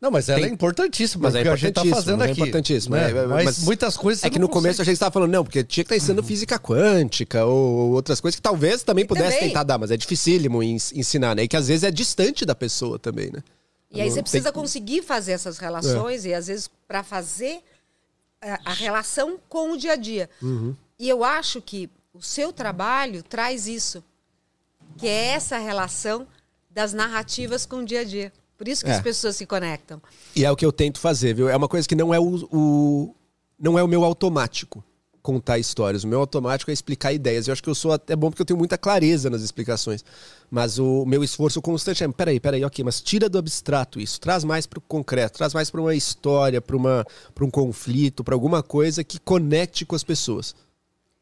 Não, 0.00 0.10
mas 0.10 0.28
ela 0.28 0.40
Tem- 0.40 0.50
é 0.50 0.52
importantíssima, 0.52 1.22
Mas 1.24 1.34
é 1.34 1.38
porque 1.38 1.48
a 1.48 1.56
gente 1.56 1.72
tá 1.72 1.80
importantíssimo, 1.80 1.96
fazendo 2.04 2.18
mas 2.18 2.28
é 2.28 2.32
aqui. 2.32 2.40
importantíssimo, 2.42 2.94
né? 2.96 3.06
é, 3.06 3.10
é, 3.10 3.26
mas, 3.26 3.44
mas 3.46 3.58
muitas 3.64 3.96
coisas 3.96 4.22
é 4.22 4.28
que 4.30 4.38
não 4.38 4.46
no 4.46 4.48
começo 4.52 4.76
consegue. 4.78 4.82
achei 4.82 4.92
que 4.92 4.96
você 4.98 5.04
estava 5.04 5.12
falando, 5.12 5.30
não, 5.32 5.42
porque 5.42 5.64
tinha 5.64 5.82
que 5.84 5.92
estar 5.94 5.96
ensinando 5.96 6.22
física 6.22 6.58
quântica 6.58 7.44
ou 7.46 7.92
outras 7.92 8.20
coisas 8.20 8.36
que 8.36 8.42
talvez 8.42 8.82
também 8.82 9.04
E 9.04 9.08
pudesse 9.08 9.36
também- 9.36 9.48
tentar 9.48 9.62
dar, 9.64 9.78
mas 9.78 9.90
é 9.90 9.96
dificílimo 9.96 10.62
ens- 10.62 10.92
ensinar, 10.92 11.34
né? 11.34 11.44
E 11.44 11.48
que 11.48 11.56
às 11.56 11.68
vezes 11.68 11.82
é 11.82 11.90
distante 11.90 12.44
da 12.44 12.54
pessoa 12.54 12.98
também, 12.98 13.30
né? 13.32 13.42
E 13.90 14.00
aí 14.02 14.10
você 14.10 14.20
precisa 14.20 14.52
tem- 14.52 14.60
conseguir 14.60 15.02
fazer 15.02 15.32
essas 15.32 15.56
relações 15.56 16.26
e 16.26 16.34
às 16.34 16.48
vezes 16.48 16.68
para 16.86 17.02
fazer 17.02 17.60
a, 18.42 18.70
a 18.70 18.72
relação 18.74 19.38
com 19.48 19.72
o 19.72 19.78
dia 19.78 19.92
a 19.92 19.96
dia. 19.96 20.28
E 20.98 21.08
eu 21.08 21.24
acho 21.24 21.62
que 21.62 21.88
o 22.18 22.22
seu 22.22 22.52
trabalho 22.52 23.22
traz 23.22 23.66
isso, 23.66 24.02
que 24.96 25.06
é 25.06 25.26
essa 25.28 25.58
relação 25.58 26.26
das 26.70 26.92
narrativas 26.92 27.66
com 27.66 27.76
o 27.78 27.84
dia 27.84 28.00
a 28.00 28.04
dia. 28.04 28.32
Por 28.56 28.66
isso 28.68 28.84
que 28.84 28.90
É. 28.90 28.94
as 28.94 29.02
pessoas 29.02 29.36
se 29.36 29.44
conectam. 29.44 30.00
E 30.34 30.44
é 30.44 30.50
o 30.50 30.56
que 30.56 30.64
eu 30.64 30.72
tento 30.72 30.98
fazer, 30.98 31.34
viu? 31.34 31.48
É 31.48 31.56
uma 31.56 31.68
coisa 31.68 31.86
que 31.86 31.94
não 31.94 32.12
é 32.14 32.18
o, 32.18 32.48
o- 32.50 33.14
não 33.58 33.78
é 33.78 33.82
o 33.82 33.88
meu 33.88 34.02
automático 34.04 34.82
contar 35.22 35.58
histórias. 35.58 36.04
O 36.04 36.08
meu 36.08 36.20
automático 36.20 36.70
é 36.70 36.74
explicar 36.74 37.12
ideias. 37.12 37.48
Eu 37.48 37.52
acho 37.52 37.62
que 37.62 37.68
eu 37.68 37.74
sou 37.74 37.92
até 37.92 38.14
bom 38.14 38.30
porque 38.30 38.40
eu 38.42 38.46
tenho 38.46 38.56
muita 38.58 38.78
clareza 38.78 39.28
nas 39.28 39.42
explicações. 39.42 40.04
Mas 40.48 40.78
o 40.78 41.04
meu 41.04 41.22
esforço 41.24 41.60
constante 41.60 42.04
é, 42.04 42.08
peraí, 42.08 42.38
peraí, 42.38 42.64
ok, 42.64 42.84
mas 42.84 43.00
tira 43.02 43.28
do 43.28 43.36
abstrato 43.36 43.98
isso, 44.00 44.20
traz 44.20 44.44
mais 44.44 44.66
para 44.66 44.78
o 44.78 44.82
concreto, 44.82 45.36
traz 45.36 45.52
mais 45.52 45.68
para 45.68 45.80
uma 45.80 45.94
história, 45.96 46.62
para 46.62 46.76
um 47.44 47.50
conflito, 47.50 48.22
para 48.22 48.34
alguma 48.36 48.62
coisa 48.62 49.02
que 49.02 49.18
conecte 49.18 49.84
com 49.84 49.96
as 49.96 50.04
pessoas. 50.04 50.54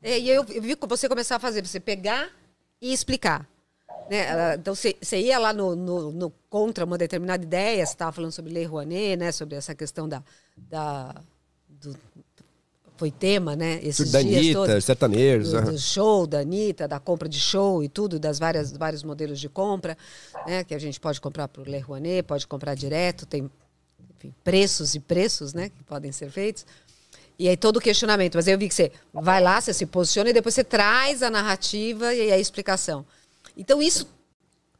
É, 0.05 0.19
e 0.19 0.29
eu, 0.29 0.45
eu 0.51 0.61
vi 0.63 0.77
que 0.77 0.87
você 0.87 1.09
começar 1.09 1.37
a 1.37 1.39
fazer, 1.41 1.67
você 1.67 1.81
pegar 1.81 2.31
e 2.81 2.93
explicar. 2.93 3.49
Né? 4.11 4.55
Então, 4.57 4.75
você, 4.75 4.95
ia 5.19 5.39
lá 5.39 5.53
no, 5.53 5.75
no- 5.75 6.13
no- 6.13 6.33
contra 6.51 6.85
uma 6.85 6.99
determinada 6.99 7.43
ideia, 7.43 7.85
você 7.87 7.93
estava 7.95 8.13
falando 8.13 8.31
sobre 8.33 8.53
Lei 8.53 8.65
Rouanet, 8.67 9.17
né? 9.17 9.33
sobre 9.33 9.57
essa 9.57 9.75
questão 9.75 10.07
da, 10.07 10.23
da, 10.69 11.15
do 11.69 11.97
foi 12.97 13.11
tema, 13.11 13.57
né? 13.57 13.81
Esses 13.83 14.13
da 14.13 14.23
dias 14.23 14.37
Anitta, 14.39 14.67
todos. 14.67 14.85
sertanejos. 14.85 15.51
do, 15.53 15.63
do 15.73 15.79
show 15.79 16.27
da 16.29 16.41
Anitta, 16.41 16.87
da 16.87 17.01
compra 17.01 17.29
de 17.29 17.41
show 17.41 17.83
e 17.83 17.89
tudo, 17.89 18.21
das 18.21 18.39
várias 18.39 18.71
vários 18.73 19.03
modelos 19.03 19.41
de 19.41 19.49
compra, 19.49 19.99
né? 20.47 20.63
Que 20.63 20.75
a 20.75 20.79
gente 20.79 21.01
pode 21.01 21.21
comprar 21.21 21.49
para 21.49 21.63
o 21.63 21.65
Le 21.65 21.79
Rouanet, 21.81 22.23
pode 22.23 22.47
comprar 22.47 22.75
direto, 22.77 23.27
tem 23.27 23.51
enfim, 24.17 24.33
preços 24.45 24.95
e 24.95 25.01
preços, 25.01 25.53
né? 25.53 25.71
Que 25.71 25.83
podem 25.83 26.13
ser 26.13 26.31
feitos. 26.31 26.65
E 27.39 27.49
aí 27.49 27.57
todo 27.57 27.77
o 27.79 27.81
questionamento. 27.81 28.37
Mas 28.37 28.47
aí 28.47 28.55
eu 28.55 28.59
vi 28.59 28.69
que 28.69 28.75
você 28.75 28.93
vai 29.13 29.41
lá, 29.43 29.61
você 29.61 29.73
se 29.73 29.87
posiciona 29.87 30.31
e 30.31 30.33
depois 30.33 30.55
você 30.55 30.63
traz 30.65 31.23
a 31.23 31.31
narrativa 31.31 32.15
e 32.15 32.31
a 32.33 32.39
explicação. 32.39 33.05
Então 33.57 33.83
isso 33.83 34.09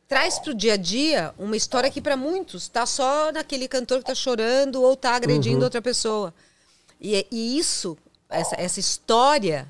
traz 0.07 0.39
para 0.39 0.53
o 0.53 0.55
dia 0.55 0.75
a 0.75 0.77
dia 0.77 1.35
uma 1.39 1.57
história 1.57 1.91
que 1.91 2.01
para 2.01 2.17
muitos 2.17 2.65
está 2.65 2.87
só 2.87 3.33
naquele 3.33 3.67
cantor 3.67 3.99
que 3.99 4.05
está 4.05 4.15
chorando 4.15 4.83
ou 4.83 4.93
está 4.93 5.17
agredindo 5.17 5.59
Uhum. 5.59 5.65
outra 5.65 5.83
pessoa. 5.83 6.33
E, 7.01 7.27
e 7.31 7.59
isso, 7.59 7.97
essa, 8.29 8.55
essa 8.59 8.79
história 8.79 9.67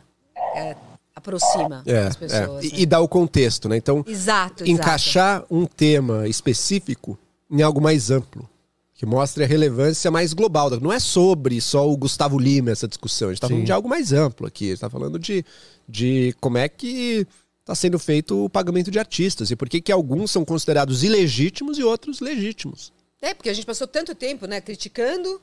é, 0.55 0.77
aproxima 1.15 1.83
É, 1.87 1.99
as 2.09 2.17
pessoas. 2.17 2.65
é. 2.65 2.69
né? 2.69 2.75
E, 2.79 2.83
e 2.83 2.87
dá 2.87 3.01
o 3.01 3.09
contexto, 3.09 3.69
né? 3.69 3.77
Então, 3.77 4.05
Exato, 4.07 4.65
exato. 4.65 4.71
encaixar 4.71 5.45
um 5.51 5.65
tema 5.65 6.29
específico 6.29 7.19
em 7.51 7.63
algo 7.63 7.81
mais 7.81 8.11
amplo. 8.11 8.49
Que 8.95 9.05
mostre 9.05 9.43
a 9.43 9.47
relevância 9.47 10.11
mais 10.11 10.33
global. 10.33 10.71
Não 10.81 10.93
é 10.93 11.01
sobre 11.01 11.61
só 11.61 11.89
o 11.91 11.97
Gustavo 11.97 12.39
Lima 12.39 12.71
essa 12.71 12.87
discussão. 12.87 13.29
A 13.29 13.33
gente 13.33 13.39
está 13.39 13.49
falando 13.49 13.67
de 13.67 13.73
algo 13.73 13.89
mais 13.89 14.13
amplo 14.13 14.47
aqui. 14.47 14.67
A 14.67 14.69
gente 14.69 14.77
está 14.77 14.91
falando 14.91 15.19
de, 15.19 15.45
de 15.89 16.35
como 16.41 16.59
é 16.59 16.69
que 16.69 17.27
está 17.61 17.75
sendo 17.75 17.99
feito 17.99 18.45
o 18.45 18.51
pagamento 18.51 18.91
de 18.91 18.99
artistas 18.99 19.51
e 19.51 19.57
por 19.57 19.69
que, 19.69 19.81
que 19.81 19.91
alguns 19.91 20.31
são 20.31 20.45
considerados 20.45 21.03
ilegítimos 21.03 21.79
e 21.79 21.83
outros 21.83 22.21
legítimos. 22.21 22.93
É, 23.21 23.33
porque 23.33 23.49
a 23.49 23.55
gente 23.55 23.65
passou 23.65 23.87
tanto 23.87 24.15
tempo, 24.15 24.47
né, 24.47 24.61
criticando 24.61 25.41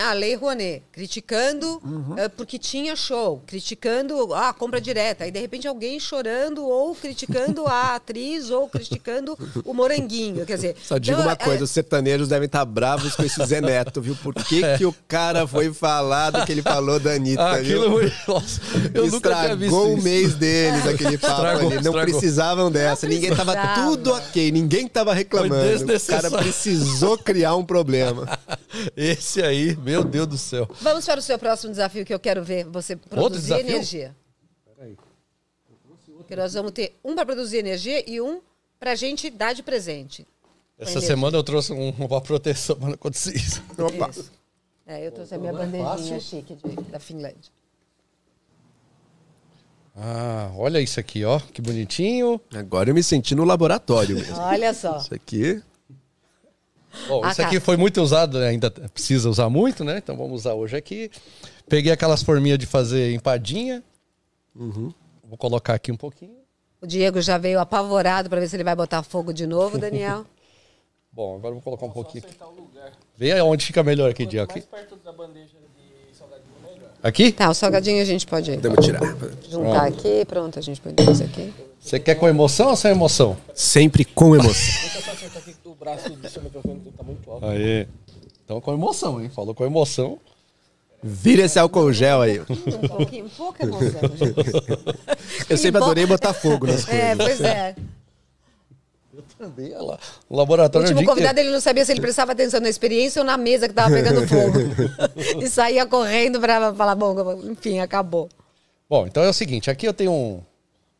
a 0.00 0.12
Lei 0.12 0.36
Rouanet, 0.36 0.84
criticando 0.92 1.80
Uhum. 1.84 2.14
eh, 2.16 2.28
porque 2.28 2.56
tinha 2.56 2.94
show, 2.94 3.42
criticando 3.44 4.32
ah, 4.32 4.50
a 4.50 4.52
compra 4.52 4.80
direta, 4.80 5.24
aí 5.24 5.30
de 5.32 5.40
repente 5.40 5.66
alguém 5.66 5.98
chorando 5.98 6.64
ou 6.64 6.94
criticando 6.94 7.66
a 7.66 7.96
atriz 7.96 8.48
ou 8.48 8.68
criticando 8.68 9.36
o 9.64 9.74
moranguinho, 9.74 10.46
quer 10.46 10.54
dizer... 10.54 10.76
Só 10.84 10.98
digo 10.98 11.16
então, 11.16 11.26
uma 11.26 11.32
é- 11.32 11.36
coisa, 11.44 11.64
os 11.64 11.70
sertanejos 11.72 12.28
devem 12.28 12.46
estar 12.46 12.64
bravos 12.64 13.16
com 13.16 13.24
esse 13.24 13.44
Zé 13.44 13.60
Neto, 13.60 14.00
viu? 14.00 14.14
Por 14.22 14.32
que, 14.34 14.62
que 14.78 14.86
o 14.86 14.94
cara 15.08 15.48
foi 15.48 15.72
falar 15.74 16.30
do 16.30 16.46
que 16.46 16.52
ele 16.52 16.62
falou 16.62 17.00
da 17.00 17.14
Anitta, 17.14 17.42
Ah, 17.42 17.56
aquilo 17.56 17.98
viu? 17.98 18.10
foi. 18.10 18.12
Nossa, 18.34 18.60
eu 18.94 19.06
nunca 19.08 19.34
tinha 19.34 19.56
visto 19.56 19.64
Estragou 19.74 19.88
o 19.94 19.94
isso. 19.96 20.04
mês 20.04 20.34
deles, 20.36 20.86
aquele 20.86 21.18
papo 21.18 21.34
Estragou, 21.34 21.60
ali. 21.66 21.74
Não 21.74 21.76
estragou. 21.80 22.00
precisavam 22.02 22.70
dessa. 22.70 23.04
Não 23.06 23.14
ninguém 23.14 23.34
tava 23.34 23.56
tudo 23.74 24.12
ok, 24.12 24.52
ninguém 24.52 24.86
tava 24.86 25.12
reclamando. 25.12 25.84
O 25.92 26.06
cara 26.06 26.30
precisou 26.30 27.18
criar 27.18 27.56
um 27.56 27.64
problema. 27.64 28.28
Esse 28.96 29.42
aí, 29.42 29.74
meu 29.88 30.04
Deus 30.04 30.26
do 30.26 30.38
céu. 30.38 30.68
Vamos 30.80 31.04
para 31.06 31.18
o 31.18 31.22
seu 31.22 31.38
próximo 31.38 31.70
desafio 31.70 32.04
que 32.04 32.12
eu 32.12 32.20
quero 32.20 32.42
ver 32.44 32.64
você 32.64 32.94
produzir 32.96 33.54
energia. 33.54 34.14
Que 36.26 36.36
nós 36.36 36.52
vamos 36.52 36.72
ter 36.72 36.98
um 37.02 37.14
para 37.14 37.24
produzir 37.24 37.56
energia 37.58 38.04
e 38.08 38.20
um 38.20 38.40
para 38.78 38.92
a 38.92 38.94
gente 38.94 39.30
dar 39.30 39.54
de 39.54 39.62
presente. 39.62 40.26
Essa 40.78 40.92
energia. 40.92 41.08
semana 41.08 41.36
eu 41.38 41.42
trouxe 41.42 41.72
um, 41.72 41.88
uma 41.90 42.20
proteção 42.20 42.76
para 42.76 42.86
não 42.88 42.94
acontecer 42.94 43.34
isso. 43.34 43.62
Opa. 43.78 44.10
Isso. 44.10 44.30
É, 44.86 45.06
eu 45.06 45.10
trouxe 45.12 45.34
a 45.34 45.38
minha 45.38 45.52
bandejinha 45.52 46.20
chique 46.20 46.54
de- 46.54 46.82
da 46.90 46.98
Finlândia. 46.98 47.50
Ah, 49.96 50.50
olha 50.56 50.80
isso 50.80 51.00
aqui, 51.00 51.24
ó. 51.24 51.40
Que 51.40 51.60
bonitinho. 51.60 52.40
Agora 52.54 52.90
eu 52.90 52.94
me 52.94 53.02
senti 53.02 53.34
no 53.34 53.44
laboratório 53.44 54.16
mesmo. 54.16 54.36
Olha 54.38 54.72
só. 54.72 54.98
Isso 54.98 55.14
aqui. 55.14 55.62
Bom, 57.06 57.22
Ah, 57.24 57.28
isso 57.30 57.40
tá. 57.40 57.46
aqui 57.46 57.60
foi 57.60 57.76
muito 57.76 58.00
usado, 58.02 58.38
né? 58.38 58.48
ainda 58.48 58.70
precisa 58.70 59.28
usar 59.28 59.48
muito, 59.48 59.84
né? 59.84 59.98
Então 59.98 60.16
vamos 60.16 60.40
usar 60.40 60.54
hoje 60.54 60.76
aqui. 60.76 61.10
Peguei 61.68 61.92
aquelas 61.92 62.22
forminhas 62.22 62.58
de 62.58 62.66
fazer 62.66 63.12
empadinha. 63.14 63.82
Vou 64.54 65.36
colocar 65.38 65.74
aqui 65.74 65.92
um 65.92 65.96
pouquinho. 65.96 66.36
O 66.80 66.86
Diego 66.86 67.20
já 67.20 67.36
veio 67.38 67.58
apavorado 67.60 68.28
para 68.30 68.40
ver 68.40 68.48
se 68.48 68.56
ele 68.56 68.64
vai 68.64 68.74
botar 68.74 69.02
fogo 69.02 69.32
de 69.32 69.46
novo, 69.46 69.78
Daniel. 69.78 70.24
Bom, 71.12 71.36
agora 71.36 71.48
eu 71.50 71.54
vou 71.54 71.62
colocar 71.62 71.86
um 71.86 71.90
pouquinho. 71.90 72.24
Vê 73.16 73.40
onde 73.40 73.66
fica 73.66 73.82
melhor 73.82 74.10
aqui, 74.10 74.24
Diego. 74.24 74.50
Aqui? 74.50 74.64
Aqui? 77.02 77.32
Tá, 77.32 77.50
o 77.50 77.54
salgadinho 77.54 78.00
a 78.00 78.04
gente 78.04 78.26
pode 78.26 78.52
Podemos 78.52 78.84
tirar. 78.84 79.00
juntar 79.48 79.86
aqui. 79.86 80.24
Pronto, 80.26 80.58
a 80.58 80.62
gente 80.62 80.80
pode 80.80 81.04
fazer 81.04 81.24
aqui. 81.24 81.52
Você 81.80 81.98
quer 81.98 82.14
com 82.16 82.28
emoção 82.28 82.68
ou 82.68 82.76
sem 82.76 82.90
emoção? 82.90 83.36
Sempre 83.54 84.04
com 84.04 84.34
emoção. 84.34 84.90
Aí. 87.42 87.86
Então 88.44 88.60
com 88.60 88.72
emoção, 88.72 89.22
hein? 89.22 89.30
Falou 89.30 89.54
com 89.54 89.64
emoção. 89.64 90.18
Vira 91.02 91.44
esse 91.44 91.58
álcool 91.58 91.92
gel 91.92 92.22
aí. 92.22 92.40
Um 92.40 92.88
pouquinho, 92.88 93.28
pouca 93.30 93.64
emoção, 93.64 94.00
gente. 94.16 95.46
Eu 95.48 95.56
sempre 95.56 95.80
adorei 95.80 96.06
botar 96.06 96.32
fogo 96.32 96.66
nas 96.66 96.84
coisas. 96.84 97.02
É, 97.02 97.16
pois 97.16 97.40
é. 97.40 97.76
Também, 99.38 99.72
olha 99.72 99.82
lá. 99.82 99.98
O 100.28 100.34
O 100.34 100.36
laboratório 100.36 100.88
último 100.88 100.98
é 100.98 101.02
o 101.02 101.04
dia 101.04 101.14
convidado, 101.14 101.38
ele 101.38 101.50
não 101.50 101.60
sabia 101.60 101.84
se 101.84 101.92
ele 101.92 102.00
prestava 102.00 102.32
atenção 102.32 102.60
na 102.60 102.68
experiência 102.68 103.22
ou 103.22 103.26
na 103.26 103.36
mesa 103.36 103.68
que 103.68 103.74
tava 103.74 103.94
pegando 103.94 104.26
fogo. 104.26 104.58
e 105.40 105.48
saía 105.48 105.86
correndo 105.86 106.40
para 106.40 106.74
falar, 106.74 106.96
bom, 106.96 107.14
enfim, 107.44 107.78
acabou. 107.78 108.28
Bom, 108.90 109.06
então 109.06 109.22
é 109.22 109.28
o 109.28 109.32
seguinte, 109.32 109.70
aqui 109.70 109.86
eu 109.86 109.94
tenho 109.94 110.10
um, 110.10 110.42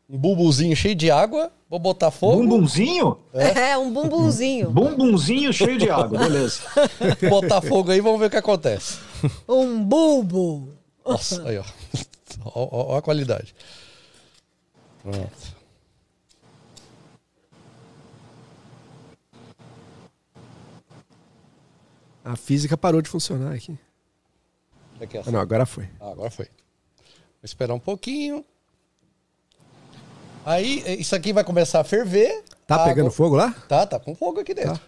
um 0.09 0.17
bulbuzinho 0.17 0.75
cheio 0.75 0.95
de 0.95 1.11
água, 1.11 1.51
vou 1.69 1.77
botar 1.77 2.09
fogo, 2.09 2.37
Bumbumzinho? 2.37 3.19
É, 3.31 3.77
um 3.77 3.93
bumbumzinho. 3.93 4.71
Bumbumzinho 4.73 5.53
cheio 5.53 5.77
de 5.77 5.89
água, 5.89 6.17
beleza. 6.17 6.61
botar 7.29 7.61
fogo 7.61 7.91
aí, 7.91 8.01
vamos 8.01 8.19
ver 8.19 8.25
o 8.25 8.29
que 8.29 8.37
acontece. 8.37 8.97
Um 9.47 9.83
bulbo. 9.83 10.73
Nossa, 11.05 11.47
aí 11.47 11.59
ó. 11.59 11.63
Ó, 12.43 12.51
ó, 12.71 12.93
ó 12.93 12.97
a 12.97 13.01
qualidade. 13.01 13.53
Pronto. 15.03 15.59
A 22.23 22.35
física 22.35 22.75
parou 22.77 23.01
de 23.01 23.09
funcionar 23.09 23.53
aqui. 23.53 23.77
Aqui, 24.99 25.17
ó. 25.17 25.23
Ah, 25.25 25.31
não, 25.31 25.39
agora 25.39 25.65
foi. 25.65 25.87
Ah, 25.99 26.11
agora 26.11 26.31
foi. 26.31 26.45
Vou 26.45 27.43
esperar 27.43 27.73
um 27.73 27.79
pouquinho. 27.79 28.43
Aí, 30.49 30.81
eh, 30.85 30.95
isso 30.95 31.15
aqui 31.15 31.31
vai 31.31 31.43
começar 31.43 31.79
a 31.79 31.83
ferver. 31.83 32.43
Tá 32.65 32.75
A 32.75 32.79
pegando 32.85 33.07
água- 33.07 33.11
fogo 33.11 33.35
lá? 33.35 33.53
Tá, 33.67 33.85
tá 33.85 33.99
com 33.99 34.15
fogo 34.15 34.39
aqui 34.39 34.53
dentro. 34.53 34.79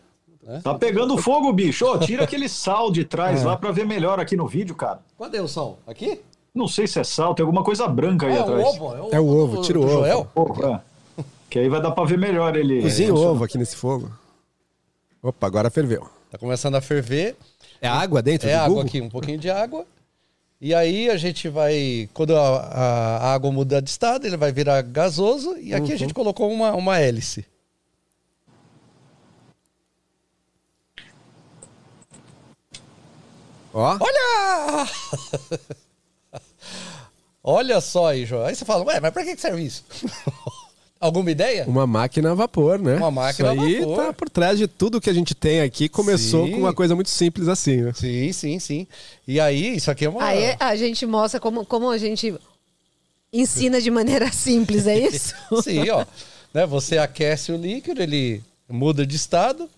Tá 0.63 0.73
pegando 0.73 1.15
fogo, 1.19 1.53
bicho. 1.53 1.85
Ô, 1.85 1.99
tira 1.99 2.23
aquele 2.23 2.49
sal 2.49 2.91
de 2.91 3.05
trás 3.05 3.43
lá 3.43 3.55
pra 3.55 3.71
ver 3.71 3.85
melhor 3.85 4.19
aqui 4.19 4.35
no 4.35 4.47
vídeo, 4.47 4.73
cara. 4.75 4.99
Cadê 5.19 5.39
o 5.39 5.47
som? 5.47 5.77
Aqui? 5.85 6.19
Não 6.53 6.67
sei 6.67 6.87
se 6.87 6.99
é 6.99 7.03
sal, 7.03 7.35
tem 7.35 7.43
alguma 7.43 7.63
coisa 7.63 7.87
branca 7.87 8.25
aí 8.25 8.35
É 8.35 8.39
o 8.39 8.41
atrás. 8.41 8.67
ovo. 8.67 9.09
É 9.11 9.19
o 9.19 9.27
ovo, 9.27 9.57
do- 9.57 9.61
tira 9.61 9.79
o 9.79 9.83
ovo. 9.83 9.91
Joel? 9.91 10.27
Ovo, 10.33 10.65
é. 10.65 10.81
Que 11.47 11.59
aí 11.59 11.69
vai 11.69 11.79
dar 11.79 11.91
pra 11.91 12.03
ver 12.05 12.17
melhor 12.17 12.55
ele. 12.55 12.81
Cozinha 12.81 13.13
o 13.13 13.17
ovo 13.19 13.43
aqui 13.43 13.57
nesse 13.57 13.75
fogo. 13.75 14.11
Opa, 15.21 15.45
agora 15.45 15.69
ferveu. 15.69 16.07
Tá 16.31 16.39
começando 16.39 16.73
a 16.75 16.81
ferver. 16.81 17.35
É 17.79 17.87
água 17.87 18.21
dentro 18.21 18.49
É 18.49 18.55
do 18.57 18.61
água 18.63 18.81
aqui, 18.83 18.99
um 18.99 19.09
pouquinho 19.09 19.37
de 19.37 19.49
água. 19.49 19.85
E 20.61 20.75
aí 20.75 21.09
a 21.09 21.17
gente 21.17 21.49
vai. 21.49 22.07
Quando 22.13 22.35
a, 22.37 22.59
a- 22.59 23.33
água 23.33 23.51
muda 23.51 23.81
de 23.81 23.89
estado, 23.89 24.27
ele 24.27 24.37
vai 24.37 24.51
virar 24.51 24.81
gasoso. 24.83 25.57
E 25.57 25.73
aqui 25.73 25.91
a 25.91 25.97
gente 25.97 26.13
colocou 26.13 26.51
uma, 26.51 26.71
uma 26.75 26.99
hélice. 26.99 27.43
Ó, 33.73 33.97
Olha! 33.99 34.87
Olha 37.43 37.81
só 37.81 38.07
aí, 38.07 38.25
João. 38.25 38.45
Aí 38.45 38.55
você 38.55 38.63
fala, 38.65 38.83
ué, 38.85 38.99
mas 38.99 39.11
pra 39.11 39.23
que 39.23 39.35
serve 39.37 39.63
isso? 39.63 39.83
Alguma 41.01 41.31
ideia? 41.31 41.65
uma 41.67 41.87
máquina 41.87 42.31
a 42.31 42.35
vapor, 42.35 42.77
né? 42.77 42.95
Uma 42.95 43.09
máquina 43.09 43.55
Isso 43.55 43.63
aí 43.63 43.77
a 43.77 43.79
vapor. 43.79 44.05
tá 44.05 44.13
por 44.13 44.29
trás 44.29 44.59
de 44.59 44.67
tudo 44.67 45.01
que 45.01 45.09
a 45.09 45.13
gente 45.13 45.33
tem 45.33 45.61
aqui. 45.61 45.89
Começou 45.89 46.45
Sim. 46.45 46.51
com 46.51 46.59
uma 46.59 46.73
coisa 46.73 46.93
muito 46.93 47.09
simples 47.09 47.47
assim, 47.47 47.77
né? 47.77 47.91
Sim, 47.95 48.31
sim, 48.31 48.59
sim. 48.59 48.87
E 49.27 49.39
aí, 49.39 49.75
isso 49.77 49.89
aqui 49.89 50.05
é 50.05 50.09
uma. 50.09 50.23
Aí 50.23 50.55
a 50.59 50.75
gente 50.75 51.03
mostra 51.07 51.39
como, 51.39 51.65
como 51.65 51.89
a 51.89 51.97
gente 51.97 52.35
ensina 53.33 53.81
de 53.81 53.89
maneira 53.89 54.29
simples, 54.33 54.85
é 54.85 54.99
isso? 54.99 55.33
Sim, 55.63 55.89
ó. 55.89 56.05
Né, 56.53 56.65
você 56.65 56.97
aquece 56.97 57.51
o 57.51 57.57
líquido, 57.57 58.01
ele 58.01 58.43
muda 58.69 59.05
de 59.05 59.15
estado. 59.15 59.69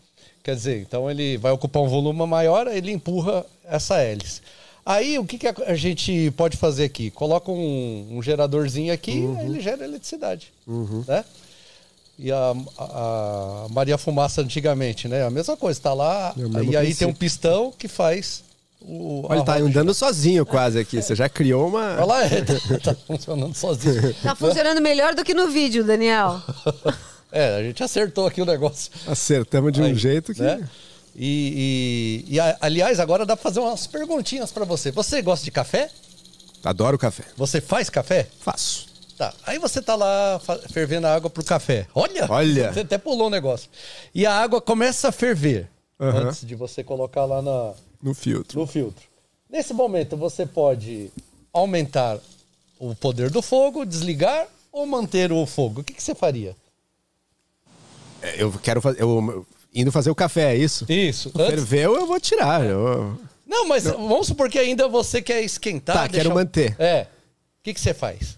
Quer 0.43 0.55
dizer, 0.55 0.81
então 0.81 1.09
ele 1.09 1.37
vai 1.37 1.53
ocupar 1.53 1.81
um 1.81 1.87
volume 1.87 2.25
maior, 2.27 2.67
ele 2.67 2.91
empurra 2.91 3.45
essa 3.63 3.97
hélice. 4.01 4.41
Aí 4.85 5.17
o 5.17 5.25
que, 5.25 5.37
que 5.37 5.47
a 5.47 5.75
gente 5.75 6.31
pode 6.35 6.57
fazer 6.57 6.83
aqui? 6.85 7.09
Coloca 7.09 7.49
um, 7.51 8.07
um 8.11 8.21
geradorzinho 8.21 8.93
aqui, 8.93 9.19
Uhum. 9.19 9.39
ele 9.45 9.61
gera 9.61 9.83
eletricidade. 9.85 10.51
Né? 11.07 11.23
E 12.19 12.31
a, 12.31 12.53
a- 12.77 13.67
Maria 13.71 13.97
Fumaça 13.97 14.41
antigamente, 14.41 15.07
né? 15.07 15.23
A 15.25 15.29
mesma 15.29 15.55
coisa, 15.57 15.79
tá 15.79 15.93
lá. 15.93 16.33
É 16.37 16.41
e 16.41 16.77
aí 16.77 16.93
tem 16.93 17.07
princípio. 17.07 17.07
um 17.09 17.13
pistão 17.13 17.73
que 17.77 17.87
faz 17.87 18.43
o. 18.81 19.25
Olha, 19.29 19.41
tá 19.43 19.53
roda 19.53 19.65
andando 19.65 19.93
sozinho 19.93 20.45
quase 20.45 20.77
aqui. 20.79 21.01
Você 21.01 21.15
já 21.15 21.27
criou 21.29 21.69
uma. 21.69 21.93
Olha 21.95 22.05
lá, 22.05 22.23
é, 22.27 22.41
tá, 22.41 22.53
tá 22.83 22.95
funcionando 23.07 23.55
sozinho. 23.55 24.13
Tá 24.21 24.35
funcionando 24.35 24.81
melhor 24.81 25.15
do 25.15 25.23
que 25.23 25.33
no 25.33 25.47
vídeo, 25.49 25.83
Daniel. 25.83 26.41
É, 27.35 27.55
a 27.55 27.63
gente 27.63 27.83
acertou 27.83 28.27
aqui 28.27 28.43
o 28.43 28.45
negócio. 28.45 28.91
Acertamos 29.07 29.73
de 29.73 29.81
um 29.81 29.85
Aí, 29.85 29.95
jeito 29.95 30.35
que. 30.35 30.41
né? 30.43 30.69
E, 31.15 32.23
e- 32.27 32.33
e, 32.35 32.39
a- 32.39 32.57
aliás, 32.61 32.99
agora 32.99 33.25
dá 33.25 33.35
pra 33.35 33.43
fazer 33.43 33.59
umas 33.59 33.85
perguntinhas 33.87 34.51
pra 34.51 34.65
você. 34.65 34.91
Você 34.91 35.21
gosta 35.21 35.45
de 35.45 35.51
café? 35.51 35.89
Adoro 36.63 36.97
café. 36.97 37.23
Você 37.37 37.59
faz 37.61 37.89
café? 37.89 38.27
Faço. 38.39 38.87
Tá. 39.17 39.31
Aí 39.45 39.59
você 39.59 39.81
tá 39.81 39.95
lá 39.95 40.41
fervendo 40.71 41.05
a 41.05 41.13
água 41.13 41.29
pro 41.29 41.43
café. 41.43 41.87
Olha! 41.93 42.25
Olha. 42.29 42.73
Você 42.73 42.79
até 42.79 42.97
pulou 42.97 43.27
um 43.27 43.29
negócio. 43.29 43.69
E 44.13 44.25
a 44.25 44.33
água 44.33 44.59
começa 44.59 45.09
a 45.09 45.11
ferver 45.11 45.69
Aham. 45.99 46.29
antes 46.29 46.45
de 46.47 46.55
você 46.55 46.83
colocar 46.83 47.25
lá 47.25 47.41
na, 47.41 47.73
No 48.01 48.13
filtro. 48.15 48.59
no 48.59 48.65
filtro. 48.65 49.05
Nesse 49.49 49.71
momento, 49.73 50.17
você 50.17 50.47
pode 50.47 51.11
aumentar 51.53 52.17
o 52.79 52.95
poder 52.95 53.29
do 53.29 53.41
fogo, 53.43 53.85
desligar 53.85 54.47
ou 54.71 54.87
manter 54.87 55.31
o 55.31 55.45
fogo. 55.45 55.81
O 55.81 55.83
que, 55.83 55.93
que 55.93 56.01
você 56.01 56.15
faria? 56.15 56.55
É, 58.21 58.41
Eu 58.41 58.51
quero 58.53 58.81
fazer. 58.81 58.99
Eu, 59.01 59.45
indo 59.73 59.91
fazer 59.91 60.09
o 60.11 60.15
café, 60.15 60.53
é 60.53 60.57
isso? 60.57 60.85
Isso. 60.89 61.31
Antes... 61.35 61.47
Ferveu, 61.47 61.95
eu 61.95 62.05
vou 62.05 62.19
tirar. 62.19 62.65
eu- 62.65 63.17
Não, 63.47 63.67
mas 63.67 63.83
vamos 63.83 64.27
supor 64.27 64.49
que 64.49 64.57
ainda 64.59 64.87
você 64.87 65.21
quer 65.21 65.41
esquentar. 65.41 65.95
Tá, 65.95 66.09
quero 66.09 66.33
manter. 66.33 66.75
É. 66.79 67.03
O 67.03 67.63
que, 67.63 67.73
que 67.73 67.79
você 67.79 67.93
faz? 67.93 68.37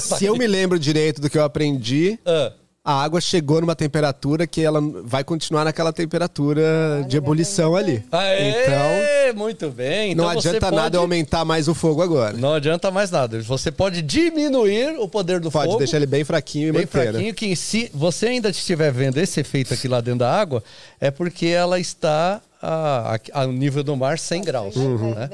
Se 0.00 0.24
eu 0.24 0.36
me 0.36 0.46
lembro 0.46 0.78
direito 0.78 1.20
do 1.20 1.28
que 1.30 1.38
eu 1.38 1.44
aprendi, 1.44 2.18
Ah, 2.24 2.52
a 2.86 3.02
água 3.02 3.18
chegou 3.18 3.62
numa 3.62 3.74
temperatura 3.74 4.46
que 4.46 4.60
ela 4.60 4.78
vai 5.04 5.24
continuar 5.24 5.64
naquela 5.64 5.90
temperatura 5.90 7.02
de 7.08 7.16
ebulição 7.16 7.74
ali. 7.74 8.04
Aê, 8.12 8.50
Então, 8.50 9.34
muito 9.36 9.70
bem. 9.70 10.14
não 10.14 10.24
Então 10.30 10.40
você 10.42 10.48
adianta 10.48 10.70
nada 10.70 10.82
pode- 10.82 10.96
aumentar 10.98 11.46
mais 11.46 11.66
o 11.66 11.74
fogo 11.74 12.02
agora. 12.02 12.36
Não 12.36 12.52
adianta 12.52 12.90
mais 12.90 13.10
nada. 13.10 13.40
Você 13.40 13.72
pode 13.72 14.02
diminuir 14.02 14.96
o 14.98 15.08
poder 15.08 15.40
do 15.40 15.50
Pode 15.50 15.66
fogo. 15.68 15.78
deixar 15.78 15.96
ele 15.96 16.04
bem 16.06 16.24
fraquinho 16.24 16.68
e 16.68 16.72
bem 16.72 16.82
manter, 16.82 16.98
né? 17.06 17.12
fraquinho, 17.12 17.34
que 17.34 17.56
se 17.56 17.90
você 17.94 18.26
ainda 18.26 18.50
estiver 18.50 18.92
vendo 18.92 19.16
esse 19.16 19.40
efeito 19.40 19.72
aqui 19.72 19.88
lá 19.88 20.02
dentro 20.02 20.18
da 20.20 20.30
água, 20.38 20.62
é 21.00 21.10
porque 21.10 21.46
ela 21.46 21.80
está 21.80 22.42
a, 22.60 23.14
a- 23.32 23.40
ao 23.44 23.50
nível 23.50 23.82
do 23.82 23.96
mar 23.96 24.18
100 24.18 24.42
graus. 24.42 24.76
Uhum. 24.76 25.14
né? 25.14 25.30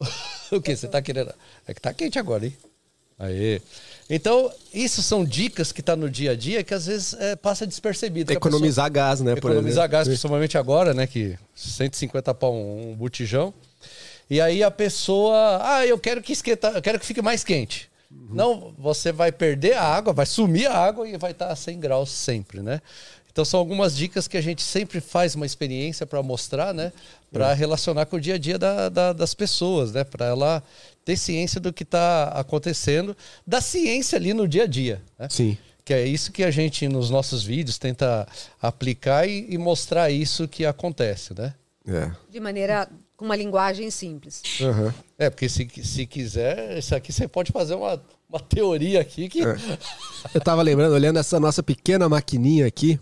o 0.50 0.58
que? 0.58 0.74
Você 0.74 0.88
tá 0.88 1.02
querendo? 1.02 1.34
É 1.68 1.74
que 1.74 1.80
tá 1.82 1.92
quente 1.92 2.18
agora, 2.18 2.46
hein? 2.46 2.56
Aê. 3.18 3.60
Então, 4.14 4.52
isso 4.74 5.02
são 5.02 5.24
dicas 5.24 5.72
que 5.72 5.80
tá 5.80 5.96
no 5.96 6.10
dia 6.10 6.32
a 6.32 6.36
dia 6.36 6.62
que 6.62 6.74
às 6.74 6.84
vezes 6.84 7.14
é, 7.14 7.34
passa 7.34 7.66
despercebido. 7.66 8.30
Economizar 8.30 8.90
gás, 8.92 9.20
né? 9.22 9.34
pessoa- 9.34 9.52
Economizar 9.52 9.88
gás, 9.88 10.06
principalmente 10.06 10.58
agora, 10.58 10.92
né? 10.92 11.06
Que 11.06 11.38
150 11.54 12.34
pau 12.34 12.52
um, 12.54 12.90
um 12.90 12.94
botijão. 12.94 13.54
E 14.28 14.38
aí 14.38 14.62
a 14.62 14.70
pessoa, 14.70 15.60
ah, 15.62 15.86
eu 15.86 15.98
quero 15.98 16.20
que 16.20 16.34
esquenta, 16.34 16.68
eu 16.68 16.82
quero 16.82 17.00
que 17.00 17.06
fique 17.06 17.22
mais 17.22 17.42
quente. 17.42 17.90
Uhum. 18.10 18.28
Não, 18.34 18.74
você 18.78 19.12
vai 19.12 19.32
perder 19.32 19.78
a 19.78 19.82
água, 19.82 20.12
vai 20.12 20.26
sumir 20.26 20.66
a 20.66 20.76
água 20.76 21.08
e 21.08 21.16
vai 21.16 21.30
estar 21.30 21.48
a 21.48 21.56
100 21.56 21.80
graus 21.80 22.10
sempre, 22.10 22.60
né? 22.60 22.82
Então 23.32 23.46
são 23.46 23.58
algumas 23.58 23.96
dicas 23.96 24.28
que 24.28 24.36
a 24.36 24.42
gente 24.42 24.62
sempre 24.62 25.00
faz 25.00 25.34
uma 25.34 25.46
experiência 25.46 26.04
para 26.06 26.22
mostrar, 26.22 26.74
né? 26.74 26.92
Para 27.32 27.52
relacionar 27.54 28.04
com 28.06 28.16
o 28.16 28.20
dia 28.20 28.34
a 28.34 28.38
dia 28.38 28.58
da- 28.58 28.88
da- 28.90 29.12
das 29.14 29.32
pessoas, 29.34 29.92
né? 29.92 30.04
Para 30.04 30.26
ela 30.26 30.62
ter 31.04 31.16
ciência 31.16 31.58
do 31.60 31.72
que 31.72 31.82
está 31.82 32.24
acontecendo, 32.28 33.16
da 33.46 33.60
ciência 33.60 34.16
ali 34.18 34.34
no 34.34 34.46
dia 34.46 34.64
a 34.64 34.66
dia. 34.66 35.00
Né? 35.18 35.28
Sim. 35.30 35.56
Que 35.84 35.94
é 35.94 36.06
isso 36.06 36.30
que 36.30 36.44
a 36.44 36.50
gente, 36.50 36.86
nos 36.88 37.08
nossos 37.10 37.42
vídeos, 37.42 37.78
tenta 37.78 38.26
aplicar 38.60 39.26
e, 39.26 39.46
e 39.48 39.58
mostrar 39.58 40.10
isso 40.10 40.46
que 40.46 40.64
acontece, 40.66 41.34
né? 41.34 41.54
É. 41.88 42.10
De 42.30 42.38
maneira, 42.38 42.88
com 43.16 43.24
uma 43.24 43.34
linguagem 43.34 43.90
simples. 43.90 44.42
Aham. 44.60 44.94
É, 45.18 45.28
porque 45.30 45.48
se, 45.48 45.68
se 45.82 46.06
quiser, 46.06 46.78
isso 46.78 46.94
aqui 46.94 47.12
você 47.12 47.26
pode 47.26 47.50
fazer 47.50 47.74
uma, 47.74 48.00
uma 48.28 48.38
teoria 48.40 49.00
aqui 49.00 49.28
que. 49.28 49.40
Eu 50.34 50.40
tava 50.40 50.62
lembrando, 50.62 50.92
olhando 50.94 51.18
essa 51.18 51.40
nossa 51.40 51.62
pequena 51.62 52.08
maquininha 52.08 52.66
aqui, 52.66 53.00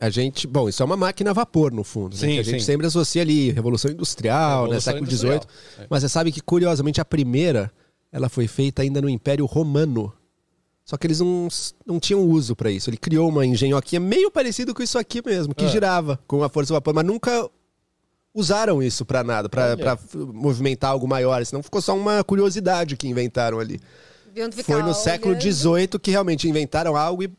a 0.00 0.10
gente. 0.10 0.46
Bom, 0.46 0.68
isso 0.68 0.82
é 0.82 0.86
uma 0.86 0.96
máquina 0.96 1.30
a 1.30 1.32
vapor, 1.32 1.72
no 1.72 1.82
fundo. 1.84 2.14
né? 2.14 2.20
Sim, 2.20 2.38
a 2.38 2.42
gente 2.42 2.60
sim. 2.60 2.66
sempre 2.66 2.86
associa 2.86 3.22
ali, 3.22 3.50
Revolução 3.50 3.90
Industrial, 3.90 4.62
né? 4.62 4.74
Revolução 4.74 4.80
Século 4.92 5.04
Industrial, 5.06 5.40
XVIII. 5.40 5.86
Mas 5.90 6.02
você 6.02 6.08
sabe 6.08 6.32
que, 6.32 6.40
curiosamente, 6.40 7.00
a 7.00 7.04
primeira 7.04 7.70
ela 8.10 8.28
foi 8.28 8.46
feita 8.46 8.82
ainda 8.82 9.00
no 9.02 9.08
Império 9.08 9.44
Romano. 9.44 10.12
Só 10.84 10.96
que 10.96 11.06
eles 11.06 11.20
não, 11.20 11.48
não 11.84 12.00
tinham 12.00 12.22
uso 12.22 12.56
para 12.56 12.70
isso. 12.70 12.88
Ele 12.88 12.96
criou 12.96 13.28
uma 13.28 13.44
engenhoquinha 13.44 14.00
meio 14.00 14.30
parecido 14.30 14.74
com 14.74 14.82
isso 14.82 14.98
aqui 14.98 15.20
mesmo, 15.22 15.54
que 15.54 15.66
É. 15.66 15.68
girava 15.68 16.18
com 16.26 16.42
a 16.42 16.48
força 16.48 16.72
do 16.72 16.76
vapor, 16.76 16.94
mas 16.94 17.04
nunca 17.04 17.46
usaram 18.34 18.82
isso 18.82 19.04
para 19.04 19.22
nada, 19.22 19.48
para 19.50 19.72
Olha. 19.72 19.98
movimentar 20.32 20.92
algo 20.92 21.06
maior. 21.06 21.44
Senão 21.44 21.62
ficou 21.62 21.82
só 21.82 21.94
uma 21.94 22.24
curiosidade 22.24 22.96
que 22.96 23.06
inventaram 23.06 23.58
ali. 23.58 23.78
Foi 24.64 24.82
no 24.82 24.94
século. 24.94 25.38
XVIII 25.38 25.98
que 26.00 26.10
realmente 26.10 26.48
inventaram 26.48 26.96
algo 26.96 27.22
e 27.24 27.30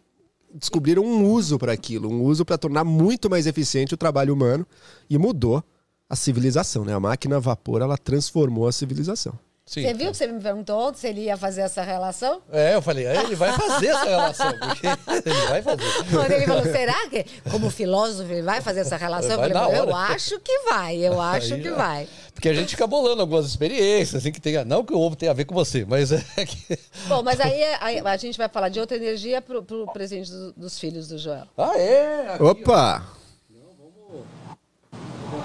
descobriram 0.53 1.03
um 1.03 1.25
uso 1.31 1.57
para 1.57 1.71
aquilo, 1.71 2.09
um 2.09 2.23
uso 2.23 2.45
para 2.45 2.57
tornar 2.57 2.83
muito 2.83 3.29
mais 3.29 3.47
eficiente 3.47 3.93
o 3.93 3.97
trabalho 3.97 4.33
humano 4.33 4.65
e 5.09 5.17
mudou 5.17 5.63
a 6.09 6.15
civilização, 6.15 6.83
né? 6.83 6.93
A 6.93 6.99
máquina 6.99 7.37
a 7.37 7.39
vapor 7.39 7.81
ela 7.81 7.97
transformou 7.97 8.67
a 8.67 8.71
civilização. 8.71 9.37
Sim. 9.69 9.83
Você 9.83 9.93
viu 9.93 10.09
que 10.09 10.17
você 10.17 10.25
me 10.25 10.41
perguntou 10.41 10.79
ontem 10.87 10.97
se 10.97 11.07
ele 11.07 11.21
ia 11.25 11.37
fazer 11.37 11.61
essa 11.61 11.83
relação? 11.83 12.41
É, 12.51 12.73
eu 12.73 12.81
falei, 12.81 13.05
"Ah, 13.05 13.21
ele 13.23 13.35
vai 13.35 13.53
fazer 13.53 13.85
essa 13.89 14.03
relação, 14.03 14.51
porque 14.57 14.87
ele 15.29 15.41
vai 15.47 15.61
fazer. 15.61 15.83
Quando 16.09 16.31
ele 16.31 16.47
falou, 16.47 16.63
será 16.63 17.07
que, 17.07 17.23
como 17.51 17.69
filósofo, 17.69 18.31
ele 18.31 18.41
vai 18.41 18.61
fazer 18.61 18.79
essa 18.79 18.97
relação? 18.97 19.37
Vai 19.37 19.51
eu 19.51 19.53
falei, 19.53 19.79
eu 19.79 19.95
acho 19.95 20.39
que 20.39 20.59
vai, 20.71 20.95
eu 20.97 21.21
acho 21.21 21.53
Aí 21.53 21.61
que 21.61 21.69
já- 21.69 21.75
vai. 21.75 22.07
Porque 22.33 22.49
a 22.49 22.53
gente 22.55 22.69
fica 22.69 22.87
bolando 22.87 23.21
algumas 23.21 23.45
experiências, 23.45 24.15
assim, 24.23 24.31
que 24.31 24.41
tem. 24.41 24.65
Não 24.65 24.83
que 24.83 24.91
o 24.93 24.97
ovo 24.99 25.15
tenha 25.15 25.29
a 25.31 25.35
ver 25.35 25.45
com 25.45 25.53
você, 25.53 25.85
mas 25.87 26.11
é 26.11 26.23
que. 26.45 26.79
Bom, 27.07 27.21
mas 27.21 27.39
aí, 27.39 27.61
aí 27.79 27.99
a 28.03 28.17
gente 28.17 28.39
vai 28.39 28.49
falar 28.49 28.69
de 28.69 28.79
outra 28.79 28.97
energia 28.97 29.39
pro, 29.39 29.61
pro 29.61 29.85
presente 29.93 30.31
do- 30.31 30.51
dos 30.53 30.79
filhos 30.79 31.07
do 31.09 31.17
Joel. 31.19 31.43
Ah, 31.55 31.77
é? 31.77 32.33
Aqui, 32.33 32.43
Opa! 32.43 33.03
ó, 33.05 33.18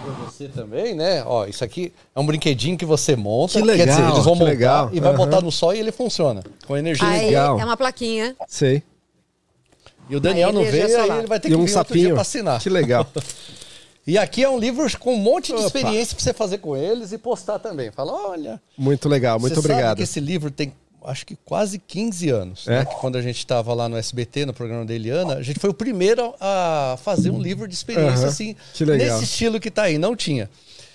pra 0.03 0.13
você 0.25 0.49
também, 0.49 0.95
né? 0.95 1.23
Ó, 1.25 1.47
isso 1.47 1.63
aqui 1.65 1.93
é 2.15 2.21
um 2.21 2.27
brinquedinho 2.27 2.77
que 2.77 2.85
você 2.85 3.15
monta. 3.17 3.61
Que 3.61 3.67
Quer 3.67 3.87
dizer, 3.87 3.97
legal, 4.01 4.13
eles 4.13 4.25
vão 4.25 4.35
montar 4.35 4.45
legal. 4.51 4.91
e 4.93 5.01
vai 5.01 5.11
Aham. 5.11 5.17
botar 5.19 5.41
no 5.41 5.53
sol 5.53 5.75
e 5.75 5.79
ele 5.79 5.93
funciona. 5.93 6.43
Com 6.67 6.77
energia 6.77 7.07
Aí 7.09 7.27
legal. 7.27 7.61
é 7.61 7.65
uma 7.65 7.77
plaquinha. 7.77 8.35
Sei. 8.49 8.83
E 10.09 10.17
o 10.17 10.21
Daniel 10.21 10.49
Aí 10.51 10.55
não 10.55 10.65
veio, 10.65 11.01
aí 11.01 11.19
ele 11.19 11.27
vai 11.27 11.41
ter 11.41 11.49
E 11.49 11.51
que 11.53 11.57
um 11.57 11.65
vir 11.65 11.77
outro 11.77 11.95
dia 11.95 12.03
sapinho. 12.03 12.13
pra 12.15 12.23
assinar. 12.23 12.61
Que 12.61 12.69
legal. 12.71 13.07
E 14.07 14.19
aqui 14.19 14.43
é 14.45 14.49
um 14.51 14.59
livro 14.59 14.87
com 14.99 15.15
um 15.15 15.17
monte 15.17 15.47
de 15.47 15.55
Opa. 15.55 15.65
experiência 15.65 16.15
pra 16.15 16.23
você 16.23 16.35
fazer 16.35 16.59
com 16.59 16.77
eles 16.77 17.11
e 17.13 17.17
postar 17.17 17.59
também. 17.59 17.91
Fala, 17.91 18.13
olha. 18.13 18.61
Muito 18.77 19.09
legal, 19.09 19.41
muito 19.41 19.55
você 19.55 19.63
Sabe 19.63 19.73
obrigado. 19.73 19.97
que 19.97 20.03
esse 20.03 20.21
livro 20.21 20.51
tem, 20.51 20.75
acho 21.05 21.25
que 21.27 21.37
quase 21.45 21.79
15 21.79 22.31
anos. 22.31 22.67
É? 22.69 22.79
né? 22.79 22.85
Que 22.85 22.95
quando 22.97 23.17
a 23.17 23.23
gente 23.23 23.39
estava 23.39 23.73
lá 23.75 23.89
no 23.89 23.97
SBT, 23.97 24.47
no 24.47 24.53
programa 24.55 24.85
da 24.85 24.95
Eliana, 24.95 25.35
a 25.35 25.43
gente 25.43 25.59
foi 25.61 25.71
o 25.71 25.75
primeiro 25.75 26.35
a 26.41 26.99
fazer 27.05 27.31
um 27.31 27.41
livro 27.41 27.67
de 27.69 27.75
experiência 27.75 28.21
Aham. 28.21 28.27
assim, 28.29 28.57
Que 28.73 28.85
legal. 28.85 29.19
nesse 29.19 29.25
estilo 29.31 29.61
que 29.61 29.71
tá 29.71 29.85
aí. 29.85 29.99
Não 29.99 30.17
tinha. 30.17 30.49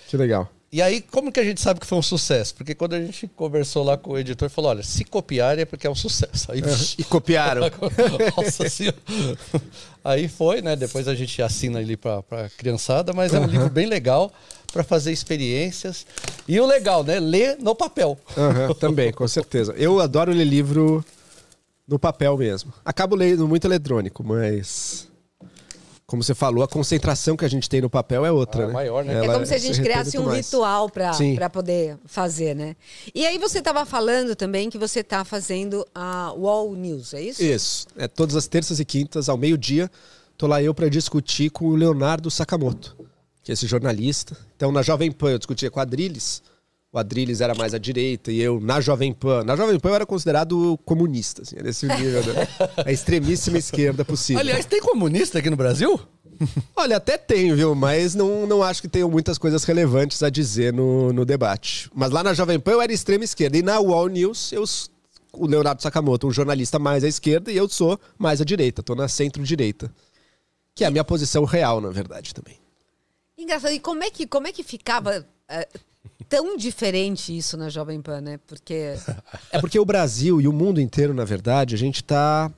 Que 0.08 0.16
legal. 0.16 0.48
E 0.72 0.80
aí, 0.80 1.00
como 1.00 1.32
que 1.32 1.40
a 1.40 1.42
gente 1.44 1.60
sabe 1.60 1.80
que 1.80 1.86
foi 1.86 1.98
um 1.98 2.02
sucesso? 2.02 2.54
Porque 2.54 2.76
quando 2.76 2.94
a 2.94 3.00
gente 3.00 3.26
conversou 3.34 3.82
lá 3.82 3.96
com 3.96 4.12
o 4.12 4.18
editor, 4.18 4.48
falou: 4.48 4.70
olha, 4.70 4.84
se 4.84 5.04
copiarem 5.04 5.62
é 5.62 5.64
porque 5.64 5.84
é 5.84 5.90
um 5.90 5.96
sucesso. 5.96 6.52
Aí, 6.52 6.62
E 6.96 7.02
copiaram. 7.02 7.62
Nossa 8.36 8.68
senhora. 8.68 8.96
Aí 10.04 10.28
foi, 10.28 10.62
né? 10.62 10.76
Depois 10.76 11.08
a 11.08 11.14
gente 11.16 11.42
assina 11.42 11.80
ali 11.80 11.96
pra, 11.96 12.22
pra 12.22 12.48
criançada, 12.50 13.12
mas 13.12 13.34
é 13.34 13.40
um 13.40 13.46
livro 13.46 13.68
bem 13.68 13.86
legal 13.86 14.32
para 14.70 14.82
fazer 14.84 15.12
experiências. 15.12 16.06
E 16.46 16.58
o 16.60 16.66
legal, 16.66 17.02
né? 17.04 17.18
Ler 17.20 17.56
no 17.58 17.74
papel. 17.74 18.18
Aham, 18.36 18.72
também, 18.78 19.12
com 19.12 19.26
certeza. 19.28 19.72
Eu 19.76 20.00
adoro 20.00 20.32
ler 20.32 20.44
livro 20.44 21.04
no 21.86 21.98
papel 21.98 22.36
mesmo. 22.36 22.72
Acabo 22.84 23.14
lendo 23.16 23.46
muito 23.48 23.66
eletrônico, 23.66 24.22
mas. 24.24 25.08
Como 26.06 26.24
você 26.24 26.34
falou, 26.34 26.64
a 26.64 26.66
concentração 26.66 27.36
que 27.36 27.44
a 27.44 27.48
gente 27.48 27.68
tem 27.68 27.80
no 27.80 27.88
papel 27.88 28.26
é 28.26 28.32
outra, 28.32 28.64
Ah, 28.64 28.66
né? 28.66 28.72
maior, 28.72 29.04
né? 29.04 29.12
É 29.14 29.24
Ela 29.24 29.34
como 29.34 29.46
se 29.46 29.54
a 29.54 29.58
gente 29.58 29.80
criasse 29.80 30.18
um 30.18 30.24
mais. 30.24 30.44
ritual 30.44 30.90
para 30.90 31.48
poder 31.48 31.96
fazer, 32.04 32.52
né? 32.52 32.74
E 33.14 33.24
aí 33.24 33.38
você 33.38 33.60
estava 33.60 33.86
falando 33.86 34.34
também 34.34 34.68
que 34.68 34.76
você 34.76 35.00
está 35.00 35.24
fazendo 35.24 35.86
a 35.94 36.32
Wall 36.32 36.74
News, 36.74 37.14
é 37.14 37.22
isso? 37.22 37.40
Isso. 37.44 37.86
É 37.96 38.08
todas 38.08 38.34
as 38.34 38.48
terças 38.48 38.80
e 38.80 38.84
quintas, 38.84 39.28
ao 39.28 39.36
meio-dia, 39.36 39.88
tô 40.36 40.48
lá 40.48 40.60
eu 40.60 40.74
para 40.74 40.88
discutir 40.88 41.48
com 41.48 41.66
o 41.66 41.76
Leonardo 41.76 42.28
Sakamoto, 42.28 42.96
que 43.50 43.52
é 43.52 43.54
esse 43.54 43.66
jornalista. 43.66 44.36
Então, 44.54 44.70
na 44.70 44.80
Jovem 44.80 45.10
Pan, 45.10 45.32
eu 45.32 45.38
discutia 45.38 45.70
com 45.72 45.80
a 45.80 45.82
Adriles. 45.82 46.40
O 46.92 46.98
Adriles 46.98 47.40
era 47.40 47.52
mais 47.52 47.74
à 47.74 47.78
direita 47.78 48.30
e 48.30 48.40
eu 48.40 48.60
na 48.60 48.80
Jovem 48.80 49.12
Pan. 49.12 49.42
Na 49.42 49.56
Jovem 49.56 49.78
Pan 49.78 49.88
eu 49.88 49.94
era 49.96 50.06
considerado 50.06 50.78
comunista, 50.84 51.42
assim, 51.42 51.56
era 51.58 51.68
esse 51.68 51.84
o 51.86 51.88
nível, 51.88 52.22
né? 52.32 52.48
A 52.84 52.92
extremíssima 52.92 53.58
esquerda 53.58 54.04
possível. 54.04 54.40
Aliás, 54.40 54.64
tem 54.66 54.80
comunista 54.80 55.38
aqui 55.38 55.50
no 55.50 55.56
Brasil? 55.56 56.00
Olha, 56.76 56.96
até 56.96 57.16
tenho, 57.18 57.56
viu? 57.56 57.74
Mas 57.74 58.14
não, 58.14 58.46
não 58.46 58.62
acho 58.62 58.82
que 58.82 58.88
tenham 58.88 59.10
muitas 59.10 59.38
coisas 59.38 59.64
relevantes 59.64 60.22
a 60.22 60.30
dizer 60.30 60.72
no, 60.72 61.12
no 61.12 61.24
debate. 61.24 61.90
Mas 61.94 62.10
lá 62.10 62.22
na 62.22 62.34
Jovem 62.34 62.58
Pan 62.58 62.72
eu 62.72 62.82
era 62.82 62.92
extrema 62.92 63.24
esquerda. 63.24 63.58
E 63.58 63.62
na 63.62 63.78
Wall 63.78 64.08
News, 64.08 64.52
eu, 64.52 64.64
o 65.32 65.46
Leonardo 65.46 65.82
Sakamoto, 65.82 66.26
um 66.26 66.32
jornalista 66.32 66.78
mais 66.78 67.04
à 67.04 67.08
esquerda, 67.08 67.52
e 67.52 67.56
eu 67.56 67.68
sou 67.68 67.98
mais 68.18 68.40
à 68.40 68.44
direita. 68.44 68.82
Tô 68.82 68.94
na 68.94 69.08
centro-direita. 69.08 69.92
Que 70.74 70.84
é 70.84 70.86
a 70.86 70.90
minha 70.90 71.04
posição 71.04 71.44
real, 71.44 71.80
na 71.80 71.90
verdade, 71.90 72.34
também. 72.34 72.59
Engraçado. 73.40 73.72
E 73.72 73.80
como 73.80 74.04
é 74.04 74.10
que, 74.10 74.26
como 74.26 74.46
é 74.46 74.52
que 74.52 74.62
ficava 74.62 75.26
eh, 75.48 75.68
tão 76.28 76.56
diferente 76.56 77.36
isso 77.36 77.56
na 77.56 77.68
Jovem 77.68 78.00
Pan, 78.00 78.20
né? 78.20 78.40
Porque 78.46 78.94
É 79.50 79.60
porque 79.60 79.78
o 79.78 79.84
Brasil 79.84 80.40
e 80.40 80.46
o 80.46 80.52
mundo 80.52 80.80
inteiro, 80.80 81.14
na 81.14 81.24
verdade, 81.24 81.74
a 81.74 81.78
gente 81.78 82.04
tá 82.04 82.52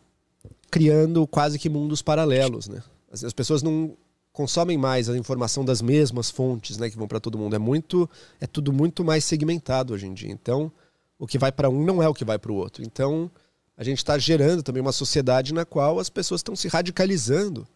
criando 0.70 1.26
quase 1.26 1.58
que 1.58 1.68
mundos 1.68 2.02
paralelos, 2.02 2.68
né? 2.68 2.82
As, 3.10 3.22
as 3.22 3.32
pessoas 3.32 3.62
não 3.62 3.96
consomem 4.32 4.78
mais 4.78 5.08
a 5.08 5.16
informação 5.16 5.64
das 5.64 5.82
mesmas 5.82 6.30
fontes, 6.30 6.78
né, 6.78 6.88
que 6.88 6.96
vão 6.96 7.06
para 7.06 7.20
todo 7.20 7.38
mundo. 7.38 7.54
É 7.54 7.58
muito, 7.58 8.08
é 8.40 8.46
tudo 8.46 8.72
muito 8.72 9.04
mais 9.04 9.24
segmentado 9.24 9.92
hoje 9.92 10.06
em 10.06 10.14
dia. 10.14 10.30
Então, 10.30 10.72
o 11.18 11.26
que 11.26 11.38
vai 11.38 11.52
para 11.52 11.68
um 11.68 11.84
não 11.84 12.02
é 12.02 12.08
o 12.08 12.14
que 12.14 12.24
vai 12.24 12.38
para 12.38 12.50
o 12.50 12.54
outro. 12.56 12.82
Então, 12.82 13.30
a 13.76 13.84
gente 13.84 13.98
está 13.98 14.18
gerando 14.18 14.62
também 14.62 14.80
uma 14.80 14.92
sociedade 14.92 15.52
na 15.52 15.64
qual 15.64 15.98
as 15.98 16.08
pessoas 16.08 16.38
estão 16.38 16.56
se 16.56 16.68
radicalizando 16.68 17.66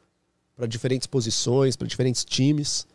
para 0.57 0.67
diferentes 0.67 1.07
posições, 1.07 1.77
para 1.77 1.87
diferentes 1.87 2.25
times. 2.25 2.87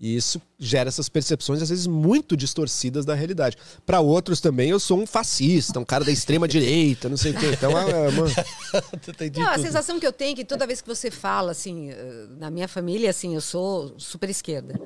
E 0.00 0.14
isso 0.14 0.40
gera 0.60 0.88
essas 0.88 1.08
percepções, 1.08 1.60
às 1.60 1.70
vezes, 1.70 1.88
muito 1.88 2.36
distorcidas 2.36 3.04
da 3.04 3.16
realidade. 3.16 3.56
Para 3.84 3.98
outros 3.98 4.40
também, 4.40 4.70
eu 4.70 4.78
sou 4.78 4.96
um 5.00 5.06
fascista, 5.06 5.80
um 5.80 5.84
cara 5.84 6.04
da 6.04 6.12
extrema-direita, 6.12 7.08
não 7.10 7.16
sei 7.16 7.32
o 7.32 7.36
quê. 7.36 7.46
Então, 7.52 7.76
é, 7.76 7.90
é 7.90 8.08
uma... 8.08 8.26
não, 9.36 9.48
a 9.48 9.58
sensação 9.58 9.98
que 9.98 10.06
eu 10.06 10.12
tenho 10.12 10.32
é 10.32 10.36
que 10.36 10.44
toda 10.44 10.68
vez 10.68 10.80
que 10.80 10.86
você 10.86 11.10
fala, 11.10 11.50
assim, 11.50 11.90
eh, 11.90 12.26
na 12.38 12.48
minha 12.48 12.68
família, 12.68 13.10
assim, 13.10 13.34
eu 13.34 13.40
sou 13.40 13.92
super 13.98 14.30
esquerda. 14.30 14.80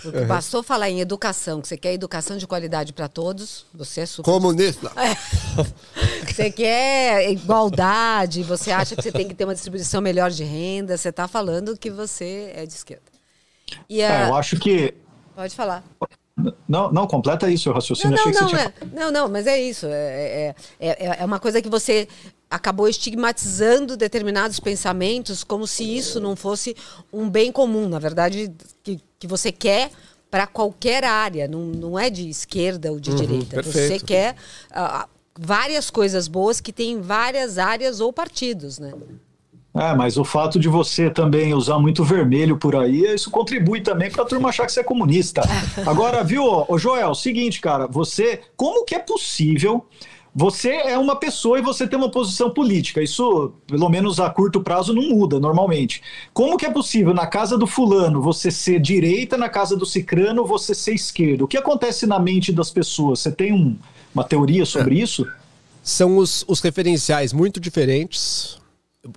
Porque 0.00 0.18
uhum. 0.18 0.26
bastou 0.28 0.62
falar 0.62 0.88
em 0.88 1.00
educação, 1.00 1.60
que 1.60 1.66
você 1.66 1.76
quer 1.76 1.94
educação 1.94 2.36
de 2.36 2.46
qualidade 2.46 2.92
para 2.92 3.08
todos, 3.08 3.66
você 3.74 4.02
é 4.02 4.06
super. 4.06 4.30
Comunista! 4.30 4.92
É. 4.96 5.62
Você 6.32 6.50
quer 6.50 7.30
igualdade, 7.30 8.42
você 8.42 8.70
acha 8.70 8.96
que 8.96 9.02
você 9.02 9.12
tem 9.12 9.28
que 9.28 9.34
ter 9.34 9.44
uma 9.44 9.52
distribuição 9.52 10.00
melhor 10.00 10.30
de 10.30 10.42
renda, 10.44 10.96
você 10.96 11.10
está 11.10 11.28
falando 11.28 11.76
que 11.76 11.90
você 11.90 12.50
é 12.54 12.64
de 12.64 12.72
esquerda. 12.72 13.11
E 13.88 14.02
a... 14.02 14.26
é, 14.26 14.28
eu 14.28 14.34
acho 14.34 14.58
que. 14.58 14.94
Pode 15.34 15.54
falar. 15.54 15.84
Não, 16.68 16.90
não, 16.90 17.06
completa 17.06 17.50
isso, 17.50 17.70
o 17.70 17.72
raciocínio. 17.72 18.16
Não, 18.16 18.24
não, 18.24 18.40
não, 18.40 18.48
tinha... 18.48 18.60
é, 18.60 18.72
não, 18.92 19.10
não, 19.10 19.28
mas 19.28 19.46
é 19.46 19.60
isso. 19.60 19.86
É, 19.86 20.54
é, 20.80 20.88
é, 20.88 21.16
é 21.20 21.24
uma 21.24 21.38
coisa 21.38 21.60
que 21.60 21.68
você 21.68 22.08
acabou 22.50 22.88
estigmatizando 22.88 23.96
determinados 23.96 24.60
pensamentos 24.60 25.42
como 25.44 25.66
se 25.66 25.84
isso 25.84 26.20
não 26.20 26.36
fosse 26.36 26.76
um 27.12 27.28
bem 27.28 27.52
comum. 27.52 27.88
Na 27.88 27.98
verdade, 27.98 28.52
que, 28.82 29.00
que 29.18 29.26
você 29.26 29.52
quer 29.52 29.90
para 30.30 30.46
qualquer 30.46 31.04
área, 31.04 31.46
não, 31.46 31.60
não 31.60 31.98
é 31.98 32.08
de 32.08 32.28
esquerda 32.28 32.90
ou 32.90 32.98
de 32.98 33.10
uhum, 33.10 33.16
direita. 33.16 33.56
Perfeito. 33.56 33.88
Você 33.88 34.00
quer 34.00 34.34
uh, 34.70 35.06
várias 35.38 35.90
coisas 35.90 36.28
boas 36.28 36.60
que 36.60 36.72
tem 36.72 37.00
várias 37.00 37.58
áreas 37.58 38.00
ou 38.00 38.12
partidos, 38.12 38.78
né? 38.78 38.92
É, 39.74 39.94
mas 39.94 40.18
o 40.18 40.24
fato 40.24 40.58
de 40.58 40.68
você 40.68 41.08
também 41.08 41.54
usar 41.54 41.78
muito 41.78 42.04
vermelho 42.04 42.58
por 42.58 42.76
aí, 42.76 43.06
isso 43.14 43.30
contribui 43.30 43.80
também 43.80 44.10
para 44.10 44.22
a 44.22 44.26
turma 44.26 44.50
achar 44.50 44.66
que 44.66 44.72
você 44.72 44.80
é 44.80 44.84
comunista. 44.84 45.40
Agora, 45.86 46.22
viu, 46.22 46.44
ô 46.68 46.78
Joel, 46.78 47.14
seguinte, 47.14 47.60
cara, 47.60 47.86
você, 47.86 48.40
como 48.54 48.84
que 48.84 48.94
é 48.94 48.98
possível 48.98 49.86
você 50.34 50.70
é 50.70 50.96
uma 50.96 51.14
pessoa 51.14 51.58
e 51.58 51.62
você 51.62 51.86
tem 51.86 51.98
uma 51.98 52.10
posição 52.10 52.50
política. 52.50 53.02
Isso, 53.02 53.52
pelo 53.66 53.88
menos 53.90 54.18
a 54.18 54.30
curto 54.30 54.62
prazo, 54.62 54.94
não 54.94 55.02
muda 55.02 55.38
normalmente. 55.38 56.02
Como 56.32 56.56
que 56.56 56.64
é 56.64 56.70
possível 56.70 57.12
na 57.12 57.26
casa 57.26 57.58
do 57.58 57.66
fulano 57.66 58.22
você 58.22 58.50
ser 58.50 58.80
direita, 58.80 59.36
na 59.36 59.50
casa 59.50 59.76
do 59.76 59.84
cicrano 59.84 60.46
você 60.46 60.74
ser 60.74 60.94
esquerda? 60.94 61.44
O 61.44 61.48
que 61.48 61.58
acontece 61.58 62.06
na 62.06 62.18
mente 62.18 62.50
das 62.50 62.70
pessoas? 62.70 63.20
Você 63.20 63.30
tem 63.30 63.52
um, 63.52 63.76
uma 64.14 64.24
teoria 64.24 64.64
sobre 64.64 64.98
é. 64.98 65.02
isso? 65.02 65.28
São 65.82 66.16
os, 66.16 66.44
os 66.48 66.60
referenciais 66.60 67.34
muito 67.34 67.60
diferentes 67.60 68.61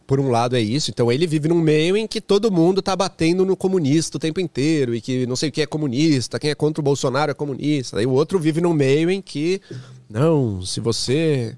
por 0.08 0.20
um 0.20 0.30
lado 0.30 0.56
é 0.56 0.62
isso. 0.62 0.90
Então 0.90 1.12
ele 1.12 1.28
vive 1.28 1.48
num 1.48 1.60
meio 1.60 1.96
em 1.96 2.08
que 2.08 2.20
todo 2.20 2.52
mundo 2.52 2.82
tá 2.82 2.96
batendo 2.96 3.46
no 3.46 3.56
comunista 3.56 4.18
o 4.18 4.20
tempo 4.20 4.40
inteiro 4.40 4.96
e 4.96 5.02
que 5.02 5.26
não 5.28 5.36
sei 5.36 5.50
o 5.50 5.52
que 5.52 5.62
é 5.62 5.66
comunista, 5.66 6.40
quem 6.40 6.50
é 6.50 6.56
contra 6.56 6.82
o 6.82 6.84
Bolsonaro 6.84 7.32
é 7.32 7.34
comunista. 7.34 8.00
Aí 8.00 8.06
o 8.06 8.12
outro 8.12 8.40
vive 8.40 8.62
num 8.62 8.74
meio 8.74 9.10
em 9.10 9.22
que 9.22 9.62
não, 10.10 10.62
se 10.66 10.80
você 10.80 11.56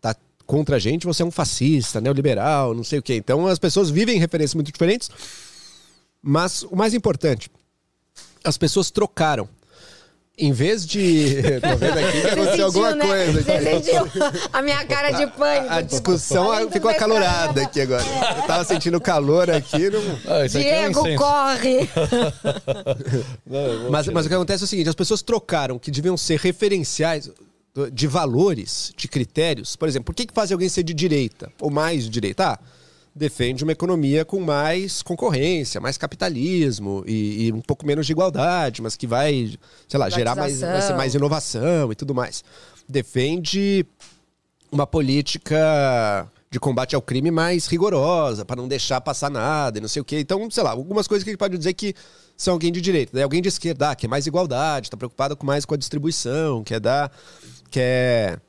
tá 0.00 0.14
contra 0.46 0.76
a 0.76 0.78
gente, 0.78 1.06
você 1.06 1.22
é 1.22 1.26
um 1.26 1.30
fascista, 1.30 2.00
neoliberal, 2.00 2.74
não 2.74 2.84
sei 2.84 2.98
o 2.98 3.02
que. 3.02 3.14
Então 3.14 3.46
as 3.46 3.58
pessoas 3.58 3.90
vivem 3.90 4.16
em 4.16 4.20
referências 4.20 4.54
muito 4.54 4.72
diferentes. 4.72 5.10
Mas 6.22 6.62
o 6.64 6.76
mais 6.76 6.92
importante, 6.92 7.50
as 8.44 8.58
pessoas 8.58 8.90
trocaram 8.90 9.48
em 10.38 10.52
vez 10.52 10.86
de. 10.86 11.36
Tô 11.60 11.76
vendo 11.76 11.98
aqui 11.98 12.20
que 12.20 12.26
aconteceu 12.26 12.66
alguma 12.66 12.94
né? 12.94 13.06
coisa. 13.06 13.42
Você 13.42 13.62
sentiu 13.62 14.08
a 14.52 14.62
minha 14.62 14.84
cara 14.84 15.10
de 15.12 15.26
pânico. 15.28 15.72
A, 15.72 15.76
a 15.76 15.80
discussão 15.80 16.56
tipo, 16.58 16.72
ficou 16.72 16.90
acalorada 16.90 17.62
aqui 17.62 17.80
agora. 17.80 18.04
Eu 18.36 18.42
tava 18.42 18.64
sentindo 18.64 19.00
calor 19.00 19.50
aqui. 19.50 19.88
No... 19.88 19.98
Ah, 20.26 20.46
Diego, 20.46 21.06
é 21.06 21.12
um 21.12 21.16
corre! 21.16 21.88
Não, 23.46 23.90
mas, 23.90 24.06
mas 24.08 24.26
o 24.26 24.28
que 24.28 24.34
acontece 24.34 24.64
é 24.64 24.66
o 24.66 24.68
seguinte: 24.68 24.88
as 24.88 24.94
pessoas 24.94 25.22
trocaram 25.22 25.78
que 25.78 25.90
deviam 25.90 26.16
ser 26.16 26.38
referenciais 26.38 27.30
de 27.92 28.06
valores, 28.06 28.92
de 28.96 29.08
critérios. 29.08 29.76
Por 29.76 29.88
exemplo, 29.88 30.06
por 30.06 30.14
que, 30.14 30.26
que 30.26 30.34
faz 30.34 30.50
alguém 30.52 30.68
ser 30.68 30.82
de 30.82 30.94
direita? 30.94 31.50
Ou 31.60 31.70
mais 31.70 32.04
de 32.04 32.10
direita? 32.10 32.52
Ah, 32.52 32.58
defende 33.16 33.64
uma 33.64 33.72
economia 33.72 34.26
com 34.26 34.38
mais 34.40 35.02
concorrência, 35.02 35.80
mais 35.80 35.96
capitalismo 35.96 37.02
e, 37.06 37.46
e, 37.46 37.52
um 37.52 37.62
pouco 37.62 37.86
menos 37.86 38.04
de 38.04 38.12
igualdade, 38.12 38.82
mas 38.82 38.94
que 38.94 39.06
vai, 39.06 39.56
sei 39.88 39.98
lá, 39.98 40.10
gerar 40.10 40.34
mais, 40.34 40.60
vai 40.60 40.82
ser 40.82 40.94
mais 40.94 41.14
inovação 41.14 41.90
e 41.90 41.94
tudo 41.94 42.14
mais. 42.14 42.44
Defende 42.86 43.86
uma 44.70 44.86
política 44.86 46.30
de 46.50 46.60
combate 46.60 46.94
ao 46.94 47.00
crime 47.00 47.30
mais 47.30 47.66
rigorosa, 47.66 48.44
para 48.44 48.56
não 48.56 48.68
deixar 48.68 49.00
passar 49.00 49.30
nada 49.30 49.78
e 49.78 49.80
não 49.80 49.88
sei 49.88 50.02
o 50.02 50.04
quê. 50.04 50.20
Então, 50.20 50.50
sei 50.50 50.62
lá, 50.62 50.72
algumas 50.72 51.08
coisas 51.08 51.24
que 51.24 51.30
a 51.30 51.32
gente 51.32 51.38
pode 51.38 51.56
dizer 51.56 51.72
que 51.72 51.94
são 52.36 52.52
alguém 52.52 52.70
de 52.70 52.82
direita. 52.82 53.20
alguém 53.22 53.40
de 53.40 53.48
esquerda, 53.48 53.90
ah, 53.90 53.96
que 53.96 54.04
é 54.04 54.08
mais 54.08 54.26
igualdade, 54.26 54.88
está 54.88 54.96
preocupado 54.96 55.34
com 55.34 55.46
mais 55.46 55.64
com 55.64 55.72
a 55.72 55.78
distribuição, 55.78 56.62
quer 56.62 56.80
dar. 56.80 57.10
quer 57.70 58.40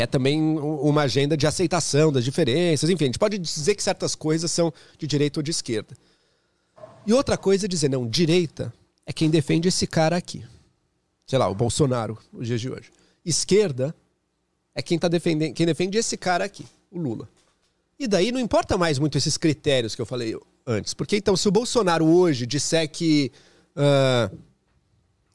é 0.00 0.06
também 0.06 0.40
uma 0.40 1.02
agenda 1.02 1.36
de 1.36 1.46
aceitação 1.46 2.12
das 2.12 2.24
diferenças. 2.24 2.88
Enfim, 2.90 3.04
a 3.04 3.06
gente 3.08 3.18
pode 3.18 3.38
dizer 3.38 3.74
que 3.74 3.82
certas 3.82 4.14
coisas 4.14 4.50
são 4.50 4.72
de 4.98 5.06
direita 5.06 5.40
ou 5.40 5.42
de 5.42 5.50
esquerda. 5.50 5.96
E 7.06 7.12
outra 7.12 7.36
coisa 7.36 7.66
é 7.66 7.68
dizer, 7.68 7.88
não, 7.88 8.06
direita 8.06 8.72
é 9.06 9.12
quem 9.12 9.30
defende 9.30 9.68
esse 9.68 9.86
cara 9.86 10.16
aqui. 10.16 10.44
Sei 11.26 11.38
lá, 11.38 11.48
o 11.48 11.54
Bolsonaro, 11.54 12.18
os 12.32 12.46
dias 12.46 12.60
de 12.60 12.70
hoje. 12.70 12.90
Esquerda 13.24 13.94
é 14.74 14.82
quem, 14.82 14.98
tá 14.98 15.08
defendendo, 15.08 15.54
quem 15.54 15.66
defende 15.66 15.98
esse 15.98 16.16
cara 16.16 16.44
aqui, 16.44 16.66
o 16.90 16.98
Lula. 16.98 17.28
E 17.98 18.08
daí 18.08 18.32
não 18.32 18.40
importa 18.40 18.78
mais 18.78 18.98
muito 18.98 19.18
esses 19.18 19.36
critérios 19.36 19.94
que 19.94 20.02
eu 20.02 20.06
falei 20.06 20.36
antes. 20.66 20.94
Porque 20.94 21.16
então, 21.16 21.36
se 21.36 21.48
o 21.48 21.52
Bolsonaro 21.52 22.06
hoje 22.06 22.46
disser 22.46 22.88
que. 22.90 23.30
Uh, 23.76 24.36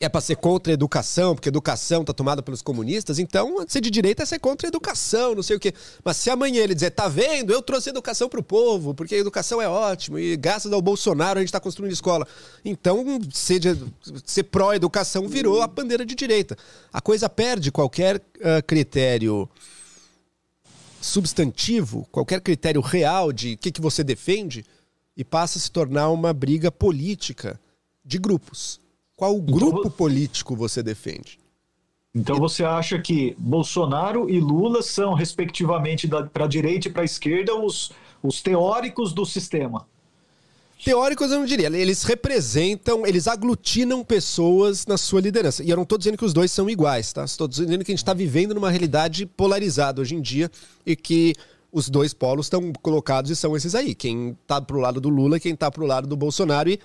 é 0.06 0.10
para 0.10 0.22
ser 0.22 0.36
contra 0.36 0.72
a 0.72 0.76
educação, 0.76 1.34
porque 1.34 1.50
a 1.50 1.52
educação 1.52 2.06
tá 2.06 2.14
tomada 2.14 2.42
pelos 2.44 2.62
comunistas, 2.62 3.18
então 3.18 3.66
ser 3.68 3.82
de 3.82 3.90
direita 3.90 4.24
é 4.24 4.26
ser 4.26 4.40
contra 4.40 4.68
a 4.68 4.70
educação, 4.70 5.34
não 5.34 5.42
sei 5.42 5.58
o 5.58 5.60
quê. 5.60 5.74
Mas 6.04 6.18
se 6.18 6.30
amanhã 6.30 6.62
ele 6.62 6.76
dizer, 6.76 6.92
tá 6.92 7.08
vendo, 7.08 7.52
eu 7.52 7.62
trouxe 7.62 7.90
educação 7.90 8.30
pro 8.30 8.44
povo, 8.44 8.94
porque 8.94 9.16
a 9.16 9.18
educação 9.18 9.62
é 9.62 9.68
ótima, 9.68 10.22
e 10.22 10.38
graças 10.38 10.72
ao 10.72 10.82
Bolsonaro 10.82 11.40
a 11.40 11.42
gente 11.42 11.52
tá 11.52 11.60
construindo 11.60 11.92
escola. 11.92 12.28
Então, 12.64 13.04
ser, 13.34 13.62
ser 14.24 14.44
pró-educação 14.44 15.28
virou 15.28 15.62
a 15.62 15.68
bandeira 15.68 16.06
de 16.06 16.14
direita. 16.14 16.56
A 16.94 17.02
coisa 17.02 17.28
perde 17.28 17.72
qualquer 17.72 18.18
uh, 18.18 18.64
critério 18.66 19.50
substantivo, 21.02 22.08
qualquer 22.12 22.42
critério 22.42 22.82
real 22.82 23.34
de 23.34 23.54
o 23.54 23.58
que, 23.58 23.72
que 23.72 23.82
você 23.82 24.04
defende, 24.04 24.64
e 25.18 25.24
passa 25.24 25.58
a 25.58 25.62
se 25.62 25.72
tornar 25.72 26.10
uma 26.10 26.32
briga 26.34 26.72
política 26.72 27.60
de 28.04 28.20
grupos. 28.20 28.85
Qual 29.16 29.36
então 29.36 29.46
grupo 29.46 29.80
então, 29.80 29.92
político 29.92 30.56
você 30.56 30.84
defende? 30.84 31.40
Então 32.14 32.38
você 32.38 32.64
acha 32.64 33.00
que 33.00 33.36
Bolsonaro 33.38 34.30
e 34.30 34.40
Lula 34.40 34.82
são, 34.82 35.14
respectivamente, 35.14 36.08
para 36.08 36.46
a 36.46 36.48
direita 36.48 36.88
e 36.88 36.92
para 36.92 37.02
a 37.02 37.06
esquerda, 37.06 37.54
os, 37.56 37.92
os 38.24 38.42
teóricos 38.42 39.14
do 39.14 39.26
sistema? 39.26 39.86
Teóricos 40.84 41.32
eu 41.32 41.40
não 41.40 41.46
diria. 41.46 41.68
Eles 41.68 42.04
representam, 42.04 43.06
eles 43.06 43.28
aglutinam 43.28 44.04
pessoas 44.04 44.86
na 44.86 44.98
sua 44.98 45.22
liderança. 45.22 45.64
E 45.64 45.70
eu 45.70 45.76
não 45.76 45.84
estou 45.84 45.98
dizendo 45.98 46.18
que 46.18 46.26
os 46.26 46.34
dois 46.34 46.52
são 46.52 46.70
iguais, 46.70 47.12
tá? 47.12 47.24
Estou 47.24 47.48
dizendo 47.48 47.84
que 47.84 47.92
a 47.92 47.94
gente 47.94 48.04
está 48.04 48.14
vivendo 48.14 48.54
numa 48.54 48.70
realidade 48.70 49.26
polarizada 49.26 50.02
hoje 50.02 50.16
em 50.16 50.22
dia 50.22 50.50
e 50.86 50.96
que 50.96 51.34
os 51.72 51.90
dois 51.90 52.14
polos 52.14 52.46
estão 52.46 52.72
colocados 52.82 53.32
e 53.32 53.36
são 53.36 53.56
esses 53.56 53.76
aí. 53.76 53.96
Quem 53.96 54.38
está 54.42 54.62
pro 54.62 54.80
lado 54.80 55.02
do 55.02 55.10
Lula 55.10 55.38
e 55.38 55.40
quem 55.40 55.54
está 55.54 55.72
pro 55.72 55.86
lado 55.86 56.08
do 56.08 56.16
Bolsonaro. 56.16 56.70
E 56.70 56.80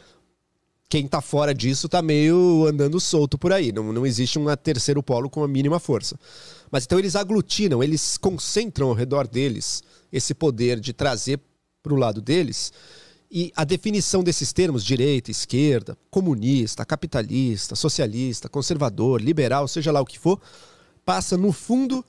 quem 0.91 1.07
tá 1.07 1.21
fora 1.21 1.55
disso 1.55 1.89
tá 1.89 2.03
meio 2.03 2.67
andando 2.67 2.99
solto 2.99 3.39
por 3.39 3.53
aí. 3.53 3.71
Não, 3.71 3.93
não 3.93 4.05
existe 4.05 4.41
um 4.41 4.45
terceiro 4.57 5.01
polo 5.01 5.31
com 5.31 5.45
a 5.45 5.49
mínima 5.49 5.79
força. 5.79 6.19
Mas 6.69 6.85
então 6.85 6.99
eles 6.99 7.15
aglutinam, 7.15 7.81
eles 7.81 8.19
concentram 8.19 8.89
ao 8.89 8.95
redor 8.95 9.29
deles 9.29 9.85
esse 10.13 10.35
poder 10.35 10.81
de 10.81 10.93
trazer 10.93 11.41
para 11.81 11.95
o 11.95 11.97
lado 11.97 12.21
deles. 12.21 12.73
E 13.31 13.53
a 13.55 13.63
definição 13.63 14.25
desses 14.25 14.53
termos, 14.53 14.85
direita, 14.85 15.31
esquerda, 15.31 15.97
comunista, 16.11 16.85
capitalista, 16.85 17.77
socialista, 17.77 18.49
conservador, 18.49 19.23
liberal, 19.23 19.69
seja 19.69 19.93
lá 19.93 20.01
o 20.01 20.05
que 20.05 20.19
for, 20.19 20.41
passa 21.05 21.37
no 21.37 21.53
fundo 21.53 22.05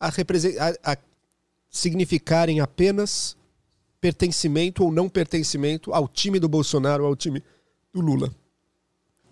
a, 0.00 0.08
a, 0.08 0.92
a 0.92 0.96
significarem 1.70 2.58
apenas 2.58 3.36
pertencimento 4.00 4.82
ou 4.82 4.90
não 4.90 5.08
pertencimento 5.08 5.94
ao 5.94 6.08
time 6.08 6.40
do 6.40 6.48
Bolsonaro 6.48 7.06
ao 7.06 7.14
time 7.14 7.40
do 7.94 8.00
Lula. 8.00 8.34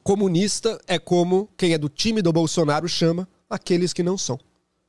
Comunista 0.02 0.80
é 0.86 0.98
como 0.98 1.48
quem 1.56 1.72
é 1.72 1.78
do 1.78 1.88
time 1.88 2.22
do 2.22 2.32
Bolsonaro 2.32 2.88
chama 2.88 3.28
aqueles 3.50 3.92
que 3.92 4.02
não 4.02 4.16
são. 4.16 4.38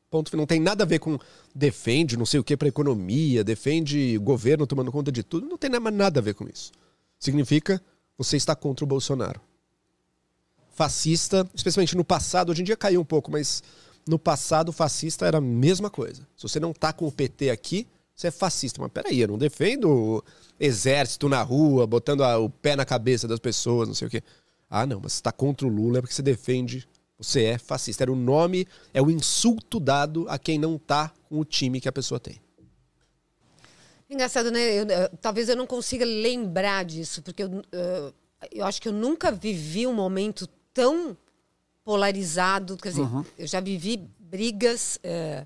Ponto. 0.10 0.36
Não 0.38 0.46
tem 0.46 0.60
nada 0.60 0.84
a 0.84 0.88
ver 0.88 1.00
com 1.00 1.18
defende 1.56 2.16
não 2.16 2.26
sei 2.26 2.40
o 2.40 2.44
que 2.44 2.56
para 2.56 2.68
economia, 2.68 3.44
defende 3.44 4.18
governo 4.20 4.68
tomando 4.68 4.92
conta 4.92 5.12
de 5.12 5.24
tudo. 5.24 5.48
Não 5.48 5.58
tem 5.58 5.70
nada, 5.70 6.20
a 6.20 6.24
ver 6.24 6.36
com 6.36 6.48
isso. 6.48 6.72
Significa 7.20 7.82
você 8.18 8.38
está 8.38 8.56
contra 8.56 8.86
o 8.86 8.88
Bolsonaro. 8.88 9.42
Fascista, 10.72 11.50
especialmente 11.54 11.98
no 11.98 12.04
passado, 12.04 12.52
hoje 12.52 12.62
em 12.62 12.66
dia 12.66 12.78
caiu 12.78 13.02
um 13.02 13.06
pouco, 13.06 13.32
mas 13.32 13.64
no 14.08 14.20
passado 14.20 14.72
fascista 14.72 15.26
era 15.26 15.38
a 15.38 15.42
mesma 15.42 15.90
coisa. 15.90 16.28
Se 16.36 16.44
você 16.44 16.60
não 16.60 16.74
tá 16.74 16.92
com 16.94 17.08
o 17.08 17.12
PT 17.12 17.50
aqui, 17.50 17.88
você 18.16 18.28
é 18.28 18.32
fascista. 18.32 18.82
Mas 18.82 18.92
peraí, 18.92 19.20
eu 19.20 19.28
não 19.28 19.38
defendo 19.38 19.90
o 19.90 20.24
exército 20.60 21.28
na 21.30 21.42
rua, 21.42 21.86
botando 21.88 22.24
a- 22.24 22.38
o 22.40 22.50
pé 22.50 22.76
na 22.76 22.86
cabeça 22.86 23.28
das 23.28 23.40
pessoas, 23.40 23.88
não 23.88 23.96
sei 23.96 24.08
o 24.08 24.12
quê. 24.12 24.22
Ah, 24.70 24.86
não, 24.86 25.00
mas 25.02 25.14
você 25.14 25.18
está 25.20 25.32
contra 25.32 25.68
o 25.68 25.70
Lula 25.70 26.00
é 26.00 26.02
porque 26.02 26.14
você 26.16 26.22
defende, 26.22 26.88
você 27.18 27.44
é 27.44 27.58
fascista. 27.58 28.04
Era 28.04 28.12
o 28.12 28.16
nome, 28.16 28.68
é 28.94 29.02
o 29.02 29.10
insulto 29.12 29.80
dado 29.80 30.26
a 30.30 30.38
quem 30.40 30.58
não 30.58 30.78
tá 30.78 31.12
com 31.30 31.40
o 31.40 31.46
time 31.46 31.80
que 31.80 31.88
a 31.90 31.92
pessoa 31.92 32.20
tem. 32.20 32.42
Engraçado, 34.10 34.52
né? 34.52 34.62
Eu- 34.80 34.86
eu- 34.88 35.10
talvez 35.22 35.50
eu 35.50 35.56
não 35.56 35.66
consiga 35.66 36.06
lembrar 36.06 36.86
disso, 36.86 37.22
porque 37.24 37.44
eu, 37.44 37.62
eh, 37.72 38.14
eu 38.52 38.66
acho 38.66 38.82
que 38.82 38.88
eu 38.88 38.94
nunca 38.94 39.32
vivi 39.32 39.88
um 39.88 39.94
momento 39.94 40.48
tão 40.74 41.18
polarizado. 41.84 42.78
Quer 42.78 42.90
dizer, 42.90 43.02
eu 43.38 43.48
já 43.48 43.60
vivi 43.60 43.98
brigas. 44.20 45.00
eh, 45.04 45.46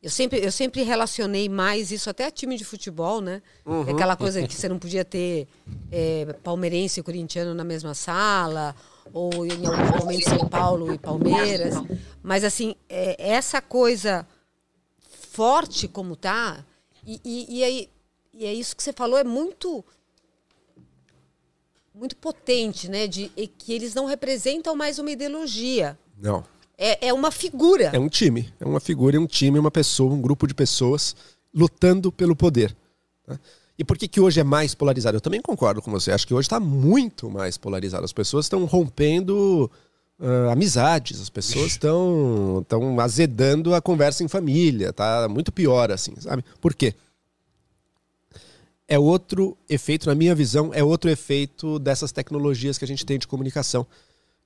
eu, 0.00 0.10
sempre, 0.10 0.44
eu 0.44 0.52
sempre 0.52 0.82
relacionei 0.82 1.48
mais 1.48 1.90
isso 1.90 2.08
até 2.08 2.26
a 2.26 2.30
time 2.30 2.56
de 2.56 2.64
futebol, 2.64 3.20
né? 3.20 3.42
É 3.86 3.90
Aquela 3.90 4.16
coisa 4.16 4.46
que 4.46 4.54
você 4.54 4.68
não 4.68 4.78
podia 4.78 5.04
ter 5.04 5.48
eh, 5.90 6.36
palmeirense 6.44 7.00
e 7.00 7.02
corintiano 7.02 7.52
na 7.52 7.64
mesma 7.64 7.94
sala, 7.94 8.76
ou 9.12 9.44
em 9.44 9.66
algum 9.66 9.98
momento 9.98 10.28
São 10.28 10.48
Paulo 10.48 10.94
e 10.94 10.98
Palmeiras. 10.98 11.74
Mas, 12.22 12.44
assim, 12.44 12.76
eh, 12.88 13.16
essa 13.18 13.60
coisa 13.60 14.26
forte 15.32 15.88
como 15.88 16.14
tá, 16.14 16.64
e, 17.04 17.20
e, 17.24 17.58
e 17.58 17.64
aí, 17.64 17.90
e 18.32 18.46
é 18.46 18.54
isso 18.54 18.76
que 18.76 18.82
você 18.82 18.92
falou, 18.92 19.18
é 19.18 19.24
muito 19.24 19.84
muito 21.92 22.16
potente, 22.16 22.88
né? 22.88 23.08
De 23.08 23.28
que 23.58 23.72
eles 23.72 23.92
não 23.94 24.06
representam 24.06 24.76
mais 24.76 25.00
uma 25.00 25.10
ideologia. 25.10 25.98
Não. 26.16 26.44
É, 26.78 27.08
é 27.08 27.12
uma 27.12 27.32
figura. 27.32 27.90
É 27.92 27.98
um 27.98 28.08
time. 28.08 28.52
É 28.60 28.64
uma 28.64 28.78
figura, 28.78 29.16
é 29.16 29.20
um 29.20 29.26
time, 29.26 29.58
uma 29.58 29.70
pessoa, 29.70 30.14
um 30.14 30.22
grupo 30.22 30.46
de 30.46 30.54
pessoas 30.54 31.16
lutando 31.52 32.12
pelo 32.12 32.36
poder. 32.36 32.74
tá? 33.26 33.38
E 33.76 33.84
por 33.84 33.98
que, 33.98 34.06
que 34.06 34.20
hoje 34.20 34.38
é 34.38 34.44
mais 34.44 34.74
polarizado? 34.74 35.16
Eu 35.16 35.20
também 35.20 35.42
concordo 35.42 35.82
com 35.82 35.90
você. 35.90 36.12
Acho 36.12 36.26
que 36.26 36.34
hoje 36.34 36.46
está 36.46 36.60
muito 36.60 37.28
mais 37.28 37.56
polarizado. 37.56 38.04
As 38.04 38.12
pessoas 38.12 38.46
estão 38.46 38.64
rompendo 38.64 39.70
ah, 40.20 40.52
amizades, 40.52 41.20
as 41.20 41.30
pessoas 41.30 41.72
estão 41.72 42.60
estão 42.62 42.98
azedando 42.98 43.74
a 43.74 43.80
conversa 43.80 44.24
em 44.24 44.28
família. 44.28 44.92
Tá 44.92 45.28
muito 45.28 45.52
pior, 45.52 45.92
assim, 45.92 46.14
sabe? 46.18 46.44
Por 46.60 46.74
quê? 46.74 46.94
É 48.88 48.98
outro 48.98 49.56
efeito, 49.68 50.08
na 50.08 50.14
minha 50.14 50.34
visão, 50.34 50.72
é 50.72 50.82
outro 50.82 51.10
efeito 51.10 51.78
dessas 51.78 52.10
tecnologias 52.10 52.78
que 52.78 52.84
a 52.84 52.88
gente 52.88 53.06
tem 53.06 53.18
de 53.18 53.28
comunicação. 53.28 53.86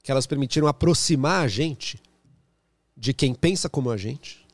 Que 0.03 0.11
elas 0.11 0.27
permitiram 0.27 0.67
aproximar 0.67 1.45
a 1.45 1.49
gente 1.49 1.99
de 2.97 3.12
quem 3.12 3.35
pensa 3.35 3.69
como 3.69 3.90
a 3.90 3.97
gente, 3.97 4.47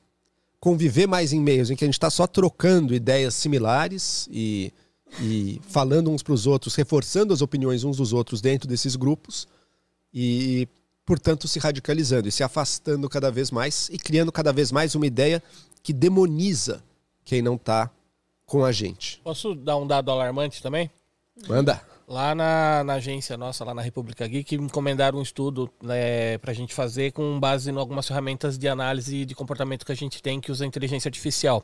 conviver 0.61 1.07
mais 1.07 1.33
em 1.33 1.41
meios 1.41 1.71
em 1.71 1.77
que 1.77 1.85
a 1.85 1.87
gente 1.87 1.95
está 1.95 2.11
só 2.11 2.27
trocando 2.27 2.95
ideias 2.95 3.35
similares 3.35 4.29
e, 4.31 4.73
e 5.21 5.61
falando 5.69 6.11
uns 6.11 6.23
para 6.23 6.33
os 6.33 6.47
outros, 6.47 6.75
reforçando 6.75 7.33
as 7.33 7.41
opiniões 7.41 7.85
uns 7.85 7.97
dos 7.97 8.13
outros 8.13 8.41
dentro 8.41 8.69
desses 8.69 8.97
grupos 8.97 9.47
e, 10.13 10.67
portanto, 11.05 11.47
se 11.47 11.59
radicalizando 11.59 12.29
e 12.29 12.33
se 12.33 12.43
afastando 12.43 13.09
cada 13.09 13.31
vez 13.31 13.51
mais 13.51 13.89
e 13.93 13.99
criando 13.99 14.33
cada 14.33 14.53
vez 14.53 14.73
mais 14.73 14.95
uma 14.95 15.07
ideia 15.07 15.43
que 15.83 15.93
demoniza 15.93 16.83
quem 17.25 17.43
não 17.43 17.55
está 17.55 17.91
com 18.47 18.65
a 18.65 18.73
gente. 18.73 19.21
Posso 19.23 19.55
dar 19.55 19.77
um 19.77 19.87
dado 19.87 20.11
alarmante 20.11 20.63
também? 20.63 20.91
Manda. 21.47 21.81
Lá 22.09 22.35
na, 22.35 22.83
na 22.85 22.95
agência 22.95 23.37
nossa, 23.37 23.63
lá 23.65 23.75
na 23.75 23.83
República 23.83 24.27
Geek, 24.27 24.57
me 24.57 24.65
encomendaram 24.65 25.19
um 25.19 25.23
estudo 25.23 25.69
né, 25.83 26.39
para 26.39 26.53
a 26.53 26.55
gente 26.55 26.73
fazer 26.73 27.13
com 27.13 27.39
base 27.39 27.71
em 27.71 27.77
algumas 27.77 28.09
ferramentas 28.09 28.57
de 28.57 28.67
análise 28.67 29.27
de 29.27 29.35
comportamento 29.35 29.85
que 29.85 29.93
a 29.93 29.95
gente 29.95 30.23
tem 30.23 30.41
que 30.41 30.51
usa 30.51 30.65
inteligência 30.65 31.07
artificial. 31.07 31.63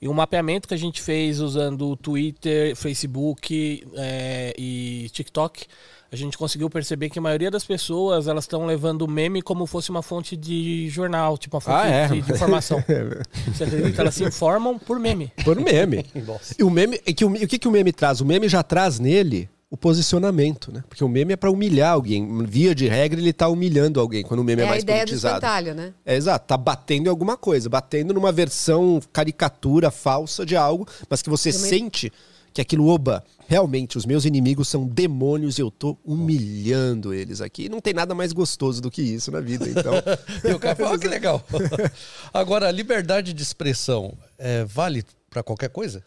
E 0.00 0.08
um 0.08 0.12
mapeamento 0.12 0.68
que 0.68 0.74
a 0.74 0.78
gente 0.78 1.02
fez 1.02 1.40
usando 1.40 1.96
Twitter, 1.96 2.76
Facebook 2.76 3.84
é, 3.94 4.54
e 4.56 5.08
TikTok, 5.12 5.66
a 6.12 6.16
gente 6.16 6.38
conseguiu 6.38 6.70
perceber 6.70 7.10
que 7.10 7.18
a 7.18 7.22
maioria 7.22 7.50
das 7.50 7.64
pessoas 7.64 8.28
elas 8.28 8.44
estão 8.44 8.64
levando 8.66 9.02
o 9.02 9.10
meme 9.10 9.42
como 9.42 9.66
fosse 9.66 9.90
uma 9.90 10.02
fonte 10.02 10.36
de 10.36 10.88
jornal, 10.90 11.36
tipo 11.36 11.56
uma 11.56 11.60
fonte 11.60 11.76
Ah, 11.76 11.88
é? 11.88 12.06
de, 12.06 12.20
de 12.20 12.32
informação. 12.32 12.84
Você 13.52 13.64
acredita? 13.64 14.00
Elas 14.02 14.14
se 14.14 14.22
informam 14.22 14.78
por 14.78 15.00
meme. 15.00 15.32
Por 15.44 15.58
meme. 15.58 16.06
e 16.56 16.62
o 16.62 16.70
meme, 16.70 17.00
é 17.04 17.12
que 17.12 17.24
o, 17.24 17.32
o 17.32 17.48
que, 17.48 17.58
que 17.58 17.66
o 17.66 17.70
meme 17.72 17.92
traz? 17.92 18.20
O 18.20 18.24
meme 18.24 18.48
já 18.48 18.62
traz 18.62 19.00
nele 19.00 19.48
o 19.72 19.76
posicionamento, 19.78 20.70
né? 20.70 20.84
Porque 20.86 21.02
o 21.02 21.08
meme 21.08 21.32
é 21.32 21.36
para 21.36 21.50
humilhar 21.50 21.94
alguém. 21.94 22.44
Via 22.44 22.74
de 22.74 22.86
regra, 22.86 23.18
ele 23.18 23.32
tá 23.32 23.48
humilhando 23.48 23.98
alguém 23.98 24.22
quando 24.22 24.40
o 24.40 24.44
meme 24.44 24.60
é, 24.60 24.64
é 24.64 24.68
a 24.68 24.70
mais 24.70 24.82
ideia 24.82 24.98
do 24.98 25.08
politizado. 25.08 25.36
espantalho, 25.36 25.74
né? 25.74 25.94
É 26.04 26.14
exato, 26.14 26.46
tá 26.46 26.58
batendo 26.58 27.06
em 27.06 27.08
alguma 27.08 27.38
coisa, 27.38 27.70
batendo 27.70 28.12
numa 28.12 28.30
versão 28.30 29.00
caricatura 29.10 29.90
falsa 29.90 30.44
de 30.44 30.54
algo, 30.54 30.86
mas 31.08 31.22
que 31.22 31.30
você 31.30 31.50
Também- 31.50 31.70
sente 31.70 32.12
que 32.52 32.60
aquilo, 32.60 32.86
oba, 32.86 33.24
realmente 33.48 33.96
os 33.96 34.04
meus 34.04 34.26
inimigos 34.26 34.68
são 34.68 34.86
demônios 34.86 35.56
e 35.56 35.62
eu 35.62 35.70
tô 35.70 35.96
humilhando 36.04 37.14
eles 37.14 37.40
aqui. 37.40 37.66
Não 37.70 37.80
tem 37.80 37.94
nada 37.94 38.14
mais 38.14 38.34
gostoso 38.34 38.82
do 38.82 38.90
que 38.90 39.00
isso 39.00 39.30
na 39.32 39.40
vida, 39.40 39.66
então. 39.70 39.94
E 40.44 40.52
o 40.52 40.58
cara 40.58 40.76
fala, 40.76 40.96
"Ah, 40.96 40.98
que 40.98 41.08
legal. 41.08 41.42
Agora, 42.30 42.68
a 42.68 42.70
liberdade 42.70 43.32
de 43.32 43.42
expressão 43.42 44.12
é, 44.36 44.64
vale 44.66 45.02
para 45.30 45.42
qualquer 45.42 45.70
coisa? 45.70 46.04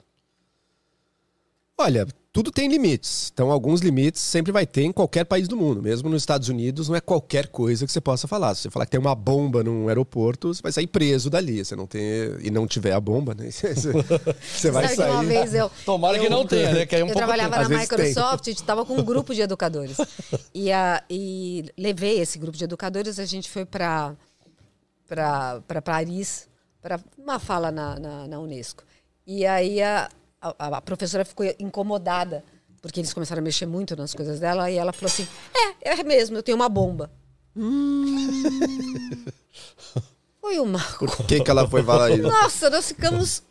Olha, 1.75 2.07
tudo 2.35 2.51
tem 2.51 2.67
limites. 2.67 3.31
Então, 3.33 3.49
alguns 3.49 3.79
limites 3.79 4.21
sempre 4.21 4.51
vai 4.51 4.65
ter 4.65 4.81
em 4.83 4.91
qualquer 4.91 5.23
país 5.23 5.47
do 5.47 5.55
mundo. 5.55 5.81
Mesmo 5.81 6.09
nos 6.09 6.21
Estados 6.21 6.49
Unidos, 6.49 6.89
não 6.89 6.95
é 6.97 6.99
qualquer 6.99 7.47
coisa 7.47 7.85
que 7.85 7.91
você 7.93 8.01
possa 8.01 8.27
falar. 8.27 8.53
Se 8.55 8.63
você 8.63 8.69
falar 8.69 8.83
que 8.85 8.91
tem 8.91 8.99
uma 8.99 9.15
bomba 9.15 9.63
num 9.63 9.87
aeroporto, 9.87 10.53
você 10.53 10.61
vai 10.61 10.73
sair 10.73 10.85
preso 10.85 11.29
dali. 11.29 11.63
Você 11.63 11.77
não 11.77 11.87
tem. 11.87 12.01
E 12.41 12.51
não 12.51 12.67
tiver 12.67 12.91
a 12.91 12.99
bomba, 12.99 13.33
né? 13.33 13.49
Você, 13.55 13.73
você 13.73 14.69
vai 14.69 14.83
Sabe 14.89 14.95
que 14.95 15.01
uma 15.03 15.17
sair. 15.19 15.27
vez 15.27 15.53
eu. 15.53 15.71
Tomara 15.85 16.19
que 16.19 16.25
eu- 16.25 16.29
não 16.29 16.45
tenha, 16.45 16.73
né? 16.73 16.85
Que 16.85 16.95
aí 16.95 17.01
é 17.01 17.05
um 17.05 17.07
eu 17.07 17.13
pouco 17.13 17.25
trabalhava 17.25 17.55
Às 17.55 17.69
na. 17.69 17.79
Microsoft, 17.79 18.41
a 18.47 18.49
gente 18.51 18.59
estava 18.59 18.83
com 18.85 18.95
um 18.97 19.03
grupo 19.03 19.33
de 19.33 19.39
educadores. 19.41 19.95
E, 20.53 20.71
a, 20.71 21.03
e 21.09 21.65
levei 21.77 22.19
esse 22.19 22.37
grupo 22.37 22.57
de 22.57 22.63
educadores, 22.65 23.17
a 23.19 23.25
gente 23.25 23.49
foi 23.49 23.65
para 23.65 24.13
para 25.07 25.81
Paris, 25.83 26.47
para 26.81 26.99
uma 27.17 27.39
fala 27.39 27.71
na, 27.71 27.99
na, 27.99 28.27
na 28.27 28.39
Unesco. 28.39 28.83
E 29.27 29.45
aí 29.45 29.81
a, 29.81 30.09
a, 30.59 30.77
a 30.77 30.81
professora 30.81 31.23
ficou 31.25 31.45
incomodada, 31.59 32.43
porque 32.81 32.99
eles 32.99 33.13
começaram 33.13 33.39
a 33.41 33.43
mexer 33.43 33.65
muito 33.65 33.95
nas 33.95 34.13
coisas 34.13 34.39
dela, 34.39 34.69
e 34.69 34.77
ela 34.77 34.91
falou 34.93 35.07
assim: 35.11 35.27
É, 35.83 35.91
é 35.99 36.03
mesmo, 36.03 36.37
eu 36.37 36.43
tenho 36.43 36.55
uma 36.57 36.69
bomba. 36.69 37.09
Foi 40.41 40.59
uma 40.59 40.79
Por 40.99 41.25
que, 41.25 41.39
que 41.41 41.49
ela 41.49 41.67
foi 41.67 41.81
falar 41.83 42.11
isso? 42.11 42.21
nossa, 42.21 42.69
nós 42.69 42.87
ficamos 42.89 43.41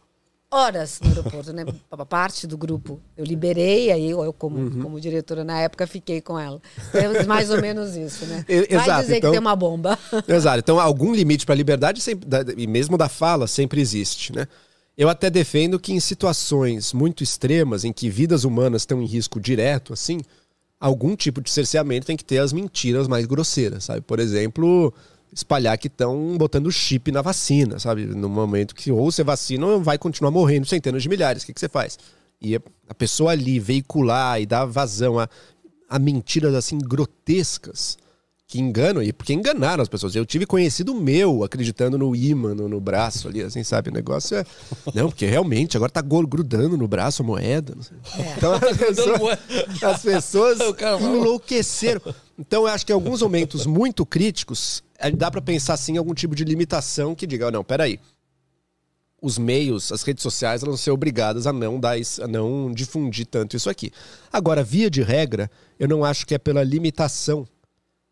horas 0.51 1.01
no 1.01 1.09
aeroporto, 1.09 1.53
né? 1.53 1.65
Parte 2.09 2.47
do 2.47 2.57
grupo 2.57 3.01
eu 3.17 3.25
liberei, 3.25 3.91
aí 3.91 4.11
eu, 4.11 4.33
como, 4.33 4.59
Uhum. 4.59 4.83
como 4.83 5.01
diretora 5.01 5.43
na 5.43 5.59
época, 5.61 5.85
fiquei 5.89 6.21
com 6.21 6.39
ela. 6.39 6.61
Foi 6.93 7.25
mais 7.25 7.51
ou 7.51 7.61
menos 7.61 7.97
isso, 7.97 8.25
né? 8.27 8.45
E- 8.49 8.67
Vai 8.77 8.85
exato, 8.85 9.01
dizer 9.03 9.17
então- 9.17 9.31
que 9.31 9.37
tem 9.37 9.41
uma 9.41 9.57
bomba. 9.57 9.99
Exato. 10.29 10.59
Então, 10.61 10.79
algum 10.79 11.13
limite 11.13 11.45
para 11.45 11.55
a 11.55 11.57
liberdade, 11.57 12.01
sempre, 12.01 12.29
e 12.57 12.67
mesmo 12.69 12.97
da 12.97 13.09
fala, 13.09 13.49
sempre 13.49 13.81
existe, 13.81 14.33
né? 14.33 14.47
Eu 14.97 15.09
até 15.09 15.29
defendo 15.29 15.79
que 15.79 15.93
em 15.93 15.99
situações 16.01 16.93
muito 16.93 17.23
extremas, 17.23 17.85
em 17.85 17.93
que 17.93 18.09
vidas 18.09 18.45
humanas 18.45 18.83
estão 18.83 19.03
em 19.03 19.07
risco 19.07 19.41
direto, 19.41 19.93
assim, 19.93 20.21
algum 20.79 21.17
tipo 21.17 21.41
de 21.41 21.51
cerceamento 21.51 22.07
tem 22.07 22.17
que 22.17 22.25
ter 22.25 22.39
as 22.39 22.53
mentiras 22.53 23.09
mais 23.09 23.27
grosseiras, 23.27 23.85
sabe? 23.85 24.03
Por 24.03 24.21
exemplo, 24.21 24.95
espalhar 25.33 25.77
que 25.79 25.89
estão 25.89 26.37
botando 26.39 26.71
chip 26.71 27.11
na 27.11 27.23
vacina, 27.23 27.81
sabe? 27.81 28.07
No 28.07 28.29
momento 28.29 28.75
que 28.75 28.93
ou 28.93 29.11
você 29.11 29.25
vacina 29.25 29.67
ou 29.67 29.83
vai 29.83 29.99
continuar 29.99 30.31
morrendo 30.31 30.67
centenas 30.67 31.03
de 31.03 31.09
milhares. 31.09 31.43
O 31.43 31.47
que, 31.47 31.53
que 31.55 31.61
você 31.61 31.69
faz? 31.69 31.99
E 32.41 32.55
a- 32.55 32.95
pessoa 32.97 33.33
ali 33.33 33.59
veicular 33.59 34.41
e 34.41 34.47
dar 34.47 34.65
vazão 34.65 35.19
a, 35.19 35.29
a 35.89 35.99
mentiras 35.99 36.55
assim 36.55 36.79
grotescas 36.79 37.99
que 38.47 38.61
enganam, 38.61 39.03
e 39.03 39.13
porque 39.13 39.33
enganaram 39.33 39.83
as 39.83 39.89
pessoas. 39.89 40.15
Eu 40.15 40.27
tive 40.27 40.47
conhecido 40.47 40.95
meu 40.95 41.43
acreditando 41.43 41.97
no 41.97 42.15
imã 42.15 42.55
no, 42.55 42.69
no 42.69 42.81
braço 42.81 43.29
ali, 43.29 43.43
assim, 43.43 43.65
sabe? 43.65 43.91
O 43.91 43.93
negócio 43.93 44.37
é. 44.37 44.45
Não, 44.95 45.09
porque 45.09 45.27
realmente 45.27 45.77
agora 45.77 45.91
tá 45.91 46.03
grudando 46.03 46.77
no 46.77 46.87
braço 46.87 47.23
a 47.23 47.27
moeda. 47.27 47.75
não 47.75 47.83
sei. 47.83 47.97
Então 48.37 48.53
as 48.53 48.77
pessoas, 48.77 49.39
as 49.83 50.03
pessoas 50.03 50.59
enlouqueceram. 51.01 52.01
Então 52.39 52.63
eu 52.63 52.69
acho 52.69 52.85
que 52.85 52.93
em 52.93 52.95
alguns 52.95 53.23
momentos 53.23 53.67
muito 53.67 54.05
críticos, 54.05 54.83
eh, 54.99 55.11
dá 55.11 55.31
pra 55.31 55.41
pensar 55.41 55.75
assim 55.75 55.95
em 55.95 55.99
algum 55.99 56.15
tipo 56.15 56.35
de 56.35 56.45
limitação 56.45 57.15
que 57.15 57.27
diga, 57.27 57.51
não, 57.51 57.65
peraí. 57.65 57.99
Os 59.23 59.39
meios, 59.39 59.91
as 59.91 60.03
redes 60.03 60.23
sociais, 60.23 60.63
elas 60.63 60.75
vão 60.75 60.77
ser 60.77 60.91
obrigadas 60.91 61.47
a 61.47 61.53
não 61.53 61.81
dar 61.81 61.97
isso, 61.97 62.23
a 62.23 62.29
não 62.29 62.71
difundir 62.71 63.25
tanto 63.25 63.57
isso 63.57 63.71
aqui. 63.71 63.91
Agora, 64.31 64.63
via 64.63 64.91
de 64.91 65.03
regra, 65.03 65.51
eu 65.79 65.89
não 65.89 66.05
acho 66.05 66.27
que 66.27 66.35
é 66.35 66.39
pela 66.39 66.63
limitação 66.63 67.49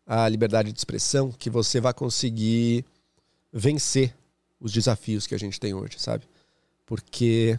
à 0.05 0.27
liberdade 0.27 0.71
de 0.71 0.77
expressão 0.77 1.31
que 1.31 1.49
você 1.49 1.79
vai 1.79 1.93
conseguir 1.93 2.85
vencer 3.51 4.15
os 4.59 4.71
desafios 4.71 5.27
que 5.27 5.35
a 5.35 5.37
gente 5.37 5.59
tem 5.59 5.73
hoje, 5.73 5.99
sabe? 5.99 6.23
Porque 6.85 7.57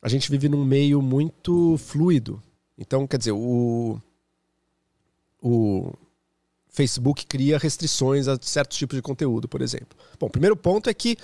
a 0.00 0.08
gente 0.08 0.30
vive 0.30 0.48
num 0.48 0.64
meio 0.64 1.00
muito 1.00 1.76
fluido. 1.78 2.42
Então, 2.76 3.06
quer 3.06 3.18
dizer, 3.18 3.32
o, 3.32 4.00
o 5.40 5.92
Facebook 6.68 7.26
cria 7.26 7.58
restrições 7.58 8.26
a 8.28 8.36
certos 8.40 8.76
tipos 8.76 8.96
de 8.96 9.02
conteúdo, 9.02 9.48
por 9.48 9.62
exemplo. 9.62 9.96
Bom, 10.18 10.26
o 10.26 10.30
primeiro 10.30 10.56
ponto 10.56 10.90
é 10.90 10.94
que 10.94 11.16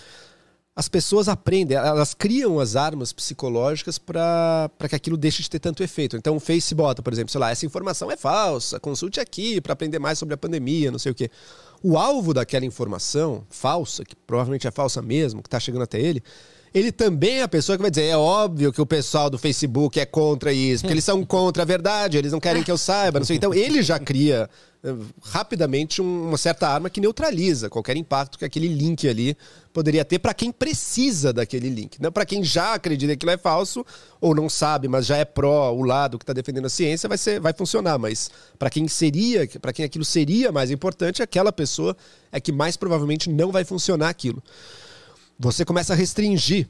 as 0.74 0.88
pessoas 0.88 1.28
aprendem, 1.28 1.76
elas 1.76 2.14
criam 2.14 2.60
as 2.60 2.76
armas 2.76 3.12
psicológicas 3.12 3.98
para 3.98 4.70
que 4.88 4.94
aquilo 4.94 5.16
deixe 5.16 5.42
de 5.42 5.50
ter 5.50 5.58
tanto 5.58 5.82
efeito. 5.82 6.16
Então 6.16 6.36
o 6.36 6.40
Face 6.40 6.74
bota, 6.74 7.02
por 7.02 7.12
exemplo, 7.12 7.30
sei 7.30 7.40
lá, 7.40 7.50
essa 7.50 7.66
informação 7.66 8.10
é 8.10 8.16
falsa, 8.16 8.78
consulte 8.78 9.20
aqui 9.20 9.60
para 9.60 9.72
aprender 9.72 9.98
mais 9.98 10.18
sobre 10.18 10.34
a 10.34 10.38
pandemia, 10.38 10.90
não 10.90 10.98
sei 10.98 11.12
o 11.12 11.14
quê. 11.14 11.30
O 11.82 11.98
alvo 11.98 12.32
daquela 12.32 12.64
informação 12.64 13.44
falsa, 13.50 14.04
que 14.04 14.14
provavelmente 14.14 14.66
é 14.66 14.70
falsa 14.70 15.02
mesmo, 15.02 15.42
que 15.42 15.48
está 15.48 15.58
chegando 15.58 15.82
até 15.82 16.00
ele, 16.00 16.22
ele 16.72 16.92
também 16.92 17.38
é 17.38 17.42
a 17.42 17.48
pessoa 17.48 17.76
que 17.76 17.82
vai 17.82 17.90
dizer: 17.90 18.04
é 18.06 18.16
óbvio 18.16 18.72
que 18.72 18.80
o 18.80 18.86
pessoal 18.86 19.28
do 19.28 19.38
Facebook 19.38 19.98
é 19.98 20.06
contra 20.06 20.52
isso, 20.52 20.82
porque 20.82 20.94
eles 20.94 21.04
são 21.04 21.24
contra 21.26 21.62
a 21.62 21.66
verdade, 21.66 22.16
eles 22.16 22.32
não 22.32 22.40
querem 22.40 22.62
que 22.62 22.70
eu 22.70 22.78
saiba, 22.78 23.18
não 23.18 23.26
sei. 23.26 23.36
Então 23.36 23.52
ele 23.54 23.82
já 23.82 23.98
cria 23.98 24.48
eh, 24.82 24.94
rapidamente 25.22 26.00
um- 26.00 26.28
uma 26.28 26.38
certa 26.38 26.68
arma 26.68 26.88
que 26.88 27.00
neutraliza 27.00 27.68
qualquer 27.68 27.96
impacto 27.96 28.38
que 28.38 28.44
aquele 28.44 28.68
link 28.68 29.06
ali 29.08 29.36
poderia 29.72 30.04
ter 30.04 30.18
para 30.18 30.32
quem 30.34 30.50
precisa 30.50 31.32
daquele 31.32 31.68
link. 31.68 32.00
Não 32.00 32.10
para 32.10 32.24
quem 32.24 32.42
já 32.42 32.74
acredita 32.74 33.12
que 33.12 33.18
aquilo 33.18 33.30
é 33.32 33.36
falso 33.38 33.84
ou 34.20 34.34
não 34.34 34.48
sabe, 34.48 34.88
mas 34.88 35.06
já 35.06 35.16
é 35.16 35.24
pró 35.24 35.72
o 35.72 35.82
lado 35.82 36.18
que 36.18 36.22
está 36.22 36.32
defendendo 36.32 36.66
a 36.66 36.70
ciência, 36.70 37.08
vai, 37.08 37.18
ser, 37.18 37.40
vai 37.40 37.52
funcionar. 37.52 37.98
Mas 37.98 38.30
para 38.58 38.70
quem 38.70 38.86
seria, 38.88 39.46
para 39.60 39.72
quem 39.72 39.84
aquilo 39.84 40.04
seria 40.04 40.50
mais 40.50 40.70
importante, 40.70 41.22
aquela 41.22 41.52
pessoa 41.52 41.96
é 42.32 42.40
que 42.40 42.50
mais 42.52 42.76
provavelmente 42.76 43.28
não 43.28 43.52
vai 43.52 43.64
funcionar 43.64 44.08
aquilo 44.08 44.42
você 45.40 45.64
começa 45.64 45.94
a 45.94 45.96
restringir 45.96 46.68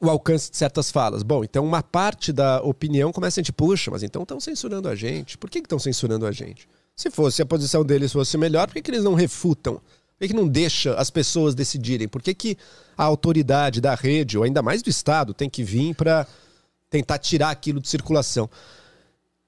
o 0.00 0.08
alcance 0.08 0.50
de 0.50 0.56
certas 0.56 0.90
falas. 0.90 1.22
Bom, 1.22 1.44
então 1.44 1.64
uma 1.64 1.82
parte 1.82 2.32
da 2.32 2.62
opinião 2.62 3.12
começa 3.12 3.38
a 3.38 3.42
gente, 3.42 3.52
puxa, 3.52 3.90
mas 3.90 4.02
então 4.02 4.22
estão 4.22 4.40
censurando 4.40 4.88
a 4.88 4.94
gente. 4.94 5.36
Por 5.36 5.50
que 5.50 5.58
estão 5.58 5.78
censurando 5.78 6.26
a 6.26 6.32
gente? 6.32 6.66
Se 6.96 7.10
fosse 7.10 7.42
a 7.42 7.46
posição 7.46 7.84
deles 7.84 8.12
fosse 8.12 8.38
melhor, 8.38 8.66
por 8.66 8.74
que, 8.74 8.82
que 8.82 8.90
eles 8.90 9.04
não 9.04 9.12
refutam? 9.12 9.74
Por 9.74 10.20
que, 10.20 10.28
que 10.28 10.34
não 10.34 10.48
deixa 10.48 10.94
as 10.94 11.10
pessoas 11.10 11.54
decidirem? 11.54 12.08
Por 12.08 12.22
que, 12.22 12.32
que 12.32 12.56
a 12.96 13.04
autoridade 13.04 13.82
da 13.82 13.94
rede, 13.94 14.38
ou 14.38 14.44
ainda 14.44 14.62
mais 14.62 14.80
do 14.80 14.88
Estado, 14.88 15.34
tem 15.34 15.50
que 15.50 15.62
vir 15.62 15.94
para 15.94 16.26
tentar 16.88 17.18
tirar 17.18 17.50
aquilo 17.50 17.78
de 17.78 17.88
circulação? 17.88 18.48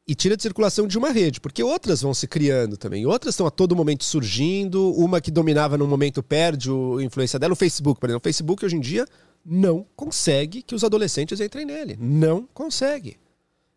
E 0.08 0.14
tira 0.14 0.34
de 0.34 0.42
circulação 0.42 0.86
de 0.86 0.96
uma 0.96 1.10
rede, 1.10 1.38
porque 1.38 1.62
outras 1.62 2.00
vão 2.00 2.14
se 2.14 2.26
criando 2.26 2.78
também. 2.78 3.04
Outras 3.04 3.34
estão 3.34 3.46
a 3.46 3.50
todo 3.50 3.76
momento 3.76 4.04
surgindo. 4.04 4.90
Uma 4.94 5.20
que 5.20 5.30
dominava 5.30 5.76
no 5.76 5.86
momento 5.86 6.22
perde 6.22 6.70
a 6.70 7.02
influência 7.02 7.38
dela. 7.38 7.52
O 7.52 7.56
Facebook, 7.56 8.00
por 8.00 8.08
exemplo. 8.08 8.20
O 8.20 8.24
Facebook 8.24 8.64
hoje 8.64 8.76
em 8.76 8.80
dia 8.80 9.06
não 9.44 9.84
consegue 9.94 10.62
que 10.62 10.74
os 10.74 10.82
adolescentes 10.82 11.42
entrem 11.42 11.66
nele. 11.66 11.98
Não 12.00 12.48
consegue. 12.54 13.18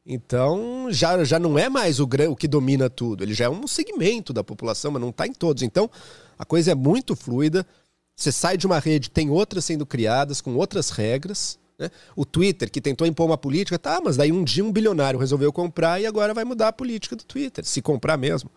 Então 0.05 0.87
já, 0.89 1.21
já 1.25 1.37
não 1.37 1.59
é 1.59 1.67
mais 1.67 1.99
o, 1.99 2.07
o 2.29 2.35
que 2.35 2.47
domina 2.47 2.89
tudo. 2.89 3.25
Ele 3.25 3.33
já 3.33 3.45
é 3.45 3.49
um 3.49 3.67
segmento 3.67 4.31
da 4.31 4.41
população, 4.41 4.89
mas 4.89 5.01
não 5.01 5.09
está 5.09 5.27
em 5.27 5.33
todos. 5.33 5.63
Então 5.63 5.91
a 6.39 6.45
coisa 6.45 6.71
é 6.71 6.75
muito 6.75 7.13
fluida. 7.13 7.67
Você 8.15 8.31
sai 8.31 8.55
de 8.55 8.65
uma 8.65 8.79
rede, 8.79 9.09
tem 9.09 9.29
outras 9.29 9.65
sendo 9.65 9.85
criadas 9.85 10.39
com 10.39 10.55
outras 10.55 10.91
regras. 10.91 11.59
Né? 11.81 11.89
O 12.15 12.25
Twitter, 12.25 12.71
que 12.71 12.79
tentou 12.79 13.05
impor 13.07 13.25
uma 13.25 13.37
política, 13.37 13.77
tá, 13.79 13.99
mas 14.03 14.15
daí 14.15 14.31
um 14.31 14.43
dia 14.43 14.63
um 14.63 14.71
bilionário 14.71 15.19
resolveu 15.19 15.51
comprar 15.51 15.99
e 15.99 16.05
agora 16.05 16.33
vai 16.33 16.45
mudar 16.45 16.69
a 16.69 16.73
política 16.73 17.15
do 17.15 17.23
Twitter, 17.23 17.65
se 17.65 17.81
comprar 17.81 18.17
mesmo. 18.17 18.49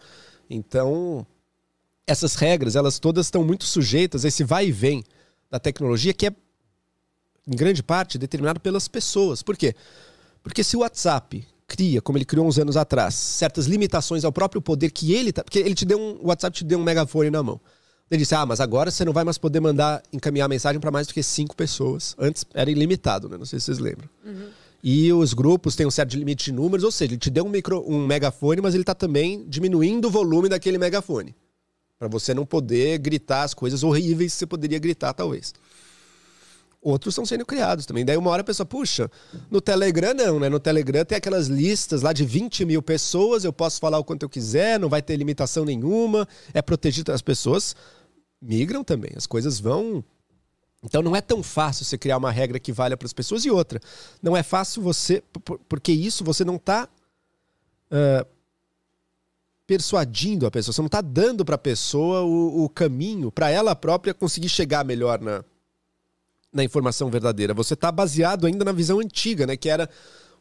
Então, 0.48 1.26
essas 2.06 2.34
regras, 2.34 2.76
elas 2.76 2.98
todas 2.98 3.26
estão 3.26 3.42
muito 3.42 3.64
sujeitas 3.64 4.24
a 4.24 4.28
esse 4.28 4.44
vai 4.44 4.66
e 4.66 4.72
vem 4.72 5.02
da 5.51 5.59
tecnologia, 5.59 6.12
que 6.12 6.26
é, 6.26 6.32
em 7.46 7.56
grande 7.56 7.82
parte, 7.82 8.18
determinado 8.18 8.60
pelas 8.60 8.88
pessoas. 8.88 9.42
Por 9.42 9.56
quê? 9.56 9.74
Porque 10.42 10.62
se 10.62 10.76
o 10.76 10.80
WhatsApp 10.80 11.46
cria, 11.66 12.02
como 12.02 12.18
ele 12.18 12.24
criou 12.24 12.46
uns 12.46 12.59
anos 12.59 12.76
atrás, 12.76 13.14
certas 13.14 13.66
limitações 13.66 14.24
ao 14.24 14.32
próprio 14.32 14.60
poder 14.60 14.90
que 14.90 15.12
ele 15.12 15.32
tá. 15.32 15.42
Porque 15.42 15.59
ele 15.59 15.74
te 15.74 15.84
deu 15.84 15.98
um. 15.98 16.18
O 16.22 16.26
WhatsApp 16.28 16.59
te 16.59 16.64
deu 16.64 16.78
um 16.78 16.82
megafone 16.82 17.30
na 17.30 17.42
mão. 17.42 17.60
Ele 18.15 18.23
disse: 18.23 18.35
Ah, 18.35 18.47
mas 18.47 18.61
agora 18.61 18.91
você 18.91 19.05
não 19.05 19.12
vai 19.12 19.24
mais 19.24 19.39
poder 19.39 19.61
mandar 19.61 20.03
encaminhar 20.12 20.49
mensagem 20.49 20.81
para 20.81 20.91
mais 20.91 21.07
do 21.07 21.15
que 21.15 21.23
cinco 21.23 21.57
pessoas. 21.57 22.15
Antes 22.19 22.45
era 22.55 22.70
ilimitado, 22.70 23.28
né? 23.28 23.36
Não 23.36 23.45
sei 23.45 23.59
se 23.59 23.66
vocês 23.66 23.78
lembram. 23.78 24.09
E 24.82 25.12
os 25.12 25.32
grupos 25.32 25.74
têm 25.74 25.86
um 25.86 25.91
certo 25.91 26.15
limite 26.16 26.45
de 26.45 26.53
números, 26.53 26.85
ou 26.85 26.93
seja, 26.93 27.12
ele 27.12 27.19
te 27.19 27.31
deu 27.31 27.45
um, 27.45 27.49
micro, 27.49 27.82
um 27.91 28.07
megafone, 28.07 28.61
mas 28.61 28.74
ele 28.74 28.82
está 28.82 28.95
também 28.95 29.45
diminuindo 29.49 30.09
o 30.09 30.11
volume 30.11 30.49
daquele 30.49 30.77
megafone. 30.77 31.35
Para 31.99 32.07
você 32.07 32.35
não 32.35 32.45
poder 32.45 32.99
gritar 32.99 33.45
as 33.45 33.55
coisas 33.55 33.82
horríveis 33.82 34.32
que 34.32 34.39
você 34.41 34.47
poderia 34.47 34.78
gritar, 34.78 35.15
talvez. 35.15 35.55
Outros 36.82 37.12
estão 37.15 37.24
sendo 37.24 37.47
criados 37.47 37.86
também. 37.86 38.05
Daí 38.05 38.19
uma 38.19 38.31
hora 38.31 38.43
a 38.43 38.45
pessoa, 38.45 38.66
puxa, 38.66 39.11
no 39.51 39.59
Telegram 39.59 40.12
não, 40.12 40.39
né? 40.39 40.51
No 40.51 40.61
Telegram 40.61 41.03
tem 41.03 41.16
aquelas 41.16 41.47
listas 41.47 42.03
lá 42.03 42.12
de 42.12 42.27
20 42.27 42.66
mil 42.66 42.82
pessoas, 42.82 43.43
eu 43.43 43.55
posso 43.55 43.81
falar 43.81 43.99
o 43.99 44.05
quanto 44.05 44.24
eu 44.24 44.28
quiser, 44.28 44.78
não 44.78 44.91
vai 44.91 45.01
ter 45.01 45.16
limitação 45.16 45.65
nenhuma, 45.65 46.28
é 46.53 46.61
protegido. 46.61 47.11
As 47.11 47.23
pessoas 47.23 47.74
migram 48.44 48.84
também, 48.84 49.10
as 49.16 49.26
coisas 49.26 49.58
vão. 49.58 50.04
Então 50.82 51.02
não 51.02 51.16
é 51.16 51.20
tão 51.20 51.42
fácil 51.42 51.84
você 51.84 51.96
criar 51.96 52.18
uma 52.18 52.30
regra 52.30 52.60
que 52.60 52.70
valha 52.72 52.96
para 52.96 53.06
as 53.06 53.12
pessoas. 53.12 53.44
E 53.44 53.50
outra, 53.50 53.80
não 54.22 54.36
é 54.36 54.42
fácil 54.42 54.82
você. 54.82 55.22
por- 55.44 55.58
Porque 55.68 55.90
isso 55.92 56.22
você 56.22 56.44
não 56.44 56.56
está 56.56 56.88
persuadindo 59.66 60.46
a 60.46 60.50
pessoa, 60.50 60.72
você 60.74 60.80
não 60.82 60.86
está 60.86 61.00
dando 61.00 61.44
para 61.44 61.54
a 61.54 61.58
pessoa 61.58 62.22
o, 62.22 62.64
o 62.64 62.68
caminho 62.68 63.32
para 63.32 63.48
ela 63.50 63.74
própria 63.74 64.12
conseguir 64.12 64.48
chegar 64.50 64.84
melhor 64.84 65.20
na, 65.20 65.42
na 66.52 66.62
informação 66.62 67.10
verdadeira. 67.10 67.54
Você 67.54 67.72
está 67.74 67.90
baseado 67.90 68.46
ainda 68.46 68.64
na 68.64 68.72
visão 68.72 68.98
antiga, 69.00 69.46
né? 69.46 69.56
Que 69.56 69.70
era 69.70 69.88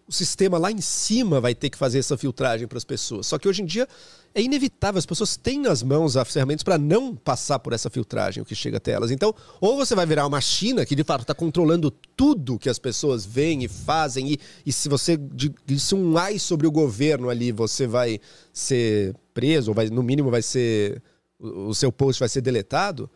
o 0.07 0.11
sistema 0.11 0.57
lá 0.57 0.71
em 0.71 0.81
cima 0.81 1.39
vai 1.39 1.55
ter 1.55 1.69
que 1.69 1.77
fazer 1.77 1.99
essa 1.99 2.17
filtragem 2.17 2.67
para 2.67 2.77
as 2.77 2.84
pessoas. 2.84 3.27
Só 3.27 3.38
que 3.38 3.47
hoje 3.47 3.61
em 3.61 3.65
dia 3.65 3.88
é 4.35 4.41
inevitável, 4.41 4.99
as 4.99 5.05
pessoas 5.05 5.38
têm 5.38 5.59
nas 5.59 5.81
mãos 5.84 6.17
as 6.17 6.31
ferramentas 6.31 6.63
para 6.63 6.77
não 6.77 7.15
passar 7.15 7.59
por 7.59 7.71
essa 7.71 7.89
filtragem, 7.89 8.41
o 8.41 8.45
que 8.45 8.55
chega 8.55 8.77
até 8.77 8.91
elas. 8.91 9.11
Então, 9.11 9.34
ou 9.61 9.77
você 9.77 9.95
vai 9.95 10.05
virar 10.05 10.25
uma 10.25 10.41
China 10.41 10.85
que 10.85 10.95
de 10.95 11.03
fato 11.03 11.21
está 11.21 11.34
controlando 11.34 11.91
tudo 11.91 12.59
que 12.59 12.69
as 12.69 12.80
pessoas 12.80 13.25
veem 13.25 13.63
e 13.63 13.67
fazem, 13.67 14.34
e, 14.34 14.39
e 14.65 14.73
se 14.73 14.89
você 14.89 15.15
di- 15.17 15.53
disse 15.65 15.95
um 15.95 16.17
ai 16.17 16.39
sobre 16.39 16.67
o 16.67 16.71
governo 16.71 17.30
ali, 17.30 17.51
você 17.51 17.88
vai 17.88 18.19
ser 18.51 19.15
preso, 19.34 19.71
ou 19.71 19.75
vai, 19.75 19.88
no 19.89 20.03
mínimo 20.03 20.30
vai 20.30 20.41
ser. 20.41 21.01
O 21.39 21.69
o 21.69 21.75
seu 21.75 21.91
post 21.91 22.19
vai 22.19 22.30
ser 22.30 22.39
deletado. 22.39 23.09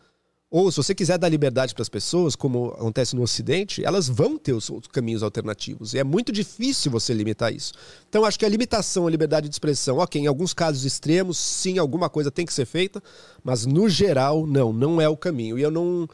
Ou 0.50 0.70
se 0.70 0.78
você 0.78 0.94
quiser 0.94 1.18
dar 1.18 1.28
liberdade 1.28 1.74
para 1.74 1.82
as 1.82 1.90
pessoas, 1.90 2.34
como 2.34 2.68
acontece 2.68 3.14
no 3.14 3.20
Ocidente, 3.20 3.84
elas 3.84 4.08
vão 4.08 4.38
ter 4.38 4.54
os, 4.54 4.70
os 4.70 4.86
caminhos 4.86 5.22
alternativos. 5.22 5.92
E 5.92 5.98
é 5.98 6.04
muito 6.04 6.32
difícil 6.32 6.90
você 6.90 7.12
limitar 7.12 7.52
isso. 7.52 7.74
Então, 8.08 8.24
acho 8.24 8.38
que 8.38 8.46
a 8.46 8.48
limitação 8.48 9.06
à 9.06 9.10
liberdade 9.10 9.46
de 9.46 9.54
expressão, 9.54 9.98
ok, 9.98 10.22
em 10.22 10.26
alguns 10.26 10.54
casos 10.54 10.86
extremos, 10.86 11.36
sim, 11.36 11.76
alguma 11.76 12.08
coisa 12.08 12.30
tem 12.30 12.46
que 12.46 12.54
ser 12.54 12.64
feita, 12.64 13.02
mas 13.44 13.66
no 13.66 13.90
geral, 13.90 14.46
não, 14.46 14.72
não 14.72 14.98
é 14.98 15.08
o 15.08 15.18
caminho. 15.18 15.58
E 15.58 15.62
eu 15.62 15.70
não. 15.70 16.08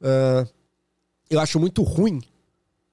ah, 0.00 0.46
eu 1.28 1.40
acho 1.40 1.58
muito 1.58 1.82
ruim 1.82 2.22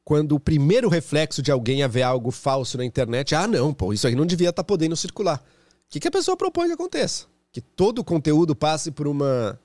quando 0.03 0.34
o 0.34 0.39
primeiro 0.39 0.89
reflexo 0.89 1.43
de 1.43 1.51
alguém 1.51 1.84
é 1.84 1.88
ver 1.88 2.01
algo 2.01 2.31
falso 2.31 2.77
na 2.77 2.84
internet, 2.84 3.35
ah, 3.35 3.47
não, 3.47 3.72
pô, 3.72 3.93
isso 3.93 4.07
aí 4.07 4.15
não 4.15 4.26
devia 4.26 4.49
estar 4.49 4.63
podendo 4.63 4.95
circular. 4.95 5.38
O 5.38 5.91
que, 5.91 5.99
que 5.99 6.07
a 6.07 6.11
pessoa 6.11 6.35
propõe 6.35 6.68
que 6.68 6.73
aconteça? 6.73 7.26
Que 7.51 7.61
todo 7.61 7.99
o 7.99 8.03
conteúdo 8.03 8.55
passe 8.55 8.89
por 8.89 9.07
uma 9.07 9.59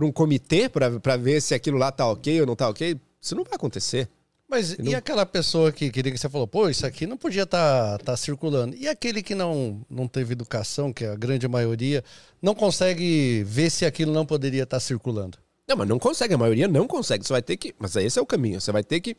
por 0.00 0.04
um 0.04 0.10
comitê 0.12 0.66
para 0.66 1.16
ver 1.18 1.42
se 1.42 1.54
aquilo 1.54 1.76
lá 1.76 1.92
tá 1.92 2.08
ok 2.08 2.40
ou 2.40 2.46
não 2.46 2.56
tá 2.56 2.70
ok? 2.70 2.98
Isso 3.20 3.36
não 3.36 3.44
vai 3.44 3.52
acontecer. 3.52 4.08
Mas 4.48 4.74
e 4.78 4.94
aquela 4.94 5.26
pessoa 5.26 5.70
que 5.70 5.90
queria 5.90 6.10
que 6.10 6.16
você 6.16 6.28
falou, 6.28 6.46
pô, 6.46 6.70
isso 6.70 6.86
aqui 6.86 7.06
não 7.06 7.18
podia 7.18 7.42
estar 7.42 7.98
tá, 7.98 8.16
circulando. 8.16 8.74
E 8.74 8.88
aquele 8.88 9.22
que 9.22 9.34
não, 9.34 9.84
não 9.90 10.08
teve 10.08 10.32
educação, 10.32 10.90
que 10.90 11.04
é 11.04 11.10
a 11.10 11.14
grande 11.14 11.46
maioria, 11.46 12.02
não 12.40 12.54
consegue 12.54 13.44
ver 13.44 13.68
se 13.68 13.84
aquilo 13.84 14.10
não 14.10 14.24
poderia 14.24 14.62
estar 14.62 14.80
circulando. 14.80 15.36
Não, 15.68 15.76
mas 15.76 15.86
não 15.86 15.98
consegue, 15.98 16.32
a 16.32 16.38
maioria 16.38 16.66
não 16.66 16.86
consegue. 16.86 17.24
Você 17.24 17.32
vai 17.34 17.42
ter 17.42 17.58
que. 17.58 17.74
Mas 17.78 17.94
esse 17.94 18.18
é 18.18 18.22
o 18.22 18.26
caminho. 18.26 18.58
Você 18.58 18.72
vai 18.72 18.82
ter 18.82 19.00
que. 19.00 19.14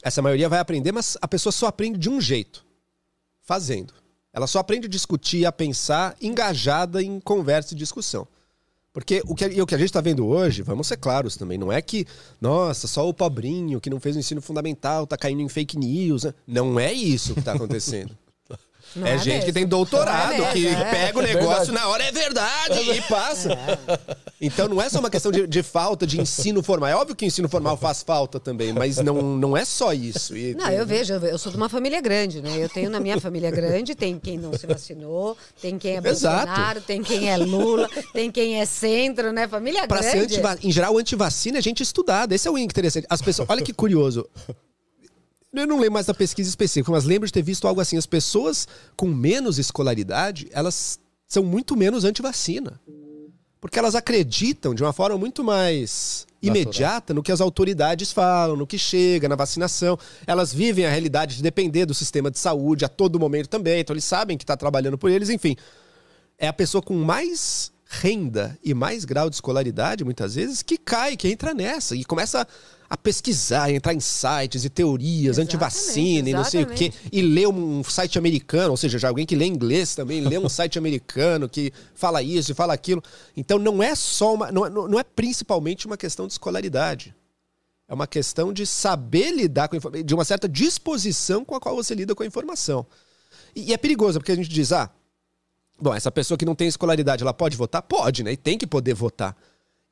Essa 0.00 0.22
maioria 0.22 0.48
vai 0.48 0.60
aprender, 0.60 0.92
mas 0.92 1.18
a 1.20 1.26
pessoa 1.26 1.52
só 1.52 1.66
aprende 1.66 1.98
de 1.98 2.08
um 2.08 2.20
jeito: 2.20 2.64
fazendo. 3.42 3.92
Ela 4.32 4.46
só 4.46 4.60
aprende 4.60 4.86
a 4.86 4.90
discutir, 4.90 5.44
a 5.44 5.50
pensar, 5.50 6.16
engajada 6.22 7.02
em 7.02 7.18
conversa 7.18 7.74
e 7.74 7.76
discussão. 7.76 8.28
Porque 8.92 9.22
o 9.24 9.34
que, 9.36 9.62
o 9.62 9.66
que 9.66 9.74
a 9.74 9.78
gente 9.78 9.88
está 9.88 10.00
vendo 10.00 10.26
hoje, 10.26 10.62
vamos 10.62 10.88
ser 10.88 10.96
claros 10.96 11.36
também, 11.36 11.56
não 11.56 11.70
é 11.70 11.80
que, 11.80 12.04
nossa, 12.40 12.88
só 12.88 13.08
o 13.08 13.14
pobrinho 13.14 13.80
que 13.80 13.88
não 13.88 14.00
fez 14.00 14.16
o 14.16 14.18
ensino 14.18 14.42
fundamental 14.42 15.06
tá 15.06 15.16
caindo 15.16 15.40
em 15.40 15.48
fake 15.48 15.78
news. 15.78 16.24
né? 16.24 16.34
Não 16.46 16.78
é 16.78 16.92
isso 16.92 17.32
que 17.32 17.38
está 17.38 17.52
acontecendo. 17.52 18.16
Não 18.94 19.06
é, 19.06 19.14
é 19.14 19.18
gente 19.18 19.40
que 19.40 19.46
mesmo. 19.46 19.52
tem 19.52 19.66
doutorado, 19.66 20.32
é 20.32 20.52
que 20.52 20.60
mesmo, 20.60 20.82
é. 20.82 20.90
pega 20.90 21.18
o 21.18 21.22
negócio 21.22 21.72
na 21.72 21.86
hora, 21.88 22.02
é 22.04 22.10
verdade, 22.12 22.90
e 22.90 23.00
passa. 23.02 23.56
Então 24.40 24.68
não 24.68 24.80
é 24.80 24.88
só 24.88 24.98
uma 24.98 25.10
questão 25.10 25.30
de, 25.30 25.46
de 25.46 25.62
falta 25.62 26.06
de 26.06 26.20
ensino 26.20 26.62
formal. 26.62 26.88
É 26.88 26.94
óbvio 26.96 27.14
que 27.14 27.24
o 27.24 27.28
ensino 27.28 27.48
formal 27.48 27.76
faz 27.76 28.02
falta 28.02 28.40
também, 28.40 28.72
mas 28.72 28.96
não, 28.96 29.20
não 29.22 29.56
é 29.56 29.64
só 29.64 29.92
isso. 29.92 30.36
E- 30.36 30.54
Não, 30.54 30.70
eu 30.70 30.86
vejo, 30.86 31.12
eu 31.14 31.38
sou 31.38 31.52
de 31.52 31.56
uma 31.58 31.68
família 31.68 32.00
grande, 32.00 32.40
né? 32.40 32.56
Eu 32.58 32.68
tenho 32.68 32.90
na 32.90 32.98
minha 32.98 33.20
família 33.20 33.50
grande, 33.50 33.94
tem 33.94 34.18
quem 34.18 34.38
não 34.38 34.52
se 34.54 34.66
vacinou, 34.66 35.36
tem 35.60 35.78
quem 35.78 35.96
é 35.96 36.08
Exato. 36.08 36.46
Bolsonaro, 36.46 36.80
tem 36.80 37.02
quem 37.02 37.28
é 37.30 37.36
Lula, 37.36 37.88
tem 38.12 38.30
quem 38.30 38.60
é 38.60 38.64
centro, 38.64 39.32
né? 39.32 39.46
Família 39.46 39.86
Pra 39.86 40.02
ser 40.02 40.16
grande. 40.16 40.34
antiva... 40.34 40.58
Em 40.62 40.72
geral, 40.72 40.96
antivacina 40.96 41.58
é 41.58 41.62
gente 41.62 41.82
estudada. 41.82 42.34
Esse 42.34 42.48
é 42.48 42.50
o 42.50 42.56
interessante. 42.58 43.06
As 43.10 43.20
pessoas. 43.22 43.48
Olha 43.48 43.62
que 43.62 43.72
curioso. 43.72 44.26
Eu 45.52 45.66
não 45.66 45.76
lembro 45.78 45.94
mais 45.94 46.06
da 46.06 46.14
pesquisa 46.14 46.48
específica, 46.48 46.92
mas 46.92 47.04
lembro 47.04 47.26
de 47.26 47.32
ter 47.32 47.42
visto 47.42 47.66
algo 47.66 47.80
assim. 47.80 47.96
As 47.96 48.06
pessoas 48.06 48.68
com 48.96 49.06
menos 49.08 49.58
escolaridade, 49.58 50.48
elas 50.52 51.00
são 51.26 51.42
muito 51.42 51.76
menos 51.76 52.04
antivacina. 52.04 52.80
Porque 53.60 53.78
elas 53.78 53.94
acreditam 53.94 54.74
de 54.74 54.82
uma 54.82 54.92
forma 54.92 55.18
muito 55.18 55.44
mais 55.44 56.26
imediata 56.40 57.12
no 57.12 57.22
que 57.22 57.32
as 57.32 57.40
autoridades 57.40 58.12
falam, 58.12 58.56
no 58.56 58.66
que 58.66 58.78
chega, 58.78 59.28
na 59.28 59.36
vacinação. 59.36 59.98
Elas 60.26 60.54
vivem 60.54 60.86
a 60.86 60.90
realidade 60.90 61.36
de 61.36 61.42
depender 61.42 61.84
do 61.84 61.92
sistema 61.92 62.30
de 62.30 62.38
saúde 62.38 62.84
a 62.84 62.88
todo 62.88 63.20
momento 63.20 63.48
também. 63.48 63.80
Então 63.80 63.92
eles 63.92 64.04
sabem 64.04 64.38
que 64.38 64.44
está 64.44 64.56
trabalhando 64.56 64.96
por 64.96 65.10
eles, 65.10 65.28
enfim. 65.28 65.56
É 66.38 66.48
a 66.48 66.52
pessoa 66.52 66.80
com 66.80 66.94
mais 66.94 67.70
renda 67.92 68.56
e 68.62 68.72
mais 68.72 69.04
grau 69.04 69.28
de 69.28 69.34
escolaridade, 69.34 70.04
muitas 70.04 70.36
vezes, 70.36 70.62
que 70.62 70.78
cai, 70.78 71.16
que 71.16 71.26
entra 71.26 71.52
nessa 71.52 71.96
e 71.96 72.04
começa 72.04 72.46
a 72.88 72.96
pesquisar, 72.96 73.70
entrar 73.70 73.92
em 73.92 74.00
sites 74.00 74.64
e 74.64 74.70
teorias 74.70 75.38
anti-vacina 75.38 76.30
e 76.30 76.32
não 76.32 76.44
sei 76.44 76.62
o 76.62 76.66
quê, 76.66 76.92
e 77.10 77.20
lê 77.20 77.48
um 77.48 77.82
site 77.82 78.16
americano, 78.16 78.70
ou 78.70 78.76
seja, 78.76 78.96
já 78.96 79.08
alguém 79.08 79.26
que 79.26 79.34
lê 79.34 79.44
inglês 79.44 79.96
também, 79.96 80.20
lê 80.20 80.38
um 80.38 80.48
site 80.48 80.78
americano 80.78 81.48
que 81.48 81.72
fala 81.94 82.22
isso 82.22 82.52
e 82.52 82.54
fala 82.54 82.72
aquilo. 82.72 83.02
Então 83.36 83.58
não 83.58 83.82
é 83.82 83.94
só 83.96 84.34
uma. 84.34 84.52
Não 84.52 84.66
é, 84.66 84.70
não 84.70 84.98
é 84.98 85.04
principalmente 85.04 85.86
uma 85.86 85.96
questão 85.96 86.28
de 86.28 86.32
escolaridade. 86.32 87.14
É 87.88 87.94
uma 87.94 88.06
questão 88.06 88.52
de 88.52 88.64
saber 88.66 89.32
lidar 89.32 89.68
com 89.68 89.74
a 89.74 89.78
informação, 89.78 90.04
de 90.04 90.14
uma 90.14 90.24
certa 90.24 90.48
disposição 90.48 91.44
com 91.44 91.56
a 91.56 91.60
qual 91.60 91.74
você 91.74 91.92
lida 91.92 92.14
com 92.14 92.22
a 92.22 92.26
informação. 92.26 92.86
E, 93.54 93.70
e 93.70 93.72
é 93.72 93.76
perigoso, 93.76 94.20
porque 94.20 94.30
a 94.30 94.36
gente 94.36 94.48
diz, 94.48 94.70
ah, 94.70 94.90
bom, 95.80 95.94
essa 95.94 96.10
pessoa 96.10 96.36
que 96.36 96.44
não 96.44 96.54
tem 96.54 96.68
escolaridade, 96.68 97.22
ela 97.22 97.32
pode 97.32 97.56
votar? 97.56 97.82
Pode, 97.82 98.22
né? 98.22 98.32
E 98.32 98.36
tem 98.36 98.58
que 98.58 98.66
poder 98.66 98.94
votar. 98.94 99.36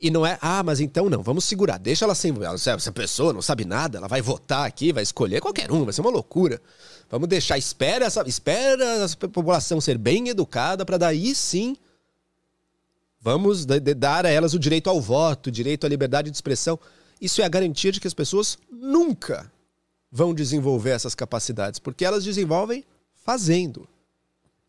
E 0.01 0.11
não 0.11 0.25
é, 0.25 0.39
ah, 0.41 0.63
mas 0.63 0.79
então 0.79 1.11
não, 1.11 1.23
vamos 1.23 1.45
segurar, 1.45 1.77
deixa 1.77 2.05
ela 2.05 2.15
sem. 2.15 2.33
Essa 2.55 2.93
pessoa 2.93 3.33
não 3.33 3.43
sabe 3.43 3.65
nada, 3.65 3.99
ela 3.99 4.07
vai 4.07 4.23
votar 4.23 4.65
aqui, 4.65 4.93
vai 4.93 5.03
escolher 5.03 5.41
qualquer 5.41 5.73
um, 5.73 5.85
vai 5.85 5.93
ser 5.93 6.03
uma 6.03 6.11
loucura. 6.11 6.63
Vamos 7.11 7.29
deixar, 7.29 7.59
espera 7.59 8.05
essa, 8.05 8.23
espera 8.29 9.05
a 9.05 9.29
população 9.29 9.81
ser 9.81 9.99
bem 9.99 10.29
educada 10.29 10.85
para 10.85 10.99
daí 10.99 11.35
sim 11.35 11.77
vamos 13.21 13.67
dar 13.67 14.25
a 14.25 14.31
elas 14.31 14.55
o 14.55 14.59
direito 14.59 14.89
ao 14.89 15.01
voto, 15.01 15.49
o 15.49 15.53
direito 15.53 15.85
à 15.85 15.89
liberdade 15.89 16.31
de 16.31 16.37
expressão. 16.37 16.79
Isso 17.21 17.43
é 17.43 17.45
a 17.45 17.49
garantia 17.49 17.91
de 17.91 18.01
que 18.01 18.07
as 18.07 18.15
pessoas 18.15 18.57
nunca 18.71 19.51
vão 20.11 20.33
desenvolver 20.33 20.91
essas 20.91 21.15
capacidades, 21.15 21.79
porque 21.79 22.05
elas 22.05 22.25
desenvolvem 22.25 22.85
fazendo. 23.25 23.89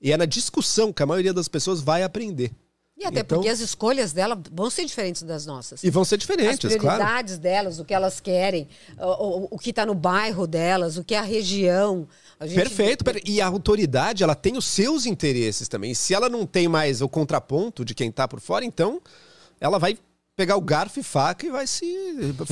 E 0.02 0.12
é 0.12 0.18
na 0.18 0.26
discussão 0.26 0.94
que 0.94 1.04
a 1.04 1.06
maioria 1.06 1.34
das 1.34 1.48
pessoas 1.48 1.82
vai 1.82 2.04
aprender. 2.04 2.52
E 2.98 3.06
até 3.06 3.22
Então- 3.22 3.38
porque 3.38 3.50
as 3.50 3.62
escolhas 3.62 4.12
dela 4.12 4.38
vão 4.52 4.70
ser 4.70 4.84
diferentes 4.84 5.24
das 5.24 5.46
nossas. 5.46 5.82
E 5.86 5.90
vão 5.90 6.04
ser 6.04 6.16
As 6.16 6.20
diferentes, 6.20 6.60
claro. 6.76 6.98
prioridades 6.98 7.38
delas, 7.38 7.80
o 7.80 7.86
que 7.86 7.94
elas 7.94 8.20
querem, 8.20 8.68
o, 8.98 9.06
o- 9.06 9.48
o 9.52 9.58
que 9.58 9.70
está 9.70 9.86
no 9.86 9.96
bairro 9.96 10.46
delas, 10.46 10.98
o 10.98 11.04
que 11.04 11.16
é 11.16 11.18
a 11.20 11.22
região. 11.22 12.06
A 12.38 12.46
gente- 12.46 12.58
Perfeito. 12.58 13.04
per- 13.06 13.22
E 13.26 13.40
a 13.40 13.48
autoridade, 13.48 14.22
ela 14.22 14.36
tem 14.36 14.58
os 14.58 14.66
seus 14.66 15.06
interesses 15.06 15.70
também. 15.70 15.94
Se 15.94 16.14
ela 16.14 16.28
não 16.28 16.46
tem 16.46 16.68
mais 16.68 17.02
o 17.02 17.08
contraponto 17.08 17.86
de 17.86 17.96
quem 17.96 18.12
tá 18.12 18.28
por 18.28 18.42
fora, 18.42 18.66
então 18.66 19.02
ela 19.62 19.78
vai 19.80 19.98
pegar 20.36 20.58
o 20.58 20.62
garfo 20.62 21.00
e 21.00 21.04
faca 21.04 21.46
e 21.46 21.50
vai 21.52 21.68
se 21.68 21.86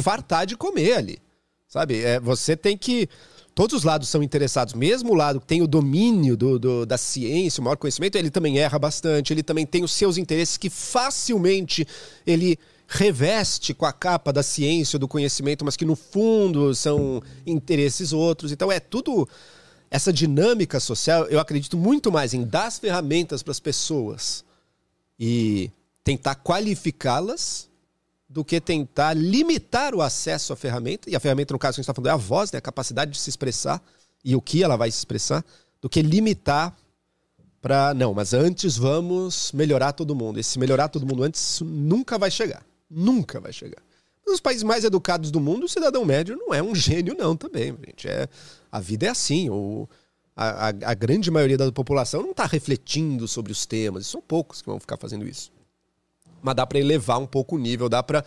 fartar 0.01 0.45
de 0.45 0.55
comer 0.55 0.93
ali. 0.93 1.19
Sabe? 1.67 2.01
É, 2.03 2.19
você 2.21 2.55
tem 2.55 2.77
que. 2.77 3.09
Todos 3.57 3.73
os 3.79 3.83
lados 3.83 4.07
são 4.07 4.21
interessados. 4.21 4.75
Mesmo 4.75 5.13
o 5.13 5.15
lado 5.15 5.41
que 5.41 5.47
tem 5.47 5.63
o 5.63 5.67
domínio 5.67 6.37
do, 6.37 6.59
do- 6.59 6.85
da 6.85 6.95
ciência, 6.95 7.59
o 7.59 7.63
maior 7.63 7.75
conhecimento, 7.75 8.15
ele 8.15 8.29
também 8.29 8.59
erra 8.59 8.77
bastante. 8.77 9.33
Ele 9.33 9.41
também 9.41 9.65
tem 9.65 9.83
os 9.83 9.91
seus 9.93 10.15
interesses 10.15 10.57
que 10.57 10.69
facilmente 10.69 11.87
ele 12.23 12.59
reveste 12.87 13.73
com 13.73 13.87
a 13.87 13.91
capa 13.91 14.31
da 14.31 14.43
ciência, 14.43 14.99
do 14.99 15.07
conhecimento, 15.07 15.65
mas 15.65 15.75
que 15.75 15.85
no 15.85 15.95
fundo 15.95 16.75
são 16.75 17.19
interesses 17.47 18.13
outros. 18.13 18.51
Então 18.51 18.71
é 18.71 18.79
tudo 18.79 19.27
essa 19.89 20.13
dinâmica 20.13 20.79
social. 20.79 21.25
Eu 21.25 21.39
acredito 21.39 21.75
muito 21.75 22.11
mais 22.11 22.35
em 22.35 22.45
dar 22.45 22.67
as 22.67 22.77
ferramentas 22.77 23.41
para 23.41 23.53
as 23.53 23.59
pessoas 23.59 24.45
e 25.19 25.71
tentar 26.03 26.35
qualificá-las 26.35 27.67
do 28.29 28.43
que 28.43 28.59
tentar 28.59 29.13
limitar 29.13 29.95
o 29.95 30.01
acesso 30.01 30.51
à 30.51 30.55
ferramenta. 30.55 31.09
E 31.09 31.15
a 31.15 31.19
ferramenta, 31.19 31.53
no 31.53 31.59
caso 31.59 31.75
que 31.75 31.79
a 31.79 31.81
gente 31.81 31.85
está 31.89 31.93
falando, 31.93 32.09
é 32.09 32.13
a 32.13 32.17
voz, 32.17 32.51
né? 32.51 32.57
a 32.59 32.61
capacidade 32.61 33.11
de 33.11 33.19
se 33.19 33.29
expressar 33.29 33.81
e 34.23 34.35
o 34.35 34.41
que 34.41 34.63
ela 34.63 34.75
vai 34.75 34.91
se 34.91 34.97
expressar, 34.97 35.43
do 35.81 35.89
que 35.89 36.01
limitar 36.01 36.75
para. 37.61 37.93
Não, 37.93 38.13
mas 38.13 38.33
antes 38.33 38.75
vamos 38.77 39.51
melhorar 39.53 39.93
todo 39.93 40.15
mundo. 40.15 40.39
Esse 40.39 40.59
melhorar 40.59 40.89
todo 40.89 41.05
mundo 41.05 41.23
antes 41.23 41.61
nunca 41.61 42.17
vai 42.17 42.29
chegar. 42.29 42.65
Nunca 42.89 43.39
vai 43.39 43.53
chegar. 43.53 43.81
Nos 44.25 44.41
países 44.41 44.63
mais 44.63 44.83
educados 44.83 45.31
do 45.31 45.39
mundo, 45.39 45.65
o 45.65 45.69
cidadão 45.69 46.03
médio 46.03 46.35
não 46.35 46.53
é 46.53 46.61
um 46.61 46.75
gênio, 46.75 47.15
não, 47.17 47.35
também, 47.37 47.73
gente. 47.85 48.09
É, 48.09 48.27
a 48.69 48.79
vida 48.81 49.05
é 49.05 49.09
assim. 49.09 49.49
O, 49.49 49.87
a, 50.35 50.67
a- 50.67 50.73
a 50.91 50.93
grande 50.93 51.31
maioria 51.31 51.57
da 51.57 51.71
população 51.71 52.21
não 52.21 52.31
está 52.31 52.45
refletindo 52.45 53.25
sobre 53.25 53.53
os 53.53 53.65
temas. 53.65 54.05
E 54.05 54.09
são 54.09 54.21
poucos 54.21 54.61
que 54.61 54.67
vão 54.67 54.79
ficar 54.81 54.97
fazendo 54.97 55.25
isso 55.25 55.49
mas 56.41 56.55
dá 56.55 56.65
para 56.65 56.79
elevar 56.79 57.19
um 57.19 57.25
pouco 57.25 57.55
o 57.55 57.59
nível, 57.59 57.89
dá 57.89 58.01
para 58.01 58.23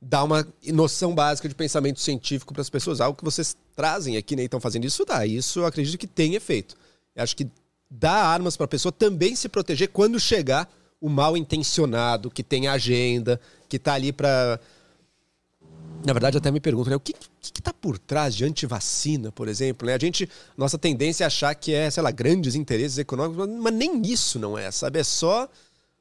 dar 0.00 0.22
uma 0.24 0.46
noção 0.66 1.14
básica 1.14 1.48
de 1.48 1.54
pensamento 1.54 2.00
científico 2.00 2.52
para 2.52 2.62
as 2.62 2.70
pessoas. 2.70 3.00
Algo 3.00 3.18
que 3.18 3.24
vocês 3.24 3.56
trazem 3.74 4.16
aqui, 4.16 4.36
né? 4.36 4.44
Estão 4.44 4.60
fazendo 4.60 4.84
isso, 4.84 5.04
dá. 5.04 5.26
Isso 5.26 5.60
eu 5.60 5.66
acredito 5.66 5.98
que 5.98 6.06
tem 6.06 6.34
efeito. 6.34 6.76
Eu 7.16 7.22
acho 7.22 7.36
que 7.36 7.48
dá 7.90 8.12
armas 8.12 8.56
para 8.56 8.64
a 8.64 8.68
pessoa 8.68 8.92
também 8.92 9.34
se 9.34 9.48
proteger 9.48 9.88
quando 9.88 10.20
chegar 10.20 10.70
o 11.00 11.08
mal 11.08 11.36
intencionado, 11.36 12.30
que 12.30 12.42
tem 12.42 12.68
agenda, 12.68 13.40
que 13.68 13.78
tá 13.78 13.94
ali 13.94 14.12
para 14.12 14.60
na 16.04 16.12
verdade, 16.12 16.38
até 16.38 16.50
me 16.50 16.60
pergunto, 16.60 16.88
né? 16.88 16.96
O 16.96 17.00
que, 17.00 17.12
que, 17.12 17.52
que 17.52 17.60
tá 17.60 17.72
por 17.72 17.98
trás 17.98 18.34
de 18.34 18.44
antivacina, 18.44 19.32
por 19.32 19.48
exemplo? 19.48 19.86
Né? 19.86 19.94
A 19.94 19.98
gente, 19.98 20.28
nossa 20.56 20.78
tendência 20.78 21.24
é 21.24 21.26
achar 21.26 21.52
que 21.54 21.74
é, 21.74 21.90
sei 21.90 22.02
lá, 22.02 22.10
grandes 22.10 22.54
interesses 22.54 22.98
econômicos, 22.98 23.48
mas 23.48 23.74
nem 23.74 24.00
isso 24.02 24.38
não 24.38 24.56
é, 24.56 24.70
sabe? 24.70 25.00
É 25.00 25.04
só 25.04 25.48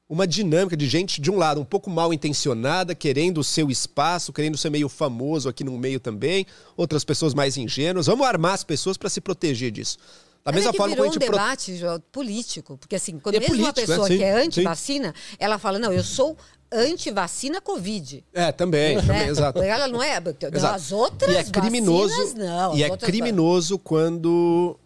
uma 0.09 0.25
dinâmica 0.25 0.77
de 0.77 0.87
gente, 0.87 1.19
de 1.19 1.29
um 1.29 1.35
lado, 1.37 1.59
um 1.59 1.65
pouco 1.65 1.89
mal 1.89 2.13
intencionada, 2.13 2.95
querendo 2.95 3.39
o 3.39 3.43
seu 3.43 3.69
espaço, 3.69 4.31
querendo 4.31 4.57
ser 4.57 4.69
meio 4.69 4.87
famoso 4.87 5.49
aqui 5.49 5.63
no 5.63 5.77
meio 5.77 5.99
também, 5.99 6.45
outras 6.77 7.03
pessoas 7.03 7.33
mais 7.33 7.57
ingênuas. 7.57 8.05
Vamos 8.07 8.25
armar 8.25 8.53
as 8.53 8.63
pessoas 8.63 8.95
para 8.95 9.09
se 9.09 9.19
proteger 9.19 9.69
disso. 9.71 9.97
Da 10.45 10.51
Mas 10.53 10.55
mesma 10.55 10.69
é 10.69 10.71
que 10.71 10.77
forma 10.77 10.95
virou 10.95 11.05
como 11.05 11.07
a 11.07 11.09
um 11.09 11.13
gente 11.19 11.25
pro- 11.29 11.37
debate 11.37 11.75
João, 11.77 12.01
político, 12.09 12.77
porque 12.77 12.95
assim, 12.95 13.19
quando 13.19 13.35
É 13.35 13.39
mesmo 13.41 13.55
uma 13.55 13.73
político, 13.73 13.81
né? 13.81 13.85
pessoa 13.87 14.07
Sim, 14.07 14.17
que 14.17 14.23
é 14.23 14.31
anti-vacina, 14.33 15.13
ela 15.37 15.57
fala, 15.57 15.77
não, 15.77 15.91
eu 15.91 16.03
sou 16.03 16.37
anti-vacina 16.71 17.59
Covid. 17.59 18.23
É, 18.33 18.51
também, 18.53 18.95
né? 18.95 19.01
também, 19.01 19.27
exato. 19.27 19.61
Ela 19.61 19.89
não 19.89 20.01
é. 20.01 20.21
Exato. 20.53 20.75
as 20.75 20.91
outras 20.93 21.33
e 21.33 21.35
é 21.35 21.43
criminoso 21.43 22.15
vacinas, 22.15 22.33
não. 22.33 22.77
e 22.77 22.83
é 22.83 22.95
criminoso 22.97 23.77
quando 23.77 24.79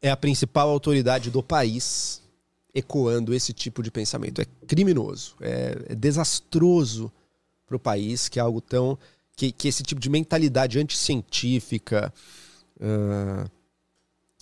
é 0.00 0.10
a 0.10 0.16
principal 0.16 0.70
autoridade 0.70 1.30
do 1.30 1.42
país 1.42 2.19
ecoando 2.74 3.34
esse 3.34 3.52
tipo 3.52 3.82
de 3.82 3.90
pensamento 3.90 4.40
é 4.40 4.46
criminoso 4.66 5.36
é, 5.40 5.76
é 5.88 5.94
desastroso 5.94 7.12
para 7.66 7.76
o 7.76 7.80
país 7.80 8.28
que 8.28 8.38
é 8.38 8.42
algo 8.42 8.60
tão 8.60 8.98
que, 9.36 9.50
que 9.52 9.68
esse 9.68 9.82
tipo 9.82 10.00
de 10.00 10.10
mentalidade 10.10 10.78
anticientífica 10.78 12.12
ah, 12.80 13.46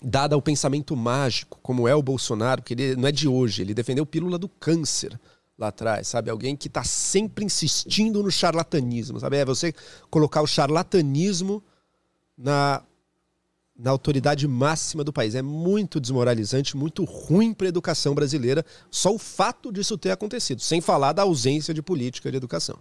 dada 0.03 0.35
ao 0.35 0.41
pensamento 0.41 0.95
mágico 0.95 1.59
como 1.61 1.87
é 1.87 1.95
o 1.95 2.03
Bolsonaro 2.03 2.61
que 2.61 2.73
ele 2.73 2.95
não 2.95 3.07
é 3.07 3.11
de 3.11 3.27
hoje 3.27 3.61
ele 3.61 3.73
defendeu 3.73 4.05
pílula 4.05 4.37
do 4.37 4.47
câncer 4.47 5.19
lá 5.59 5.67
atrás, 5.67 6.07
sabe? 6.07 6.29
Alguém 6.29 6.55
que 6.55 6.69
está 6.69 6.85
sempre 6.85 7.43
insistindo 7.43 8.23
no 8.23 8.31
charlatanismo, 8.31 9.19
sabe? 9.19 9.35
É 9.37 9.45
você 9.45 9.75
colocar 10.09 10.41
o 10.41 10.47
charlatanismo 10.47 11.61
na, 12.37 12.81
na 13.79 13.91
autoridade 13.91 14.45
máxima 14.45 15.03
do 15.03 15.13
país. 15.13 15.33
É 15.35 15.41
muito 15.41 15.99
desmoralizante, 15.99 16.75
muito 16.75 17.05
ruim 17.05 17.53
para 17.53 17.67
a 17.67 17.69
educação 17.69 18.13
brasileira, 18.13 18.65
só 18.91 19.15
o 19.15 19.17
fato 19.17 19.71
disso 19.71 19.97
ter 19.97 20.11
acontecido, 20.11 20.61
sem 20.61 20.81
falar 20.81 21.13
da 21.13 21.21
ausência 21.21 21.73
de 21.73 21.81
política 21.81 22.29
de 22.29 22.35
educação. 22.35 22.77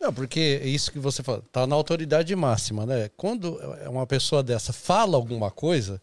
Não, 0.00 0.12
porque 0.12 0.60
isso 0.64 0.90
que 0.90 0.98
você 0.98 1.22
fala, 1.22 1.42
tá 1.52 1.66
na 1.66 1.74
autoridade 1.74 2.34
máxima, 2.34 2.86
né? 2.86 3.10
Quando 3.16 3.58
uma 3.88 4.06
pessoa 4.06 4.42
dessa 4.42 4.72
fala 4.72 5.16
alguma 5.16 5.50
coisa, 5.50 6.00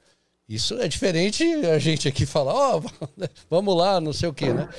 isso 0.47 0.76
é 0.76 0.88
diferente 0.88 1.43
a 1.65 1.80
gente 1.80 2.07
aqui 2.07 2.26
falar, 2.26 2.53
ó, 2.53 2.81
vamos 3.49 3.76
lá, 3.76 3.99
não 3.99 4.13
sei 4.13 4.30
o 4.30 4.34
quê, 4.34 4.53
né? 4.53 4.69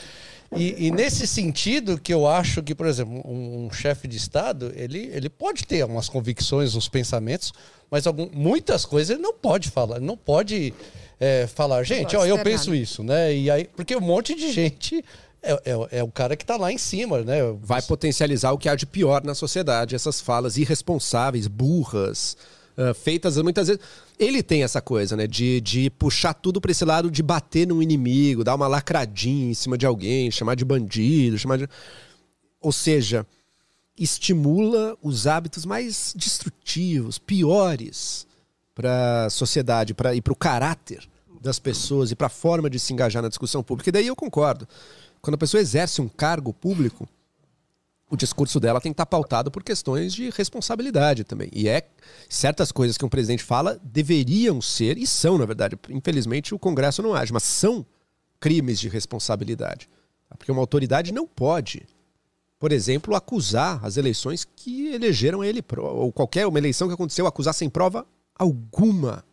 E, 0.55 0.87
e 0.87 0.91
nesse 0.91 1.27
sentido 1.27 1.99
que 2.01 2.13
eu 2.13 2.27
acho 2.27 2.63
que, 2.63 2.75
por 2.75 2.87
exemplo, 2.87 3.21
um, 3.25 3.67
um 3.67 3.73
chefe 3.73 4.07
de 4.07 4.17
Estado, 4.17 4.73
ele, 4.77 5.11
ele 5.13 5.29
pode 5.29 5.67
ter 5.67 5.85
umas 5.85 6.09
convicções, 6.09 6.75
uns 6.75 6.89
pensamentos, 6.89 7.53
mas 7.91 8.07
algum, 8.07 8.29
muitas 8.33 8.85
coisas 8.85 9.11
ele 9.11 9.23
não 9.23 9.35
pode 9.35 9.71
falar, 9.71 10.01
não 10.01 10.17
pode 10.17 10.73
é, 11.19 11.47
falar, 11.47 11.83
gente, 11.83 12.17
ó, 12.17 12.25
eu 12.25 12.39
penso 12.39 12.75
isso, 12.75 13.03
né? 13.03 13.35
E 13.35 13.51
aí, 13.51 13.65
porque 13.77 13.97
um 13.97 14.01
monte 14.01 14.35
de 14.35 14.53
gente 14.53 15.05
é, 15.43 15.53
é, 15.53 15.99
é 15.99 16.03
o 16.03 16.09
cara 16.09 16.37
que 16.37 16.43
está 16.43 16.57
lá 16.57 16.73
em 16.73 16.79
cima, 16.79 17.23
né? 17.23 17.39
Vai 17.63 17.81
potencializar 17.83 18.53
o 18.53 18.59
que 18.59 18.69
há 18.69 18.75
de 18.75 18.87
pior 18.87 19.25
na 19.25 19.35
sociedade, 19.35 19.95
essas 19.95 20.21
falas 20.21 20.57
irresponsáveis, 20.57 21.47
burras, 21.47 22.37
uh, 22.77 22.93
feitas 22.95 23.37
muitas 23.39 23.69
vezes. 23.69 23.83
Ele 24.19 24.43
tem 24.43 24.63
essa 24.63 24.81
coisa, 24.81 25.17
né? 25.17 25.27
De, 25.27 25.61
de 25.61 25.91
puxar 25.91 26.33
tudo 26.33 26.61
para 26.61 26.71
esse 26.71 26.85
lado 26.85 27.11
de 27.11 27.23
bater 27.23 27.67
no 27.67 27.83
inimigo, 27.83 28.43
dar 28.43 28.55
uma 28.55 28.67
lacradinha 28.67 29.51
em 29.51 29.55
cima 29.55 29.77
de 29.77 29.85
alguém, 29.85 30.31
chamar 30.31 30.55
de 30.55 30.65
bandido, 30.65 31.39
chamar 31.39 31.59
de. 31.59 31.69
Ou 32.61 32.73
seja, 32.73 33.27
estimula 33.99 34.97
os 35.03 35.27
hábitos 35.27 35.65
mais 35.65 36.15
destrutivos, 36.17 37.19
piores 37.19 38.27
para 38.75 39.27
a 39.27 39.31
sociedade 39.31 39.95
pra, 39.95 40.15
e 40.15 40.21
para 40.21 40.33
o 40.33 40.37
caráter 40.37 41.09
das 41.41 41.59
pessoas 41.59 42.11
e 42.11 42.17
para 42.17 42.27
a 42.27 42.31
forma 42.31 42.69
de 42.69 42.79
se 42.79 42.93
engajar 42.93 43.23
na 43.23 43.29
discussão 43.29 43.63
pública. 43.63 43.89
E 43.89 43.93
daí 43.93 44.07
eu 44.07 44.17
concordo. 44.17 44.67
Quando 45.21 45.35
a 45.35 45.39
pessoa 45.39 45.61
exerce 45.61 46.01
um 46.01 46.09
cargo 46.09 46.53
público, 46.53 47.09
o 48.09 48.17
discurso 48.17 48.61
dela 48.61 48.81
tem 48.81 48.93
que 48.93 48.95
estar 48.95 49.07
pautado 49.07 49.51
por 49.51 49.63
questões 49.63 50.15
de 50.15 50.31
responsabilidade 50.31 51.25
também. 51.25 51.49
E 51.53 51.69
é 51.69 51.89
certas 52.29 52.71
coisas 52.71 52.97
que 52.97 53.05
um 53.05 53.09
presidente 53.09 53.43
fala 53.43 53.81
deveriam 53.83 54.61
ser, 54.63 54.97
e 54.97 55.07
são, 55.07 55.37
na 55.37 55.45
verdade. 55.45 55.77
Infelizmente, 55.91 56.55
o 56.55 56.59
Congresso 56.59 57.03
não 57.03 57.15
age, 57.15 57.33
mas 57.33 57.43
são 57.43 57.85
crimes 58.39 58.79
de 58.79 58.89
responsabilidade. 58.89 59.89
Porque 60.39 60.53
uma 60.53 60.61
autoridade 60.61 61.13
não 61.13 61.27
pode, 61.27 61.87
por 62.59 62.71
exemplo, 62.71 63.15
acusar 63.15 63.85
as 63.85 63.97
eleições 63.97 64.45
que 64.45 64.89
elegeram 64.89 65.43
ele, 65.43 65.65
ou 65.77 66.13
qualquer 66.13 66.47
uma 66.47 66.59
eleição 66.59 66.87
que 66.89 66.95
aconteceu, 66.95 67.27
acusar 67.27 67.55
sem 67.55 67.69
prova 67.69 68.07
alguma 68.39 69.25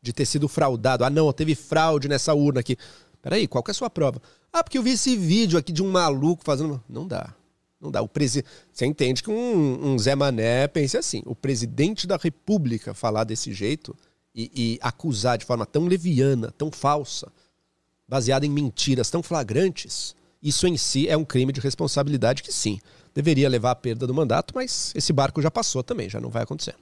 de 0.00 0.12
ter 0.12 0.24
sido 0.24 0.48
fraudado. 0.48 1.04
Ah, 1.04 1.10
não, 1.10 1.30
teve 1.32 1.54
fraude 1.54 2.08
nessa 2.08 2.32
urna 2.32 2.60
aqui. 2.60 2.76
Peraí, 3.20 3.46
qual 3.48 3.62
que 3.62 3.70
é 3.70 3.72
a 3.72 3.74
sua 3.74 3.90
prova? 3.90 4.22
Ah, 4.52 4.62
porque 4.62 4.78
eu 4.78 4.82
vi 4.82 4.92
esse 4.92 5.16
vídeo 5.16 5.58
aqui 5.58 5.72
de 5.72 5.82
um 5.82 5.90
maluco 5.90 6.44
fazendo. 6.44 6.82
Não 6.88 7.06
dá. 7.06 7.34
Não 7.80 7.90
dá. 7.90 8.02
O 8.02 8.08
presi... 8.08 8.44
Você 8.72 8.86
entende 8.86 9.22
que 9.22 9.30
um, 9.30 9.92
um 9.92 9.98
Zé 9.98 10.14
Mané 10.14 10.66
pense 10.66 10.96
assim: 10.96 11.22
o 11.24 11.34
presidente 11.34 12.06
da 12.06 12.16
República 12.16 12.94
falar 12.94 13.24
desse 13.24 13.52
jeito 13.52 13.96
e, 14.34 14.50
e 14.54 14.78
acusar 14.80 15.38
de 15.38 15.44
forma 15.44 15.64
tão 15.64 15.86
leviana, 15.86 16.52
tão 16.56 16.70
falsa, 16.70 17.32
baseada 18.06 18.46
em 18.46 18.50
mentiras 18.50 19.10
tão 19.10 19.22
flagrantes, 19.22 20.14
isso 20.42 20.66
em 20.66 20.76
si 20.76 21.08
é 21.08 21.16
um 21.16 21.24
crime 21.24 21.52
de 21.52 21.60
responsabilidade 21.60 22.42
que 22.42 22.52
sim, 22.52 22.80
deveria 23.14 23.48
levar 23.48 23.72
à 23.72 23.74
perda 23.74 24.06
do 24.06 24.14
mandato, 24.14 24.54
mas 24.54 24.92
esse 24.94 25.12
barco 25.12 25.42
já 25.42 25.50
passou 25.50 25.82
também, 25.82 26.08
já 26.08 26.20
não 26.20 26.30
vai 26.30 26.42
acontecer. 26.42 26.74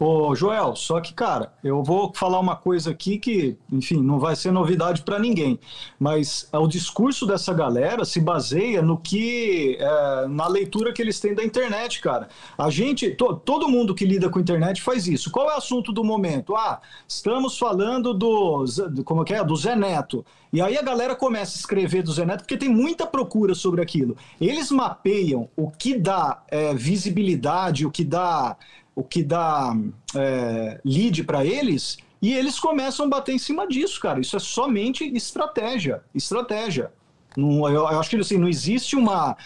Ô, 0.00 0.34
Joel, 0.34 0.74
só 0.74 1.00
que, 1.00 1.12
cara, 1.12 1.52
eu 1.62 1.82
vou 1.82 2.12
falar 2.12 2.40
uma 2.40 2.56
coisa 2.56 2.90
aqui 2.90 3.18
que, 3.18 3.56
enfim, 3.70 4.02
não 4.02 4.18
vai 4.18 4.34
ser 4.34 4.50
novidade 4.50 5.02
para 5.02 5.18
ninguém, 5.18 5.60
mas 6.00 6.48
o 6.52 6.66
discurso 6.66 7.24
dessa 7.24 7.52
galera 7.52 8.04
se 8.04 8.18
baseia 8.18 8.82
no 8.82 8.96
que, 8.96 9.76
é, 9.78 10.26
na 10.26 10.48
leitura 10.48 10.92
que 10.92 11.00
eles 11.00 11.20
têm 11.20 11.34
da 11.34 11.44
internet, 11.44 12.00
cara. 12.00 12.28
A 12.58 12.68
gente, 12.68 13.10
to, 13.10 13.36
todo 13.36 13.68
mundo 13.68 13.94
que 13.94 14.04
lida 14.04 14.28
com 14.28 14.40
internet 14.40 14.82
faz 14.82 15.06
isso. 15.06 15.30
Qual 15.30 15.48
é 15.48 15.54
o 15.54 15.58
assunto 15.58 15.92
do 15.92 16.02
momento? 16.02 16.56
Ah, 16.56 16.80
estamos 17.06 17.56
falando 17.56 18.12
do, 18.12 18.64
como 19.04 19.24
que 19.24 19.34
é? 19.34 19.44
Do 19.44 19.54
Zé 19.54 19.76
Neto. 19.76 20.24
E 20.52 20.60
aí 20.60 20.76
a 20.76 20.82
galera 20.82 21.14
começa 21.14 21.56
a 21.56 21.60
escrever 21.60 22.02
do 22.02 22.12
Zé 22.12 22.26
Neto 22.26 22.40
porque 22.40 22.58
tem 22.58 22.68
muita 22.68 23.06
procura 23.06 23.54
sobre 23.54 23.80
aquilo. 23.80 24.16
Eles 24.40 24.70
mapeiam 24.70 25.48
o 25.56 25.70
que 25.70 25.96
dá 25.96 26.42
é, 26.48 26.74
visibilidade, 26.74 27.86
o 27.86 27.90
que 27.90 28.04
dá 28.04 28.56
o 28.94 29.02
que 29.02 29.22
dá 29.22 29.74
é, 30.14 30.80
lead 30.84 31.24
para 31.24 31.44
eles 31.44 31.96
e 32.20 32.32
eles 32.32 32.58
começam 32.60 33.06
a 33.06 33.08
bater 33.08 33.34
em 33.34 33.38
cima 33.38 33.66
disso, 33.66 34.00
cara. 34.00 34.20
Isso 34.20 34.36
é 34.36 34.38
somente 34.38 35.04
estratégia, 35.16 36.02
estratégia. 36.14 36.92
Não, 37.36 37.68
eu, 37.68 37.74
eu 37.74 37.98
acho 37.98 38.10
que 38.10 38.16
assim, 38.16 38.38
não 38.38 38.48
existe 38.48 38.94
uma, 38.94 39.36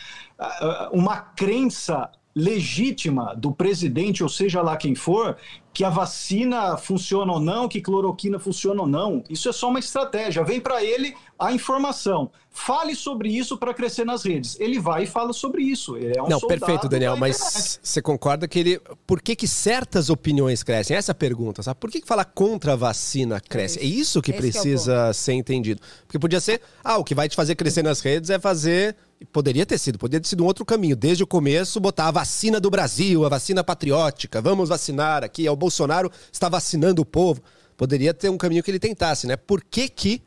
uma 0.92 1.16
crença 1.16 2.10
legítima 2.34 3.34
do 3.34 3.50
presidente, 3.50 4.22
ou 4.22 4.28
seja 4.28 4.60
lá 4.60 4.76
quem 4.76 4.94
for, 4.94 5.38
que 5.72 5.82
a 5.82 5.88
vacina 5.88 6.76
funciona 6.76 7.32
ou 7.32 7.40
não, 7.40 7.66
que 7.66 7.80
cloroquina 7.80 8.38
funciona 8.38 8.82
ou 8.82 8.86
não. 8.86 9.24
Isso 9.30 9.48
é 9.48 9.52
só 9.52 9.70
uma 9.70 9.78
estratégia. 9.78 10.44
Vem 10.44 10.60
para 10.60 10.84
ele 10.84 11.16
a 11.38 11.50
informação. 11.52 12.30
Fale 12.58 12.96
sobre 12.96 13.28
isso 13.28 13.58
para 13.58 13.74
crescer 13.74 14.06
nas 14.06 14.24
redes. 14.24 14.58
Ele 14.58 14.80
vai 14.80 15.02
e 15.02 15.06
fala 15.06 15.34
sobre 15.34 15.62
isso. 15.62 15.94
Ele 15.94 16.16
é 16.16 16.22
um 16.22 16.26
Não, 16.26 16.40
perfeito, 16.40 16.88
Daniel, 16.88 17.14
mas 17.14 17.78
você 17.82 18.00
concorda 18.00 18.48
que 18.48 18.58
ele. 18.58 18.80
Por 19.06 19.20
que, 19.20 19.36
que 19.36 19.46
certas 19.46 20.08
opiniões 20.08 20.62
crescem? 20.62 20.96
Essa 20.96 21.10
é 21.10 21.12
a 21.12 21.14
pergunta, 21.14 21.62
sabe? 21.62 21.78
Por 21.78 21.90
que, 21.90 22.00
que 22.00 22.06
falar 22.08 22.24
contra 22.24 22.72
a 22.72 22.76
vacina 22.76 23.38
cresce? 23.40 23.78
É 23.78 23.84
isso 23.84 24.22
que 24.22 24.30
Esse 24.30 24.40
precisa 24.40 25.04
que 25.04 25.10
é 25.10 25.12
ser 25.12 25.32
entendido. 25.34 25.82
Porque 26.06 26.18
podia 26.18 26.40
ser, 26.40 26.62
ah, 26.82 26.96
o 26.96 27.04
que 27.04 27.14
vai 27.14 27.28
te 27.28 27.36
fazer 27.36 27.56
crescer 27.56 27.82
nas 27.82 28.00
redes 28.00 28.30
é 28.30 28.38
fazer. 28.38 28.96
Poderia 29.30 29.66
ter 29.66 29.76
sido, 29.76 29.98
poderia 29.98 30.22
ter 30.22 30.28
sido 30.28 30.42
um 30.42 30.46
outro 30.46 30.64
caminho. 30.64 30.96
Desde 30.96 31.22
o 31.22 31.26
começo, 31.26 31.78
botar 31.78 32.08
a 32.08 32.10
vacina 32.10 32.58
do 32.58 32.70
Brasil, 32.70 33.26
a 33.26 33.28
vacina 33.28 33.62
patriótica, 33.62 34.40
vamos 34.40 34.70
vacinar 34.70 35.22
aqui, 35.22 35.46
é 35.46 35.50
o 35.50 35.56
Bolsonaro 35.56 36.10
está 36.32 36.48
vacinando 36.48 37.02
o 37.02 37.04
povo. 37.04 37.42
Poderia 37.76 38.14
ter 38.14 38.30
um 38.30 38.38
caminho 38.38 38.62
que 38.62 38.70
ele 38.70 38.80
tentasse, 38.80 39.26
né? 39.26 39.36
Por 39.36 39.62
que, 39.62 39.90
que 39.90 40.22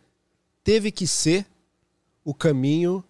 teve 0.64 0.92
que 0.92 1.08
ser 1.08 1.48
o 2.30 2.34
caminho 2.36 3.04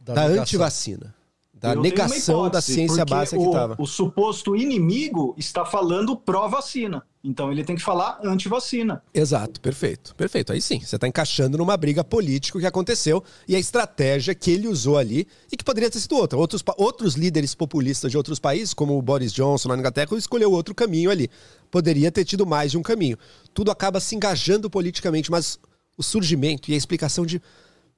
da, 0.00 0.14
da 0.14 0.24
antivacina? 0.24 1.14
Da 1.52 1.74
Eu 1.74 1.82
negação 1.82 2.48
da 2.48 2.60
ciência 2.60 3.04
básica 3.04 3.38
que 3.38 3.46
estava. 3.46 3.76
O 3.78 3.86
suposto 3.86 4.56
inimigo 4.56 5.34
está 5.36 5.64
falando 5.64 6.16
pró-vacina. 6.16 7.02
Então 7.22 7.50
ele 7.50 7.64
tem 7.64 7.76
que 7.76 7.82
falar 7.82 8.20
anti-vacina. 8.22 9.02
Exato, 9.12 9.60
perfeito. 9.60 10.14
Perfeito. 10.14 10.52
Aí 10.52 10.60
sim, 10.62 10.80
você 10.80 10.96
está 10.96 11.08
encaixando 11.08 11.58
numa 11.58 11.76
briga 11.76 12.04
política 12.04 12.60
que 12.60 12.66
aconteceu 12.66 13.22
e 13.48 13.56
a 13.56 13.58
estratégia 13.58 14.34
que 14.34 14.50
ele 14.50 14.68
usou 14.68 14.96
ali 14.96 15.26
e 15.50 15.56
que 15.56 15.64
poderia 15.64 15.90
ter 15.90 15.98
sido 15.98 16.16
outra. 16.16 16.38
Outros, 16.38 16.62
outros 16.78 17.14
líderes 17.14 17.54
populistas 17.54 18.10
de 18.10 18.16
outros 18.16 18.38
países, 18.38 18.72
como 18.72 18.96
o 18.96 19.02
Boris 19.02 19.32
Johnson 19.32 19.68
na 19.68 19.76
Inglaterra, 19.76 20.16
escolheu 20.16 20.52
outro 20.52 20.74
caminho 20.74 21.10
ali. 21.10 21.28
Poderia 21.70 22.12
ter 22.12 22.24
tido 22.24 22.46
mais 22.46 22.70
de 22.70 22.78
um 22.78 22.82
caminho. 22.82 23.18
Tudo 23.52 23.70
acaba 23.70 23.98
se 23.98 24.14
engajando 24.14 24.70
politicamente, 24.70 25.30
mas 25.30 25.58
o 25.96 26.02
surgimento 26.02 26.70
e 26.70 26.74
a 26.74 26.76
explicação 26.76 27.24
de 27.24 27.40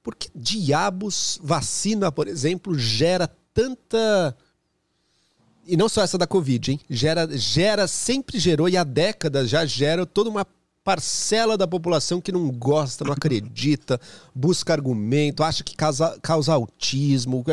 por 0.01 0.15
que 0.15 0.29
diabos 0.33 1.39
vacina, 1.43 2.11
por 2.11 2.27
exemplo, 2.27 2.77
gera 2.77 3.27
tanta 3.53 4.35
e 5.65 5.77
não 5.77 5.87
só 5.87 6.01
essa 6.01 6.17
da 6.17 6.25
Covid, 6.25 6.71
hein? 6.71 6.79
Gera, 6.89 7.27
gera, 7.37 7.87
sempre 7.87 8.39
gerou 8.39 8.67
e 8.67 8.75
há 8.75 8.83
décadas 8.83 9.49
já 9.49 9.65
gera 9.65 10.03
toda 10.05 10.29
uma 10.29 10.43
parcela 10.89 11.55
da 11.55 11.67
população 11.67 12.19
que 12.19 12.31
não 12.31 12.49
gosta, 12.49 13.05
não 13.05 13.13
acredita, 13.13 14.01
busca 14.33 14.73
argumento, 14.73 15.43
acha 15.43 15.63
que 15.63 15.75
causa, 15.75 16.17
causa 16.19 16.51
autismo, 16.51 17.45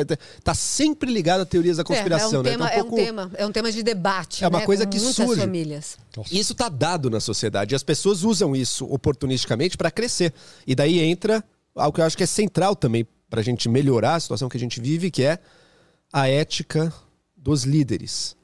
tá 0.42 0.54
sempre 0.54 1.12
ligado 1.12 1.42
a 1.42 1.44
teorias 1.44 1.76
da 1.76 1.84
conspiração, 1.84 2.30
é, 2.30 2.34
é 2.36 2.38
um 2.38 2.42
né? 2.42 2.50
Tema, 2.50 2.66
então, 2.72 2.78
um 2.78 2.88
pouco... 2.88 2.98
é, 2.98 3.02
um 3.02 3.04
tema, 3.04 3.30
é 3.34 3.46
um 3.46 3.52
tema 3.52 3.70
de 3.70 3.82
debate, 3.82 4.42
É 4.42 4.48
uma 4.48 4.60
né? 4.60 4.64
coisa 4.64 4.86
Com 4.86 4.90
que 4.92 4.98
surge. 4.98 5.38
Famílias. 5.42 5.98
Isso 6.32 6.54
tá 6.54 6.70
dado 6.70 7.10
na 7.10 7.20
sociedade 7.20 7.74
e 7.74 7.76
as 7.76 7.82
pessoas 7.82 8.22
usam 8.22 8.56
isso 8.56 8.86
oportunisticamente 8.86 9.76
para 9.76 9.90
crescer. 9.90 10.32
E 10.66 10.74
daí 10.74 10.98
entra 10.98 11.44
algo 11.74 11.94
que 11.94 12.00
eu 12.00 12.06
acho 12.06 12.16
que 12.16 12.22
é 12.22 12.26
central 12.26 12.74
também 12.74 13.06
para 13.28 13.40
a 13.40 13.44
gente 13.44 13.68
melhorar 13.68 14.14
a 14.14 14.20
situação 14.20 14.48
que 14.48 14.56
a 14.56 14.60
gente 14.60 14.80
vive, 14.80 15.10
que 15.10 15.22
é 15.22 15.38
a 16.10 16.26
ética 16.26 16.90
dos 17.36 17.64
líderes. 17.64 18.34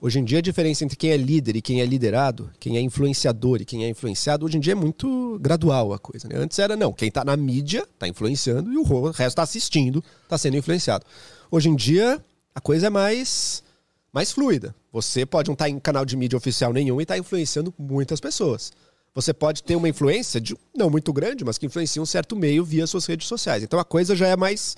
Hoje 0.00 0.20
em 0.20 0.24
dia 0.24 0.38
a 0.38 0.42
diferença 0.42 0.84
entre 0.84 0.96
quem 0.96 1.10
é 1.10 1.16
líder 1.16 1.56
e 1.56 1.62
quem 1.62 1.80
é 1.80 1.84
liderado, 1.84 2.52
quem 2.60 2.76
é 2.76 2.80
influenciador 2.80 3.60
e 3.60 3.64
quem 3.64 3.84
é 3.84 3.88
influenciado, 3.88 4.46
hoje 4.46 4.56
em 4.56 4.60
dia 4.60 4.72
é 4.72 4.76
muito 4.76 5.38
gradual 5.40 5.92
a 5.92 5.98
coisa. 5.98 6.28
Né? 6.28 6.36
Antes 6.36 6.56
era 6.60 6.76
não, 6.76 6.92
quem 6.92 7.08
está 7.08 7.24
na 7.24 7.36
mídia 7.36 7.80
está 7.80 8.06
influenciando 8.06 8.72
e 8.72 8.76
o 8.76 8.84
resto 9.06 9.22
está 9.22 9.42
assistindo, 9.42 10.02
está 10.22 10.38
sendo 10.38 10.56
influenciado. 10.56 11.04
Hoje 11.50 11.68
em 11.68 11.74
dia 11.74 12.24
a 12.54 12.60
coisa 12.60 12.86
é 12.86 12.90
mais 12.90 13.64
mais 14.12 14.30
fluida. 14.30 14.72
Você 14.92 15.26
pode 15.26 15.48
não 15.48 15.54
estar 15.54 15.64
tá 15.64 15.68
em 15.68 15.80
canal 15.80 16.04
de 16.04 16.16
mídia 16.16 16.36
oficial 16.36 16.72
nenhum 16.72 17.00
e 17.00 17.02
estar 17.02 17.14
tá 17.14 17.18
influenciando 17.18 17.74
muitas 17.76 18.20
pessoas. 18.20 18.72
Você 19.16 19.34
pode 19.34 19.64
ter 19.64 19.74
uma 19.74 19.88
influência 19.88 20.40
de 20.40 20.56
não 20.76 20.88
muito 20.88 21.12
grande, 21.12 21.44
mas 21.44 21.58
que 21.58 21.66
influencia 21.66 22.00
um 22.00 22.06
certo 22.06 22.36
meio 22.36 22.64
via 22.64 22.86
suas 22.86 23.04
redes 23.04 23.26
sociais. 23.26 23.64
Então 23.64 23.80
a 23.80 23.84
coisa 23.84 24.14
já 24.14 24.28
é 24.28 24.36
mais 24.36 24.76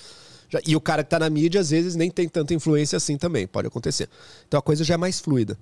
já, 0.50 0.60
e 0.66 0.74
o 0.74 0.80
cara 0.80 1.04
que 1.04 1.06
está 1.06 1.18
na 1.20 1.30
mídia, 1.30 1.60
às 1.60 1.70
vezes, 1.70 1.94
nem 1.94 2.10
tem 2.10 2.28
tanta 2.28 2.52
influência 2.52 2.96
assim 2.96 3.16
também. 3.16 3.46
Pode 3.46 3.68
acontecer. 3.68 4.10
Então 4.46 4.58
a 4.58 4.62
coisa 4.62 4.82
já 4.82 4.94
é 4.94 4.96
mais 4.96 5.20
fluida. 5.20 5.56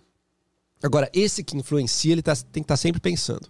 Agora, 0.83 1.11
esse 1.13 1.45
que 1.45 1.57
influencia, 1.57 2.13
ele 2.13 2.23
tá, 2.23 2.35
tem 2.35 2.45
que 2.45 2.61
estar 2.61 2.75
tá 2.75 2.77
sempre 2.77 3.01
pensando: 3.01 3.49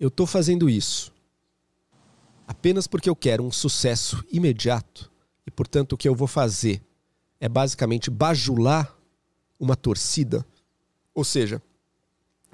eu 0.00 0.08
estou 0.08 0.26
fazendo 0.26 0.68
isso 0.68 1.12
apenas 2.46 2.86
porque 2.86 3.10
eu 3.10 3.16
quero 3.16 3.44
um 3.44 3.50
sucesso 3.50 4.24
imediato 4.30 5.10
e, 5.46 5.50
portanto, 5.50 5.92
o 5.92 5.96
que 5.96 6.08
eu 6.08 6.14
vou 6.14 6.28
fazer 6.28 6.80
é 7.40 7.48
basicamente 7.48 8.10
bajular 8.10 8.96
uma 9.58 9.76
torcida. 9.76 10.46
Ou 11.12 11.24
seja, 11.24 11.60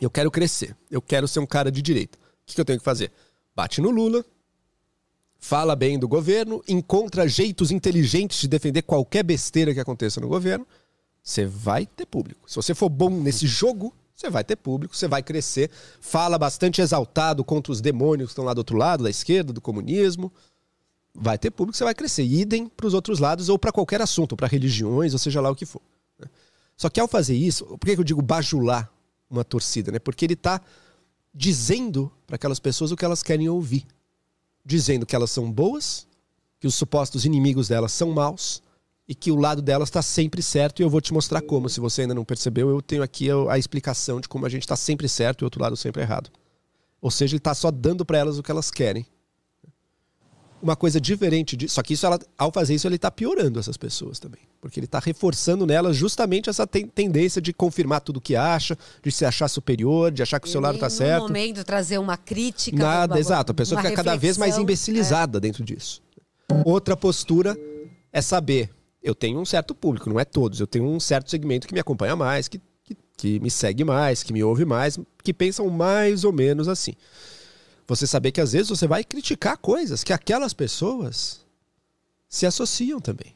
eu 0.01 0.11
quero 0.11 0.31
crescer, 0.31 0.77
eu 0.91 1.01
quero 1.01 1.29
ser 1.29 1.41
um 1.41 1.47
cara 1.47 1.70
de 1.70 1.83
direita. 1.83 2.19
O 2.19 2.47
que, 2.47 2.55
que 2.55 2.61
eu 2.61 2.65
tenho 2.65 2.79
que 2.79 2.85
fazer? 2.85 3.12
Bate 3.55 3.81
no 3.81 3.91
Lula, 3.91 4.24
fala 5.43 5.74
bem 5.74 5.98
do 5.98 6.06
governo, 6.06 6.62
encontra 6.69 7.27
jeitos 7.27 7.73
inteligentes 7.73 8.40
de 8.40 8.47
defender 8.47 8.82
qualquer 8.82 9.24
besteira 9.24 9.74
que 9.74 9.81
aconteça 9.81 10.20
no 10.20 10.28
governo, 10.28 10.64
você 11.20 11.44
vai 11.44 11.85
ter 11.85 12.06
público. 12.06 12.48
Se 12.48 12.55
você 12.55 12.73
for 12.77 12.89
bom 12.89 13.10
nesse 13.10 13.48
jogo, 13.48 13.93
você 14.14 14.31
vai 14.31 14.44
ter 14.44 14.55
público, 14.55 14.97
você 14.97 15.09
vai 15.09 15.20
crescer. 15.20 15.69
Fala 16.01 16.39
bastante 16.39 16.81
exaltado 16.81 17.44
contra 17.44 17.73
os 17.73 17.81
demônios 17.81 18.28
que 18.28 18.32
estão 18.32 18.44
lá 18.44 18.55
do 18.55 18.59
outro 18.59 18.77
lado, 18.77 19.02
da 19.02 19.10
esquerda, 19.10 19.52
do 19.52 19.60
comunismo. 19.60 20.32
Vai 21.12 21.36
ter 21.36 21.51
público, 21.51 21.77
você 21.77 21.82
vai 21.82 21.94
crescer. 21.94 22.23
Idem 22.23 22.69
para 22.69 22.86
os 22.86 22.94
outros 22.94 23.19
lados 23.19 23.48
ou 23.48 23.59
para 23.59 23.73
qualquer 23.73 24.01
assunto, 24.01 24.36
para 24.36 24.47
religiões, 24.47 25.12
ou 25.12 25.19
seja 25.19 25.40
lá 25.40 25.51
o 25.51 25.56
que 25.56 25.66
for. 25.66 25.82
né? 26.20 26.28
Só 26.77 26.89
que 26.89 27.01
ao 27.01 27.09
fazer 27.09 27.35
isso, 27.35 27.66
por 27.66 27.81
que 27.81 27.98
eu 27.98 28.05
digo 28.05 28.23
bajular 28.23 28.89
uma 29.28 29.43
torcida? 29.43 29.90
Né? 29.90 29.98
Porque 29.98 30.24
ele 30.24 30.35
está 30.35 30.60
dizendo 31.35 32.12
para 32.28 32.36
aquelas 32.36 32.60
pessoas 32.60 32.93
o 32.93 32.97
que 32.97 33.05
elas 33.05 33.24
querem 33.24 33.48
ouvir. 33.48 33.85
Dizendo 34.64 35.05
que 35.05 35.16
elas 35.16 35.30
são 35.30 35.51
boas, 35.51 36.06
que 36.60 36.66
os 36.66 36.74
supostos 36.74 37.24
inimigos 37.24 37.68
delas 37.68 37.93
são 37.93 38.10
maus 38.12 38.62
e 39.09 39.14
que 39.14 39.32
o 39.32 39.36
lado 39.36 39.60
delas 39.60 39.89
está 39.89 40.01
sempre 40.01 40.40
certo 40.40 40.80
e 40.80 40.82
eu 40.82 40.90
vou 40.90 41.01
te 41.01 41.12
mostrar 41.12 41.43
como. 41.43 41.68
Se 41.68 41.80
você 41.80 42.02
ainda 42.02 42.14
não 42.14 42.24
percebeu, 42.24 42.70
eu 42.70 42.80
tenho 42.80 43.02
aqui 43.02 43.28
a, 43.48 43.59
explicação 43.59 44.20
de 44.20 44.28
como 44.28 44.47
a 44.47 44.48
gente 44.48 44.62
está 44.62 44.76
sempre 44.76 45.09
certo 45.09 45.43
e 45.43 45.44
o 45.44 45.47
outro 45.47 45.60
lado 45.60 45.76
sempre 45.76 46.02
errado. 46.02 46.30
Ou 47.01 47.10
seja, 47.10 47.32
ele 47.32 47.39
está 47.39 47.55
só 47.55 47.70
dando 47.70 48.05
para 48.05 48.18
elas 48.18 48.39
o 48.39 48.43
que 48.43 48.51
elas 48.51 48.70
querem. 48.70 49.05
Uma 50.62 50.76
coisa 50.76 51.01
diferente 51.01 51.56
disso. 51.56 51.74
Só 51.74 51.82
que 51.82 51.94
isso, 51.94 52.06
ela, 52.06 52.20
ao 52.39 52.52
fazer 52.52 52.74
isso, 52.74 52.86
ele 52.86 52.94
está 52.94 53.10
piorando 53.10 53.59
essas 53.59 53.76
pessoas 53.76 54.20
também. 54.20 54.40
Porque 54.60 54.78
ele 54.78 54.86
está 54.86 55.01
reforçando 55.01 55.66
nelas 55.66 55.97
justamente 55.97 56.48
essa 56.48 56.64
ten- 56.66 56.86
tendência 56.86 57.43
de 57.43 57.52
confirmar 57.52 58.01
tudo 58.01 58.18
o 58.18 58.20
que 58.20 58.36
acha, 58.36 58.78
de 59.02 59.10
se 59.10 59.24
achar 59.24 59.48
superior, 59.48 60.12
de 60.12 60.22
achar 60.22 60.39
que 60.39 60.47
o 60.47 60.51
seu 60.51 60.60
lado 60.60 60.76
está 60.76 60.89
certo. 60.89 61.22
No 61.22 61.28
momento 61.28 61.64
trazer 61.64 61.98
uma 61.98 62.16
crítica. 62.16 62.76
Nada, 62.76 63.14
uma- 63.14 63.20
exato. 63.20 63.51
A 63.51 63.55
pessoa 63.55 63.82
fica 63.82 63.93
cada 63.94 64.14
vez 64.16 64.39
mais 64.39 64.51
reflexão. 64.52 64.62
imbecilizada 64.62 65.40
dentro 65.40 65.64
disso. 65.64 66.01
Outra 66.64 66.97
postura 66.97 67.59
é 68.12 68.22
saber. 68.22 68.70
Eu 69.02 69.16
tenho 69.16 69.40
um 69.40 69.44
certo 69.44 69.74
público, 69.74 70.09
não 70.09 70.20
é 70.20 70.24
todos. 70.24 70.60
Eu 70.60 70.66
tenho 70.68 70.84
um 70.84 71.01
certo 71.01 71.28
segmento 71.28 71.66
que 71.66 71.74
me 71.74 71.80
acompanha 71.80 72.14
mais, 72.14 72.47
que, 72.47 72.60
que, 72.84 72.97
que 73.16 73.40
me 73.40 73.51
segue 73.51 73.82
mais, 73.82 74.22
que 74.22 74.32
me 74.32 74.44
ouve 74.44 74.64
mais, 74.64 74.97
que 75.24 75.34
pensam 75.34 75.68
mais 75.68 76.22
ou 76.22 76.32
menos 76.32 76.68
assim. 76.68 76.93
Você 77.86 78.06
saber 78.06 78.32
que 78.32 78.40
às 78.40 78.52
vezes 78.52 78.68
você 78.68 78.86
vai 78.86 79.04
criticar 79.04 79.56
coisas 79.59 80.04
que 80.04 80.12
aquelas 80.12 80.52
pessoas 80.52 81.40
se 82.28 82.46
associam 82.46 83.00
também. 83.00 83.34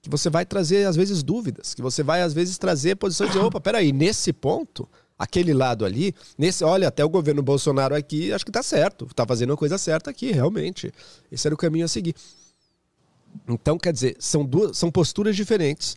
Que 0.00 0.08
você 0.08 0.30
vai 0.30 0.46
trazer, 0.46 0.86
às 0.86 0.94
vezes, 0.94 1.22
dúvidas. 1.22 1.74
Que 1.74 1.82
você 1.82 2.02
vai, 2.02 2.22
às 2.22 2.32
vezes, 2.32 2.58
trazer 2.58 2.94
posições 2.96 3.32
de 3.32 3.38
opa, 3.38 3.60
peraí, 3.60 3.92
nesse 3.92 4.32
ponto, 4.32 4.88
aquele 5.18 5.52
lado 5.52 5.84
ali, 5.84 6.14
nesse, 6.38 6.62
olha, 6.62 6.88
até 6.88 7.04
o 7.04 7.08
governo 7.08 7.42
Bolsonaro 7.42 7.94
aqui, 7.94 8.32
acho 8.32 8.44
que 8.44 8.52
tá 8.52 8.62
certo. 8.62 9.06
Tá 9.14 9.26
fazendo 9.26 9.52
a 9.52 9.56
coisa 9.56 9.78
certa 9.78 10.10
aqui, 10.10 10.30
realmente. 10.30 10.92
Esse 11.32 11.48
era 11.48 11.54
o 11.54 11.58
caminho 11.58 11.86
a 11.86 11.88
seguir. 11.88 12.14
Então, 13.48 13.76
quer 13.78 13.92
dizer, 13.92 14.16
são 14.18 14.44
duas, 14.44 14.78
são 14.78 14.90
posturas 14.90 15.34
diferentes. 15.34 15.96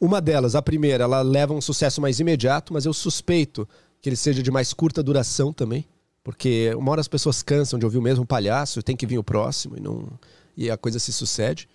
Uma 0.00 0.20
delas, 0.20 0.54
a 0.54 0.62
primeira, 0.62 1.04
ela 1.04 1.22
leva 1.22 1.52
um 1.52 1.60
sucesso 1.60 2.00
mais 2.00 2.20
imediato, 2.20 2.72
mas 2.72 2.84
eu 2.84 2.92
suspeito 2.92 3.68
que 4.00 4.08
ele 4.08 4.16
seja 4.16 4.42
de 4.42 4.50
mais 4.50 4.72
curta 4.72 5.02
duração 5.02 5.52
também. 5.52 5.84
Porque 6.28 6.74
uma 6.76 6.92
hora 6.92 7.00
as 7.00 7.08
pessoas 7.08 7.42
cansam 7.42 7.78
de 7.78 7.86
ouvir 7.86 7.96
o 7.96 8.02
mesmo 8.02 8.26
palhaço, 8.26 8.82
tem 8.82 8.94
que 8.94 9.06
vir 9.06 9.16
o 9.16 9.24
próximo 9.24 9.78
e, 9.78 9.80
não, 9.80 10.06
e 10.54 10.70
a 10.70 10.76
coisa 10.76 10.98
se 10.98 11.10
sucede. 11.10 11.66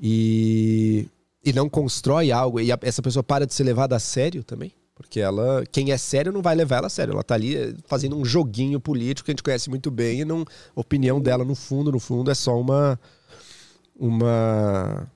E, 0.00 1.08
e 1.44 1.52
não 1.52 1.68
constrói 1.68 2.30
algo. 2.30 2.60
E 2.60 2.70
a- 2.70 2.78
essa 2.82 3.02
pessoa 3.02 3.24
para 3.24 3.44
de 3.44 3.52
ser 3.52 3.64
levada 3.64 3.96
a 3.96 3.98
sério 3.98 4.44
também. 4.44 4.70
Porque 4.94 5.18
ela, 5.18 5.64
quem 5.72 5.90
é 5.90 5.98
sério 5.98 6.30
não 6.30 6.40
vai 6.40 6.54
levar 6.54 6.76
ela 6.76 6.86
a 6.86 6.88
sério. 6.88 7.14
Ela 7.14 7.24
tá 7.24 7.34
ali 7.34 7.56
eh, 7.56 7.74
fazendo 7.88 8.16
um 8.16 8.24
joguinho 8.24 8.78
político 8.78 9.24
que 9.24 9.32
a 9.32 9.34
gente 9.34 9.42
conhece 9.42 9.68
muito 9.68 9.90
bem 9.90 10.20
e 10.20 10.24
não, 10.24 10.42
a 10.76 10.80
opinião 10.80 11.20
dela 11.20 11.44
no 11.44 11.56
fundo, 11.56 11.90
no 11.90 11.98
fundo 11.98 12.30
é 12.30 12.34
só 12.34 12.56
uma 12.60 12.96
uma 13.98 15.10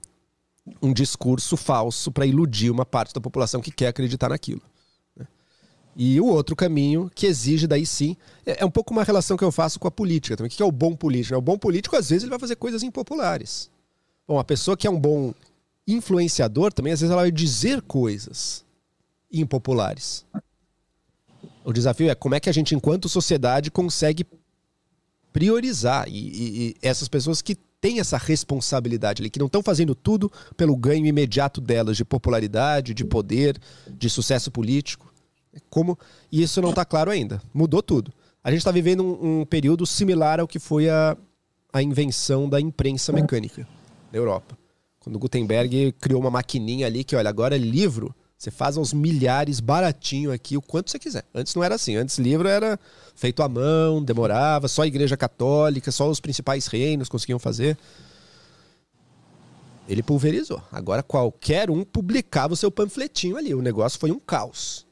um 0.82 0.92
discurso 0.92 1.56
falso 1.56 2.10
para 2.10 2.26
iludir 2.26 2.70
uma 2.72 2.84
parte 2.84 3.14
da 3.14 3.20
população 3.20 3.60
que 3.60 3.70
quer 3.70 3.86
acreditar 3.86 4.30
naquilo. 4.30 4.62
E 5.96 6.20
o 6.20 6.26
outro 6.26 6.54
caminho 6.54 7.10
que 7.14 7.26
exige 7.26 7.66
daí 7.66 7.84
sim 7.84 8.16
é, 8.46 8.62
é 8.62 8.64
um 8.64 8.70
pouco 8.70 8.92
uma 8.92 9.02
relação 9.04 9.36
que 9.36 9.44
eu 9.44 9.52
faço 9.52 9.78
com 9.78 9.88
a 9.88 9.90
política 9.90 10.36
também. 10.36 10.48
O 10.48 10.54
que 10.54 10.62
é 10.62 10.66
o 10.66 10.72
bom 10.72 10.94
político? 10.94 11.36
O 11.36 11.42
bom 11.42 11.58
político 11.58 11.96
às 11.96 12.08
vezes 12.08 12.22
ele 12.22 12.30
vai 12.30 12.38
fazer 12.38 12.56
coisas 12.56 12.82
impopulares. 12.82 13.70
Bom, 14.26 14.38
a 14.38 14.44
pessoa 14.44 14.76
que 14.76 14.86
é 14.86 14.90
um 14.90 14.98
bom 15.00 15.34
influenciador 15.86 16.72
também 16.72 16.92
às 16.92 17.00
vezes 17.00 17.12
ela 17.12 17.22
vai 17.22 17.32
dizer 17.32 17.82
coisas 17.82 18.64
impopulares. 19.32 20.24
O 21.64 21.72
desafio 21.72 22.08
é 22.08 22.14
como 22.14 22.34
é 22.34 22.40
que 22.40 22.48
a 22.48 22.52
gente, 22.52 22.74
enquanto 22.74 23.08
sociedade, 23.08 23.70
consegue 23.70 24.24
priorizar 25.32 26.08
e, 26.08 26.12
e- 26.12 26.68
e 26.70 26.76
essas 26.82 27.08
pessoas 27.08 27.42
que 27.42 27.54
têm 27.80 27.98
essa 28.00 28.18
responsabilidade 28.18 29.22
ali, 29.22 29.30
que 29.30 29.38
não 29.38 29.46
estão 29.46 29.62
fazendo 29.62 29.94
tudo 29.94 30.30
pelo 30.56 30.76
ganho 30.76 31.06
imediato 31.06 31.60
delas 31.60 31.96
de 31.96 32.04
popularidade, 32.04 32.92
de 32.92 33.04
poder, 33.04 33.58
de 33.88 34.10
sucesso 34.10 34.50
político. 34.50 35.09
Como 35.68 35.98
e 36.30 36.42
isso 36.42 36.60
não 36.60 36.70
está 36.70 36.84
claro 36.84 37.10
ainda. 37.10 37.40
Mudou 37.52 37.82
tudo. 37.82 38.12
A 38.42 38.50
gente 38.50 38.58
está 38.58 38.70
vivendo 38.70 39.04
um, 39.04 39.40
um 39.40 39.44
período 39.44 39.86
similar 39.86 40.40
ao 40.40 40.48
que 40.48 40.58
foi 40.58 40.88
a, 40.88 41.16
a 41.72 41.82
invenção 41.82 42.48
da 42.48 42.60
imprensa 42.60 43.12
mecânica 43.12 43.66
na 44.12 44.18
Europa. 44.18 44.56
Quando 45.00 45.18
Gutenberg 45.18 45.92
criou 46.00 46.20
uma 46.20 46.30
maquininha 46.30 46.86
ali 46.86 47.04
que, 47.04 47.16
olha, 47.16 47.28
agora 47.28 47.54
é 47.56 47.58
livro, 47.58 48.14
você 48.36 48.50
faz 48.50 48.76
aos 48.76 48.92
milhares 48.92 49.60
baratinho 49.60 50.32
aqui, 50.32 50.56
o 50.56 50.62
quanto 50.62 50.90
você 50.90 50.98
quiser. 50.98 51.24
Antes 51.34 51.54
não 51.54 51.62
era 51.62 51.74
assim. 51.74 51.96
Antes 51.96 52.18
livro 52.18 52.48
era 52.48 52.78
feito 53.14 53.42
à 53.42 53.48
mão, 53.48 54.02
demorava, 54.02 54.68
só 54.68 54.82
a 54.82 54.86
igreja 54.86 55.16
católica, 55.16 55.90
só 55.92 56.08
os 56.08 56.20
principais 56.20 56.66
reinos 56.66 57.08
conseguiam 57.08 57.38
fazer. 57.38 57.76
Ele 59.86 60.02
pulverizou. 60.02 60.62
Agora 60.72 61.02
qualquer 61.02 61.70
um 61.70 61.84
publicava 61.84 62.54
o 62.54 62.56
seu 62.56 62.70
panfletinho 62.70 63.36
ali. 63.36 63.54
O 63.54 63.60
negócio 63.60 63.98
foi 63.98 64.10
um 64.10 64.18
caos. 64.18 64.86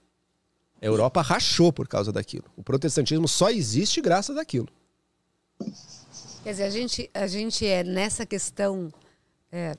A 0.80 0.86
Europa 0.86 1.20
rachou 1.22 1.72
por 1.72 1.88
causa 1.88 2.12
daquilo. 2.12 2.44
O 2.56 2.62
protestantismo 2.62 3.26
só 3.26 3.50
existe 3.50 4.00
graças 4.00 4.36
àquilo. 4.36 4.68
Quer 6.44 6.52
dizer, 6.52 6.64
a 6.64 6.70
gente, 6.70 7.10
a 7.12 7.26
gente 7.26 7.66
é 7.66 7.82
nessa 7.82 8.24
questão. 8.24 8.92
é, 9.50 9.74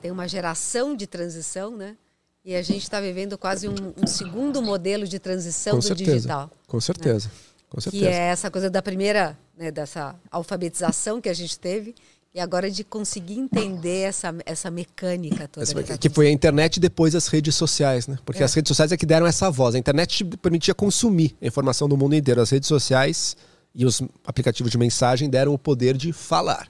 tem 0.00 0.10
uma 0.10 0.28
geração 0.28 0.94
de 0.94 1.06
transição, 1.06 1.76
né? 1.76 1.96
E 2.44 2.54
a 2.54 2.62
gente 2.62 2.82
está 2.82 3.00
vivendo 3.00 3.36
quase 3.36 3.68
um, 3.68 3.74
um 3.96 4.06
segundo 4.06 4.62
modelo 4.62 5.06
de 5.06 5.18
transição 5.18 5.72
Com 5.74 5.78
do 5.80 5.84
certeza. 5.84 6.12
digital. 6.14 6.50
Com 6.66 6.80
certeza. 6.80 7.30
Com 7.68 7.78
Que 7.78 7.82
certeza. 7.82 8.06
é 8.08 8.28
essa 8.28 8.50
coisa 8.50 8.70
da 8.70 8.80
primeira, 8.80 9.36
né, 9.56 9.70
dessa 9.72 10.14
alfabetização 10.30 11.20
que 11.20 11.28
a 11.28 11.34
gente 11.34 11.58
teve, 11.58 11.94
e 12.36 12.40
agora 12.40 12.70
de 12.70 12.84
conseguir 12.84 13.38
entender 13.38 14.00
essa, 14.02 14.34
essa 14.44 14.70
mecânica 14.70 15.48
toda. 15.48 15.64
Essa- 15.64 15.74
que 15.82 15.88
tá 15.88 15.96
que 15.96 16.10
foi 16.10 16.26
a 16.26 16.30
internet 16.30 16.76
e 16.76 16.80
depois 16.80 17.14
as 17.14 17.28
redes 17.28 17.54
sociais, 17.54 18.06
né? 18.06 18.18
Porque 18.26 18.42
as 18.42 18.52
redes 18.52 18.68
sociais 18.68 18.92
é 18.92 18.96
que 18.98 19.06
deram 19.06 19.26
essa 19.26 19.50
voz. 19.50 19.74
A 19.74 19.78
internet 19.78 20.18
te 20.18 20.36
permitia 20.36 20.74
consumir 20.74 21.34
a 21.40 21.46
informação 21.46 21.88
do 21.88 21.96
mundo 21.96 22.14
inteiro. 22.14 22.42
As 22.42 22.50
redes 22.50 22.68
sociais 22.68 23.34
e 23.74 23.86
os 23.86 24.02
aplicativos 24.26 24.70
de 24.70 24.76
mensagem 24.76 25.30
deram 25.30 25.54
o 25.54 25.58
poder 25.58 25.96
de 25.96 26.12
falar. 26.12 26.68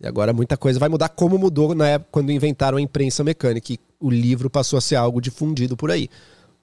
E 0.00 0.06
agora 0.06 0.32
muita 0.32 0.56
coisa 0.56 0.78
vai 0.78 0.88
mudar, 0.88 1.08
como 1.08 1.36
mudou 1.36 1.74
na 1.74 1.88
época 1.88 2.10
quando 2.12 2.30
inventaram 2.30 2.78
a 2.78 2.80
imprensa 2.80 3.24
mecânica. 3.24 3.72
E 3.72 3.80
o 3.98 4.08
livro 4.08 4.48
passou 4.48 4.76
a 4.76 4.80
ser 4.80 4.94
algo 4.94 5.20
difundido 5.20 5.76
por 5.76 5.90
aí. 5.90 6.08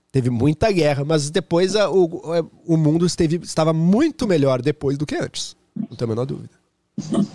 Teve 0.10 0.30
muita 0.30 0.72
guerra, 0.72 1.04
mas 1.04 1.30
depois 1.30 1.76
a- 1.76 1.90
o, 1.92 2.06
o 2.66 2.78
mundo 2.78 3.06
esteve, 3.06 3.42
estava 3.44 3.74
muito 3.74 4.26
melhor 4.26 4.62
depois 4.62 4.98
do 4.98 5.06
que 5.06 5.16
antes. 5.16 5.54
Não 5.76 5.98
tenho 5.98 6.10
a 6.12 6.14
menor 6.16 6.26
dúvida. 6.26 6.52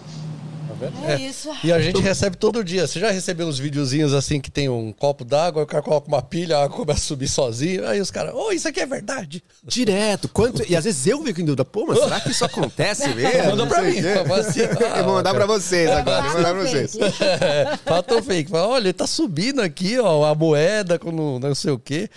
É 1.07 1.17
isso. 1.17 1.51
E 1.63 1.73
a 1.73 1.81
gente 1.81 2.01
recebe 2.01 2.37
todo 2.37 2.65
dia. 2.65 2.87
Você 2.87 2.99
já 2.99 3.11
recebeu 3.11 3.47
uns 3.47 3.59
videozinhos 3.59 4.15
assim 4.15 4.41
que 4.41 4.51
tem 4.51 4.69
um 4.69 4.93
copo 4.93 5.25
d'água, 5.25 5.63
o 5.63 5.67
cara 5.67 5.83
coloca 5.83 6.09
uma 6.09 6.23
pilha, 6.23 6.57
a 6.57 6.65
água 6.65 6.77
começa 6.77 7.01
a 7.01 7.03
subir 7.03 7.29
sozinho. 7.29 7.87
Aí 7.87 8.01
os 8.01 8.11
caras, 8.11 8.35
ô, 8.35 8.53
isso 8.53 8.69
aqui 8.69 8.81
é 8.81 8.87
verdade. 8.87 9.43
Direto. 9.63 10.29
Quanto... 10.29 10.63
E 10.71 10.77
às 10.77 10.85
vezes 10.85 11.07
eu 11.07 11.23
fico 11.23 11.41
em 11.41 11.45
dúvida, 11.45 11.65
pô, 11.65 11.87
mas 11.87 11.99
será 11.99 12.21
que 12.21 12.31
isso 12.31 12.45
acontece 12.45 13.09
mesmo? 13.15 13.51
Manda 13.51 13.67
pra 13.67 13.83
mim. 13.83 13.99
assim, 13.99 14.61
ah, 14.63 14.99
Eu 15.01 15.05
vou 15.05 15.15
mandar 15.15 15.35
pra 15.35 15.47
vocês 15.47 15.91
agora. 15.91 16.23
Vou 16.23 16.35
mandar 16.35 16.55
pra 16.55 16.63
vocês. 16.65 16.97
É, 16.97 17.77
fato 17.85 18.23
fake. 18.23 18.51
Fala, 18.51 18.69
olha, 18.69 18.85
ele 18.85 18.93
tá 18.93 19.07
subindo 19.07 19.61
aqui, 19.61 19.99
ó, 19.99 20.25
a 20.25 20.35
moeda 20.35 20.99
com 20.99 21.11
não, 21.11 21.55
sei 21.55 21.73
o 21.73 21.79
quê. 21.79 22.09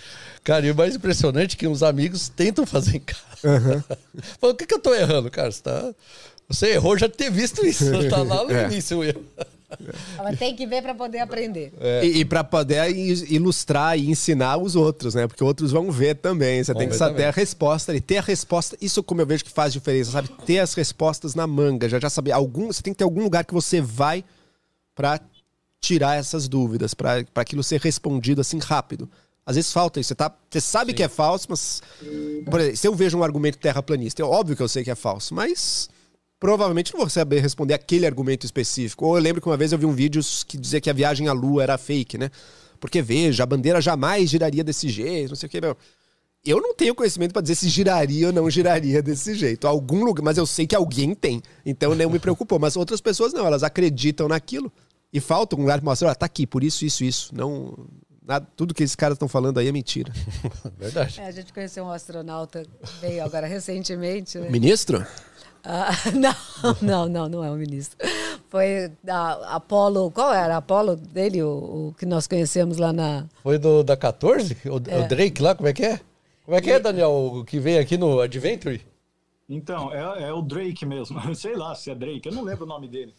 Cara, 0.42 0.66
e 0.66 0.70
o 0.70 0.74
mais 0.74 0.94
impressionante 0.94 1.56
é 1.56 1.58
que 1.58 1.66
uns 1.66 1.82
amigos 1.82 2.28
tentam 2.28 2.66
fazer 2.66 2.96
em 2.96 3.00
casa. 3.00 3.84
Fala, 4.40 4.52
o 4.52 4.56
que, 4.56 4.66
que 4.66 4.74
eu 4.74 4.78
tô 4.78 4.94
errando, 4.94 5.30
cara? 5.30 5.50
Você, 5.50 5.62
tá... 5.62 5.94
Você 6.48 6.72
errou 6.72 6.96
já 6.98 7.06
de 7.06 7.14
ter 7.14 7.30
visto 7.30 7.64
isso. 7.66 7.84
Tá 8.08 8.22
lá 8.22 8.44
no 8.44 8.50
É. 8.52 8.66
início 8.66 8.98
o 8.98 9.04
erro. 9.04 9.22
Mas 10.22 10.38
tem 10.38 10.54
que 10.54 10.66
ver 10.66 10.82
para 10.82 10.94
poder 10.94 11.18
aprender. 11.18 11.72
E, 12.02 12.20
e 12.20 12.24
para 12.24 12.44
poder 12.44 12.88
ilustrar 12.96 13.98
e 13.98 14.08
ensinar 14.08 14.56
os 14.56 14.76
outros, 14.76 15.14
né? 15.16 15.26
Porque 15.26 15.42
outros 15.42 15.72
vão 15.72 15.90
ver 15.90 16.14
também. 16.16 16.62
Você 16.62 16.72
Vão 16.72 16.78
tem 16.80 16.88
que 16.88 16.94
saber 16.96 17.12
também. 17.14 17.26
a 17.26 17.30
resposta 17.32 17.90
ali. 17.90 18.00
Ter 18.00 18.18
a 18.18 18.22
resposta, 18.22 18.76
isso 18.80 19.02
como 19.02 19.20
eu 19.20 19.26
vejo 19.26 19.44
que 19.44 19.50
faz 19.50 19.72
diferença, 19.72 20.12
sabe? 20.12 20.28
Ter 20.46 20.60
as 20.60 20.74
respostas 20.74 21.34
na 21.34 21.46
manga, 21.46 21.88
já 21.88 21.98
já 21.98 22.08
saber 22.08 22.30
algum, 22.32 22.68
você 22.68 22.82
tem 22.82 22.92
que 22.92 22.98
ter 22.98 23.04
algum 23.04 23.22
lugar 23.24 23.44
que 23.44 23.52
você 23.54 23.80
vai 23.80 24.22
pra 24.94 25.18
tirar 25.80 26.16
essas 26.18 26.46
dúvidas, 26.48 26.94
pra 26.94 27.24
pra 27.34 27.42
aquilo 27.42 27.62
ser 27.64 27.80
respondido 27.80 28.40
assim 28.40 28.58
rápido. 28.58 29.10
Às 29.44 29.56
vezes 29.56 29.72
falta 29.72 29.98
isso. 29.98 30.08
Você, 30.08 30.14
tá, 30.14 30.32
você 30.48 30.60
sabe 30.60 30.92
que 30.94 31.02
é 31.02 31.08
falso, 31.08 31.46
mas. 31.50 31.82
Por 32.48 32.60
exemplo, 32.60 32.76
se 32.76 32.86
eu 32.86 32.94
vejo 32.94 33.18
um 33.18 33.24
argumento 33.24 33.58
terraplanista, 33.58 34.22
é 34.22 34.24
óbvio 34.24 34.54
que 34.56 34.62
eu 34.62 34.68
sei 34.68 34.84
que 34.84 34.90
é 34.90 34.94
falso, 34.94 35.34
mas. 35.34 35.88
Provavelmente 36.44 36.92
não 36.92 37.00
vou 37.00 37.08
saber 37.08 37.40
responder 37.40 37.72
aquele 37.72 38.04
argumento 38.04 38.44
específico. 38.44 39.06
Ou 39.06 39.16
eu 39.16 39.22
lembro 39.22 39.40
que 39.40 39.48
uma 39.48 39.56
vez 39.56 39.72
eu 39.72 39.78
vi 39.78 39.86
um 39.86 39.94
vídeo 39.94 40.20
que 40.46 40.58
dizia 40.58 40.78
que 40.78 40.90
a 40.90 40.92
viagem 40.92 41.26
à 41.26 41.32
Lua 41.32 41.62
era 41.62 41.78
fake, 41.78 42.18
né? 42.18 42.30
Porque 42.78 43.00
veja, 43.00 43.44
a 43.44 43.46
bandeira 43.46 43.80
jamais 43.80 44.28
giraria 44.28 44.62
desse 44.62 44.90
jeito, 44.90 45.30
não 45.30 45.36
sei 45.36 45.46
o 45.46 45.50
que. 45.50 45.58
Meu. 45.58 45.74
Eu 46.44 46.60
não 46.60 46.74
tenho 46.74 46.94
conhecimento 46.94 47.32
para 47.32 47.40
dizer 47.40 47.54
se 47.54 47.70
giraria 47.70 48.26
ou 48.26 48.32
não 48.34 48.50
giraria 48.50 49.00
desse 49.00 49.34
jeito. 49.34 49.66
Algum 49.66 50.04
lugar, 50.04 50.22
mas 50.22 50.36
eu 50.36 50.44
sei 50.44 50.66
que 50.66 50.76
alguém 50.76 51.14
tem. 51.14 51.40
Então 51.64 51.94
não 51.94 52.10
me 52.10 52.18
preocupou. 52.18 52.58
Mas 52.58 52.76
outras 52.76 53.00
pessoas 53.00 53.32
não, 53.32 53.46
elas 53.46 53.62
acreditam 53.62 54.28
naquilo. 54.28 54.70
E 55.10 55.20
falta 55.20 55.56
um 55.56 55.60
lugar 55.60 55.78
que 55.78 55.84
mostra, 55.86 56.10
ó, 56.10 56.14
tá 56.14 56.26
aqui, 56.26 56.46
por 56.46 56.62
isso, 56.62 56.84
isso, 56.84 57.04
isso. 57.04 57.34
Não, 57.34 57.74
nada, 58.22 58.46
tudo 58.54 58.74
que 58.74 58.82
esses 58.82 58.96
caras 58.96 59.16
estão 59.16 59.28
falando 59.28 59.56
aí 59.56 59.68
é 59.68 59.72
mentira. 59.72 60.12
Verdade. 60.76 61.20
É, 61.22 61.26
a 61.26 61.30
gente 61.30 61.54
conheceu 61.54 61.84
um 61.84 61.90
astronauta 61.90 62.66
veio 63.00 63.24
agora 63.24 63.46
recentemente, 63.46 64.38
né? 64.38 64.50
Ministro? 64.50 65.06
Ah, 65.64 65.90
não, 66.12 66.76
não, 66.82 67.08
não, 67.08 67.28
não 67.28 67.44
é 67.44 67.50
o 67.50 67.54
ministro. 67.54 67.96
Foi 68.48 68.92
da 69.02 69.32
Apolo, 69.54 70.10
qual 70.10 70.32
era? 70.32 70.58
Apolo 70.58 70.94
dele, 70.94 71.42
o, 71.42 71.88
o 71.88 71.94
que 71.98 72.04
nós 72.04 72.26
conhecemos 72.26 72.76
lá 72.76 72.92
na. 72.92 73.26
Foi 73.42 73.58
do, 73.58 73.82
da 73.82 73.96
14? 73.96 74.56
O, 74.66 74.76
o 74.76 75.08
Drake 75.08 75.42
lá, 75.42 75.54
como 75.54 75.68
é 75.68 75.72
que 75.72 75.84
é? 75.84 76.00
Como 76.44 76.56
é 76.56 76.60
que 76.60 76.70
é, 76.70 76.78
Daniel, 76.78 77.10
o 77.10 77.44
que 77.44 77.58
veio 77.58 77.80
aqui 77.80 77.96
no 77.96 78.20
Adventure? 78.20 78.80
Então, 79.48 79.92
é, 79.92 80.24
é 80.24 80.32
o 80.32 80.42
Drake 80.42 80.84
mesmo. 80.84 81.18
Sei 81.34 81.54
lá 81.56 81.74
se 81.74 81.90
é 81.90 81.94
Drake, 81.94 82.26
eu 82.26 82.32
não 82.32 82.42
lembro 82.42 82.64
o 82.64 82.68
nome 82.68 82.86
dele. 82.86 83.14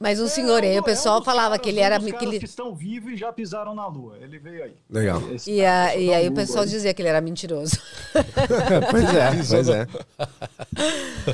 Mas 0.00 0.20
um 0.20 0.28
senhor 0.28 0.62
aí, 0.62 0.74
É 0.74 0.78
o 0.78 0.80
um- 0.80 0.84
pessoal 0.84 1.16
é 1.18 1.20
um 1.20 1.24
falava 1.24 1.48
caras- 1.50 1.60
que 1.62 1.68
ele 1.70 1.80
um 1.80 1.84
era. 1.84 1.96
dos 1.98 2.06
Que 2.06 2.12
caras 2.12 2.28
ele, 2.28 2.38
que 2.38 2.44
estão 2.44 2.72
vivos 2.74 3.12
e 3.12 3.16
já 3.16 3.32
pisaram 3.32 3.74
na 3.74 3.86
Lua. 3.88 4.16
Ele 4.20 4.38
veio 4.38 4.62
aí. 4.64 4.74
Legal. 4.88 5.20
Esse 5.32 5.50
e, 5.50 5.64
a- 5.64 5.96
e 5.96 6.14
aí 6.14 6.28
um 6.28 6.32
o 6.32 6.34
pessoal 6.34 6.62
aí. 6.62 6.70
dizia 6.70 6.94
que 6.94 7.02
ele 7.02 7.08
era 7.08 7.20
mentiroso. 7.20 7.76
pois 8.90 9.14
é, 9.14 9.30
pois 9.50 9.68
é. 9.68 9.86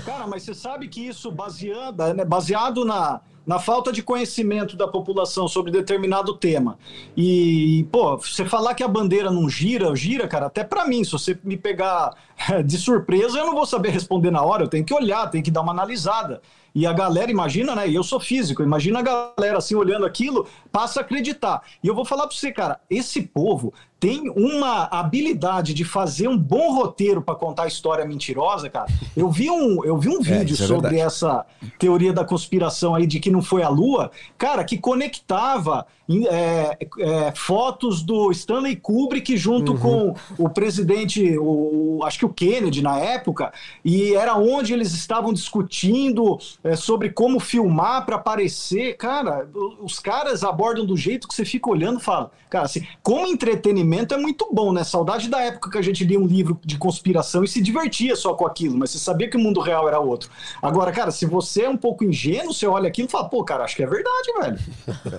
Cara, 0.04 0.26
mas 0.26 0.42
você 0.42 0.54
sabe 0.54 0.88
que 0.88 1.06
isso 1.06 1.30
baseado, 1.30 2.14
né, 2.14 2.24
baseado 2.24 2.84
na, 2.84 3.20
na 3.46 3.58
falta 3.58 3.92
de 3.92 4.02
conhecimento 4.02 4.76
da 4.76 4.88
população 4.88 5.46
sobre 5.46 5.70
determinado 5.70 6.34
tema. 6.34 6.78
E, 7.16 7.86
pô, 7.92 8.16
você 8.16 8.44
falar 8.46 8.74
que 8.74 8.82
a 8.82 8.88
bandeira 8.88 9.30
não 9.30 9.48
gira, 9.48 9.94
gira, 9.94 10.26
cara, 10.26 10.46
até 10.46 10.64
pra 10.64 10.86
mim, 10.86 11.04
se 11.04 11.12
você 11.12 11.38
me 11.44 11.56
pegar 11.56 12.14
de 12.64 12.78
surpresa, 12.78 13.38
eu 13.38 13.46
não 13.46 13.54
vou 13.54 13.66
saber 13.66 13.90
responder 13.90 14.30
na 14.30 14.42
hora, 14.42 14.64
eu 14.64 14.68
tenho 14.68 14.84
que 14.84 14.94
olhar, 14.94 15.28
tenho 15.30 15.44
que 15.44 15.50
dar 15.50 15.60
uma 15.60 15.72
analisada. 15.72 16.40
E 16.74 16.86
a 16.86 16.92
galera, 16.92 17.30
imagina, 17.30 17.74
né? 17.74 17.88
E 17.88 17.94
eu 17.94 18.02
sou 18.02 18.18
físico, 18.18 18.62
imagina 18.62 18.98
a 18.98 19.02
galera 19.02 19.58
assim 19.58 19.76
olhando 19.76 20.04
aquilo, 20.04 20.48
passa 20.72 21.00
a 21.00 21.02
acreditar. 21.02 21.62
E 21.82 21.86
eu 21.86 21.94
vou 21.94 22.04
falar 22.04 22.26
pra 22.26 22.36
você, 22.36 22.50
cara, 22.50 22.80
esse 22.90 23.22
povo 23.22 23.72
tem 24.04 24.28
uma 24.36 24.84
habilidade 24.90 25.72
de 25.72 25.82
fazer 25.82 26.28
um 26.28 26.36
bom 26.36 26.74
roteiro 26.74 27.22
pra 27.22 27.34
contar 27.34 27.66
história 27.66 28.04
mentirosa, 28.04 28.68
cara. 28.68 28.86
Eu 29.16 29.30
vi 29.30 29.50
um, 29.50 29.82
eu 29.82 29.96
vi 29.96 30.10
um 30.10 30.20
vídeo 30.20 30.52
isso 30.52 30.64
é 30.64 30.66
sobre 30.66 30.90
verdade. 30.90 31.06
essa 31.06 31.46
teoria 31.78 32.12
da 32.12 32.22
conspiração 32.22 32.94
aí 32.94 33.06
de 33.06 33.18
que 33.18 33.30
não 33.30 33.40
foi 33.40 33.62
a 33.62 33.68
Lua, 33.70 34.10
cara, 34.36 34.62
que 34.62 34.76
conectava 34.76 35.86
é, 36.28 36.76
é, 36.98 37.32
fotos 37.34 38.02
do 38.02 38.30
Stanley 38.30 38.76
Kubrick 38.76 39.38
junto 39.38 39.72
Uhum. 39.72 39.78
com 39.78 40.14
o 40.38 40.50
presidente, 40.50 41.38
o, 41.38 42.00
acho 42.04 42.18
que 42.18 42.26
o 42.26 42.28
Kennedy 42.28 42.82
na 42.82 42.98
época, 42.98 43.52
e 43.82 44.14
era 44.14 44.36
onde 44.36 44.74
eles 44.74 44.92
estavam 44.92 45.32
discutindo 45.32 46.38
é, 46.62 46.76
sobre 46.76 47.08
como 47.08 47.40
filmar 47.40 48.04
para 48.04 48.16
aparecer. 48.16 48.98
Cara, 48.98 49.48
os 49.80 49.98
caras 49.98 50.44
abordam 50.44 50.84
do 50.84 50.96
jeito 50.96 51.26
que 51.26 51.34
você 51.34 51.44
fica 51.44 51.70
olhando 51.70 51.98
e 52.00 52.02
fala, 52.02 52.30
cara, 52.50 52.66
assim, 52.66 52.86
como 53.02 53.26
entretenimento 53.26 53.93
é 54.00 54.16
muito 54.18 54.48
bom, 54.52 54.72
né? 54.72 54.82
Saudade 54.84 55.28
da 55.28 55.40
época 55.40 55.70
que 55.70 55.78
a 55.78 55.82
gente 55.82 56.04
lia 56.04 56.18
um 56.18 56.26
livro 56.26 56.58
de 56.64 56.76
conspiração 56.78 57.44
e 57.44 57.48
se 57.48 57.60
divertia 57.62 58.16
só 58.16 58.34
com 58.34 58.46
aquilo, 58.46 58.76
mas 58.76 58.90
você 58.90 58.98
sabia 58.98 59.28
que 59.28 59.36
o 59.36 59.40
mundo 59.40 59.60
real 59.60 59.86
era 59.88 59.98
outro. 60.00 60.30
Agora, 60.60 60.90
cara, 60.92 61.10
se 61.10 61.24
você 61.26 61.62
é 61.62 61.68
um 61.70 61.76
pouco 61.76 62.04
ingênuo, 62.04 62.52
você 62.52 62.66
olha 62.66 62.88
aquilo 62.88 63.08
e 63.08 63.10
fala, 63.10 63.28
pô, 63.28 63.44
cara, 63.44 63.64
acho 63.64 63.76
que 63.76 63.82
é 63.82 63.86
verdade, 63.86 64.32
velho. 64.40 64.58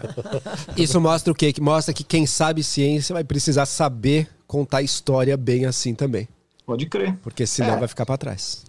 Isso 0.77 0.99
mostra 0.99 1.31
o 1.31 1.35
quê? 1.35 1.51
Que 1.53 1.61
mostra 1.61 1.93
que 1.93 2.03
quem 2.03 2.25
sabe 2.25 2.63
ciência 2.63 3.13
vai 3.13 3.23
precisar 3.23 3.65
saber 3.65 4.27
contar 4.47 4.81
história 4.81 5.35
bem 5.37 5.65
assim 5.65 5.93
também. 5.95 6.27
Pode 6.65 6.85
crer. 6.87 7.15
Porque 7.21 7.45
senão 7.45 7.75
É. 7.75 7.79
vai 7.79 7.87
ficar 7.87 8.05
pra 8.05 8.17
trás. 8.17 8.63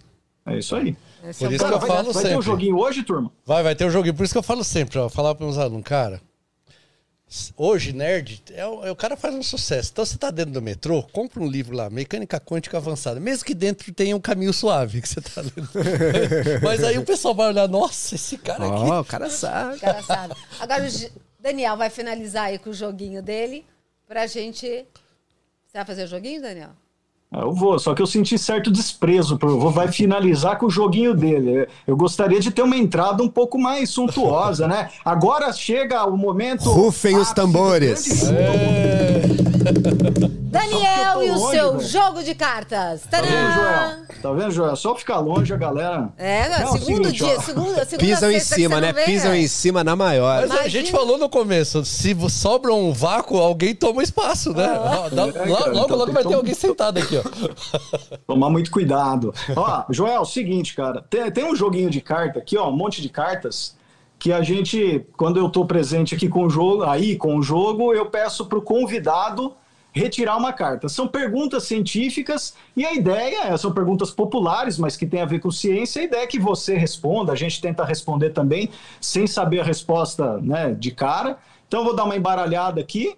É 0.45 0.57
isso 0.57 0.75
aí. 0.75 0.95
Esse 1.27 1.39
Por 1.39 1.51
é 1.51 1.55
isso 1.55 1.65
que 1.65 1.69
bom- 1.71 1.75
eu 1.75 1.79
vai, 1.79 1.89
falo 1.89 2.13
vai 2.13 2.23
ter 2.23 2.29
um 2.29 2.31
sempre. 2.31 2.45
joguinho 2.45 2.77
hoje, 2.77 3.03
turma? 3.03 3.31
Vai, 3.45 3.63
vai 3.63 3.75
ter 3.75 3.85
um 3.85 3.89
joguinho. 3.89 4.13
Por 4.13 4.23
isso 4.23 4.33
que 4.33 4.37
eu 4.37 4.43
falo 4.43 4.63
sempre, 4.63 4.97
ó, 4.97 5.09
falar 5.09 5.35
para 5.35 5.45
meus 5.45 5.57
alunos, 5.57 5.83
cara. 5.83 6.21
Hoje, 7.57 7.91
nerd, 7.91 8.41
é 8.53 8.65
o, 8.65 8.85
é 8.85 8.91
o 8.91 8.95
cara 8.95 9.17
faz 9.17 9.35
um 9.35 9.43
sucesso. 9.43 9.89
Então, 9.91 10.05
você 10.05 10.17
tá 10.17 10.31
dentro 10.31 10.53
do 10.53 10.61
metrô, 10.61 11.03
compra 11.03 11.41
um 11.41 11.47
livro 11.47 11.75
lá, 11.75 11.89
Mecânica 11.89 12.39
Quântica 12.39 12.77
Avançada. 12.77 13.19
Mesmo 13.19 13.43
que 13.43 13.53
dentro 13.53 13.93
tenha 13.93 14.15
um 14.15 14.19
caminho 14.19 14.53
suave 14.53 15.01
que 15.01 15.09
você 15.09 15.19
tá 15.19 15.41
lendo. 15.41 15.69
Mas 16.63 16.83
aí 16.83 16.97
o 16.97 17.03
pessoal 17.03 17.35
vai 17.35 17.49
olhar, 17.49 17.67
nossa, 17.67 18.15
esse 18.15 18.37
cara 18.37 18.65
aqui. 18.65 18.91
Ó, 18.91 19.01
o 19.01 19.05
cara 19.05 19.29
sabe. 19.29 19.75
O 19.75 19.79
cara 19.79 20.01
sabe. 20.03 20.35
Agora 20.57 20.87
o 20.87 20.89
Daniel 21.37 21.75
vai 21.75 21.89
finalizar 21.89 22.45
aí 22.45 22.57
com 22.57 22.69
o 22.69 22.73
joguinho 22.73 23.21
dele 23.21 23.65
pra 24.07 24.25
gente. 24.25 24.65
Você 24.65 25.73
vai 25.73 25.85
fazer 25.85 26.05
o 26.05 26.07
joguinho, 26.07 26.41
Daniel? 26.41 26.69
Ah, 27.31 27.41
Eu 27.41 27.51
vou, 27.53 27.77
só 27.77 27.93
que 27.93 28.01
eu 28.01 28.07
senti 28.07 28.37
certo 28.37 28.71
desprezo. 28.71 29.37
Por, 29.37 29.49
vou, 29.59 29.69
vai 29.69 29.89
finalizar 29.91 30.57
com 30.57 30.67
o 30.67 30.69
joguinho 30.69 31.13
dele. 31.13 31.67
Eu 31.85 31.97
gostaria 31.97 32.39
de 32.39 32.51
ter 32.51 32.61
uma 32.61 32.77
entrada 32.77 33.21
um 33.21 33.27
pouco 33.27 33.59
mais 33.59 33.89
suntuosa, 33.89 34.65
né? 34.67 34.89
Agora 35.03 35.51
chega 35.51 36.05
o 36.05 36.15
momento. 36.17 36.69
Rufem 36.69 37.17
os 37.17 37.31
tambores. 37.33 38.05
jogo. 38.05 38.37
Daniel 40.49 41.21
e 41.23 41.29
o 41.29 41.37
longe, 41.37 41.57
seu 41.57 41.77
velho. 41.77 41.87
jogo 41.89 42.23
de 42.23 42.33
cartas. 42.33 43.01
Tá 43.11 43.21
vendo, 43.21 43.31
Tadã! 43.31 43.53
Joel? 43.53 44.07
Tá 44.21 44.31
vendo, 44.31 44.51
Joel? 44.51 44.75
Só 44.75 44.95
ficar 44.95 45.19
longe 45.19 45.53
a 45.53 45.57
galera. 45.57 46.09
É, 46.17 46.47
Não, 46.49 46.55
é 46.55 46.65
segundo 46.79 47.05
seguinte, 47.05 47.23
dia, 47.25 47.39
segunda, 47.41 47.85
segunda 47.85 47.97
Pisam 47.97 48.31
em 48.31 48.39
cima, 48.39 48.81
né? 48.81 48.93
vem, 48.93 49.05
Pisam 49.05 49.33
é. 49.33 49.39
em 49.39 49.47
cima 49.47 49.83
na 49.83 49.95
maior. 49.95 50.41
Mas 50.41 50.51
a 50.51 50.53
Imagina. 50.55 50.69
gente 50.69 50.91
falou 50.91 51.17
no 51.17 51.29
começo, 51.29 51.83
se 51.85 52.15
sobra 52.29 52.73
um 52.73 52.91
vácuo, 52.93 53.37
alguém 53.37 53.75
toma 53.75 54.01
espaço, 54.01 54.53
né? 54.53 54.79
Ó, 54.79 55.09
dá- 55.09 55.27
É, 55.27 55.31
cara, 55.31 55.49
logo, 55.49 55.85
então 55.85 55.97
logo 55.97 56.11
vai 56.13 56.23
ter 56.23 56.33
alguém 56.33 56.53
sentado 56.53 56.97
aqui, 56.97 57.16
ó. 57.19 58.17
Tomar 58.25 58.49
muito 58.49 58.71
cuidado. 58.71 59.33
Ó, 59.55 59.85
Joel, 59.89 60.25
seguinte, 60.25 60.75
cara. 60.75 61.05
Tem, 61.09 61.31
tem 61.31 61.45
um 61.45 61.55
joguinho 61.55 61.89
de 61.89 62.01
carta 62.01 62.39
aqui, 62.39 62.57
ó, 62.57 62.69
um 62.69 62.75
monte 62.75 63.01
de 63.01 63.09
cartas. 63.09 63.75
Que 64.19 64.31
a 64.33 64.41
gente, 64.41 65.05
quando 65.15 65.37
eu 65.37 65.47
tô 65.47 65.63
presente 65.65 66.15
aqui 66.15 66.27
com 66.27 66.45
o 66.45 66.49
jogo, 66.49 66.83
aí 66.83 67.15
com 67.15 67.37
o 67.37 67.43
jogo, 67.43 67.93
eu 67.93 68.07
peço 68.07 68.47
pro 68.47 68.61
convidado 68.61 69.53
retirar 69.97 70.37
uma 70.37 70.53
carta. 70.53 70.87
São 70.87 71.07
perguntas 71.07 71.63
científicas 71.63 72.55
e 72.75 72.85
a 72.85 72.93
ideia 72.93 73.47
é, 73.47 73.57
são 73.57 73.71
perguntas 73.71 74.11
populares, 74.11 74.77
mas 74.77 74.95
que 74.95 75.05
tem 75.05 75.21
a 75.21 75.25
ver 75.25 75.39
com 75.39 75.51
ciência. 75.51 76.01
A 76.01 76.05
ideia 76.05 76.23
é 76.23 76.27
que 76.27 76.39
você 76.39 76.77
responda, 76.77 77.31
a 77.31 77.35
gente 77.35 77.59
tenta 77.59 77.83
responder 77.83 78.29
também 78.29 78.69
sem 79.01 79.27
saber 79.27 79.59
a 79.59 79.63
resposta, 79.63 80.37
né, 80.37 80.73
de 80.73 80.91
cara. 80.91 81.37
Então 81.67 81.83
vou 81.83 81.95
dar 81.95 82.05
uma 82.05 82.15
embaralhada 82.15 82.79
aqui 82.79 83.15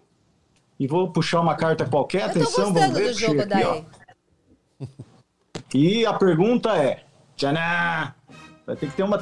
e 0.80 0.88
vou 0.88 1.12
puxar 1.12 1.42
uma 1.42 1.56
carta 1.56 1.86
qualquer. 1.86 2.24
Atenção, 2.24 2.74
vamos 2.74 2.98
ver. 2.98 3.08
do 3.14 3.20
jogo 3.20 3.42
aqui, 3.42 3.64
ó. 3.64 3.82
E 5.74 6.06
a 6.06 6.14
pergunta 6.14 6.76
é: 6.78 7.04
Tchaná! 7.36 8.14
Vai 8.66 8.76
ter 8.76 8.90
que 8.90 8.96
ter 8.96 9.04
uma. 9.04 9.22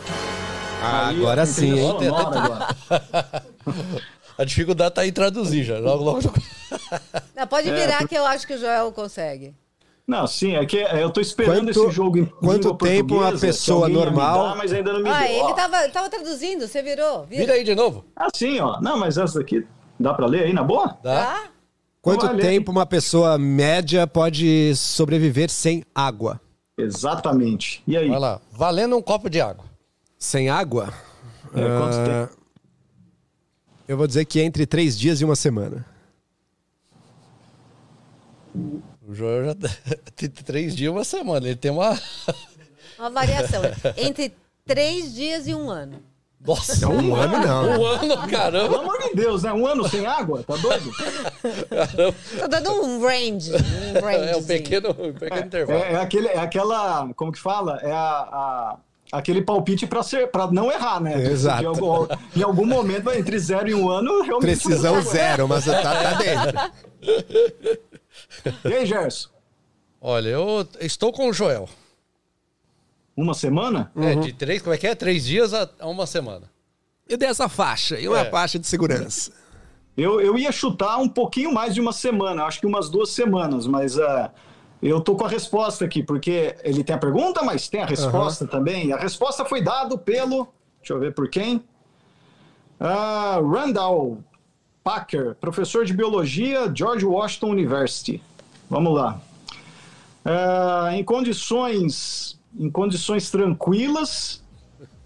Ah, 0.82 1.08
Aí, 1.08 1.18
agora 1.18 1.46
sim, 1.46 1.78
hein? 1.80 1.96
agora. 2.10 2.68
A 4.38 4.44
dificuldade 4.44 4.94
tá 4.94 5.06
em 5.08 5.12
traduzir 5.12 5.64
já. 5.64 5.80
Logo, 5.80 6.04
logo. 6.04 6.32
Não, 7.36 7.48
pode 7.48 7.70
É, 7.72 7.74
virar 7.76 7.98
por- 8.00 8.08
que 8.08 8.14
eu 8.16 8.24
acho 8.28 8.46
que 8.46 8.54
o 8.54 8.58
Joel 8.60 8.92
consegue. 8.92 9.56
Não, 10.08 10.28
sim, 10.28 10.56
é 10.56 10.64
que 10.66 10.78
é, 10.78 11.04
eu 11.04 11.10
tô 11.10 11.20
esperando 11.20 11.66
Quanto- 11.74 11.86
esse 11.86 11.92
jogo 11.92 12.18
em 12.20 12.26
quanto 12.26 12.76
tempo 12.76 13.16
uma 13.16 13.32
pessoa 13.38 13.90
normal- 13.90 14.50
dar, 14.50 14.56
mas 14.56 14.72
ainda 14.72 14.94
não 14.94 15.02
me 15.02 15.10
Ah, 15.10 15.22
deu. 15.26 15.44
ele 15.44 15.54
tava, 15.56 15.90
tava 15.90 16.10
traduzindo, 16.10 16.68
você 16.68 16.84
virou. 16.84 17.26
Vira. 17.26 17.42
Vira 17.42 17.54
aí 17.54 17.64
de 17.64 17.74
novo. 17.74 18.06
Ah, 18.16 18.28
sim, 18.34 18.60
ó. 18.60 18.80
Não, 18.80 18.98
mas 19.00 19.18
essa 19.18 19.40
daqui 19.40 19.66
dá 20.00 20.14
pra 20.14 20.26
ler 20.26 20.44
aí 20.46 20.54
na 20.54 20.64
boa? 20.64 20.90
Tá? 20.90 21.26
Tá? 21.26 21.50
Quanto 22.02 22.26
aí. 22.28 22.40
tempo 22.40 22.72
uma 22.72 22.86
pessoa 22.86 23.38
média 23.38 24.08
pode 24.08 24.74
sobreviver 24.76 25.50
sem 25.50 25.84
água? 25.94 26.40
Exatamente. 26.78 27.84
E 27.88 27.98
aí? 27.98 28.08
Vai 28.08 28.20
lá. 28.20 28.40
Valendo 28.52 28.96
um 28.96 29.02
copo 29.02 29.30
de 29.30 29.42
água. 29.42 29.66
Sem 30.18 30.50
água? 30.50 30.94
É, 31.54 31.60
quanto 31.78 31.98
Ah, 31.98 32.30
Eu 33.88 33.98
vou 33.98 34.08
dizer 34.08 34.26
que 34.26 34.40
entre 34.40 34.66
três 34.66 34.98
dias 34.98 35.22
e 35.22 35.26
uma 35.26 35.36
semana. 35.36 35.86
O 39.08 39.14
Joel 39.14 39.46
já 39.46 39.56
tem 40.16 40.30
três 40.30 40.76
dias, 40.76 40.92
uma 40.92 41.04
semana. 41.04 41.46
Ele 41.48 41.56
tem 41.56 41.72
uma. 41.72 42.00
Uma 42.98 43.10
variação. 43.10 43.62
Entre 43.96 44.34
três 44.66 45.14
dias 45.14 45.48
e 45.48 45.54
um 45.54 45.70
ano. 45.70 46.02
Nossa, 46.48 46.88
Um 46.88 47.14
ano 47.16 47.38
não. 47.46 47.80
um 47.82 47.86
ano, 47.86 48.00
Pelo 48.00 48.28
caramba. 48.30 48.80
amor 48.80 48.98
de 49.04 49.14
Deus, 49.14 49.44
né? 49.44 49.52
Um 49.52 49.68
ano 49.68 49.88
sem 49.90 50.06
água? 50.06 50.42
Tá 50.44 50.56
doido? 50.56 50.90
Tô 52.40 52.48
dando 52.48 52.72
um 52.84 53.02
range. 53.06 53.52
Um 53.54 54.06
range 54.06 54.30
É 54.32 54.38
um 54.38 54.44
pequeno, 54.44 54.90
um 54.92 55.14
pequeno 55.14 55.46
intervalo. 55.46 55.80
É, 55.84 55.94
é 55.94 55.96
aquele, 55.98 56.28
é 56.30 56.40
aquela. 56.40 57.10
Como 57.16 57.32
que 57.32 57.40
fala? 57.40 57.80
É 57.84 57.92
a. 57.92 57.98
a- 57.98 58.78
Aquele 59.10 59.42
palpite 59.42 59.88
para 59.88 60.04
ser 60.04 60.28
para 60.28 60.48
não 60.52 60.70
errar, 60.70 61.00
né? 61.00 61.18
Exato. 61.32 61.64
Em 61.64 61.66
algum, 61.66 62.08
em 62.36 62.44
algum 62.44 62.66
momento, 62.66 63.04
vai 63.06 63.18
entre 63.18 63.40
zero 63.40 63.70
e 63.70 63.74
um 63.74 63.90
ano, 63.90 64.22
realmente. 64.22 64.42
Precisão 64.62 65.02
zero, 65.02 65.48
mas 65.48 65.64
tá, 65.64 65.82
tá 65.82 66.14
dentro. 66.16 66.72
E 68.66 68.74
aí, 68.74 68.86
Gerson? 68.86 69.30
Olha, 70.02 70.28
eu 70.28 70.68
estou 70.82 71.14
com 71.14 71.30
o 71.30 71.34
Joel. 71.34 71.70
Uma 73.18 73.34
semana? 73.34 73.92
É, 73.96 74.14
de 74.14 74.32
três, 74.32 74.62
como 74.62 74.76
é 74.76 74.78
que 74.78 74.86
é? 74.86 74.94
Três 74.94 75.26
dias 75.26 75.52
a, 75.52 75.68
a 75.80 75.88
uma 75.88 76.06
semana. 76.06 76.44
Eu 77.10 77.18
dei 77.18 77.28
essa 77.28 77.50
faixa, 77.50 78.00
e 78.00 78.08
uma 78.08 78.20
É. 78.20 78.30
faixa 78.30 78.60
de 78.60 78.68
segurança. 78.68 79.32
Eu, 79.98 80.22
eu 80.22 80.38
ia 80.38 80.52
chutar 80.52 80.98
um 81.00 81.10
pouquinho 81.10 81.52
mais 81.52 81.74
de 81.74 81.82
uma 81.82 81.92
semana, 81.92 82.44
acho 82.44 82.60
que 82.60 82.68
umas 82.68 82.88
duas 82.90 83.10
semanas, 83.10 83.66
mas 83.66 83.98
ah, 83.98 84.32
eu 84.84 85.02
tô 85.02 85.16
com 85.16 85.26
a 85.26 85.28
resposta 85.30 85.84
aqui, 85.84 86.04
porque 86.04 86.56
ele 86.64 86.84
tem 86.84 86.96
a 86.96 87.00
pergunta, 87.00 87.42
mas 87.42 87.68
tem 87.68 87.82
a 87.82 87.86
resposta 87.88 88.46
também. 88.46 88.94
A 88.94 88.98
resposta 88.98 89.44
foi 89.44 89.64
dada 89.64 89.98
pelo. 89.98 90.48
Deixa 90.80 90.94
eu 90.94 91.00
ver 91.00 91.16
por 91.16 91.28
quem. 91.28 91.64
Ah, 92.80 93.40
Randall 93.42 94.20
Packer, 94.84 95.36
professor 95.42 95.84
de 95.84 95.94
biologia, 95.94 96.72
George 96.72 97.04
Washington 97.04 97.48
University. 97.54 98.22
Vamos 98.70 98.94
lá. 98.94 99.20
Ah, 100.24 100.90
em 100.94 101.04
condições 101.04 102.37
em 102.58 102.70
condições 102.70 103.30
tranquilas, 103.30 104.44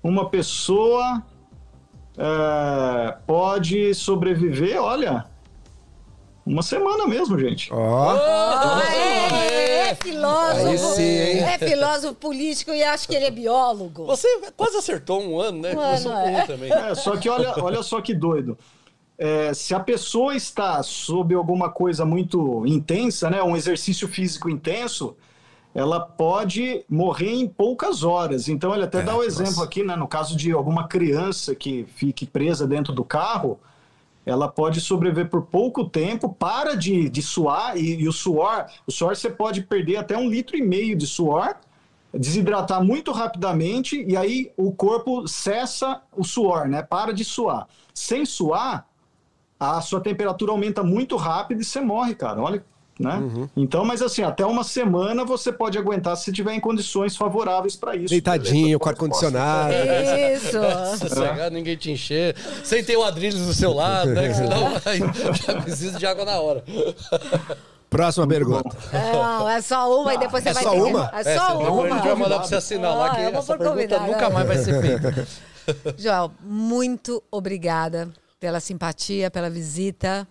uma 0.04 0.30
pessoa 0.30 1.24
é, 2.18 3.18
pode 3.26 3.94
sobreviver, 3.94 4.82
olha, 4.82 5.26
uma 6.46 6.64
semana 6.64 7.08
mesmo, 7.08 7.38
gente. 7.40 7.72
Ó, 7.72 8.12
Ah, 8.12 8.82
é, 8.94 9.90
é 9.90 9.96
filósofo. 9.96 10.96
Sim, 10.96 11.04
hein? 11.04 11.40
É 11.44 11.58
filósofo 11.58 12.16
político 12.16 12.72
e 12.72 12.84
acho 12.84 13.08
que 13.08 13.16
ele 13.16 13.26
é 13.26 13.32
biólogo. 13.32 14.06
Você 14.06 14.28
quase 14.58 14.78
acertou 14.78 15.22
um 15.22 15.40
ano, 15.40 15.62
né? 15.62 15.72
Um 15.72 15.76
Começou 15.76 16.12
ano, 16.12 16.24
com 16.24 16.32
um 16.32 16.38
é. 16.38 16.46
também. 16.48 16.72
É, 16.72 16.96
só 16.96 17.16
que 17.18 17.30
olha, 17.30 17.54
olha 17.58 17.84
só 17.84 18.02
que 18.02 18.14
doido. 18.14 18.58
É, 19.18 19.54
se 19.54 19.76
a 19.76 19.80
pessoa 19.80 20.36
está 20.36 20.82
sob 20.82 21.36
alguma 21.36 21.70
coisa 21.70 22.04
muito 22.04 22.66
intensa, 22.66 23.30
né, 23.30 23.44
um 23.44 23.56
exercício 23.56 24.08
físico 24.08 24.50
intenso, 24.50 25.16
ela 25.74 26.00
pode 26.00 26.84
morrer 26.90 27.32
em 27.32 27.48
poucas 27.48 28.04
horas. 28.04 28.48
Então, 28.50 28.74
ele 28.74 28.84
até 28.84 29.02
dá 29.02 29.16
o 29.16 29.24
exemplo 29.24 29.64
aqui, 29.64 29.84
né, 29.84 29.96
no 29.96 30.08
caso 30.08 30.36
de 30.36 30.52
alguma 30.52 30.88
criança 30.88 31.56
que 31.56 31.86
fique 31.96 32.26
presa 32.26 32.68
dentro 32.68 32.94
do 32.94 33.04
carro, 33.04 33.60
ela 34.26 34.48
pode 34.48 34.82
sobreviver 34.82 35.30
por 35.30 35.44
pouco 35.44 35.86
tempo, 35.86 36.30
para 36.30 36.76
de, 36.76 37.10
de 37.10 37.22
suar, 37.22 37.78
e, 37.78 38.02
e 38.02 38.08
o 38.08 38.12
suor, 38.12 38.66
o 38.86 38.92
suor 38.92 39.16
você 39.16 39.30
pode 39.30 39.62
perder 39.62 39.98
até 39.98 40.18
um 40.18 40.30
litro 40.30 40.56
e 40.56 40.62
meio 40.62 40.96
de 40.96 41.08
suor, 41.08 41.56
desidratar 42.14 42.84
muito 42.84 43.12
rapidamente, 43.12 44.04
e 44.08 44.18
aí 44.18 44.52
o 44.58 44.72
corpo 44.72 45.28
cessa 45.28 46.02
o 46.16 46.24
suor, 46.24 46.68
né? 46.68 46.84
Para 46.84 47.14
de 47.14 47.24
suar. 47.24 47.68
Sem 47.94 48.26
suar, 48.26 48.86
a 49.60 49.80
sua 49.80 50.02
temperatura 50.02 50.52
aumenta 50.52 50.84
muito 50.84 51.16
rápido 51.16 51.62
e 51.62 51.64
você 51.64 51.80
morre, 51.80 52.14
cara. 52.14 52.42
Olha, 52.42 52.66
né? 53.02 53.16
Uhum. 53.16 53.50
Então, 53.58 53.84
mas 53.84 54.02
assim, 54.02 54.24
até 54.24 54.46
uma 54.46 54.64
semana 54.64 55.26
você 55.26 55.52
pode 55.52 55.78
aguentar 55.78 56.16
se 56.18 56.32
tiver 56.32 56.54
em 56.54 56.60
condições 56.60 57.16
favoráveis 57.18 57.76
para 57.76 57.96
isso. 57.96 58.10
deitadinho, 58.10 58.80
com 58.80 58.88
ar-condicionado. 58.90 59.74
Isso. 60.34 60.58
Sossegado, 61.10 61.54
ninguém 61.54 61.76
te 61.76 61.92
encher. 61.92 62.36
Sem 62.64 62.84
ter 62.84 62.96
o 62.98 63.04
Adrilles 63.04 63.46
do 63.46 63.54
seu 63.54 63.74
lado, 63.74 64.12
né? 64.12 64.28
Que 64.30 64.34
senão 64.36 64.72
já 65.36 65.62
precisa 65.62 65.98
de 66.00 66.06
água 66.06 66.24
na 66.26 66.40
hora. 66.40 66.64
Próxima 67.90 68.26
pergunta. 68.26 68.70
Não, 68.94 69.50
é 69.50 69.60
só 69.62 70.02
uma 70.02 70.14
e 70.14 70.18
depois 70.18 70.42
você 70.44 70.50
É 70.50 70.54
vai 70.54 70.64
só 70.64 70.70
ter 70.72 70.78
que- 70.78 70.84
uma? 70.84 71.12
É 71.14 71.24
só 71.38 71.48
senão 71.48 71.74
uma. 71.74 71.86
a 71.86 71.90
gente 71.90 72.04
vai 72.08 72.16
mandar 72.16 72.38
pra 72.40 72.48
você 72.48 72.56
assinar 72.56 72.96
lá 72.96 73.08
Ah, 73.08 73.16
que 73.16 73.22
eu 73.22 73.32
vou 73.32 73.40
essa 73.40 73.48
por 73.48 73.58
pergunta 73.58 73.76
convidado, 73.76 74.06
nunca 74.12 74.26
é. 74.26 74.30
mais 74.30 74.48
vai 74.48 74.58
ser 74.60 74.82
feita. 74.82 75.28
Joel, 75.98 76.32
muito 76.42 77.22
obrigada 77.30 78.10
pela 78.40 78.60
simpatia, 78.62 79.30
pela 79.30 79.50
visita, 79.50 80.26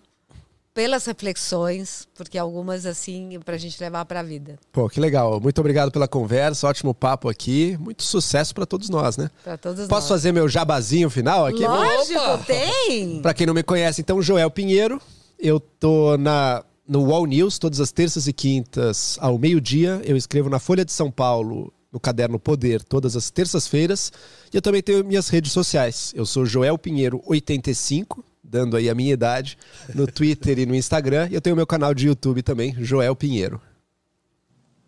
pelas 0.73 1.05
reflexões, 1.05 2.07
porque 2.15 2.37
algumas, 2.37 2.85
assim, 2.85 3.39
pra 3.43 3.57
gente 3.57 3.79
levar 3.81 4.05
pra 4.05 4.23
vida. 4.23 4.57
Pô, 4.71 4.87
que 4.89 4.99
legal. 4.99 5.39
Muito 5.41 5.59
obrigado 5.59 5.91
pela 5.91 6.07
conversa, 6.07 6.67
ótimo 6.67 6.93
papo 6.93 7.27
aqui. 7.29 7.77
Muito 7.79 8.03
sucesso 8.03 8.53
pra 8.55 8.65
todos 8.65 8.89
nós, 8.89 9.17
né? 9.17 9.29
Pra 9.43 9.57
todos 9.57 9.87
Posso 9.87 10.09
nós. 10.09 10.19
fazer 10.21 10.31
meu 10.31 10.47
jabazinho 10.47 11.09
final 11.09 11.45
aqui? 11.45 11.65
Lógico, 11.65 12.19
Opa! 12.19 12.43
tem! 12.45 13.21
Pra 13.21 13.33
quem 13.33 13.45
não 13.45 13.53
me 13.53 13.63
conhece, 13.63 14.01
então, 14.01 14.21
Joel 14.21 14.49
Pinheiro. 14.49 15.01
Eu 15.37 15.59
tô 15.59 16.17
na, 16.17 16.63
no 16.87 17.03
Wall 17.09 17.25
News 17.25 17.57
todas 17.57 17.79
as 17.79 17.91
terças 17.91 18.27
e 18.27 18.33
quintas 18.33 19.17
ao 19.19 19.37
meio-dia. 19.37 20.01
Eu 20.05 20.15
escrevo 20.15 20.49
na 20.49 20.59
Folha 20.59 20.85
de 20.85 20.91
São 20.93 21.09
Paulo, 21.11 21.73
no 21.91 21.99
Caderno 21.99 22.39
Poder, 22.39 22.83
todas 22.83 23.17
as 23.17 23.29
terças-feiras. 23.29 24.11
E 24.53 24.55
eu 24.57 24.61
também 24.61 24.81
tenho 24.81 25.03
minhas 25.03 25.27
redes 25.27 25.51
sociais. 25.51 26.13
Eu 26.15 26.25
sou 26.25 26.45
Joel 26.45 26.77
Pinheiro 26.77 27.21
85, 27.25 28.23
dando 28.51 28.75
aí 28.75 28.89
a 28.89 28.93
minha 28.93 29.13
idade, 29.13 29.57
no 29.95 30.05
Twitter 30.05 30.59
e 30.59 30.65
no 30.65 30.75
Instagram. 30.75 31.29
E 31.31 31.35
eu 31.35 31.41
tenho 31.41 31.55
meu 31.55 31.65
canal 31.65 31.93
de 31.93 32.07
YouTube 32.07 32.43
também, 32.43 32.75
Joel 32.77 33.15
Pinheiro. 33.15 33.61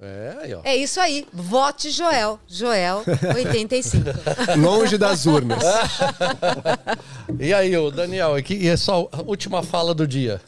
É, 0.01 0.37
aí, 0.41 0.53
ó. 0.53 0.59
É 0.65 0.75
isso 0.75 0.99
aí. 0.99 1.25
Vote 1.31 1.89
Joel. 1.89 2.37
Joel 2.45 3.03
85. 3.35 4.03
Longe 4.59 4.97
das 4.97 5.25
urnas. 5.25 5.63
E 7.39 7.53
aí, 7.53 7.75
ô 7.75 7.89
Daniel, 7.89 8.35
aqui 8.35 8.53
e 8.53 8.67
é 8.67 8.77
só 8.77 9.07
a 9.11 9.21
última 9.21 9.63
fala 9.63 9.93
do 9.93 10.05
dia. 10.05 10.41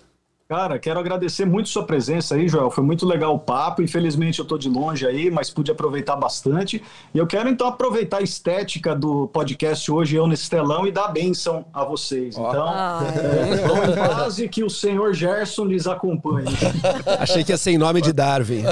Cara, 0.48 0.78
quero 0.78 1.00
agradecer 1.00 1.44
muito 1.44 1.70
sua 1.70 1.84
presença 1.88 2.36
aí, 2.36 2.48
Joel. 2.48 2.70
Foi 2.70 2.84
muito 2.84 3.04
legal 3.04 3.34
o 3.34 3.40
papo. 3.40 3.82
Infelizmente 3.82 4.38
eu 4.38 4.46
tô 4.46 4.60
de 4.60 4.70
longe 4.70 5.04
aí, 5.08 5.32
mas 5.32 5.50
pude 5.50 5.72
aproveitar 5.72 6.16
bastante. 6.16 6.84
E 7.12 7.18
eu 7.18 7.26
quero 7.26 7.50
então 7.50 7.66
aproveitar 7.66 8.18
a 8.18 8.22
estética 8.22 8.96
do 8.96 9.28
podcast 9.30 9.92
hoje, 9.92 10.16
eu 10.16 10.28
nesse 10.28 10.48
telão, 10.48 10.86
e 10.86 10.92
dar 10.92 11.08
bênção 11.08 11.66
a 11.74 11.84
vocês. 11.84 12.38
Então, 12.38 12.68
Ah, 12.68 13.02
é, 13.16 13.56
vão 13.68 13.86
em 13.86 13.96
paz 13.96 14.38
e 14.38 14.48
que 14.48 14.64
o 14.64 14.70
senhor 14.70 15.16
Gerson 15.16 15.66
lhes 15.66 15.88
acompanhe. 15.88 16.46
Achei 17.20 17.44
que 17.44 17.52
ia 17.52 17.58
ser 17.58 17.72
em 17.72 17.80
nome 17.80 18.00
de 18.00 18.14
Darwin. 18.14 18.66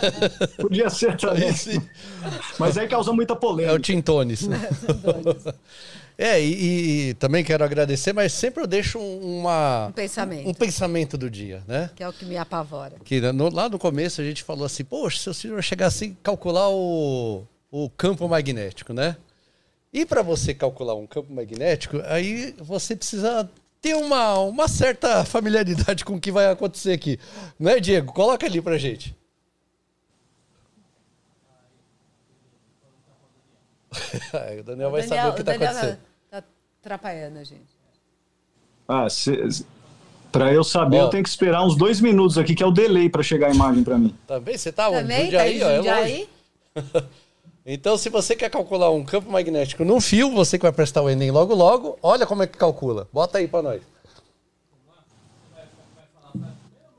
Podia 0.60 0.90
ser 0.90 1.16
também. 1.16 1.48
Esse 1.48 1.80
Mas 2.58 2.76
aí 2.76 2.86
causa 2.86 3.14
muita 3.14 3.32
é 3.32 3.36
o 3.36 3.40
polêmica. 3.40 3.80
Tintones. 3.80 4.46
É, 6.16 6.40
e, 6.40 7.08
e 7.10 7.14
também 7.14 7.42
quero 7.42 7.64
agradecer, 7.64 8.12
mas 8.12 8.32
sempre 8.32 8.62
eu 8.62 8.66
deixo 8.68 9.00
uma, 9.00 9.86
Um 9.88 9.92
pensamento. 9.92 10.48
um 10.48 10.54
pensamento 10.54 11.18
do 11.18 11.28
dia, 11.28 11.62
né? 11.66 11.90
Que 11.96 12.04
é 12.04 12.08
o 12.08 12.12
que 12.12 12.24
me 12.24 12.36
apavora. 12.36 12.94
Que 13.04 13.20
no- 13.32 13.52
lá 13.52 13.68
no 13.68 13.78
começo 13.78 14.20
a 14.20 14.24
gente 14.24 14.42
falou 14.44 14.64
assim, 14.64 14.84
poxa, 14.84 15.18
se 15.18 15.28
o 15.30 15.34
senhor 15.34 15.62
chegar 15.62 15.86
assim, 15.86 16.16
calcular 16.22 16.68
o, 16.70 17.42
o 17.70 17.90
campo 17.90 18.28
magnético, 18.28 18.92
né? 18.92 19.16
E 19.92 20.06
para 20.06 20.22
você 20.22 20.54
calcular 20.54 20.94
um 20.94 21.06
campo 21.06 21.32
magnético, 21.32 22.00
aí 22.06 22.54
você 22.58 22.94
precisa 22.94 23.48
ter 23.80 23.94
uma, 23.94 24.38
uma 24.38 24.68
certa 24.68 25.24
familiaridade 25.24 26.04
com 26.04 26.14
o 26.14 26.20
que 26.20 26.30
vai 26.32 26.46
acontecer 26.50 26.92
aqui. 26.92 27.18
Não 27.58 27.70
é, 27.70 27.80
Diego? 27.80 28.12
Coloca 28.12 28.46
ali 28.46 28.60
pra 28.62 28.78
gente. 28.78 29.14
o 34.60 34.62
Daniel 34.62 34.90
vai 34.90 35.02
saber 35.02 35.28
o 35.30 35.34
que 35.34 35.44
tá 35.44 35.52
acontecendo. 35.52 35.98
tá, 36.30 36.40
tá 36.40 36.46
atrapalhando 36.80 37.38
a 37.38 37.44
gente. 37.44 37.74
Ah, 38.88 39.06
para 40.30 40.52
eu 40.52 40.64
saber, 40.64 40.98
Ó. 40.98 41.02
eu 41.02 41.08
tenho 41.08 41.22
que 41.22 41.28
esperar 41.28 41.64
uns 41.64 41.76
dois 41.76 42.00
minutos 42.00 42.36
aqui, 42.36 42.54
que 42.54 42.62
é 42.62 42.66
o 42.66 42.72
delay 42.72 43.08
para 43.08 43.22
chegar 43.22 43.48
a 43.48 43.54
imagem 43.54 43.84
para 43.84 43.96
mim. 43.96 44.14
Também? 44.26 44.58
Você 44.58 44.72
tá 44.72 44.88
onde? 44.88 45.02
Também? 45.02 45.24
Jundiaí, 45.24 45.60
tá 45.60 45.66
ó, 45.66 45.70
em 45.70 45.86
é 45.86 46.00
longe. 46.00 46.28
Então, 47.66 47.96
se 47.96 48.10
você 48.10 48.36
quer 48.36 48.50
calcular 48.50 48.90
um 48.90 49.02
campo 49.02 49.30
magnético 49.32 49.86
num 49.86 49.98
fio, 49.98 50.30
você 50.32 50.58
que 50.58 50.64
vai 50.64 50.72
prestar 50.72 51.00
o 51.00 51.08
Enem 51.08 51.30
logo 51.30 51.54
logo, 51.54 51.98
olha 52.02 52.26
como 52.26 52.42
é 52.42 52.46
que 52.46 52.58
calcula. 52.58 53.08
Bota 53.10 53.38
aí 53.38 53.48
pra 53.48 53.62
nós. 53.62 53.80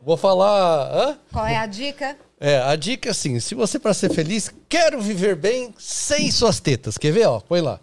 Vou 0.02 0.18
falar. 0.18 0.92
Hã? 0.92 1.20
Qual 1.32 1.46
é 1.46 1.56
a 1.56 1.68
dica? 1.68 2.18
É, 2.40 2.58
a 2.60 2.76
dica 2.76 3.10
é 3.10 3.12
assim: 3.12 3.40
se 3.40 3.56
você, 3.56 3.80
para 3.80 3.94
ser 3.94 4.12
feliz, 4.14 4.52
quero 4.68 5.02
viver 5.02 5.36
bem 5.36 5.74
sem 5.78 6.30
suas 6.32 6.60
tetas. 6.60 6.98
Quer 6.98 7.12
ver? 7.12 7.26
Ó, 7.28 7.40
põe 7.40 7.62
lá. 7.62 7.80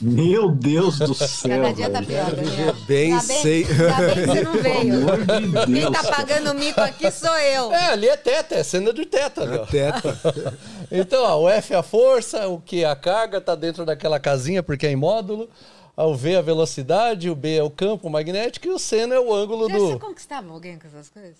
Meu 0.00 0.48
Deus 0.52 0.96
do 1.00 1.12
céu. 1.12 1.50
Cada 1.50 1.72
dia 1.72 1.90
tá 1.90 2.00
pior, 2.00 2.30
Daniel. 2.32 2.74
bem 2.86 3.12
Ainda 3.14 3.26
bem- 3.26 3.42
sei. 3.42 3.64
Ainda 3.64 3.96
bem 3.96 4.14
que 4.14 4.26
você 4.26 4.42
não 4.42 4.52
veio. 4.62 5.56
De 5.56 5.64
Quem 5.66 5.74
Deus. 5.74 5.90
tá 5.92 6.04
pagando 6.04 6.50
o 6.52 6.54
mico 6.54 6.80
aqui 6.80 7.10
sou 7.10 7.36
eu. 7.36 7.72
É, 7.72 7.86
ali 7.94 8.08
é 8.08 8.16
teta, 8.16 8.54
é 8.54 8.62
cena 8.62 8.92
de 8.92 9.04
teta. 9.06 9.42
ó. 9.62 9.66
Teta. 9.66 10.18
Então, 10.90 11.22
ó, 11.22 11.42
o 11.42 11.48
F 11.50 11.74
é 11.74 11.76
a 11.76 11.82
força, 11.82 12.48
o 12.48 12.60
Q 12.62 12.78
é 12.80 12.84
a 12.86 12.96
carga, 12.96 13.42
tá 13.42 13.54
dentro 13.54 13.84
daquela 13.84 14.18
casinha 14.18 14.62
porque 14.62 14.86
é 14.86 14.90
em 14.90 14.96
módulo. 14.96 15.50
O 15.94 16.14
V 16.14 16.32
é 16.32 16.36
a 16.36 16.40
velocidade, 16.40 17.28
o 17.28 17.34
B 17.34 17.56
é 17.56 17.62
o 17.62 17.68
campo 17.68 18.08
magnético 18.08 18.68
e 18.68 18.70
o 18.70 18.78
C 18.78 18.98
é 19.00 19.20
o 19.20 19.34
ângulo 19.34 19.68
Já 19.68 19.78
você 19.78 19.92
do. 19.94 19.98
conquistava 19.98 20.50
alguém 20.50 20.78
com 20.78 20.86
essas 20.86 21.10
coisas? 21.10 21.36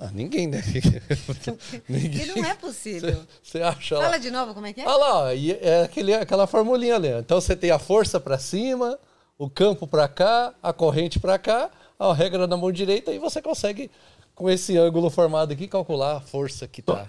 Ah, 0.00 0.10
ninguém, 0.12 0.46
né? 0.46 0.62
Que 1.86 2.26
não 2.26 2.44
é 2.44 2.54
possível. 2.54 3.20
Você 3.42 3.60
acha 3.60 3.96
lá? 3.98 4.04
Fala 4.04 4.18
de 4.18 4.30
novo 4.30 4.54
como 4.54 4.66
é 4.66 4.72
que 4.72 4.80
é? 4.80 4.86
Olha 4.86 4.96
lá, 4.96 5.18
ó, 5.24 5.32
e 5.32 5.52
é 5.52 5.82
aquele, 5.82 6.14
aquela 6.14 6.46
formulinha 6.46 6.94
ali. 6.94 7.08
Então 7.08 7.40
você 7.40 7.56
tem 7.56 7.70
a 7.70 7.78
força 7.78 8.20
para 8.20 8.38
cima, 8.38 8.98
o 9.36 9.50
campo 9.50 9.86
para 9.86 10.06
cá, 10.06 10.54
a 10.62 10.72
corrente 10.72 11.18
para 11.18 11.36
cá, 11.38 11.70
a 11.98 12.14
regra 12.14 12.46
na 12.46 12.56
mão 12.56 12.70
direita 12.70 13.12
e 13.12 13.18
você 13.18 13.42
consegue, 13.42 13.90
com 14.34 14.48
esse 14.48 14.76
ângulo 14.78 15.10
formado 15.10 15.52
aqui, 15.52 15.66
calcular 15.66 16.18
a 16.18 16.20
força 16.20 16.68
que 16.68 16.80
tá. 16.80 17.08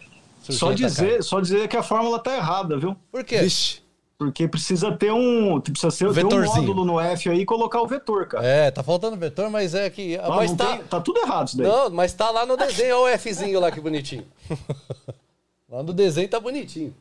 Só 0.50 0.72
dizer, 0.72 1.24
só 1.24 1.40
dizer 1.40 1.68
que 1.68 1.78
a 1.78 1.84
fórmula 1.84 2.18
tá 2.18 2.36
errada, 2.36 2.78
viu? 2.78 2.96
Por 3.12 3.24
quê? 3.24 3.40
Vixe. 3.40 3.82
Porque 4.20 4.50
precisa 4.50 4.92
ter 4.92 5.14
um, 5.14 5.62
precisa 5.62 5.90
ser, 5.90 6.14
ter 6.14 6.26
um 6.26 6.44
módulo 6.44 6.84
no 6.84 7.00
F 7.00 7.30
aí 7.30 7.40
e 7.40 7.46
colocar 7.46 7.82
o 7.82 7.88
vetor, 7.88 8.28
cara. 8.28 8.46
É, 8.46 8.70
tá 8.70 8.84
faltando 8.84 9.16
vetor, 9.16 9.50
mas 9.50 9.74
é 9.74 9.90
que. 9.90 10.18
Ah, 10.18 10.30
mas 10.30 10.50
não 10.52 10.58
tá. 10.58 10.76
tem- 10.76 10.84
tá 10.84 11.00
tudo 11.00 11.22
errado 11.22 11.48
isso 11.48 11.58
daí. 11.58 11.66
Não, 11.66 11.90
mas 11.90 12.12
tá 12.14 12.30
lá 12.30 12.46
no 12.46 12.58
desenho, 12.58 12.98
olha 13.00 13.16
o 13.16 13.18
Fzinho 13.20 13.58
lá 13.62 13.72
que 13.72 13.80
bonitinho. 13.80 14.28
lá 15.72 15.82
no 15.82 15.94
desenho 15.94 16.28
tá 16.28 16.38
bonitinho. 16.38 16.94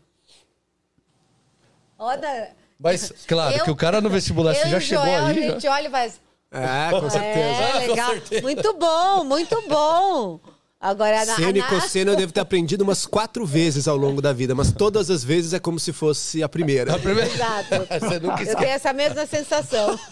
Roda. 1.99 2.51
Mas, 2.79 3.11
claro, 3.27 3.57
Eu- 3.57 3.65
que 3.65 3.71
o 3.73 3.77
cara 3.77 4.01
no 4.01 4.09
vestibular, 4.09 4.55
você 4.55 4.69
já 4.69 4.79
chegou 4.79 5.05
Joel, 5.05 5.27
aí. 5.27 5.31
A 5.31 5.43
já. 5.43 5.53
gente 5.55 5.67
olha 5.67 5.89
e 5.89 5.91
faz. 5.91 6.21
É, 6.53 6.91
com 7.01 7.11
certeza. 7.11 7.63
É, 7.63 7.73
Com 7.73 7.79
legal. 7.89 8.11
certeza. 8.13 8.43
Muito 8.43 8.73
bom, 8.75 9.25
muito 9.25 9.69
bom. 9.69 10.41
Agora, 10.81 11.25
na, 11.25 11.35
Seno 11.35 11.57
e 11.57 11.61
na- 11.61 11.67
cosseno 11.69 12.13
eu 12.13 12.17
devo 12.17 12.33
ter 12.33 12.39
aprendido 12.39 12.83
umas 12.83 13.05
quatro 13.05 13.45
vezes 13.45 13.89
ao 13.89 13.97
longo 13.97 14.23
da 14.23 14.33
vida, 14.33 14.55
mas 14.55 14.71
todas 14.71 15.11
as 15.11 15.25
vezes 15.25 15.53
é 15.53 15.59
como 15.59 15.81
se 15.81 15.93
fosse 15.93 16.41
a 16.41 16.49
primeira. 16.49 16.95
A 16.95 16.99
primeira- 17.01 17.29
Exato. 17.29 17.69
Você 18.01 18.21
nunca 18.21 18.43
Eu 18.45 18.57
tenho 18.57 18.71
essa 18.71 18.93
mesma 18.93 19.27
sensação. 19.27 19.99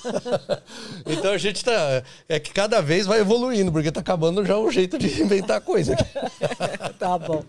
Então 1.06 1.32
a 1.32 1.38
gente 1.38 1.64
tá. 1.64 2.02
É 2.28 2.40
que 2.40 2.52
cada 2.52 2.80
vez 2.82 3.06
vai 3.06 3.20
evoluindo, 3.20 3.70
porque 3.70 3.92
tá 3.92 4.00
acabando 4.00 4.44
já 4.44 4.58
o 4.58 4.68
jeito 4.70 4.98
de 4.98 5.22
inventar 5.22 5.60
coisa. 5.60 5.94
aqui. 5.94 6.04
tá 6.98 7.16
bom. 7.18 7.44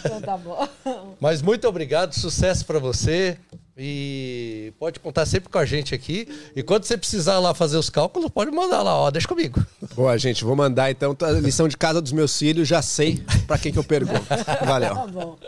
Então 0.00 0.20
tá 0.22 0.36
bom. 0.36 0.66
Mas 1.20 1.42
muito 1.42 1.68
obrigado, 1.68 2.14
sucesso 2.14 2.64
pra 2.64 2.78
você. 2.78 3.36
E 3.80 4.72
pode 4.76 4.98
contar 4.98 5.24
sempre 5.24 5.48
com 5.48 5.56
a 5.56 5.64
gente 5.64 5.94
aqui. 5.94 6.26
E 6.56 6.64
quando 6.64 6.82
você 6.82 6.98
precisar 6.98 7.38
lá 7.38 7.54
fazer 7.54 7.76
os 7.76 7.88
cálculos, 7.88 8.28
pode 8.28 8.50
mandar 8.50 8.82
lá, 8.82 8.92
ó, 8.92 9.10
deixa 9.10 9.28
comigo. 9.28 9.64
Boa, 9.94 10.18
gente, 10.18 10.44
vou 10.44 10.56
mandar 10.56 10.90
então 10.90 11.16
a 11.22 11.30
lição 11.32 11.68
de 11.68 11.76
casa 11.76 12.02
dos 12.02 12.10
meus 12.10 12.36
filhos, 12.36 12.66
já 12.66 12.82
sei 12.82 13.22
pra 13.46 13.56
quem 13.56 13.72
que 13.72 13.78
eu 13.78 13.84
pergunto. 13.84 14.26
Valeu. 14.66 14.94
Tá 14.94 15.06
bom. 15.06 15.38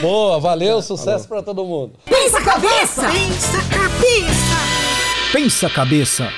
Boa, 0.00 0.40
valeu, 0.40 0.80
sucesso 0.80 1.28
pra 1.28 1.42
todo 1.42 1.62
mundo. 1.64 1.92
Pensa 2.06 2.40
cabeça! 2.40 3.02
Pensa 3.02 3.58
cabeça! 3.68 4.54
Pensa 5.32 5.70
cabeça. 5.70 6.32